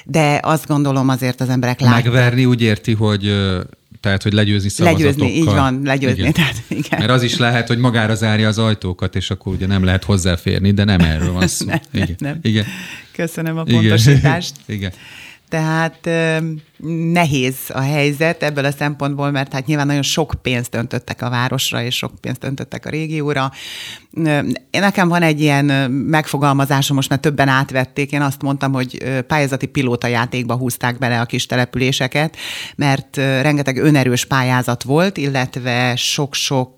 De 0.06 0.40
azt 0.44 0.68
gondolom 0.68 1.10
azért 1.10 1.42
az 1.42 1.50
emberek 1.50 1.80
látják. 1.80 2.04
Megverni 2.04 2.46
úgy 2.46 2.62
érti, 2.62 2.94
hogy 2.94 3.34
tehát, 4.02 4.24
hogy 4.24 4.34
legyőzni 4.34 4.70
szavazatokkal. 4.70 5.12
Legyőzni, 5.12 5.40
így 5.40 5.46
van, 5.46 5.82
legyőzni. 5.84 6.20
Igen. 6.20 6.34
Tehát, 6.34 6.56
igen. 6.68 7.00
Mert 7.00 7.12
az 7.12 7.24
is 7.24 7.38
lehet, 7.38 7.68
hogy 7.68 7.78
magára 7.78 8.16
zárja 8.16 8.48
az 8.48 8.58
ajtókat, 8.58 9.16
és 9.16 9.30
akkor 9.30 9.54
ugye 9.54 9.68
nem 9.68 9.84
lehet 9.84 10.04
hozzáférni, 10.04 10.72
de 10.72 10.84
nem 10.84 11.00
erről 11.00 11.32
van 11.32 11.48
szó. 11.48 11.66
nem, 11.70 11.80
igen. 11.92 12.16
Nem. 12.18 12.40
Igen. 12.42 12.66
Köszönöm 13.12 13.58
a 13.58 13.64
pontosítást. 13.64 14.56
Igen. 14.68 14.78
igen. 14.78 14.92
Tehát 15.52 16.10
nehéz 17.14 17.56
a 17.68 17.80
helyzet 17.80 18.44
ebből 18.44 18.66
a 18.66 18.72
szempontból, 18.72 19.32
mert 19.32 19.54
hát 19.54 19.66
nyilván 19.66 19.88
nagyon 19.88 20.02
sok 20.02 20.34
pénzt 20.42 20.76
öntöttek 20.76 21.22
a 21.22 21.30
városra, 21.30 21.84
és 21.84 21.96
sok 21.96 22.12
pénzt 22.22 22.44
öntöttek 22.44 22.86
a 22.86 22.90
régióra. 22.90 23.52
Nekem 24.72 25.08
van 25.08 25.22
egy 25.22 25.42
ilyen 25.42 25.92
megfogalmazásom, 25.92 26.96
most 26.96 27.10
már 27.10 27.20
többen 27.20 27.48
átvették, 27.48 28.12
én 28.12 28.22
azt 28.22 28.42
mondtam, 28.42 28.74
hogy 28.74 29.22
pályázati 29.28 29.66
pilóta 29.66 30.08
játékba 30.08 30.56
húzták 30.56 30.98
bele 30.98 31.20
a 31.20 31.26
kis 31.26 31.46
településeket, 31.46 32.38
mert 32.76 33.16
rengeteg 33.18 33.78
önerős 33.78 34.26
pályázat 34.26 34.84
volt, 34.84 35.18
illetve 35.18 35.96
sok-sok 35.96 36.76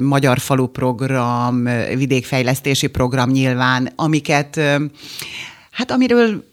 magyar 0.00 0.38
falu 0.38 0.66
program, 0.66 1.68
vidékfejlesztési 1.96 2.86
program 2.86 3.30
nyilván, 3.30 3.92
amiket 3.96 4.60
Hát 5.74 5.90
amiről 5.90 6.44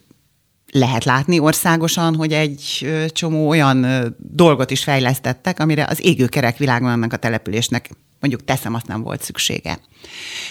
lehet 0.72 1.04
látni 1.04 1.40
országosan, 1.40 2.16
hogy 2.16 2.34
egy 2.34 2.90
csomó 3.08 3.48
olyan 3.48 3.86
dolgot 4.18 4.72
is 4.72 4.84
fejlesztettek, 4.84 5.60
amire 5.60 5.86
az 5.90 6.06
égőkerek 6.06 6.58
világon 6.58 6.90
annak 6.90 7.14
a 7.14 7.18
településnek 7.18 7.90
mondjuk 8.20 8.44
teszem, 8.44 8.74
azt 8.74 8.88
nem 8.88 9.04
volt 9.04 9.22
szüksége. 9.22 9.80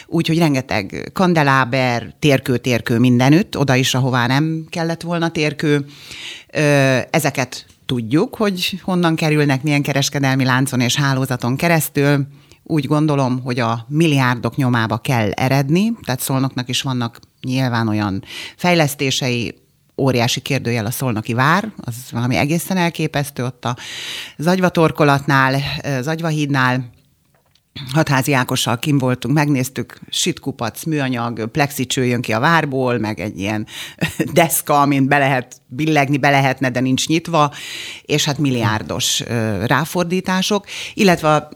Úgyhogy 0.07 0.39
rengeteg 0.39 1.11
kandeláber, 1.13 2.15
térkő, 2.19 2.59
térkő 2.59 2.99
mindenütt, 2.99 3.59
oda 3.59 3.75
is, 3.75 3.95
ahová 3.95 4.27
nem 4.27 4.67
kellett 4.69 5.03
volna 5.03 5.31
térkő. 5.31 5.87
Ezeket 7.11 7.67
tudjuk, 7.87 8.37
hogy 8.37 8.81
honnan 8.83 9.17
kerülnek, 9.17 9.63
milyen 9.63 9.83
kereskedelmi 9.83 10.45
láncon 10.45 10.81
és 10.81 10.97
hálózaton 10.97 11.57
keresztül. 11.57 12.27
Úgy 12.63 12.87
gondolom, 12.87 13.41
hogy 13.43 13.59
a 13.59 13.87
milliárdok 13.89 14.57
nyomába 14.57 14.99
kell 14.99 15.31
eredni, 15.31 15.93
tehát 16.05 16.21
szolnoknak 16.21 16.69
is 16.69 16.83
vannak 16.83 17.19
nyilván 17.41 17.89
olyan 17.89 18.25
fejlesztései, 18.57 19.55
óriási 20.01 20.41
kérdőjel 20.41 20.87
a 20.87 20.91
Szolnoki 20.91 21.35
vár, 21.35 21.73
az 21.77 21.95
valami 22.11 22.37
egészen 22.37 22.77
elképesztő 22.77 23.45
ott 23.45 23.65
a 23.65 23.77
Zagyvatorkolatnál, 24.37 25.61
Zagyvahídnál, 26.01 26.91
Hatházi 27.93 28.33
Ákossal 28.33 28.79
kim 28.79 28.99
voltunk, 28.99 29.35
megnéztük, 29.35 29.99
sitkupac, 30.09 30.85
műanyag, 30.85 31.49
plexicső 31.51 32.05
jön 32.05 32.21
ki 32.21 32.33
a 32.33 32.41
várból, 32.41 32.99
meg 32.99 33.21
egy 33.21 33.39
ilyen 33.39 33.67
deszka, 34.33 34.81
amin 34.81 35.09
be 35.09 35.19
lehet 35.19 35.57
billegni, 35.67 36.19
be 36.19 36.31
lehetne, 36.31 36.71
de 36.71 36.81
nincs 36.81 37.07
nyitva, 37.07 37.53
és 38.03 38.25
hát 38.25 38.39
milliárdos 38.39 39.23
ráfordítások, 39.67 40.67
illetve 40.95 41.49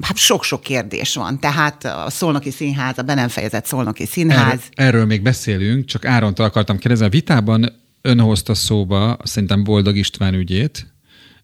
hát 0.00 0.16
sok-sok 0.16 0.60
kérdés 0.60 1.14
van. 1.14 1.40
Tehát 1.40 1.84
a 1.84 2.10
Szolnoki 2.10 2.50
Színház, 2.50 2.98
a 2.98 3.02
be 3.02 3.14
nem 3.14 3.28
fejezett 3.28 3.66
Szolnoki 3.66 4.06
Színház. 4.06 4.40
Erről, 4.40 4.60
erről 4.74 5.06
még 5.06 5.22
beszélünk, 5.22 5.84
csak 5.84 6.04
Árontól 6.04 6.44
akartam 6.44 6.78
kérdezni. 6.78 7.06
A 7.06 7.10
vitában 7.10 7.72
ön 8.02 8.20
hozta 8.20 8.54
szóba 8.54 9.16
szerintem 9.24 9.64
Boldog 9.64 9.96
István 9.96 10.34
ügyét, 10.34 10.94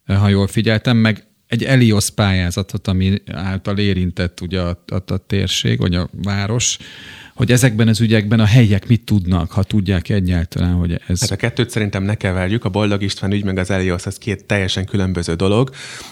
ha 0.06 0.28
jól 0.28 0.46
figyeltem, 0.46 0.96
meg 0.96 1.26
egy 1.46 1.64
Elios 1.64 2.10
pályázatot, 2.10 2.88
ami 2.88 3.22
által 3.32 3.78
érintett 3.78 4.40
ugye 4.40 4.60
a, 4.60 4.84
a, 4.86 5.12
a 5.12 5.16
térség, 5.16 5.78
vagy 5.78 5.94
a 5.94 6.08
város 6.12 6.78
hogy 7.43 7.52
ezekben 7.52 7.89
az 7.89 8.01
ügyekben 8.01 8.40
a 8.40 8.44
helyiek 8.44 8.89
mit 8.89 9.05
tudnak, 9.05 9.51
ha 9.51 9.62
tudják 9.62 10.09
egyáltalán, 10.09 10.73
hogy 10.73 11.01
ez... 11.06 11.20
Hát 11.20 11.31
a 11.31 11.36
kettőt 11.36 11.70
szerintem 11.70 12.02
ne 12.02 12.14
keverjük, 12.14 12.64
a 12.64 12.69
Boldog 12.69 13.02
István 13.02 13.32
ügy 13.32 13.44
meg 13.44 13.59
az 13.59 13.70
Elios, 13.70 14.06
az 14.06 14.16
két 14.19 14.44
teljesen 14.44 14.85
különböző 14.85 15.35
dolog. 15.35 15.70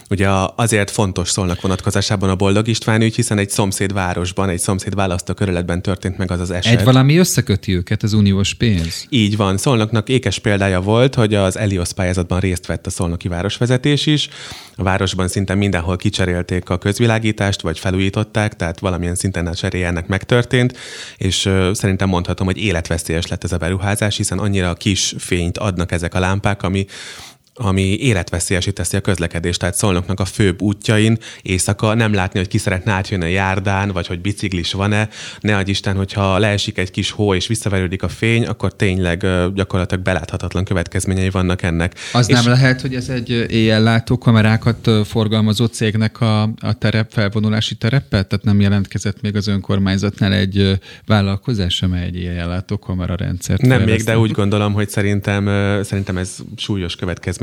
Ugye 0.08 0.28
azért 0.56 0.90
fontos 0.90 1.30
szólnak 1.30 1.60
vonatkozásában 1.60 2.30
a 2.30 2.34
Boldog 2.34 2.68
István 2.68 3.02
ügy, 3.02 3.14
hiszen 3.14 3.38
egy 3.38 3.50
szomszéd 3.50 3.92
városban, 3.92 4.48
egy 4.48 4.58
szomszéd 4.58 4.94
választókerületben 4.94 5.82
történt 5.82 6.18
meg 6.18 6.30
az 6.30 6.40
az 6.40 6.50
eset. 6.50 6.78
Egy 6.78 6.84
valami 6.84 7.16
összeköti 7.16 7.74
őket, 7.74 8.02
az 8.02 8.12
uniós 8.12 8.54
pénz. 8.54 9.06
Így 9.08 9.36
van. 9.36 9.56
Szolnoknak 9.56 10.08
ékes 10.08 10.38
példája 10.38 10.80
volt, 10.80 11.14
hogy 11.14 11.34
az 11.34 11.58
Elios 11.58 11.92
pályázatban 11.92 12.40
részt 12.40 12.66
vett 12.66 12.86
a 12.86 12.90
szolnoki 12.90 13.28
városvezetés 13.28 14.06
is. 14.06 14.28
A 14.76 14.82
városban 14.82 15.28
szinte 15.28 15.54
mindenhol 15.54 15.96
kicserélték 15.96 16.68
a 16.68 16.78
közvilágítást, 16.78 17.60
vagy 17.60 17.78
felújították, 17.78 18.56
tehát 18.56 18.78
valamilyen 18.78 19.14
szinten 19.14 19.46
a 19.46 19.54
cseréje 19.54 19.86
ennek 19.86 20.06
megtörtént, 20.06 20.78
és 21.20 21.50
szerintem 21.72 22.08
mondhatom, 22.08 22.46
hogy 22.46 22.56
életveszélyes 22.56 23.26
lett 23.26 23.44
ez 23.44 23.52
a 23.52 23.56
beruházás, 23.56 24.16
hiszen 24.16 24.38
annyira 24.38 24.74
kis 24.74 25.14
fényt 25.18 25.58
adnak 25.58 25.92
ezek 25.92 26.14
a 26.14 26.18
lámpák, 26.18 26.62
ami 26.62 26.86
ami 27.60 27.82
életveszélyesé 27.82 28.70
teszi 28.70 28.96
a 28.96 29.00
közlekedést. 29.00 29.58
Tehát 29.58 29.74
Szolnoknak 29.74 30.20
a 30.20 30.24
főbb 30.24 30.62
útjain 30.62 31.18
éjszaka 31.42 31.94
nem 31.94 32.12
látni, 32.12 32.38
hogy 32.38 32.48
ki 32.48 32.58
szeretne 32.58 32.92
átjönni 32.92 33.24
a 33.24 33.28
járdán, 33.28 33.88
vagy 33.88 34.06
hogy 34.06 34.20
biciklis 34.20 34.72
van-e. 34.72 35.08
Ne 35.40 35.56
adj 35.56 35.70
Isten, 35.70 35.96
hogyha 35.96 36.38
leesik 36.38 36.78
egy 36.78 36.90
kis 36.90 37.10
hó 37.10 37.34
és 37.34 37.46
visszaverődik 37.46 38.02
a 38.02 38.08
fény, 38.08 38.46
akkor 38.46 38.76
tényleg 38.76 39.26
gyakorlatilag 39.54 40.04
beláthatatlan 40.04 40.64
következményei 40.64 41.30
vannak 41.30 41.62
ennek. 41.62 41.94
Az 42.12 42.28
és 42.28 42.34
nem 42.34 42.46
lehet, 42.46 42.80
hogy 42.80 42.94
ez 42.94 43.08
egy 43.08 43.30
éjjellátó 43.48 44.18
kamerákat 44.18 44.90
forgalmazó 45.04 45.64
cégnek 45.64 46.20
a, 46.20 46.42
a 46.42 46.72
terep, 46.78 47.12
felvonulási 47.12 47.74
terepet? 47.74 48.26
Tehát 48.26 48.44
nem 48.44 48.60
jelentkezett 48.60 49.20
még 49.20 49.36
az 49.36 49.46
önkormányzatnál 49.46 50.32
egy 50.32 50.78
vállalkozás, 51.06 51.82
amely 51.82 52.04
egy 52.04 52.16
éjjellátó 52.16 52.78
kamerarendszert 52.78 53.62
Nem 53.62 53.82
még, 53.82 54.02
de 54.02 54.18
úgy 54.18 54.30
gondolom, 54.30 54.72
hogy 54.72 54.88
szerintem, 54.88 55.44
szerintem 55.82 56.16
ez 56.16 56.36
súlyos 56.56 56.96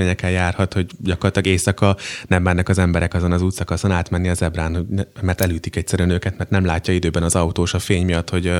következményekkel 0.07 0.31
járhat, 0.31 0.73
hogy 0.73 0.85
gyakorlatilag 1.03 1.47
éjszaka 1.47 1.95
nem 2.27 2.43
bánnak 2.43 2.69
az 2.69 2.77
emberek 2.77 3.13
azon 3.13 3.31
az 3.31 3.41
útszakaszon 3.41 3.91
átmenni 3.91 4.29
az 4.29 4.41
ebrán, 4.41 4.87
mert 5.21 5.41
elütik 5.41 5.75
egyszerűen 5.75 6.09
őket, 6.09 6.37
mert 6.37 6.49
nem 6.49 6.65
látja 6.65 6.93
időben 6.93 7.23
az 7.23 7.35
autós 7.35 7.73
a 7.73 7.79
fény 7.79 8.05
miatt, 8.05 8.29
hogy, 8.29 8.53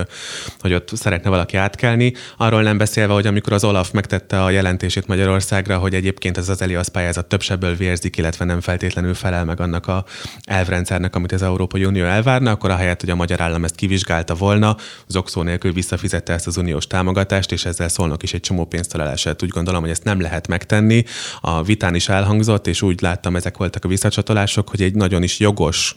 hogy 0.60 0.74
ott 0.74 0.90
szeretne 0.95 1.30
valaki 1.30 1.57
átkelni. 1.57 2.14
Arról 2.38 2.61
nem 2.61 2.78
beszélve, 2.78 3.14
hogy 3.14 3.28
amikor 3.28 3.53
az 3.53 3.64
Olaf 3.64 3.91
megtette 3.91 4.44
a 4.44 4.49
jelentését 4.49 5.07
Magyarországra, 5.07 5.78
hogy 5.78 5.94
egyébként 5.94 6.38
ez 6.38 6.49
az 6.49 6.61
Elias 6.61 6.90
pályázat 6.90 7.26
több 7.26 7.41
sebből 7.41 7.76
vérzik, 7.76 8.18
illetve 8.18 8.45
nem 8.45 8.61
feltétlenül 8.61 9.14
felel 9.14 9.45
meg 9.45 9.60
annak 9.60 9.88
a 9.88 10.06
elvrendszernek, 10.44 11.15
amit 11.15 11.32
az 11.32 11.41
Európai 11.41 11.86
Unió 11.86 12.06
elvárna, 12.06 12.52
akkor 12.52 12.69
ahelyett, 12.69 12.99
hogy 12.99 13.10
a 13.10 13.15
magyar 13.15 13.41
állam 13.41 13.64
ezt 13.64 13.76
kivizsgálta 13.76 14.36
volna, 14.36 14.76
zokszó 15.07 15.41
nélkül 15.41 15.74
visszafizette 15.74 16.34
ezt 16.34 16.48
az 16.48 16.57
uniós 16.57 16.88
támogatást, 16.88 17.52
és 17.52 17.65
ezzel 17.65 17.90
szólnak 17.90 18.24
is 18.24 18.34
egy 18.34 18.40
csomó 18.40 18.65
pénzt 18.65 18.95
elesett. 18.95 19.44
Úgy 19.44 19.49
gondolom, 19.49 19.82
hogy 19.82 19.90
ezt 19.90 20.03
nem 20.03 20.22
lehet 20.22 20.48
megtenni. 20.48 21.03
A 21.41 21.64
vitán 21.64 21.95
is 21.95 22.09
elhangzott, 22.09 22.68
és 22.68 22.81
úgy 22.81 23.01
láttam, 23.01 23.35
ezek 23.35 23.57
voltak 23.57 23.85
a 23.85 23.88
visszacsatolások, 23.88 24.69
hogy 24.69 24.81
egy 24.81 24.95
nagyon 24.95 25.23
is 25.23 25.39
jogos 25.39 25.95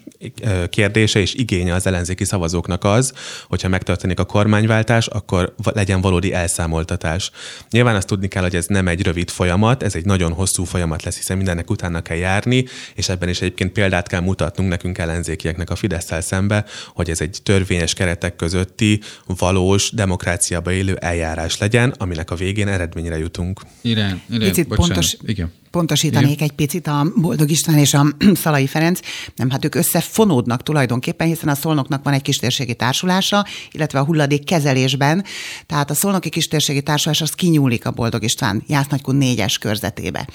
kérdése 0.70 1.20
és 1.20 1.34
igénye 1.34 1.74
az 1.74 1.86
ellenzéki 1.86 2.24
szavazóknak 2.24 2.84
az, 2.84 3.12
hogyha 3.48 3.68
megtörténik 3.68 4.18
a 4.18 4.24
kormányváltás, 4.24 5.06
akkor 5.06 5.54
legyen 5.64 6.00
valódi 6.00 6.32
elszámoltatás. 6.32 7.30
Nyilván 7.70 7.96
azt 7.96 8.06
tudni 8.06 8.28
kell, 8.28 8.42
hogy 8.42 8.56
ez 8.56 8.66
nem 8.66 8.88
egy 8.88 9.02
rövid 9.02 9.30
folyamat, 9.30 9.82
ez 9.82 9.94
egy 9.94 10.04
nagyon 10.04 10.32
hosszú 10.32 10.64
folyamat 10.64 11.02
lesz, 11.02 11.16
hiszen 11.16 11.36
mindennek 11.36 11.70
utána 11.70 12.00
kell 12.00 12.16
járni, 12.16 12.64
és 12.94 13.08
ebben 13.08 13.28
is 13.28 13.40
egyébként 13.40 13.72
példát 13.72 14.08
kell 14.08 14.20
mutatnunk 14.20 14.70
nekünk 14.70 14.98
ellenzékieknek 14.98 15.70
a 15.70 15.76
fidesz 15.76 16.08
szembe, 16.20 16.64
hogy 16.94 17.10
ez 17.10 17.20
egy 17.20 17.38
törvényes 17.42 17.94
keretek 17.94 18.36
közötti, 18.36 19.00
valós, 19.26 19.90
demokráciába 19.90 20.72
élő 20.72 20.94
eljárás 20.94 21.58
legyen, 21.58 21.94
aminek 21.98 22.30
a 22.30 22.34
végén 22.34 22.68
eredményre 22.68 23.18
jutunk. 23.18 23.60
Irán, 23.80 24.22
Irán 24.30 24.48
Picit 24.48 24.68
bocsánat. 24.68 24.92
pontos, 24.92 25.16
Igen 25.26 25.52
pontosítanék 25.70 26.30
Igen. 26.30 26.48
egy 26.48 26.54
picit 26.54 26.86
a 26.86 27.06
Boldog 27.16 27.50
István 27.50 27.78
és 27.78 27.94
a 27.94 28.06
Szalai 28.42 28.66
Ferenc. 28.66 29.00
Nem, 29.36 29.50
hát 29.50 29.64
ők 29.64 29.74
összefonódnak 29.74 30.62
tulajdonképpen, 30.62 31.26
hiszen 31.26 31.48
a 31.48 31.54
Szolnoknak 31.54 32.04
van 32.04 32.12
egy 32.12 32.22
kistérségi 32.22 32.74
társulása, 32.74 33.46
illetve 33.70 33.98
a 33.98 34.04
hulladék 34.04 34.44
kezelésben. 34.44 35.24
Tehát 35.66 35.90
a 35.90 35.94
Szolnoki 35.94 36.28
kistérségi 36.28 36.82
társulás 36.82 37.20
az 37.20 37.30
kinyúlik 37.30 37.86
a 37.86 37.90
Boldog 37.90 38.22
István 38.22 38.62
Jásznagykun 38.66 39.16
négyes 39.16 39.58
körzetébe. 39.58 40.28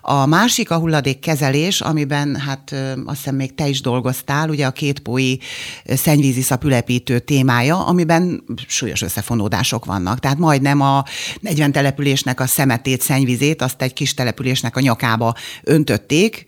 A 0.00 0.26
másik 0.26 0.70
a 0.70 0.78
hulladék 0.78 1.18
kezelés, 1.18 1.80
amiben 1.80 2.36
hát 2.36 2.74
azt 3.06 3.16
hiszem 3.16 3.34
még 3.34 3.54
te 3.54 3.68
is 3.68 3.80
dolgoztál, 3.80 4.48
ugye 4.48 4.66
a 4.66 4.70
kétpói 4.70 5.36
szennyvízi 5.84 6.42
szapülepítő 6.42 7.18
témája, 7.18 7.86
amiben 7.86 8.44
súlyos 8.66 9.02
összefonódások 9.02 9.84
vannak. 9.84 10.18
Tehát 10.20 10.38
majdnem 10.38 10.80
a 10.80 11.04
40 11.40 11.72
településnek 11.72 12.40
a 12.40 12.46
szemetét, 12.46 13.00
szennyvizét, 13.00 13.62
azt 13.62 13.82
egy 13.82 13.92
kis 13.92 14.14
településnek 14.14 14.71
a 14.76 14.80
nyakába 14.80 15.34
öntötték, 15.62 16.44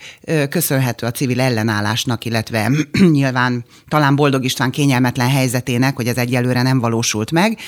köszönhető 0.48 1.06
a 1.06 1.10
civil 1.10 1.40
ellenállásnak, 1.40 2.24
illetve 2.24 2.70
nyilván 3.10 3.64
talán 3.88 4.16
Boldog 4.16 4.44
István 4.44 4.70
kényelmetlen 4.70 5.28
helyzetének, 5.28 5.96
hogy 5.96 6.06
ez 6.06 6.16
egyelőre 6.16 6.62
nem 6.62 6.80
valósult 6.80 7.30
meg. 7.30 7.58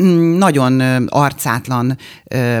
Mm, 0.00 0.36
nagyon 0.36 1.06
arcátlan 1.08 1.98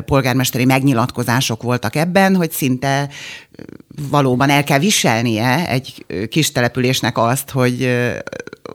polgármesteri 0.04 0.64
megnyilatkozások 0.64 1.62
voltak 1.62 1.96
ebben, 1.96 2.36
hogy 2.36 2.50
szinte 2.50 3.08
valóban 4.10 4.50
el 4.50 4.64
kell 4.64 4.78
viselnie 4.78 5.68
egy 5.68 6.06
kis 6.28 6.52
településnek 6.52 7.18
azt, 7.18 7.50
hogy 7.50 7.98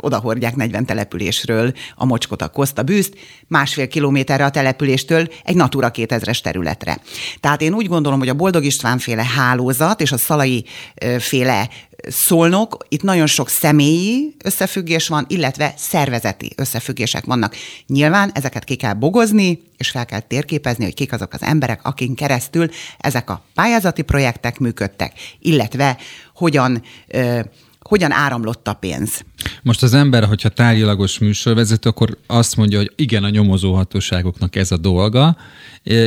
odahordják 0.01 0.55
40 0.55 0.85
településről 0.85 1.73
a 1.95 2.05
mocskot, 2.05 2.41
a 2.41 2.47
koszt, 2.47 2.77
a 2.77 2.83
bűzt, 2.83 3.13
másfél 3.47 3.87
kilométerre 3.87 4.45
a 4.45 4.49
településtől 4.49 5.27
egy 5.43 5.55
Natura 5.55 5.91
2000-es 5.93 6.41
területre. 6.41 6.97
Tehát 7.39 7.61
én 7.61 7.73
úgy 7.73 7.87
gondolom, 7.87 8.19
hogy 8.19 8.29
a 8.29 8.33
Boldog 8.33 8.63
István 8.63 8.97
féle 8.97 9.23
hálózat 9.23 10.01
és 10.01 10.11
a 10.11 10.17
Szalai 10.17 10.65
féle 11.19 11.69
szolnok, 12.07 12.85
itt 12.89 13.01
nagyon 13.01 13.27
sok 13.27 13.49
személyi 13.49 14.35
összefüggés 14.43 15.07
van, 15.07 15.25
illetve 15.27 15.73
szervezeti 15.77 16.51
összefüggések 16.55 17.25
vannak. 17.25 17.55
Nyilván 17.87 18.31
ezeket 18.33 18.63
ki 18.63 18.75
kell 18.75 18.93
bogozni, 18.93 19.61
és 19.77 19.89
fel 19.89 20.05
kell 20.05 20.19
térképezni, 20.19 20.83
hogy 20.83 20.93
kik 20.93 21.13
azok 21.13 21.33
az 21.33 21.41
emberek, 21.41 21.79
akin 21.83 22.15
keresztül 22.15 22.69
ezek 22.97 23.29
a 23.29 23.43
pályázati 23.53 24.01
projektek 24.01 24.59
működtek, 24.59 25.13
illetve 25.39 25.97
hogyan 26.33 26.83
hogyan 27.87 28.11
áramlott 28.11 28.67
a 28.67 28.73
pénz. 28.73 29.25
Most 29.63 29.83
az 29.83 29.93
ember, 29.93 30.23
hogyha 30.23 30.49
tárgyalagos 30.49 31.19
műsorvezető, 31.19 31.89
akkor 31.89 32.17
azt 32.27 32.55
mondja, 32.55 32.77
hogy 32.77 32.91
igen, 32.95 33.23
a 33.23 33.29
nyomozó 33.29 33.73
hatóságoknak 33.73 34.55
ez 34.55 34.71
a 34.71 34.77
dolga. 34.77 35.37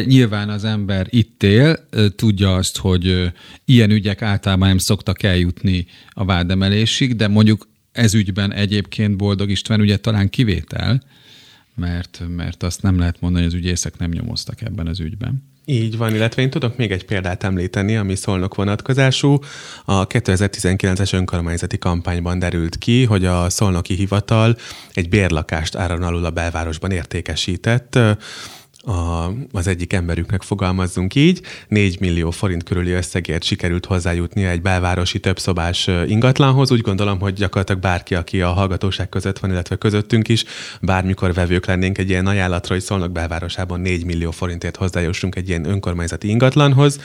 Nyilván 0.05 0.49
az 0.49 0.65
ember 0.65 1.07
itt 1.11 1.43
él, 1.43 1.89
tudja 2.17 2.55
azt, 2.55 2.79
hogy 2.79 3.33
ilyen 3.65 3.91
ügyek 3.91 4.23
általában 4.23 4.69
nem 4.69 4.79
szoktak 4.79 5.23
eljutni 5.23 5.87
a 6.11 6.25
vádemelésig, 6.25 7.17
de 7.17 7.29
mondjuk 7.29 7.69
ez 7.93 8.15
ügyben 8.15 8.53
egyébként 8.53 9.17
Boldog 9.17 9.51
István 9.51 9.81
ugye 9.81 9.97
talán 9.97 10.31
kivétel, 10.31 11.03
mert, 11.75 12.23
mert 12.37 12.63
azt 12.63 12.83
nem 12.83 12.99
lehet 12.99 13.21
mondani, 13.21 13.45
hogy 13.45 13.55
az 13.55 13.61
ügyészek 13.61 13.99
nem 13.99 14.11
nyomoztak 14.11 14.61
ebben 14.61 14.87
az 14.87 15.01
ügyben. 15.01 15.43
Így 15.71 15.97
van, 15.97 16.15
illetve 16.15 16.43
én 16.43 16.51
tudok 16.51 16.77
még 16.77 16.91
egy 16.91 17.05
példát 17.05 17.45
említeni, 17.45 17.97
ami 17.97 18.15
szolnok 18.15 18.55
vonatkozású. 18.55 19.39
A 19.85 20.07
2019-es 20.07 21.15
önkormányzati 21.15 21.79
kampányban 21.79 22.39
derült 22.39 22.79
ki, 22.79 23.05
hogy 23.05 23.25
a 23.25 23.51
szolnoki 23.51 23.95
hivatal 23.95 24.57
egy 24.93 25.09
bérlakást 25.09 25.77
áron 25.77 26.03
alul 26.03 26.25
a 26.25 26.31
belvárosban 26.31 26.91
értékesített 26.91 27.99
a, 28.83 29.31
az 29.53 29.67
egyik 29.67 29.93
emberüknek 29.93 30.43
fogalmazzunk 30.43 31.15
így, 31.15 31.41
4 31.69 32.01
millió 32.01 32.31
forint 32.31 32.63
körüli 32.63 32.91
összegért 32.91 33.43
sikerült 33.43 33.87
hozzájutnia 33.87 34.49
egy 34.49 34.63
belvárosi 34.63 35.21
többszobás 35.21 35.91
ingatlanhoz. 36.07 36.73
Úgy 36.73 36.81
gondolom, 36.81 37.21
hogy 37.21 37.33
gyakorlatilag 37.33 37.81
bárki, 37.81 38.15
aki 38.15 38.43
a 38.43 38.53
hallgatóság 38.53 39.09
között 39.09 39.39
van, 39.39 39.51
illetve 39.51 39.77
közöttünk 39.77 40.29
is, 40.29 40.45
bármikor 40.81 41.35
vevők 41.35 41.67
lennénk 41.67 41.99
egy 41.99 42.09
ilyen 42.09 42.27
ajánlatra, 42.27 42.75
hogy 42.75 42.83
szólnak 42.83 43.13
belvárosában 43.13 43.81
4 43.81 44.05
millió 44.05 44.31
forintért 44.31 44.77
hozzájussunk 44.77 45.37
egy 45.37 45.49
ilyen 45.49 45.65
önkormányzati 45.65 46.29
ingatlanhoz, 46.29 47.01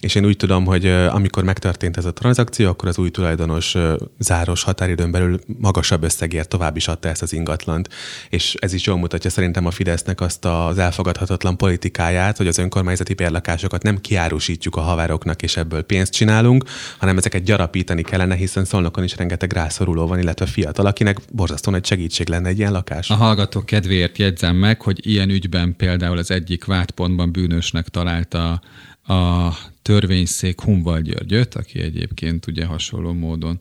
és 0.00 0.14
én 0.14 0.24
úgy 0.24 0.36
tudom, 0.36 0.64
hogy 0.64 0.86
amikor 0.86 1.44
megtörtént 1.44 1.96
ez 1.96 2.04
a 2.04 2.12
tranzakció, 2.12 2.68
akkor 2.68 2.88
az 2.88 2.98
új 2.98 3.10
tulajdonos 3.10 3.74
záros 4.18 4.62
határidőn 4.62 5.10
belül 5.10 5.38
magasabb 5.58 6.02
összegért 6.02 6.48
tovább 6.48 6.76
is 6.76 6.88
adta 6.88 7.08
ezt 7.08 7.22
az 7.22 7.32
ingatlant. 7.32 7.88
És 8.28 8.54
ez 8.58 8.72
is 8.72 8.86
jól 8.86 8.96
mutatja 8.96 9.30
szerintem 9.30 9.66
a 9.66 9.70
Fidesznek 9.70 10.20
azt 10.20 10.44
az 10.44 10.78
elfogadhatatlan 11.14 11.56
politikáját, 11.56 12.36
hogy 12.36 12.46
az 12.46 12.58
önkormányzati 12.58 13.14
bérlakásokat 13.14 13.82
nem 13.82 14.00
kiárusítjuk 14.00 14.76
a 14.76 14.80
haveroknak, 14.80 15.42
és 15.42 15.56
ebből 15.56 15.82
pénzt 15.82 16.12
csinálunk, 16.12 16.64
hanem 16.98 17.16
ezeket 17.16 17.42
gyarapítani 17.42 18.02
kellene, 18.02 18.34
hiszen 18.34 18.64
szolnokon 18.64 19.04
is 19.04 19.16
rengeteg 19.16 19.52
rászoruló 19.52 20.06
van, 20.06 20.18
illetve 20.18 20.46
fiatal, 20.46 20.86
akinek 20.86 21.18
borzasztó 21.32 21.70
nagy 21.70 21.84
segítség 21.84 22.28
lenne 22.28 22.48
egy 22.48 22.58
ilyen 22.58 22.72
lakás. 22.72 23.10
A 23.10 23.14
hallgatók 23.14 23.66
kedvéért 23.66 24.18
jegyzem 24.18 24.56
meg, 24.56 24.80
hogy 24.80 25.06
ilyen 25.06 25.30
ügyben 25.30 25.76
például 25.76 26.18
az 26.18 26.30
egyik 26.30 26.64
vádpontban 26.64 27.32
bűnösnek 27.32 27.88
találta 27.88 28.60
a 29.06 29.50
törvényszék 29.82 30.60
Hunval 30.60 31.00
Györgyöt, 31.00 31.54
aki 31.54 31.80
egyébként 31.80 32.46
ugye 32.46 32.64
hasonló 32.64 33.12
módon 33.12 33.60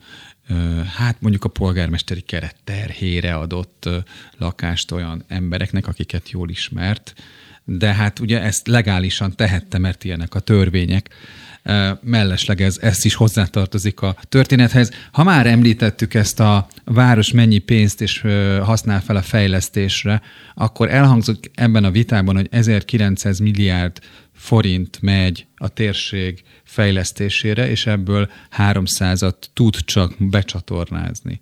hát 0.95 1.21
mondjuk 1.21 1.43
a 1.43 1.49
polgármesteri 1.49 2.21
keret 2.21 2.55
terhére 2.63 3.35
adott 3.35 3.89
lakást 4.37 4.91
olyan 4.91 5.23
embereknek, 5.27 5.87
akiket 5.87 6.29
jól 6.29 6.49
ismert, 6.49 7.13
de 7.65 7.93
hát 7.93 8.19
ugye 8.19 8.41
ezt 8.41 8.67
legálisan 8.67 9.35
tehette, 9.35 9.77
mert 9.77 10.03
ilyenek 10.03 10.35
a 10.35 10.39
törvények. 10.39 11.09
Mellesleg 12.01 12.61
ez, 12.61 12.77
ez 12.81 13.05
is 13.05 13.13
hozzátartozik 13.13 14.01
a 14.01 14.15
történethez. 14.29 14.91
Ha 15.11 15.23
már 15.23 15.47
említettük 15.47 16.13
ezt 16.13 16.39
a 16.39 16.67
város 16.85 17.31
mennyi 17.31 17.57
pénzt 17.57 18.01
és 18.01 18.25
használ 18.61 19.01
fel 19.01 19.15
a 19.15 19.21
fejlesztésre, 19.21 20.21
akkor 20.53 20.89
elhangzott 20.89 21.51
ebben 21.55 21.83
a 21.83 21.91
vitában, 21.91 22.35
hogy 22.35 22.47
1900 22.51 23.39
milliárd 23.39 23.99
forint 24.33 24.97
megy 25.01 25.45
a 25.55 25.67
térség 25.67 26.43
fejlesztésére, 26.63 27.69
és 27.69 27.85
ebből 27.85 28.29
300-at 28.57 29.35
tud 29.53 29.75
csak 29.75 30.13
becsatornázni. 30.19 31.41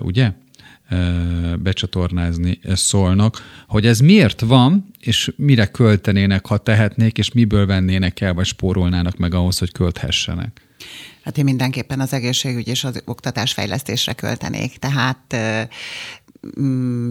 Ugye? 0.00 0.32
Becsatornázni 1.58 2.58
szólnak, 2.72 3.64
hogy 3.68 3.86
ez 3.86 3.98
miért 3.98 4.40
van, 4.40 4.90
és 5.00 5.32
mire 5.36 5.66
költenének, 5.66 6.46
ha 6.46 6.56
tehetnék, 6.56 7.18
és 7.18 7.32
miből 7.32 7.66
vennének 7.66 8.20
el, 8.20 8.34
vagy 8.34 8.46
spórolnának 8.46 9.16
meg 9.16 9.34
ahhoz, 9.34 9.58
hogy 9.58 9.72
költhessenek. 9.72 10.60
Hát 11.22 11.38
én 11.38 11.44
mindenképpen 11.44 12.00
az 12.00 12.12
egészségügy 12.12 12.68
és 12.68 12.84
az 12.84 13.02
oktatás 13.04 13.52
fejlesztésre 13.52 14.12
költenék. 14.12 14.78
Tehát 14.78 15.36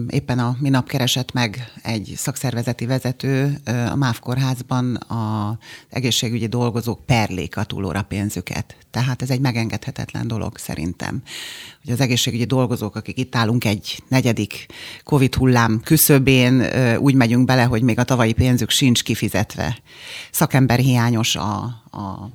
éppen 0.08 0.38
a 0.38 0.56
minap 0.60 0.88
keresett 0.88 1.32
meg 1.32 1.72
egy 1.82 2.12
szakszervezeti 2.16 2.86
vezető 2.86 3.60
a 3.64 3.94
MÁV 3.94 4.18
kórházban 4.18 4.96
az 4.96 5.54
egészségügyi 5.88 6.46
dolgozók 6.46 7.06
perlék 7.06 7.56
a 7.56 7.64
túlóra 7.64 8.02
pénzüket. 8.02 8.76
Tehát 8.90 9.22
ez 9.22 9.30
egy 9.30 9.40
megengedhetetlen 9.40 10.28
dolog 10.28 10.58
szerintem, 10.58 11.22
hogy 11.84 11.92
az 11.92 12.00
egészségügyi 12.00 12.44
dolgozók, 12.44 12.96
akik 12.96 13.18
itt 13.18 13.36
állunk 13.36 13.64
egy 13.64 14.02
negyedik 14.08 14.66
Covid 15.04 15.34
hullám 15.34 15.80
küszöbén, 15.84 16.62
úgy 16.98 17.14
megyünk 17.14 17.44
bele, 17.44 17.62
hogy 17.62 17.82
még 17.82 17.98
a 17.98 18.04
tavalyi 18.04 18.32
pénzük 18.32 18.70
sincs 18.70 19.02
kifizetve. 19.02 19.78
Szakember 20.30 20.78
hiányos 20.78 21.36
a, 21.36 21.62
a 21.90 22.30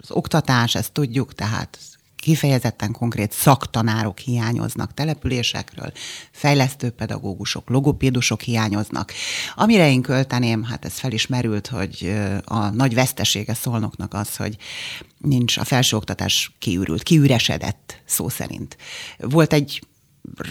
az 0.00 0.10
oktatás, 0.10 0.74
ezt 0.74 0.92
tudjuk, 0.92 1.34
tehát 1.34 1.78
kifejezetten 2.22 2.92
konkrét 2.92 3.32
szaktanárok 3.32 4.18
hiányoznak 4.18 4.94
településekről, 4.94 5.92
fejlesztő 6.30 6.90
pedagógusok, 6.90 7.68
logopédusok 7.68 8.40
hiányoznak. 8.40 9.12
Amire 9.54 9.90
én 9.90 10.02
költeném, 10.02 10.62
hát 10.64 10.84
ez 10.84 10.98
felismerült, 10.98 11.66
hogy 11.66 12.14
a 12.44 12.68
nagy 12.68 12.94
vesztesége 12.94 13.54
szolnoknak 13.54 14.14
az, 14.14 14.36
hogy 14.36 14.56
nincs 15.18 15.56
a 15.56 15.64
felsőoktatás 15.64 16.52
kiürült, 16.58 17.02
kiüresedett 17.02 18.02
szó 18.04 18.28
szerint. 18.28 18.76
Volt 19.18 19.52
egy 19.52 19.82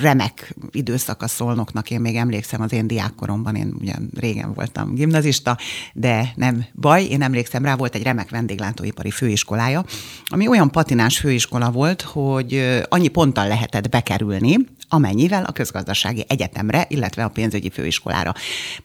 remek 0.02 0.56
időszaka 0.72 1.28
szolnoknak, 1.28 1.92
én 1.92 2.00
még 2.02 2.16
emlékszem 2.16 2.62
az 2.62 2.72
én 2.72 2.88
diákkoromban, 2.88 3.56
én 3.56 3.74
ugyan 3.80 4.10
régen 4.16 4.54
voltam 4.54 4.94
gimnazista, 4.94 5.58
de 5.94 6.32
nem 6.36 6.66
baj, 6.74 7.04
én 7.04 7.22
emlékszem 7.22 7.66
rá, 7.66 7.76
volt 7.76 7.96
egy 7.96 8.04
remek 8.04 8.30
vendéglátóipari 8.30 9.12
főiskolája, 9.12 9.86
ami 10.26 10.48
olyan 10.48 10.72
patinás 10.72 11.20
főiskola 11.20 11.72
volt, 11.72 12.02
hogy 12.02 12.82
annyi 12.90 13.08
ponttal 13.08 13.48
lehetett 13.48 13.90
bekerülni, 13.90 14.56
amennyivel 14.90 15.44
a 15.44 15.52
közgazdasági 15.52 16.26
egyetemre, 16.28 16.86
illetve 16.88 17.24
a 17.24 17.30
pénzügyi 17.30 17.70
főiskolára. 17.70 18.34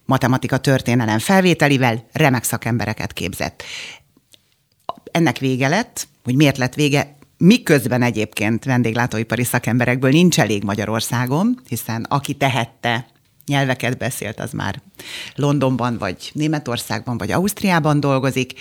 Matematika 0.04 0.58
történelem 0.58 1.18
felvételivel 1.18 2.06
remek 2.12 2.44
szakembereket 2.44 3.12
képzett. 3.12 3.62
Ennek 5.10 5.38
vége 5.38 5.68
lett, 5.68 6.08
hogy 6.24 6.34
miért 6.34 6.58
lett 6.58 6.74
vége, 6.74 7.16
Miközben 7.38 8.02
egyébként 8.02 8.64
vendéglátóipari 8.64 9.44
szakemberekből 9.44 10.10
nincs 10.10 10.40
elég 10.40 10.62
Magyarországon, 10.62 11.60
hiszen 11.68 12.06
aki 12.08 12.34
tehette, 12.34 13.06
nyelveket 13.46 13.98
beszélt, 13.98 14.40
az 14.40 14.52
már 14.52 14.82
Londonban, 15.34 15.98
vagy 15.98 16.30
Németországban, 16.32 17.18
vagy 17.18 17.30
Ausztriában 17.30 18.00
dolgozik. 18.00 18.52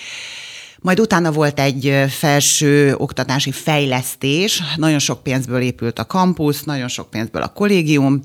Majd 0.81 0.99
utána 0.99 1.31
volt 1.31 1.59
egy 1.59 2.05
felső 2.09 2.95
oktatási 2.97 3.51
fejlesztés, 3.51 4.61
nagyon 4.75 4.99
sok 4.99 5.23
pénzből 5.23 5.61
épült 5.61 5.99
a 5.99 6.05
kampusz, 6.05 6.63
nagyon 6.63 6.87
sok 6.87 7.09
pénzből 7.09 7.41
a 7.41 7.47
kollégium, 7.47 8.21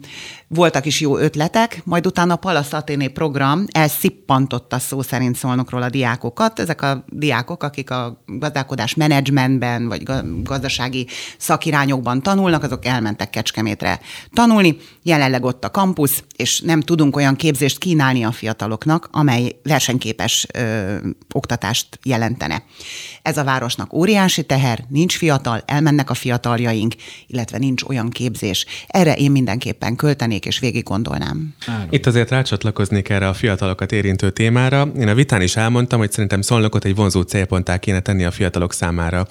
voltak 0.49 0.87
is 0.87 1.01
jó 1.01 1.19
ötletek, 1.19 1.83
majd 1.85 2.07
utána 2.07 2.33
a 2.33 2.37
Palasz 2.37 2.73
Athéné 2.73 3.09
program 3.09 3.65
elszippantotta 3.73 4.79
szó 4.79 5.03
szerint 5.03 5.37
szólnokról 5.37 5.83
a 5.83 5.91
diákokat. 5.91 6.59
Ezek 6.59 6.83
a 6.83 7.05
diákok, 7.09 7.63
akik 7.63 7.91
a 7.91 8.23
gazdálkodás 8.27 8.95
menedzsmentben 8.95 9.89
vagy 9.89 10.03
gazdasági 10.43 11.07
szakirányokban 11.39 12.23
tanulnak, 12.23 12.63
azok 12.63 12.85
elmentek 12.85 13.31
Kecskemétre 13.31 14.01
tanulni. 14.33 14.77
Jelenleg 15.03 15.45
ott 15.45 15.65
a 15.65 15.71
kampusz, 15.71 16.23
és 16.37 16.61
nem 16.61 16.81
tudunk 16.81 17.17
olyan 17.17 17.37
képzést 17.37 17.79
kínálni 17.79 18.25
a 18.25 18.33
fiataloknak, 18.33 19.09
amely 19.13 19.59
versenyképes 19.63 20.47
ö, 20.55 20.97
oktatást 21.35 21.99
jelentene. 22.41 22.63
Ez 23.23 23.37
a 23.37 23.45
városnak 23.45 23.93
óriási 23.93 24.43
teher, 24.43 24.85
nincs 24.89 25.17
fiatal, 25.17 25.63
elmennek 25.67 26.11
a 26.11 26.15
fiataljaink, 26.15 26.95
illetve 27.27 27.59
nincs 27.59 27.83
olyan 27.83 28.11
képzés. 28.11 28.67
Erre 28.87 29.15
én 29.15 29.31
mindenképpen 29.31 29.97
költenék 29.97 30.47
és 30.47 30.59
végig 30.59 30.83
gondolnám. 30.83 31.55
Itt 31.91 32.07
azért 32.07 32.31
rácsatlakoznék 32.31 33.09
erre 33.09 33.29
a 33.29 33.35
fiatalokat 33.35 33.93
érintő 33.93 34.31
témára. 34.31 34.89
Én 34.99 35.09
a 35.09 35.15
vitán 35.15 35.43
is 35.43 35.57
elmondtam, 35.57 35.99
hogy 35.99 36.13
szerintem 36.13 36.43
Szolnokot 36.43 36.85
egy 36.85 36.95
vonzó 36.95 37.23
célponttá 37.23 37.79
kéne 37.79 38.01
tenni 38.01 38.25
a 38.25 38.31
fiatalok 38.31 38.73
számára. 38.73 39.27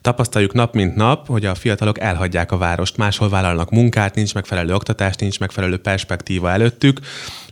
Tapasztaljuk 0.00 0.52
nap 0.52 0.74
mint 0.74 0.94
nap, 0.94 1.26
hogy 1.26 1.44
a 1.44 1.54
fiatalok 1.54 2.00
elhagyják 2.00 2.52
a 2.52 2.56
várost, 2.56 2.96
máshol 2.96 3.28
vállalnak 3.28 3.70
munkát, 3.70 4.14
nincs 4.14 4.34
megfelelő 4.34 4.74
oktatás, 4.74 5.16
nincs 5.16 5.38
megfelelő 5.38 5.76
perspektíva 5.76 6.50
előttük. 6.50 7.00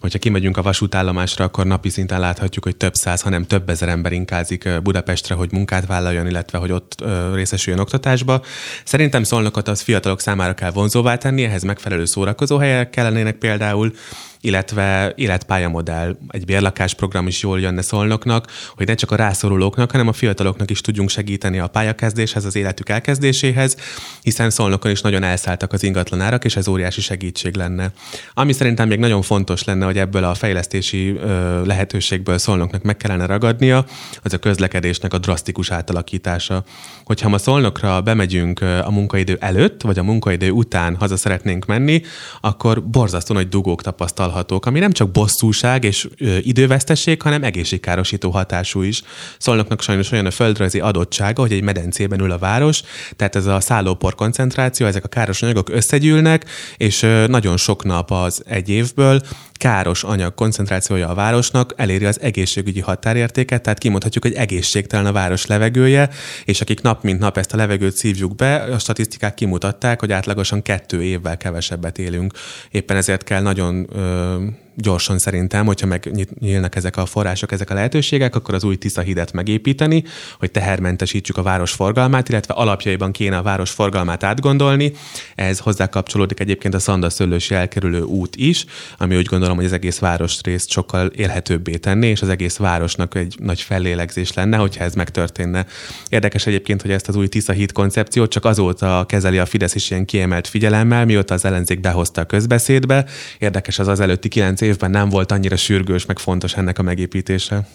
Hogyha 0.01 0.19
kimegyünk 0.19 0.57
a 0.57 0.63
vasútállomásra, 0.63 1.45
akkor 1.45 1.67
napi 1.67 1.89
szinten 1.89 2.21
láthatjuk, 2.21 2.65
hogy 2.65 2.77
több 2.77 2.95
száz, 2.95 3.21
hanem 3.21 3.47
több 3.47 3.69
ezer 3.69 3.89
ember 3.89 4.13
inkázik 4.13 4.69
Budapestre, 4.83 5.35
hogy 5.35 5.53
munkát 5.53 5.87
vállaljon, 5.87 6.27
illetve 6.27 6.59
hogy 6.59 6.73
ott 6.73 7.05
részesüljön 7.33 7.83
oktatásba. 7.83 8.43
Szerintem 8.85 9.23
Szolnokot 9.23 9.69
az 9.69 9.81
fiatalok 9.81 10.21
számára 10.21 10.55
kell 10.55 10.71
vonzóvá 10.71 11.17
tenni, 11.17 11.45
ehhez 11.45 11.63
megfelelő 11.63 12.05
szórakozóhelyek 12.05 12.91
kellenének 12.91 13.37
például, 13.37 13.93
illetve 14.41 15.13
életpályamodell, 15.17 16.17
egy 16.29 16.45
bérlakásprogram 16.45 17.27
is 17.27 17.43
jól 17.43 17.61
jönne 17.61 17.83
szolnoknak, 17.83 18.47
hogy 18.77 18.87
ne 18.87 18.95
csak 18.95 19.11
a 19.11 19.17
rászorulóknak, 19.17 19.91
hanem 19.91 20.09
a 20.09 20.13
fiataloknak 20.13 20.71
is 20.71 20.81
tudjunk 20.81 21.09
segíteni 21.09 21.59
a 21.59 21.67
pályakezdéshez, 21.67 22.45
az 22.45 22.57
életük 22.57 22.89
elkezdéséhez, 22.89 23.77
hiszen 24.23 24.51
szolnokon 24.51 24.91
is 24.91 25.01
nagyon 25.01 25.23
elszálltak 25.23 25.73
az 25.73 25.83
ingatlanárak, 25.83 26.45
és 26.45 26.57
ez 26.57 26.69
óriási 26.69 27.01
segítség 27.01 27.57
lenne. 27.57 27.93
Ami 28.35 28.53
szerintem 28.53 28.89
még 28.89 28.99
nagyon 28.99 29.23
fontos 29.23 29.65
lenne, 29.65 29.85
hogy 29.85 29.99
ebből 29.99 30.25
a 30.25 30.35
fejlesztési 30.35 31.19
lehetőségből 31.65 32.39
szolnoknak 32.39 32.83
meg 32.83 32.97
kellene 32.97 33.27
ragadnia, 33.27 33.85
az 34.23 34.33
a 34.33 34.39
közlekedésnek 34.39 35.15
a 35.15 35.19
drasztikus 35.19 35.71
átalakítása. 35.71 36.65
Hogyha 37.05 37.29
ma 37.29 37.39
szolnokra 37.39 38.01
bemegyünk 38.01 38.61
a 38.61 38.91
munkaidő 38.91 39.37
előtt, 39.41 39.83
vagy 39.83 39.99
a 39.99 40.03
munkaidő 40.03 40.51
után 40.51 40.97
haza 40.97 41.17
szeretnénk 41.17 41.67
menni, 41.67 42.03
akkor 42.41 42.85
borzasztó 42.85 43.35
nagy 43.35 43.49
dugók 43.49 43.83
tapasztal 43.83 44.28
tapasztalhatók, 44.29 44.67
ami 44.67 44.79
nem 44.79 44.93
csak 44.93 45.11
bosszúság 45.11 45.85
és 45.85 46.09
ö, 46.19 46.37
idővesztesség, 46.41 47.23
hanem 47.23 47.43
egészségkárosító 47.43 48.31
hatású 48.31 48.83
is. 48.83 49.03
Szolnoknak 49.39 49.83
sajnos 49.83 50.13
olyan 50.13 50.27
a 50.27 50.31
földrajzi 50.31 50.81
adottsága, 50.81 51.41
hogy 51.41 51.53
egy 51.53 51.63
medencében 51.63 52.21
ül 52.21 52.31
a 52.31 52.39
város, 52.39 52.83
tehát 53.17 53.37
ez 53.37 53.47
a 53.47 53.61
szállópor 53.61 54.15
koncentráció, 54.15 54.87
ezek 54.87 55.05
a 55.05 55.09
káros 55.09 55.43
anyagok 55.43 55.69
összegyűlnek, 55.69 56.45
és 56.77 57.07
nagyon 57.27 57.57
sok 57.57 57.85
nap 57.85 58.11
az 58.11 58.43
egy 58.47 58.69
évből 58.69 59.23
káros 59.59 60.05
anyag 60.05 60.35
koncentrációja 60.35 61.09
a 61.09 61.15
városnak 61.15 61.73
eléri 61.77 62.05
az 62.05 62.21
egészségügyi 62.21 62.81
határértéket, 62.81 63.63
tehát 63.63 63.79
kimondhatjuk, 63.79 64.25
hogy 64.25 64.33
egészségtelen 64.35 65.07
a 65.07 65.13
város 65.13 65.47
levegője, 65.47 66.09
és 66.45 66.61
akik 66.61 66.81
nap 66.81 67.03
mint 67.03 67.19
nap 67.19 67.37
ezt 67.37 67.53
a 67.53 67.57
levegőt 67.57 67.97
szívjuk 67.97 68.35
be, 68.35 68.55
a 68.57 68.79
statisztikák 68.79 69.35
kimutatták, 69.35 70.01
hogy 70.01 70.13
átlagosan 70.13 70.63
kettő 70.63 71.03
évvel 71.03 71.37
kevesebbet 71.37 71.99
élünk. 71.99 72.33
Éppen 72.71 72.97
ezért 72.97 73.25
kell 73.25 73.43
nagyon 73.43 73.87
ö, 73.93 74.37
gyorsan 74.81 75.19
szerintem, 75.19 75.67
hogyha 75.67 75.87
megnyílnak 75.87 76.77
ezek 76.77 76.97
a 76.97 77.07
források, 77.07 77.53
ezek 77.53 77.71
a 77.71 77.75
lehetőségek, 77.75 78.35
akkor 78.35 78.55
az 78.55 78.65
új 78.65 78.77
Tisza 78.77 79.01
hidet 79.01 79.33
megépíteni, 79.33 80.05
hogy 80.39 80.51
tehermentesítsük 80.51 81.37
a 81.37 81.43
város 81.43 81.73
forgalmát, 81.73 82.29
illetve 82.29 82.55
alapjaiban 82.55 83.13
kéne 83.13 83.37
a 83.37 83.43
város 83.43 83.71
forgalmát 83.71 84.23
átgondolni. 84.23 84.93
Ez 85.35 85.59
hozzá 85.59 85.87
kapcsolódik 85.87 86.41
egyébként 86.41 86.75
a 86.75 86.79
Szanda 86.79 87.11
Szöllősi 87.11 87.55
elkerülő 87.55 88.03
út 88.03 88.37
is, 88.37 88.65
ami 88.99 89.17
úgy 89.17 89.27
gondolom, 89.27 89.57
hogy 89.57 89.65
az 89.65 89.73
egész 89.73 90.01
részt 90.43 90.71
sokkal 90.71 91.07
élhetőbbé 91.07 91.77
tenni, 91.77 92.07
és 92.07 92.23
az 92.23 92.29
egész 92.29 92.57
városnak 92.57 93.15
egy 93.15 93.37
nagy 93.39 93.61
fellélegzés 93.61 94.33
lenne, 94.33 94.57
hogyha 94.57 94.85
ez 94.85 94.95
megtörténne. 94.95 95.67
Érdekes 96.09 96.47
egyébként, 96.47 96.83
hogy 96.83 96.91
ezt 96.91 97.09
az 97.09 97.17
új 97.17 97.29
Tisza 97.29 97.53
híd 97.53 97.73
koncepciót 97.73 98.31
csak 98.31 98.45
azóta 98.45 99.05
kezeli 99.09 99.39
a 99.39 99.47
Fidesz 99.47 99.75
is 99.75 99.91
ilyen 99.91 100.05
kiemelt 100.05 100.49
figyelemmel, 100.49 101.05
mióta 101.05 101.35
az 101.35 101.45
ellenzék 101.45 101.81
behozta 101.81 102.21
a 102.21 102.25
közbeszédbe. 102.25 103.05
Érdekes 103.39 103.79
az 103.79 103.89
az 103.89 104.01
előtti 104.01 104.29
kilenc 104.29 104.61
évben 104.69 104.91
nem 104.91 105.09
volt 105.09 105.33
annyira 105.33 105.57
sürgős, 105.57 106.07
meg 106.07 106.19
fontos 106.19 106.55
ennek 106.55 106.79
a 106.79 106.83
megépítése. 106.83 107.69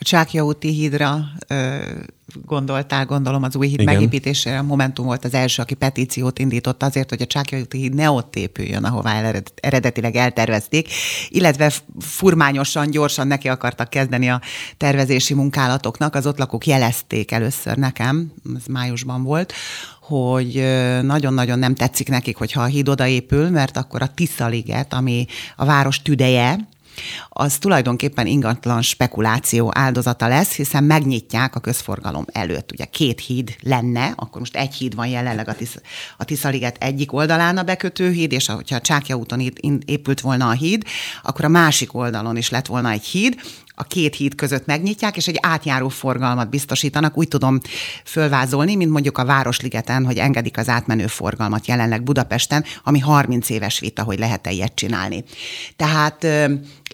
A 0.00 0.04
Csákja 0.04 0.44
úti 0.44 0.68
hídra 0.68 1.24
gondoltál, 2.44 3.06
gondolom 3.06 3.42
az 3.42 3.56
új 3.56 3.66
híd 3.66 3.80
Igen. 3.80 3.94
megépítésére. 3.94 4.58
A 4.58 4.62
Momentum 4.62 5.06
volt 5.06 5.24
az 5.24 5.34
első, 5.34 5.62
aki 5.62 5.74
petíciót 5.74 6.38
indított 6.38 6.82
azért, 6.82 7.08
hogy 7.08 7.22
a 7.22 7.26
Csákja 7.26 7.58
úti 7.58 7.78
híd 7.78 7.94
ne 7.94 8.10
ott 8.10 8.36
épüljön, 8.36 8.84
ahová 8.84 9.32
eredetileg 9.54 10.16
eltervezték, 10.16 10.88
illetve 11.28 11.72
furmányosan, 11.98 12.90
gyorsan 12.90 13.26
neki 13.26 13.48
akartak 13.48 13.90
kezdeni 13.90 14.30
a 14.30 14.40
tervezési 14.76 15.34
munkálatoknak. 15.34 16.14
Az 16.14 16.26
ott 16.26 16.38
lakók 16.38 16.66
jelezték 16.66 17.32
először 17.32 17.76
nekem, 17.76 18.32
ez 18.56 18.66
májusban 18.66 19.22
volt, 19.22 19.52
hogy 20.00 20.64
nagyon-nagyon 21.02 21.58
nem 21.58 21.74
tetszik 21.74 22.08
nekik, 22.08 22.36
hogyha 22.36 22.62
a 22.62 22.64
híd 22.64 22.88
odaépül, 22.88 23.50
mert 23.50 23.76
akkor 23.76 24.02
a 24.02 24.14
Tisza 24.14 24.46
liget, 24.46 24.92
ami 24.92 25.26
a 25.56 25.64
város 25.64 26.02
tüdeje, 26.02 26.68
az 27.28 27.58
tulajdonképpen 27.58 28.26
ingatlan 28.26 28.82
spekuláció 28.82 29.70
áldozata 29.74 30.28
lesz, 30.28 30.52
hiszen 30.52 30.84
megnyitják 30.84 31.54
a 31.54 31.60
közforgalom 31.60 32.24
előtt. 32.32 32.72
Ugye 32.72 32.84
két 32.84 33.20
híd 33.20 33.56
lenne, 33.62 34.12
akkor 34.16 34.40
most 34.40 34.56
egy 34.56 34.74
híd 34.74 34.94
van 34.94 35.06
jelenleg 35.06 35.48
a, 35.48 35.54
Tisz, 35.54 35.80
a 36.16 36.24
Tiszaliget 36.24 36.76
egyik 36.80 37.12
oldalán 37.12 37.56
a 37.56 37.62
bekötőhíd, 37.62 38.32
és 38.32 38.46
hogyha 38.46 38.76
a 38.76 38.80
Csákja 38.80 39.16
úton 39.16 39.52
épült 39.84 40.20
volna 40.20 40.48
a 40.48 40.52
híd, 40.52 40.82
akkor 41.22 41.44
a 41.44 41.48
másik 41.48 41.94
oldalon 41.94 42.36
is 42.36 42.50
lett 42.50 42.66
volna 42.66 42.90
egy 42.90 43.04
híd, 43.04 43.36
a 43.78 43.84
két 43.84 44.14
híd 44.14 44.34
között 44.34 44.66
megnyitják, 44.66 45.16
és 45.16 45.28
egy 45.28 45.38
átjáró 45.40 45.88
forgalmat 45.88 46.50
biztosítanak. 46.50 47.16
Úgy 47.16 47.28
tudom 47.28 47.60
fölvázolni, 48.04 48.76
mint 48.76 48.90
mondjuk 48.90 49.18
a 49.18 49.24
Városligeten, 49.24 50.04
hogy 50.04 50.16
engedik 50.16 50.58
az 50.58 50.68
átmenő 50.68 51.06
forgalmat 51.06 51.66
jelenleg 51.66 52.02
Budapesten, 52.02 52.64
ami 52.84 52.98
30 52.98 53.50
éves 53.50 53.78
vita, 53.78 54.02
hogy 54.02 54.18
lehet-e 54.18 54.50
ilyet 54.50 54.74
csinálni. 54.74 55.24
Tehát 55.76 56.26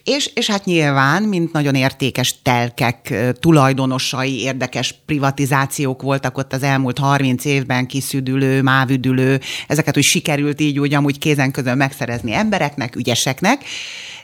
és, 0.05 0.31
és 0.35 0.51
hát 0.51 0.65
nyilván, 0.65 1.23
mint 1.23 1.53
nagyon 1.53 1.75
értékes 1.75 2.43
telkek 2.43 3.15
tulajdonosai, 3.41 4.41
érdekes 4.41 4.95
privatizációk 5.07 6.03
voltak 6.03 6.39
ott 6.39 6.53
az 6.53 6.63
elmúlt 6.63 6.99
30 6.99 7.45
évben, 7.45 7.87
kiszüdülő, 7.87 8.63
mávüdülő, 8.63 9.41
ezeket 9.69 9.97
úgy 9.97 10.03
sikerült 10.03 10.61
így 10.61 10.79
úgy 10.79 10.95
amúgy 10.95 11.19
kézen 11.19 11.51
közön 11.51 11.77
megszerezni 11.77 12.33
embereknek, 12.33 12.97
ügyeseknek, 12.97 13.65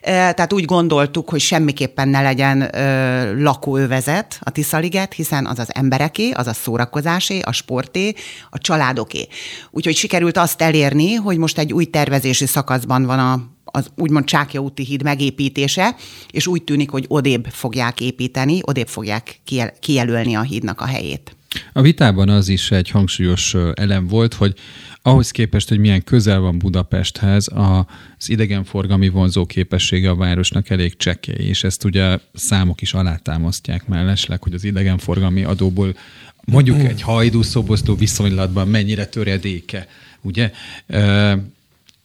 tehát 0.01 0.53
úgy 0.53 0.65
gondoltuk, 0.65 1.31
hogy 1.31 1.41
semmiképpen 1.41 2.09
ne 2.09 2.23
legyen 2.23 2.71
lakóövezet 3.43 4.39
a 4.41 4.51
Tiszaliget, 4.51 5.13
hiszen 5.13 5.47
az 5.47 5.59
az 5.59 5.69
embereké, 5.75 6.31
az 6.31 6.47
a 6.47 6.53
szórakozásé, 6.53 7.41
a 7.41 7.53
sporté, 7.53 8.15
a 8.51 8.59
családoké. 8.59 9.27
Úgyhogy 9.71 9.97
sikerült 9.97 10.37
azt 10.37 10.63
elérni, 10.63 11.15
hogy 11.15 11.39
most 11.39 11.59
egy 11.59 11.73
új 11.73 11.85
tervezési 11.85 12.47
szakaszban 12.47 13.05
van 13.05 13.19
a 13.19 13.59
az 13.73 13.91
úgymond 13.97 14.25
Csákja 14.25 14.61
úti 14.61 14.85
híd 14.85 15.03
megépítése, 15.03 15.97
és 16.31 16.47
úgy 16.47 16.63
tűnik, 16.63 16.91
hogy 16.91 17.05
odébb 17.09 17.47
fogják 17.51 18.01
építeni, 18.01 18.61
odébb 18.63 18.89
fogják 18.89 19.41
kijelölni 19.81 20.35
a 20.35 20.43
hídnak 20.43 20.81
a 20.81 20.87
helyét. 20.87 21.35
A 21.73 21.83
vitában 21.83 22.29
az 22.29 22.49
is 22.49 22.71
egy 22.71 22.91
hangsúlyos 22.91 23.55
elem 23.75 24.07
volt, 24.07 24.35
hogy 24.35 24.55
ahhoz 25.03 25.31
képest, 25.31 25.69
hogy 25.69 25.79
milyen 25.79 26.05
közel 26.05 26.41
van 26.41 26.59
Budapesthez, 26.59 27.49
az 27.55 28.29
idegenforgalmi 28.29 29.09
vonzó 29.09 29.47
képessége 29.47 30.11
a 30.11 30.17
városnak 30.17 30.71
elég 30.71 30.97
csekély, 30.97 31.47
és 31.47 31.65
ezt 31.65 31.85
ugye 31.85 32.19
számok 32.35 32.81
is 32.81 32.95
alátámasztják 32.95 33.87
mellesleg, 33.87 34.43
hogy 34.43 34.53
az 34.53 34.65
idegenforgalmi 34.65 35.43
adóból 35.43 35.95
mondjuk 36.45 36.79
egy 36.79 37.03
hajdú-szobosztó 37.03 37.95
viszonylatban 37.95 38.69
mennyire 38.69 39.07
töredéke, 39.07 39.87
ugye? 40.21 40.53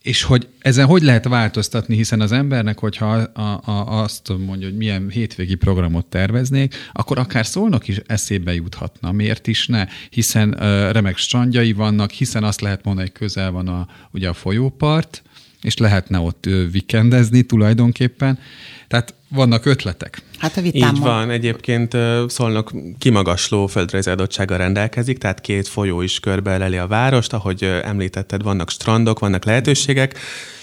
És 0.06 0.22
hogy 0.22 0.48
ezen 0.58 0.86
hogy 0.86 1.02
lehet 1.02 1.24
változtatni, 1.24 1.96
hiszen 1.96 2.20
az 2.20 2.32
embernek, 2.32 2.78
hogyha 2.78 3.12
a, 3.14 3.40
a, 3.40 4.02
azt 4.02 4.32
mondja, 4.46 4.68
hogy 4.68 4.76
milyen 4.76 5.10
hétvégi 5.10 5.54
programot 5.54 6.06
terveznék, 6.06 6.74
akkor 6.92 7.18
akár 7.18 7.46
szólnak 7.46 7.88
is 7.88 8.00
eszébe 8.06 8.54
juthatna. 8.54 9.12
Miért 9.12 9.46
is 9.46 9.66
ne? 9.66 9.86
Hiszen 10.10 10.48
uh, 10.48 10.58
remek 10.90 11.16
strandjai 11.16 11.72
vannak, 11.72 12.10
hiszen 12.10 12.44
azt 12.44 12.60
lehet 12.60 12.84
mondani, 12.84 13.08
hogy 13.08 13.18
közel 13.18 13.50
van 13.50 13.68
a, 13.68 13.88
ugye 14.10 14.28
a 14.28 14.32
folyópart, 14.32 15.22
és 15.62 15.76
lehetne 15.76 16.18
ott 16.18 16.44
vikendezni 16.70 17.42
tulajdonképpen. 17.42 18.38
Tehát 18.88 19.14
vannak 19.28 19.66
ötletek. 19.66 20.22
Hát 20.38 20.56
a 20.56 20.60
vitám 20.60 20.94
Így 20.94 21.00
van, 21.00 21.30
egyébként 21.30 21.96
Szolnok 22.26 22.72
kimagasló 22.98 23.66
földrajzi 23.66 24.10
adottsággal 24.10 24.58
rendelkezik, 24.58 25.18
tehát 25.18 25.40
két 25.40 25.68
folyó 25.68 26.00
is 26.00 26.20
körbeeleli 26.20 26.76
a 26.76 26.86
várost, 26.86 27.32
ahogy 27.32 27.64
említetted, 27.64 28.42
vannak 28.42 28.70
strandok, 28.70 29.18
vannak 29.18 29.44
lehetőségek, 29.44 30.18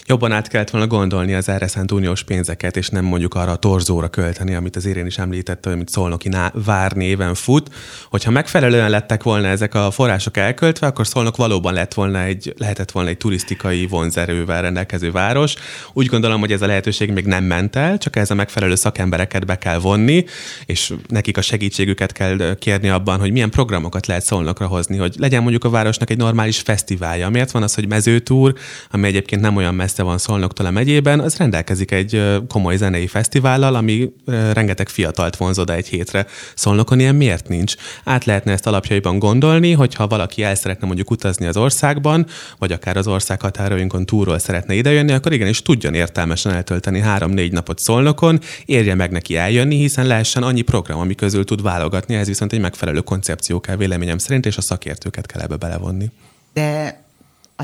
jobban 0.06 0.32
át 0.32 0.48
kellett 0.48 0.70
volna 0.70 0.86
gondolni 0.86 1.34
az 1.34 1.48
erre 1.48 1.66
szánt 1.66 1.92
uniós 1.92 2.22
pénzeket, 2.22 2.76
és 2.76 2.88
nem 2.88 3.04
mondjuk 3.04 3.34
arra 3.34 3.50
a 3.50 3.56
torzóra 3.56 4.08
költeni, 4.08 4.54
amit 4.54 4.76
az 4.76 4.86
Irén 4.86 5.06
is 5.06 5.18
említette, 5.18 5.70
amit 5.70 5.88
Szolnoki 5.88 6.30
vár 6.52 6.92
néven 6.92 7.34
fut. 7.34 7.74
Hogyha 8.10 8.30
megfelelően 8.30 8.90
lettek 8.90 9.22
volna 9.22 9.48
ezek 9.48 9.74
a 9.74 9.90
források 9.90 10.36
elköltve, 10.36 10.86
akkor 10.86 11.06
Szolnok 11.06 11.36
valóban 11.36 11.72
lett 11.72 11.94
volna 11.94 12.22
egy, 12.22 12.54
lehetett 12.58 12.90
volna 12.90 13.08
egy 13.08 13.16
turisztikai 13.16 13.86
vonzerővel 13.86 14.62
rendelkező 14.62 15.10
város. 15.10 15.54
Úgy 15.92 16.06
gondolom, 16.06 16.40
hogy 16.40 16.52
ez 16.52 16.62
a 16.62 16.66
lehetőség 16.66 17.10
még 17.10 17.24
nem 17.24 17.44
ment 17.44 17.76
el, 17.76 17.98
csak 17.98 18.16
ez 18.16 18.30
a 18.30 18.34
megfelelő 18.34 18.74
szakembereket 18.74 19.46
be 19.46 19.58
kell 19.58 19.78
vonni, 19.78 20.24
és 20.66 20.92
nekik 21.08 21.36
a 21.36 21.42
segítségüket 21.42 22.12
kell 22.12 22.56
kérni 22.58 22.88
abban, 22.88 23.20
hogy 23.20 23.32
milyen 23.32 23.50
programokat 23.50 24.06
lehet 24.06 24.24
Szolnokra 24.24 24.66
hozni, 24.66 24.96
hogy 24.96 25.14
legyen 25.18 25.42
mondjuk 25.42 25.64
a 25.64 25.70
városnak 25.70 26.10
egy 26.10 26.16
normális 26.16 26.58
fesztiválja. 26.58 27.28
Miért 27.28 27.50
van 27.50 27.62
az, 27.62 27.74
hogy 27.74 27.88
mezőtúr, 27.88 28.54
ami 28.90 29.06
egyébként 29.06 29.40
nem 29.40 29.56
olyan 29.56 29.74
messze 29.74 29.93
van 30.02 30.18
Szolnoktól 30.18 30.66
a 30.66 30.70
megyében, 30.70 31.20
az 31.20 31.36
rendelkezik 31.36 31.90
egy 31.90 32.22
komoly 32.48 32.76
zenei 32.76 33.06
fesztivállal, 33.06 33.74
ami 33.74 34.12
rengeteg 34.52 34.88
fiatalt 34.88 35.36
vonz 35.36 35.58
oda 35.58 35.74
egy 35.74 35.86
hétre. 35.86 36.26
Szolnokon 36.54 37.00
ilyen 37.00 37.14
miért 37.14 37.48
nincs? 37.48 37.74
Át 38.04 38.24
lehetne 38.24 38.52
ezt 38.52 38.66
alapjaiban 38.66 39.18
gondolni, 39.18 39.72
hogyha 39.72 40.06
valaki 40.06 40.42
el 40.42 40.54
szeretne 40.54 40.86
mondjuk 40.86 41.10
utazni 41.10 41.46
az 41.46 41.56
országban, 41.56 42.26
vagy 42.58 42.72
akár 42.72 42.96
az 42.96 43.06
ország 43.06 43.40
határainkon 43.40 44.06
túlról 44.06 44.38
szeretne 44.38 44.74
idejönni, 44.74 45.12
akkor 45.12 45.32
igenis 45.32 45.62
tudjon 45.62 45.94
értelmesen 45.94 46.52
eltölteni 46.52 47.00
három-négy 47.00 47.52
napot 47.52 47.78
Szolnokon, 47.78 48.40
érje 48.64 48.94
meg 48.94 49.10
neki 49.10 49.36
eljönni, 49.36 49.76
hiszen 49.76 50.06
lehessen 50.06 50.42
annyi 50.42 50.62
program, 50.62 50.98
ami 50.98 51.14
közül 51.14 51.44
tud 51.44 51.62
válogatni, 51.62 52.14
ez 52.14 52.26
viszont 52.26 52.52
egy 52.52 52.60
megfelelő 52.60 53.00
koncepció 53.00 53.60
kell 53.60 53.76
véleményem 53.76 54.18
szerint, 54.18 54.46
és 54.46 54.56
a 54.56 54.62
szakértőket 54.62 55.26
kell 55.26 55.40
ebbe 55.40 55.56
belevonni. 55.56 56.10
De 56.52 57.03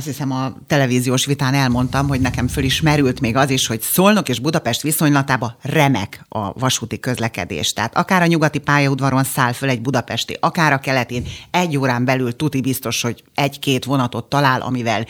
azt 0.00 0.08
hiszem 0.08 0.30
a 0.30 0.52
televíziós 0.66 1.26
vitán 1.26 1.54
elmondtam, 1.54 2.08
hogy 2.08 2.20
nekem 2.20 2.48
föl 2.48 2.64
is 2.64 2.80
még 3.20 3.36
az 3.36 3.50
is, 3.50 3.66
hogy 3.66 3.80
Szolnok 3.80 4.28
és 4.28 4.38
Budapest 4.38 4.82
viszonylatában 4.82 5.56
remek 5.62 6.24
a 6.28 6.52
vasúti 6.52 7.00
közlekedés. 7.00 7.72
Tehát 7.72 7.96
akár 7.96 8.22
a 8.22 8.26
nyugati 8.26 8.58
pályaudvaron 8.58 9.24
száll 9.24 9.52
föl 9.52 9.68
egy 9.68 9.80
budapesti, 9.80 10.36
akár 10.40 10.72
a 10.72 10.78
keletén, 10.78 11.24
egy 11.50 11.76
órán 11.76 12.04
belül 12.04 12.36
tuti 12.36 12.60
biztos, 12.60 13.02
hogy 13.02 13.24
egy-két 13.34 13.84
vonatot 13.84 14.28
talál, 14.28 14.60
amivel 14.60 15.06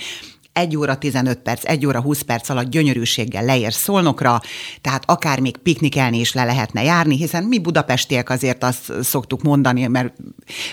1 0.61 0.77
óra 0.77 0.99
15 0.99 1.39
perc, 1.39 1.65
1 1.65 1.87
óra 1.87 2.01
20 2.01 2.21
perc 2.21 2.49
alatt 2.49 2.71
gyönyörűséggel 2.71 3.45
leér 3.45 3.73
Szolnokra, 3.73 4.41
tehát 4.81 5.03
akár 5.07 5.41
még 5.41 5.57
piknikelni 5.57 6.19
is 6.19 6.33
le 6.33 6.45
lehetne 6.45 6.83
járni, 6.83 7.17
hiszen 7.17 7.45
mi 7.45 7.59
budapestiek 7.59 8.31
azért 8.31 8.65
azt 8.65 8.93
szoktuk 9.03 9.43
mondani, 9.43 9.87
mert 9.87 10.15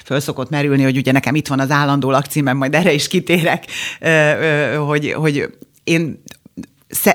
föl 0.04 0.20
szokott 0.20 0.50
merülni, 0.50 0.84
hogy 0.84 0.98
ugye 0.98 1.12
nekem 1.12 1.36
itt 1.36 1.48
van 1.48 1.60
az 1.60 1.72
állandó 1.72 2.12
lakcímem, 2.12 2.58
majd 2.58 2.76
erre 2.76 2.94
is 2.94 3.08
kitérek, 3.08 3.66
hogy, 4.78 5.12
hogy 5.12 5.50
én 5.84 6.24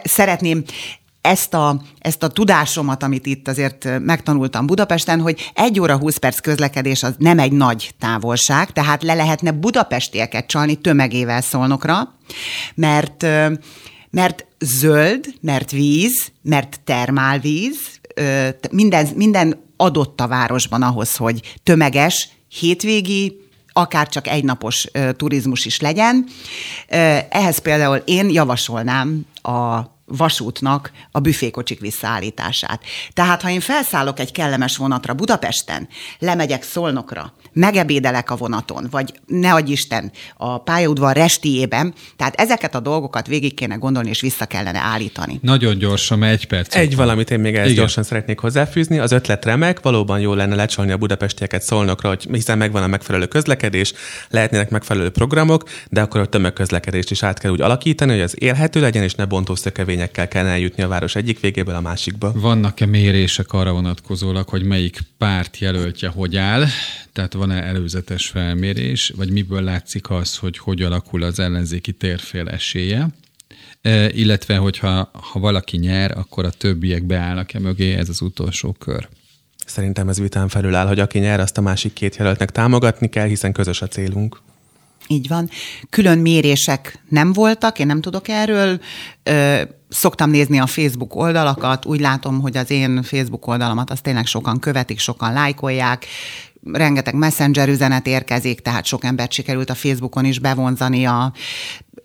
szeretném 0.05 0.65
ezt 1.23 1.55
a, 1.55 1.81
ezt 1.99 2.23
a 2.23 2.29
tudásomat, 2.29 3.03
amit 3.03 3.27
itt 3.27 3.49
azért 3.49 3.89
megtanultam 3.99 4.67
Budapesten, 4.67 5.21
hogy 5.21 5.53
egy 5.55 5.81
óra 5.81 5.97
20 5.97 6.17
perc 6.17 6.41
közlekedés 6.41 7.03
az 7.03 7.15
nem 7.19 7.39
egy 7.39 7.53
nagy 7.53 7.95
távolság, 7.99 8.71
tehát 8.71 9.03
le 9.03 9.15
lehetne 9.15 9.51
budapestieket 9.51 10.47
csalni 10.47 10.75
tömegével 10.75 11.41
szolnokra, 11.41 12.15
mert, 12.75 13.27
mert 14.11 14.47
zöld, 14.59 15.35
mert 15.41 15.71
víz, 15.71 16.33
mert 16.43 16.81
termálvíz, 16.85 17.77
minden, 18.71 19.09
minden 19.15 19.63
adott 19.77 20.21
a 20.21 20.29
városban 20.29 20.83
ahhoz, 20.83 21.17
hogy 21.17 21.57
tömeges, 21.63 22.29
hétvégi, 22.49 23.41
akár 23.73 24.09
csak 24.09 24.27
egynapos 24.27 24.87
turizmus 25.17 25.65
is 25.65 25.81
legyen. 25.81 26.27
Ehhez 27.29 27.59
például 27.59 27.97
én 27.97 28.31
javasolnám 28.31 29.27
a 29.43 29.92
vasútnak 30.05 30.91
a 31.11 31.21
büfékocsik 31.21 31.81
visszaállítását. 31.81 32.83
Tehát, 33.13 33.43
ha 33.43 33.51
én 33.51 33.61
felszállok 33.61 34.19
egy 34.19 34.33
kellemes 34.33 34.77
vonatra 34.77 35.15
Budapesten, 35.15 35.89
lemegyek 36.19 36.63
Szolnokra, 36.63 37.33
megebédelek 37.53 38.31
a 38.31 38.37
vonaton, 38.37 38.87
vagy 38.91 39.21
ne 39.27 39.53
adj 39.53 39.73
Isten, 39.73 40.13
a 40.37 40.59
pályaudvar 40.59 41.17
restiében, 41.17 41.95
tehát 42.17 42.35
ezeket 42.35 42.75
a 42.75 42.81
dolgokat 42.81 43.27
végig 43.27 43.55
kéne 43.55 43.75
gondolni, 43.75 44.09
és 44.09 44.21
vissza 44.21 44.47
kellene 44.47 44.79
állítani. 44.79 45.39
Nagyon 45.43 45.79
gyorsan, 45.79 46.23
egy 46.23 46.47
perc. 46.47 46.75
Egy 46.75 46.97
valamit 46.97 47.31
én 47.31 47.41
még 47.41 47.55
ezt 47.55 47.75
gyorsan 47.75 48.03
szeretnék 48.03 48.39
hozzáfűzni. 48.39 48.99
Az 48.99 49.13
ötlet 49.13 49.45
remek, 49.45 49.81
valóban 49.81 50.21
jó 50.21 50.35
lenne 50.35 50.55
lecsalni 50.55 50.93
a 50.93 50.97
budapestieket 50.97 51.63
Szolnokra, 51.63 52.09
hogy 52.09 52.27
hiszen 52.33 52.59
megvan 52.59 52.83
a 52.83 52.87
megfelelő 52.87 53.27
közlekedés, 53.27 53.93
lehetnének 54.29 54.71
megfelelő 54.71 55.11
programok, 55.11 55.65
de 55.91 56.01
akkor 56.01 56.21
a 56.21 56.27
tömegközlekedést 56.27 57.11
is 57.11 57.23
át 57.23 57.39
kell 57.39 57.51
úgy 57.51 57.61
alakítani, 57.61 58.13
hogy 58.13 58.21
az 58.21 58.35
élhető 58.39 58.81
legyen, 58.81 59.03
és 59.03 59.15
ne 59.15 59.25
bontószökevényekkel 59.93 60.29
kell 60.29 60.47
eljutni 60.47 60.83
a 60.83 60.89
város 60.89 61.15
egyik 61.15 61.41
végéből 61.41 61.75
a 61.75 61.81
másikba. 61.81 62.33
Vannak-e 62.35 62.87
mérések 62.87 63.53
arra 63.53 63.73
vonatkozólag, 63.73 64.49
hogy 64.49 64.63
melyik 64.63 65.01
párt 65.19 65.59
jelöltje 65.59 66.09
hogy 66.09 66.37
áll? 66.37 66.65
Tehát 67.13 67.33
van-e 67.33 67.63
előzetes 67.63 68.27
felmérés, 68.27 69.13
vagy 69.17 69.31
miből 69.31 69.63
látszik 69.63 70.11
az, 70.11 70.37
hogy 70.37 70.59
hogy 70.59 70.83
alakul 70.83 71.23
az 71.23 71.39
ellenzéki 71.39 71.93
térfél 71.93 72.49
esélye? 72.49 73.09
E, 73.83 74.11
illetve, 74.11 74.57
hogyha 74.57 75.11
ha 75.13 75.41
valaki 75.41 75.77
nyer, 75.77 76.19
akkor 76.19 76.45
a 76.45 76.51
többiek 76.51 77.05
beállnak-e 77.05 77.59
mögé, 77.59 77.93
ez 77.93 78.09
az 78.09 78.21
utolsó 78.21 78.73
kör. 78.73 79.09
Szerintem 79.67 80.09
ez 80.09 80.19
vitán 80.19 80.49
felül 80.49 80.75
áll, 80.75 80.87
hogy 80.87 81.01
aki 81.01 81.19
nyer, 81.19 81.41
azt 81.41 81.59
a 81.59 81.61
másik 81.61 81.93
két 81.93 82.17
jelöltnek 82.17 82.51
támogatni 82.51 83.09
kell, 83.09 83.27
hiszen 83.27 83.53
közös 83.53 83.83
a 83.83 83.87
célunk. 83.87 84.41
Így 85.07 85.29
van. 85.29 85.49
Külön 85.91 86.19
mérések 86.19 87.03
nem 87.09 87.33
voltak, 87.33 87.79
én 87.79 87.87
nem 87.87 88.01
tudok 88.01 88.29
erről. 88.29 88.81
Szoktam 89.93 90.31
nézni 90.31 90.59
a 90.59 90.67
Facebook 90.67 91.15
oldalakat, 91.15 91.87
úgy 91.87 92.01
látom, 92.01 92.41
hogy 92.41 92.57
az 92.57 92.71
én 92.71 93.03
Facebook 93.03 93.47
oldalamat 93.47 93.91
azt 93.91 94.03
tényleg 94.03 94.27
sokan 94.27 94.59
követik, 94.59 94.99
sokan 94.99 95.33
lájkolják, 95.33 96.07
rengeteg 96.73 97.15
messenger 97.15 97.69
üzenet 97.69 98.07
érkezik, 98.07 98.61
tehát 98.61 98.85
sok 98.85 99.05
embert 99.05 99.33
sikerült 99.33 99.71
a 99.71 99.75
Facebookon 99.75 100.25
is 100.25 100.39
bevonzani 100.39 101.05
a 101.05 101.33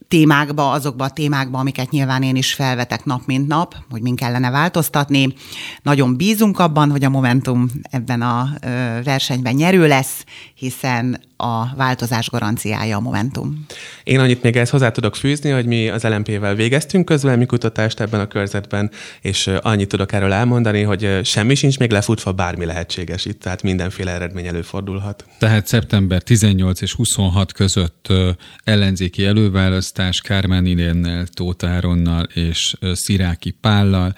témákba, 0.07 0.71
azokba 0.71 1.03
a 1.03 1.09
témákba, 1.09 1.59
amiket 1.59 1.89
nyilván 1.89 2.23
én 2.23 2.35
is 2.35 2.53
felvetek 2.53 3.05
nap 3.05 3.21
mint 3.25 3.47
nap, 3.47 3.75
hogy 3.89 4.01
min 4.01 4.15
kellene 4.15 4.49
változtatni. 4.49 5.33
Nagyon 5.81 6.15
bízunk 6.17 6.59
abban, 6.59 6.91
hogy 6.91 7.03
a 7.03 7.09
Momentum 7.09 7.69
ebben 7.81 8.21
a 8.21 8.49
versenyben 9.03 9.53
nyerő 9.53 9.87
lesz, 9.87 10.23
hiszen 10.53 11.19
a 11.37 11.75
változás 11.75 12.29
garanciája 12.29 12.97
a 12.97 12.99
Momentum. 12.99 13.65
Én 14.03 14.19
annyit 14.19 14.41
még 14.41 14.55
ezt 14.55 14.71
hozzá 14.71 14.91
tudok 14.91 15.15
fűzni, 15.15 15.49
hogy 15.49 15.65
mi 15.65 15.89
az 15.89 16.03
LMP-vel 16.03 16.55
végeztünk 16.55 17.05
közvelmi 17.05 17.45
kutatást 17.45 17.99
ebben 17.99 18.19
a 18.19 18.27
körzetben, 18.27 18.91
és 19.21 19.47
annyit 19.61 19.87
tudok 19.87 20.11
erről 20.11 20.33
elmondani, 20.33 20.81
hogy 20.81 21.19
semmi 21.23 21.55
sincs 21.55 21.79
még 21.79 21.91
lefutva, 21.91 22.31
bármi 22.31 22.65
lehetséges 22.65 23.25
itt, 23.25 23.41
tehát 23.41 23.63
mindenféle 23.63 24.11
eredmény 24.11 24.47
előfordulhat. 24.47 25.25
Tehát 25.39 25.67
szeptember 25.67 26.21
18 26.21 26.81
és 26.81 26.93
26 26.93 27.51
között 27.51 28.13
ellenzéki 28.63 29.25
előválasztás 29.97 30.21
Kármán 30.21 30.65
Irénnel, 30.65 31.27
Tóth 31.27 31.65
Áronnal 31.65 32.23
és 32.23 32.75
Sziráki 32.93 33.51
Pállal, 33.51 34.15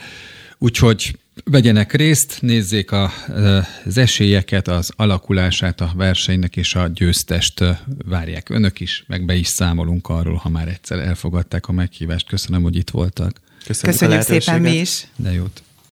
úgyhogy 0.57 1.17
Vegyenek 1.43 1.93
részt, 1.93 2.37
nézzék 2.41 2.91
a, 2.91 3.11
az 3.85 3.97
esélyeket, 3.97 4.67
az 4.67 4.91
alakulását 4.95 5.81
a 5.81 5.91
versenynek, 5.95 6.55
és 6.55 6.75
a 6.75 6.87
győztest 6.87 7.63
várják 8.05 8.49
önök 8.49 8.79
is, 8.79 9.03
meg 9.07 9.25
be 9.25 9.35
is 9.35 9.47
számolunk 9.47 10.09
arról, 10.09 10.35
ha 10.35 10.49
már 10.49 10.67
egyszer 10.67 10.99
elfogadták 10.99 11.67
a 11.67 11.71
meghívást. 11.71 12.27
Köszönöm, 12.27 12.61
hogy 12.61 12.75
itt 12.75 12.89
voltak. 12.89 13.41
Köszönjük, 13.65 13.99
Köszönjük 13.99 14.21
szépen 14.21 14.61
mi 14.61 14.75
is. 14.75 15.07
De 15.15 15.33
jót. 15.33 15.63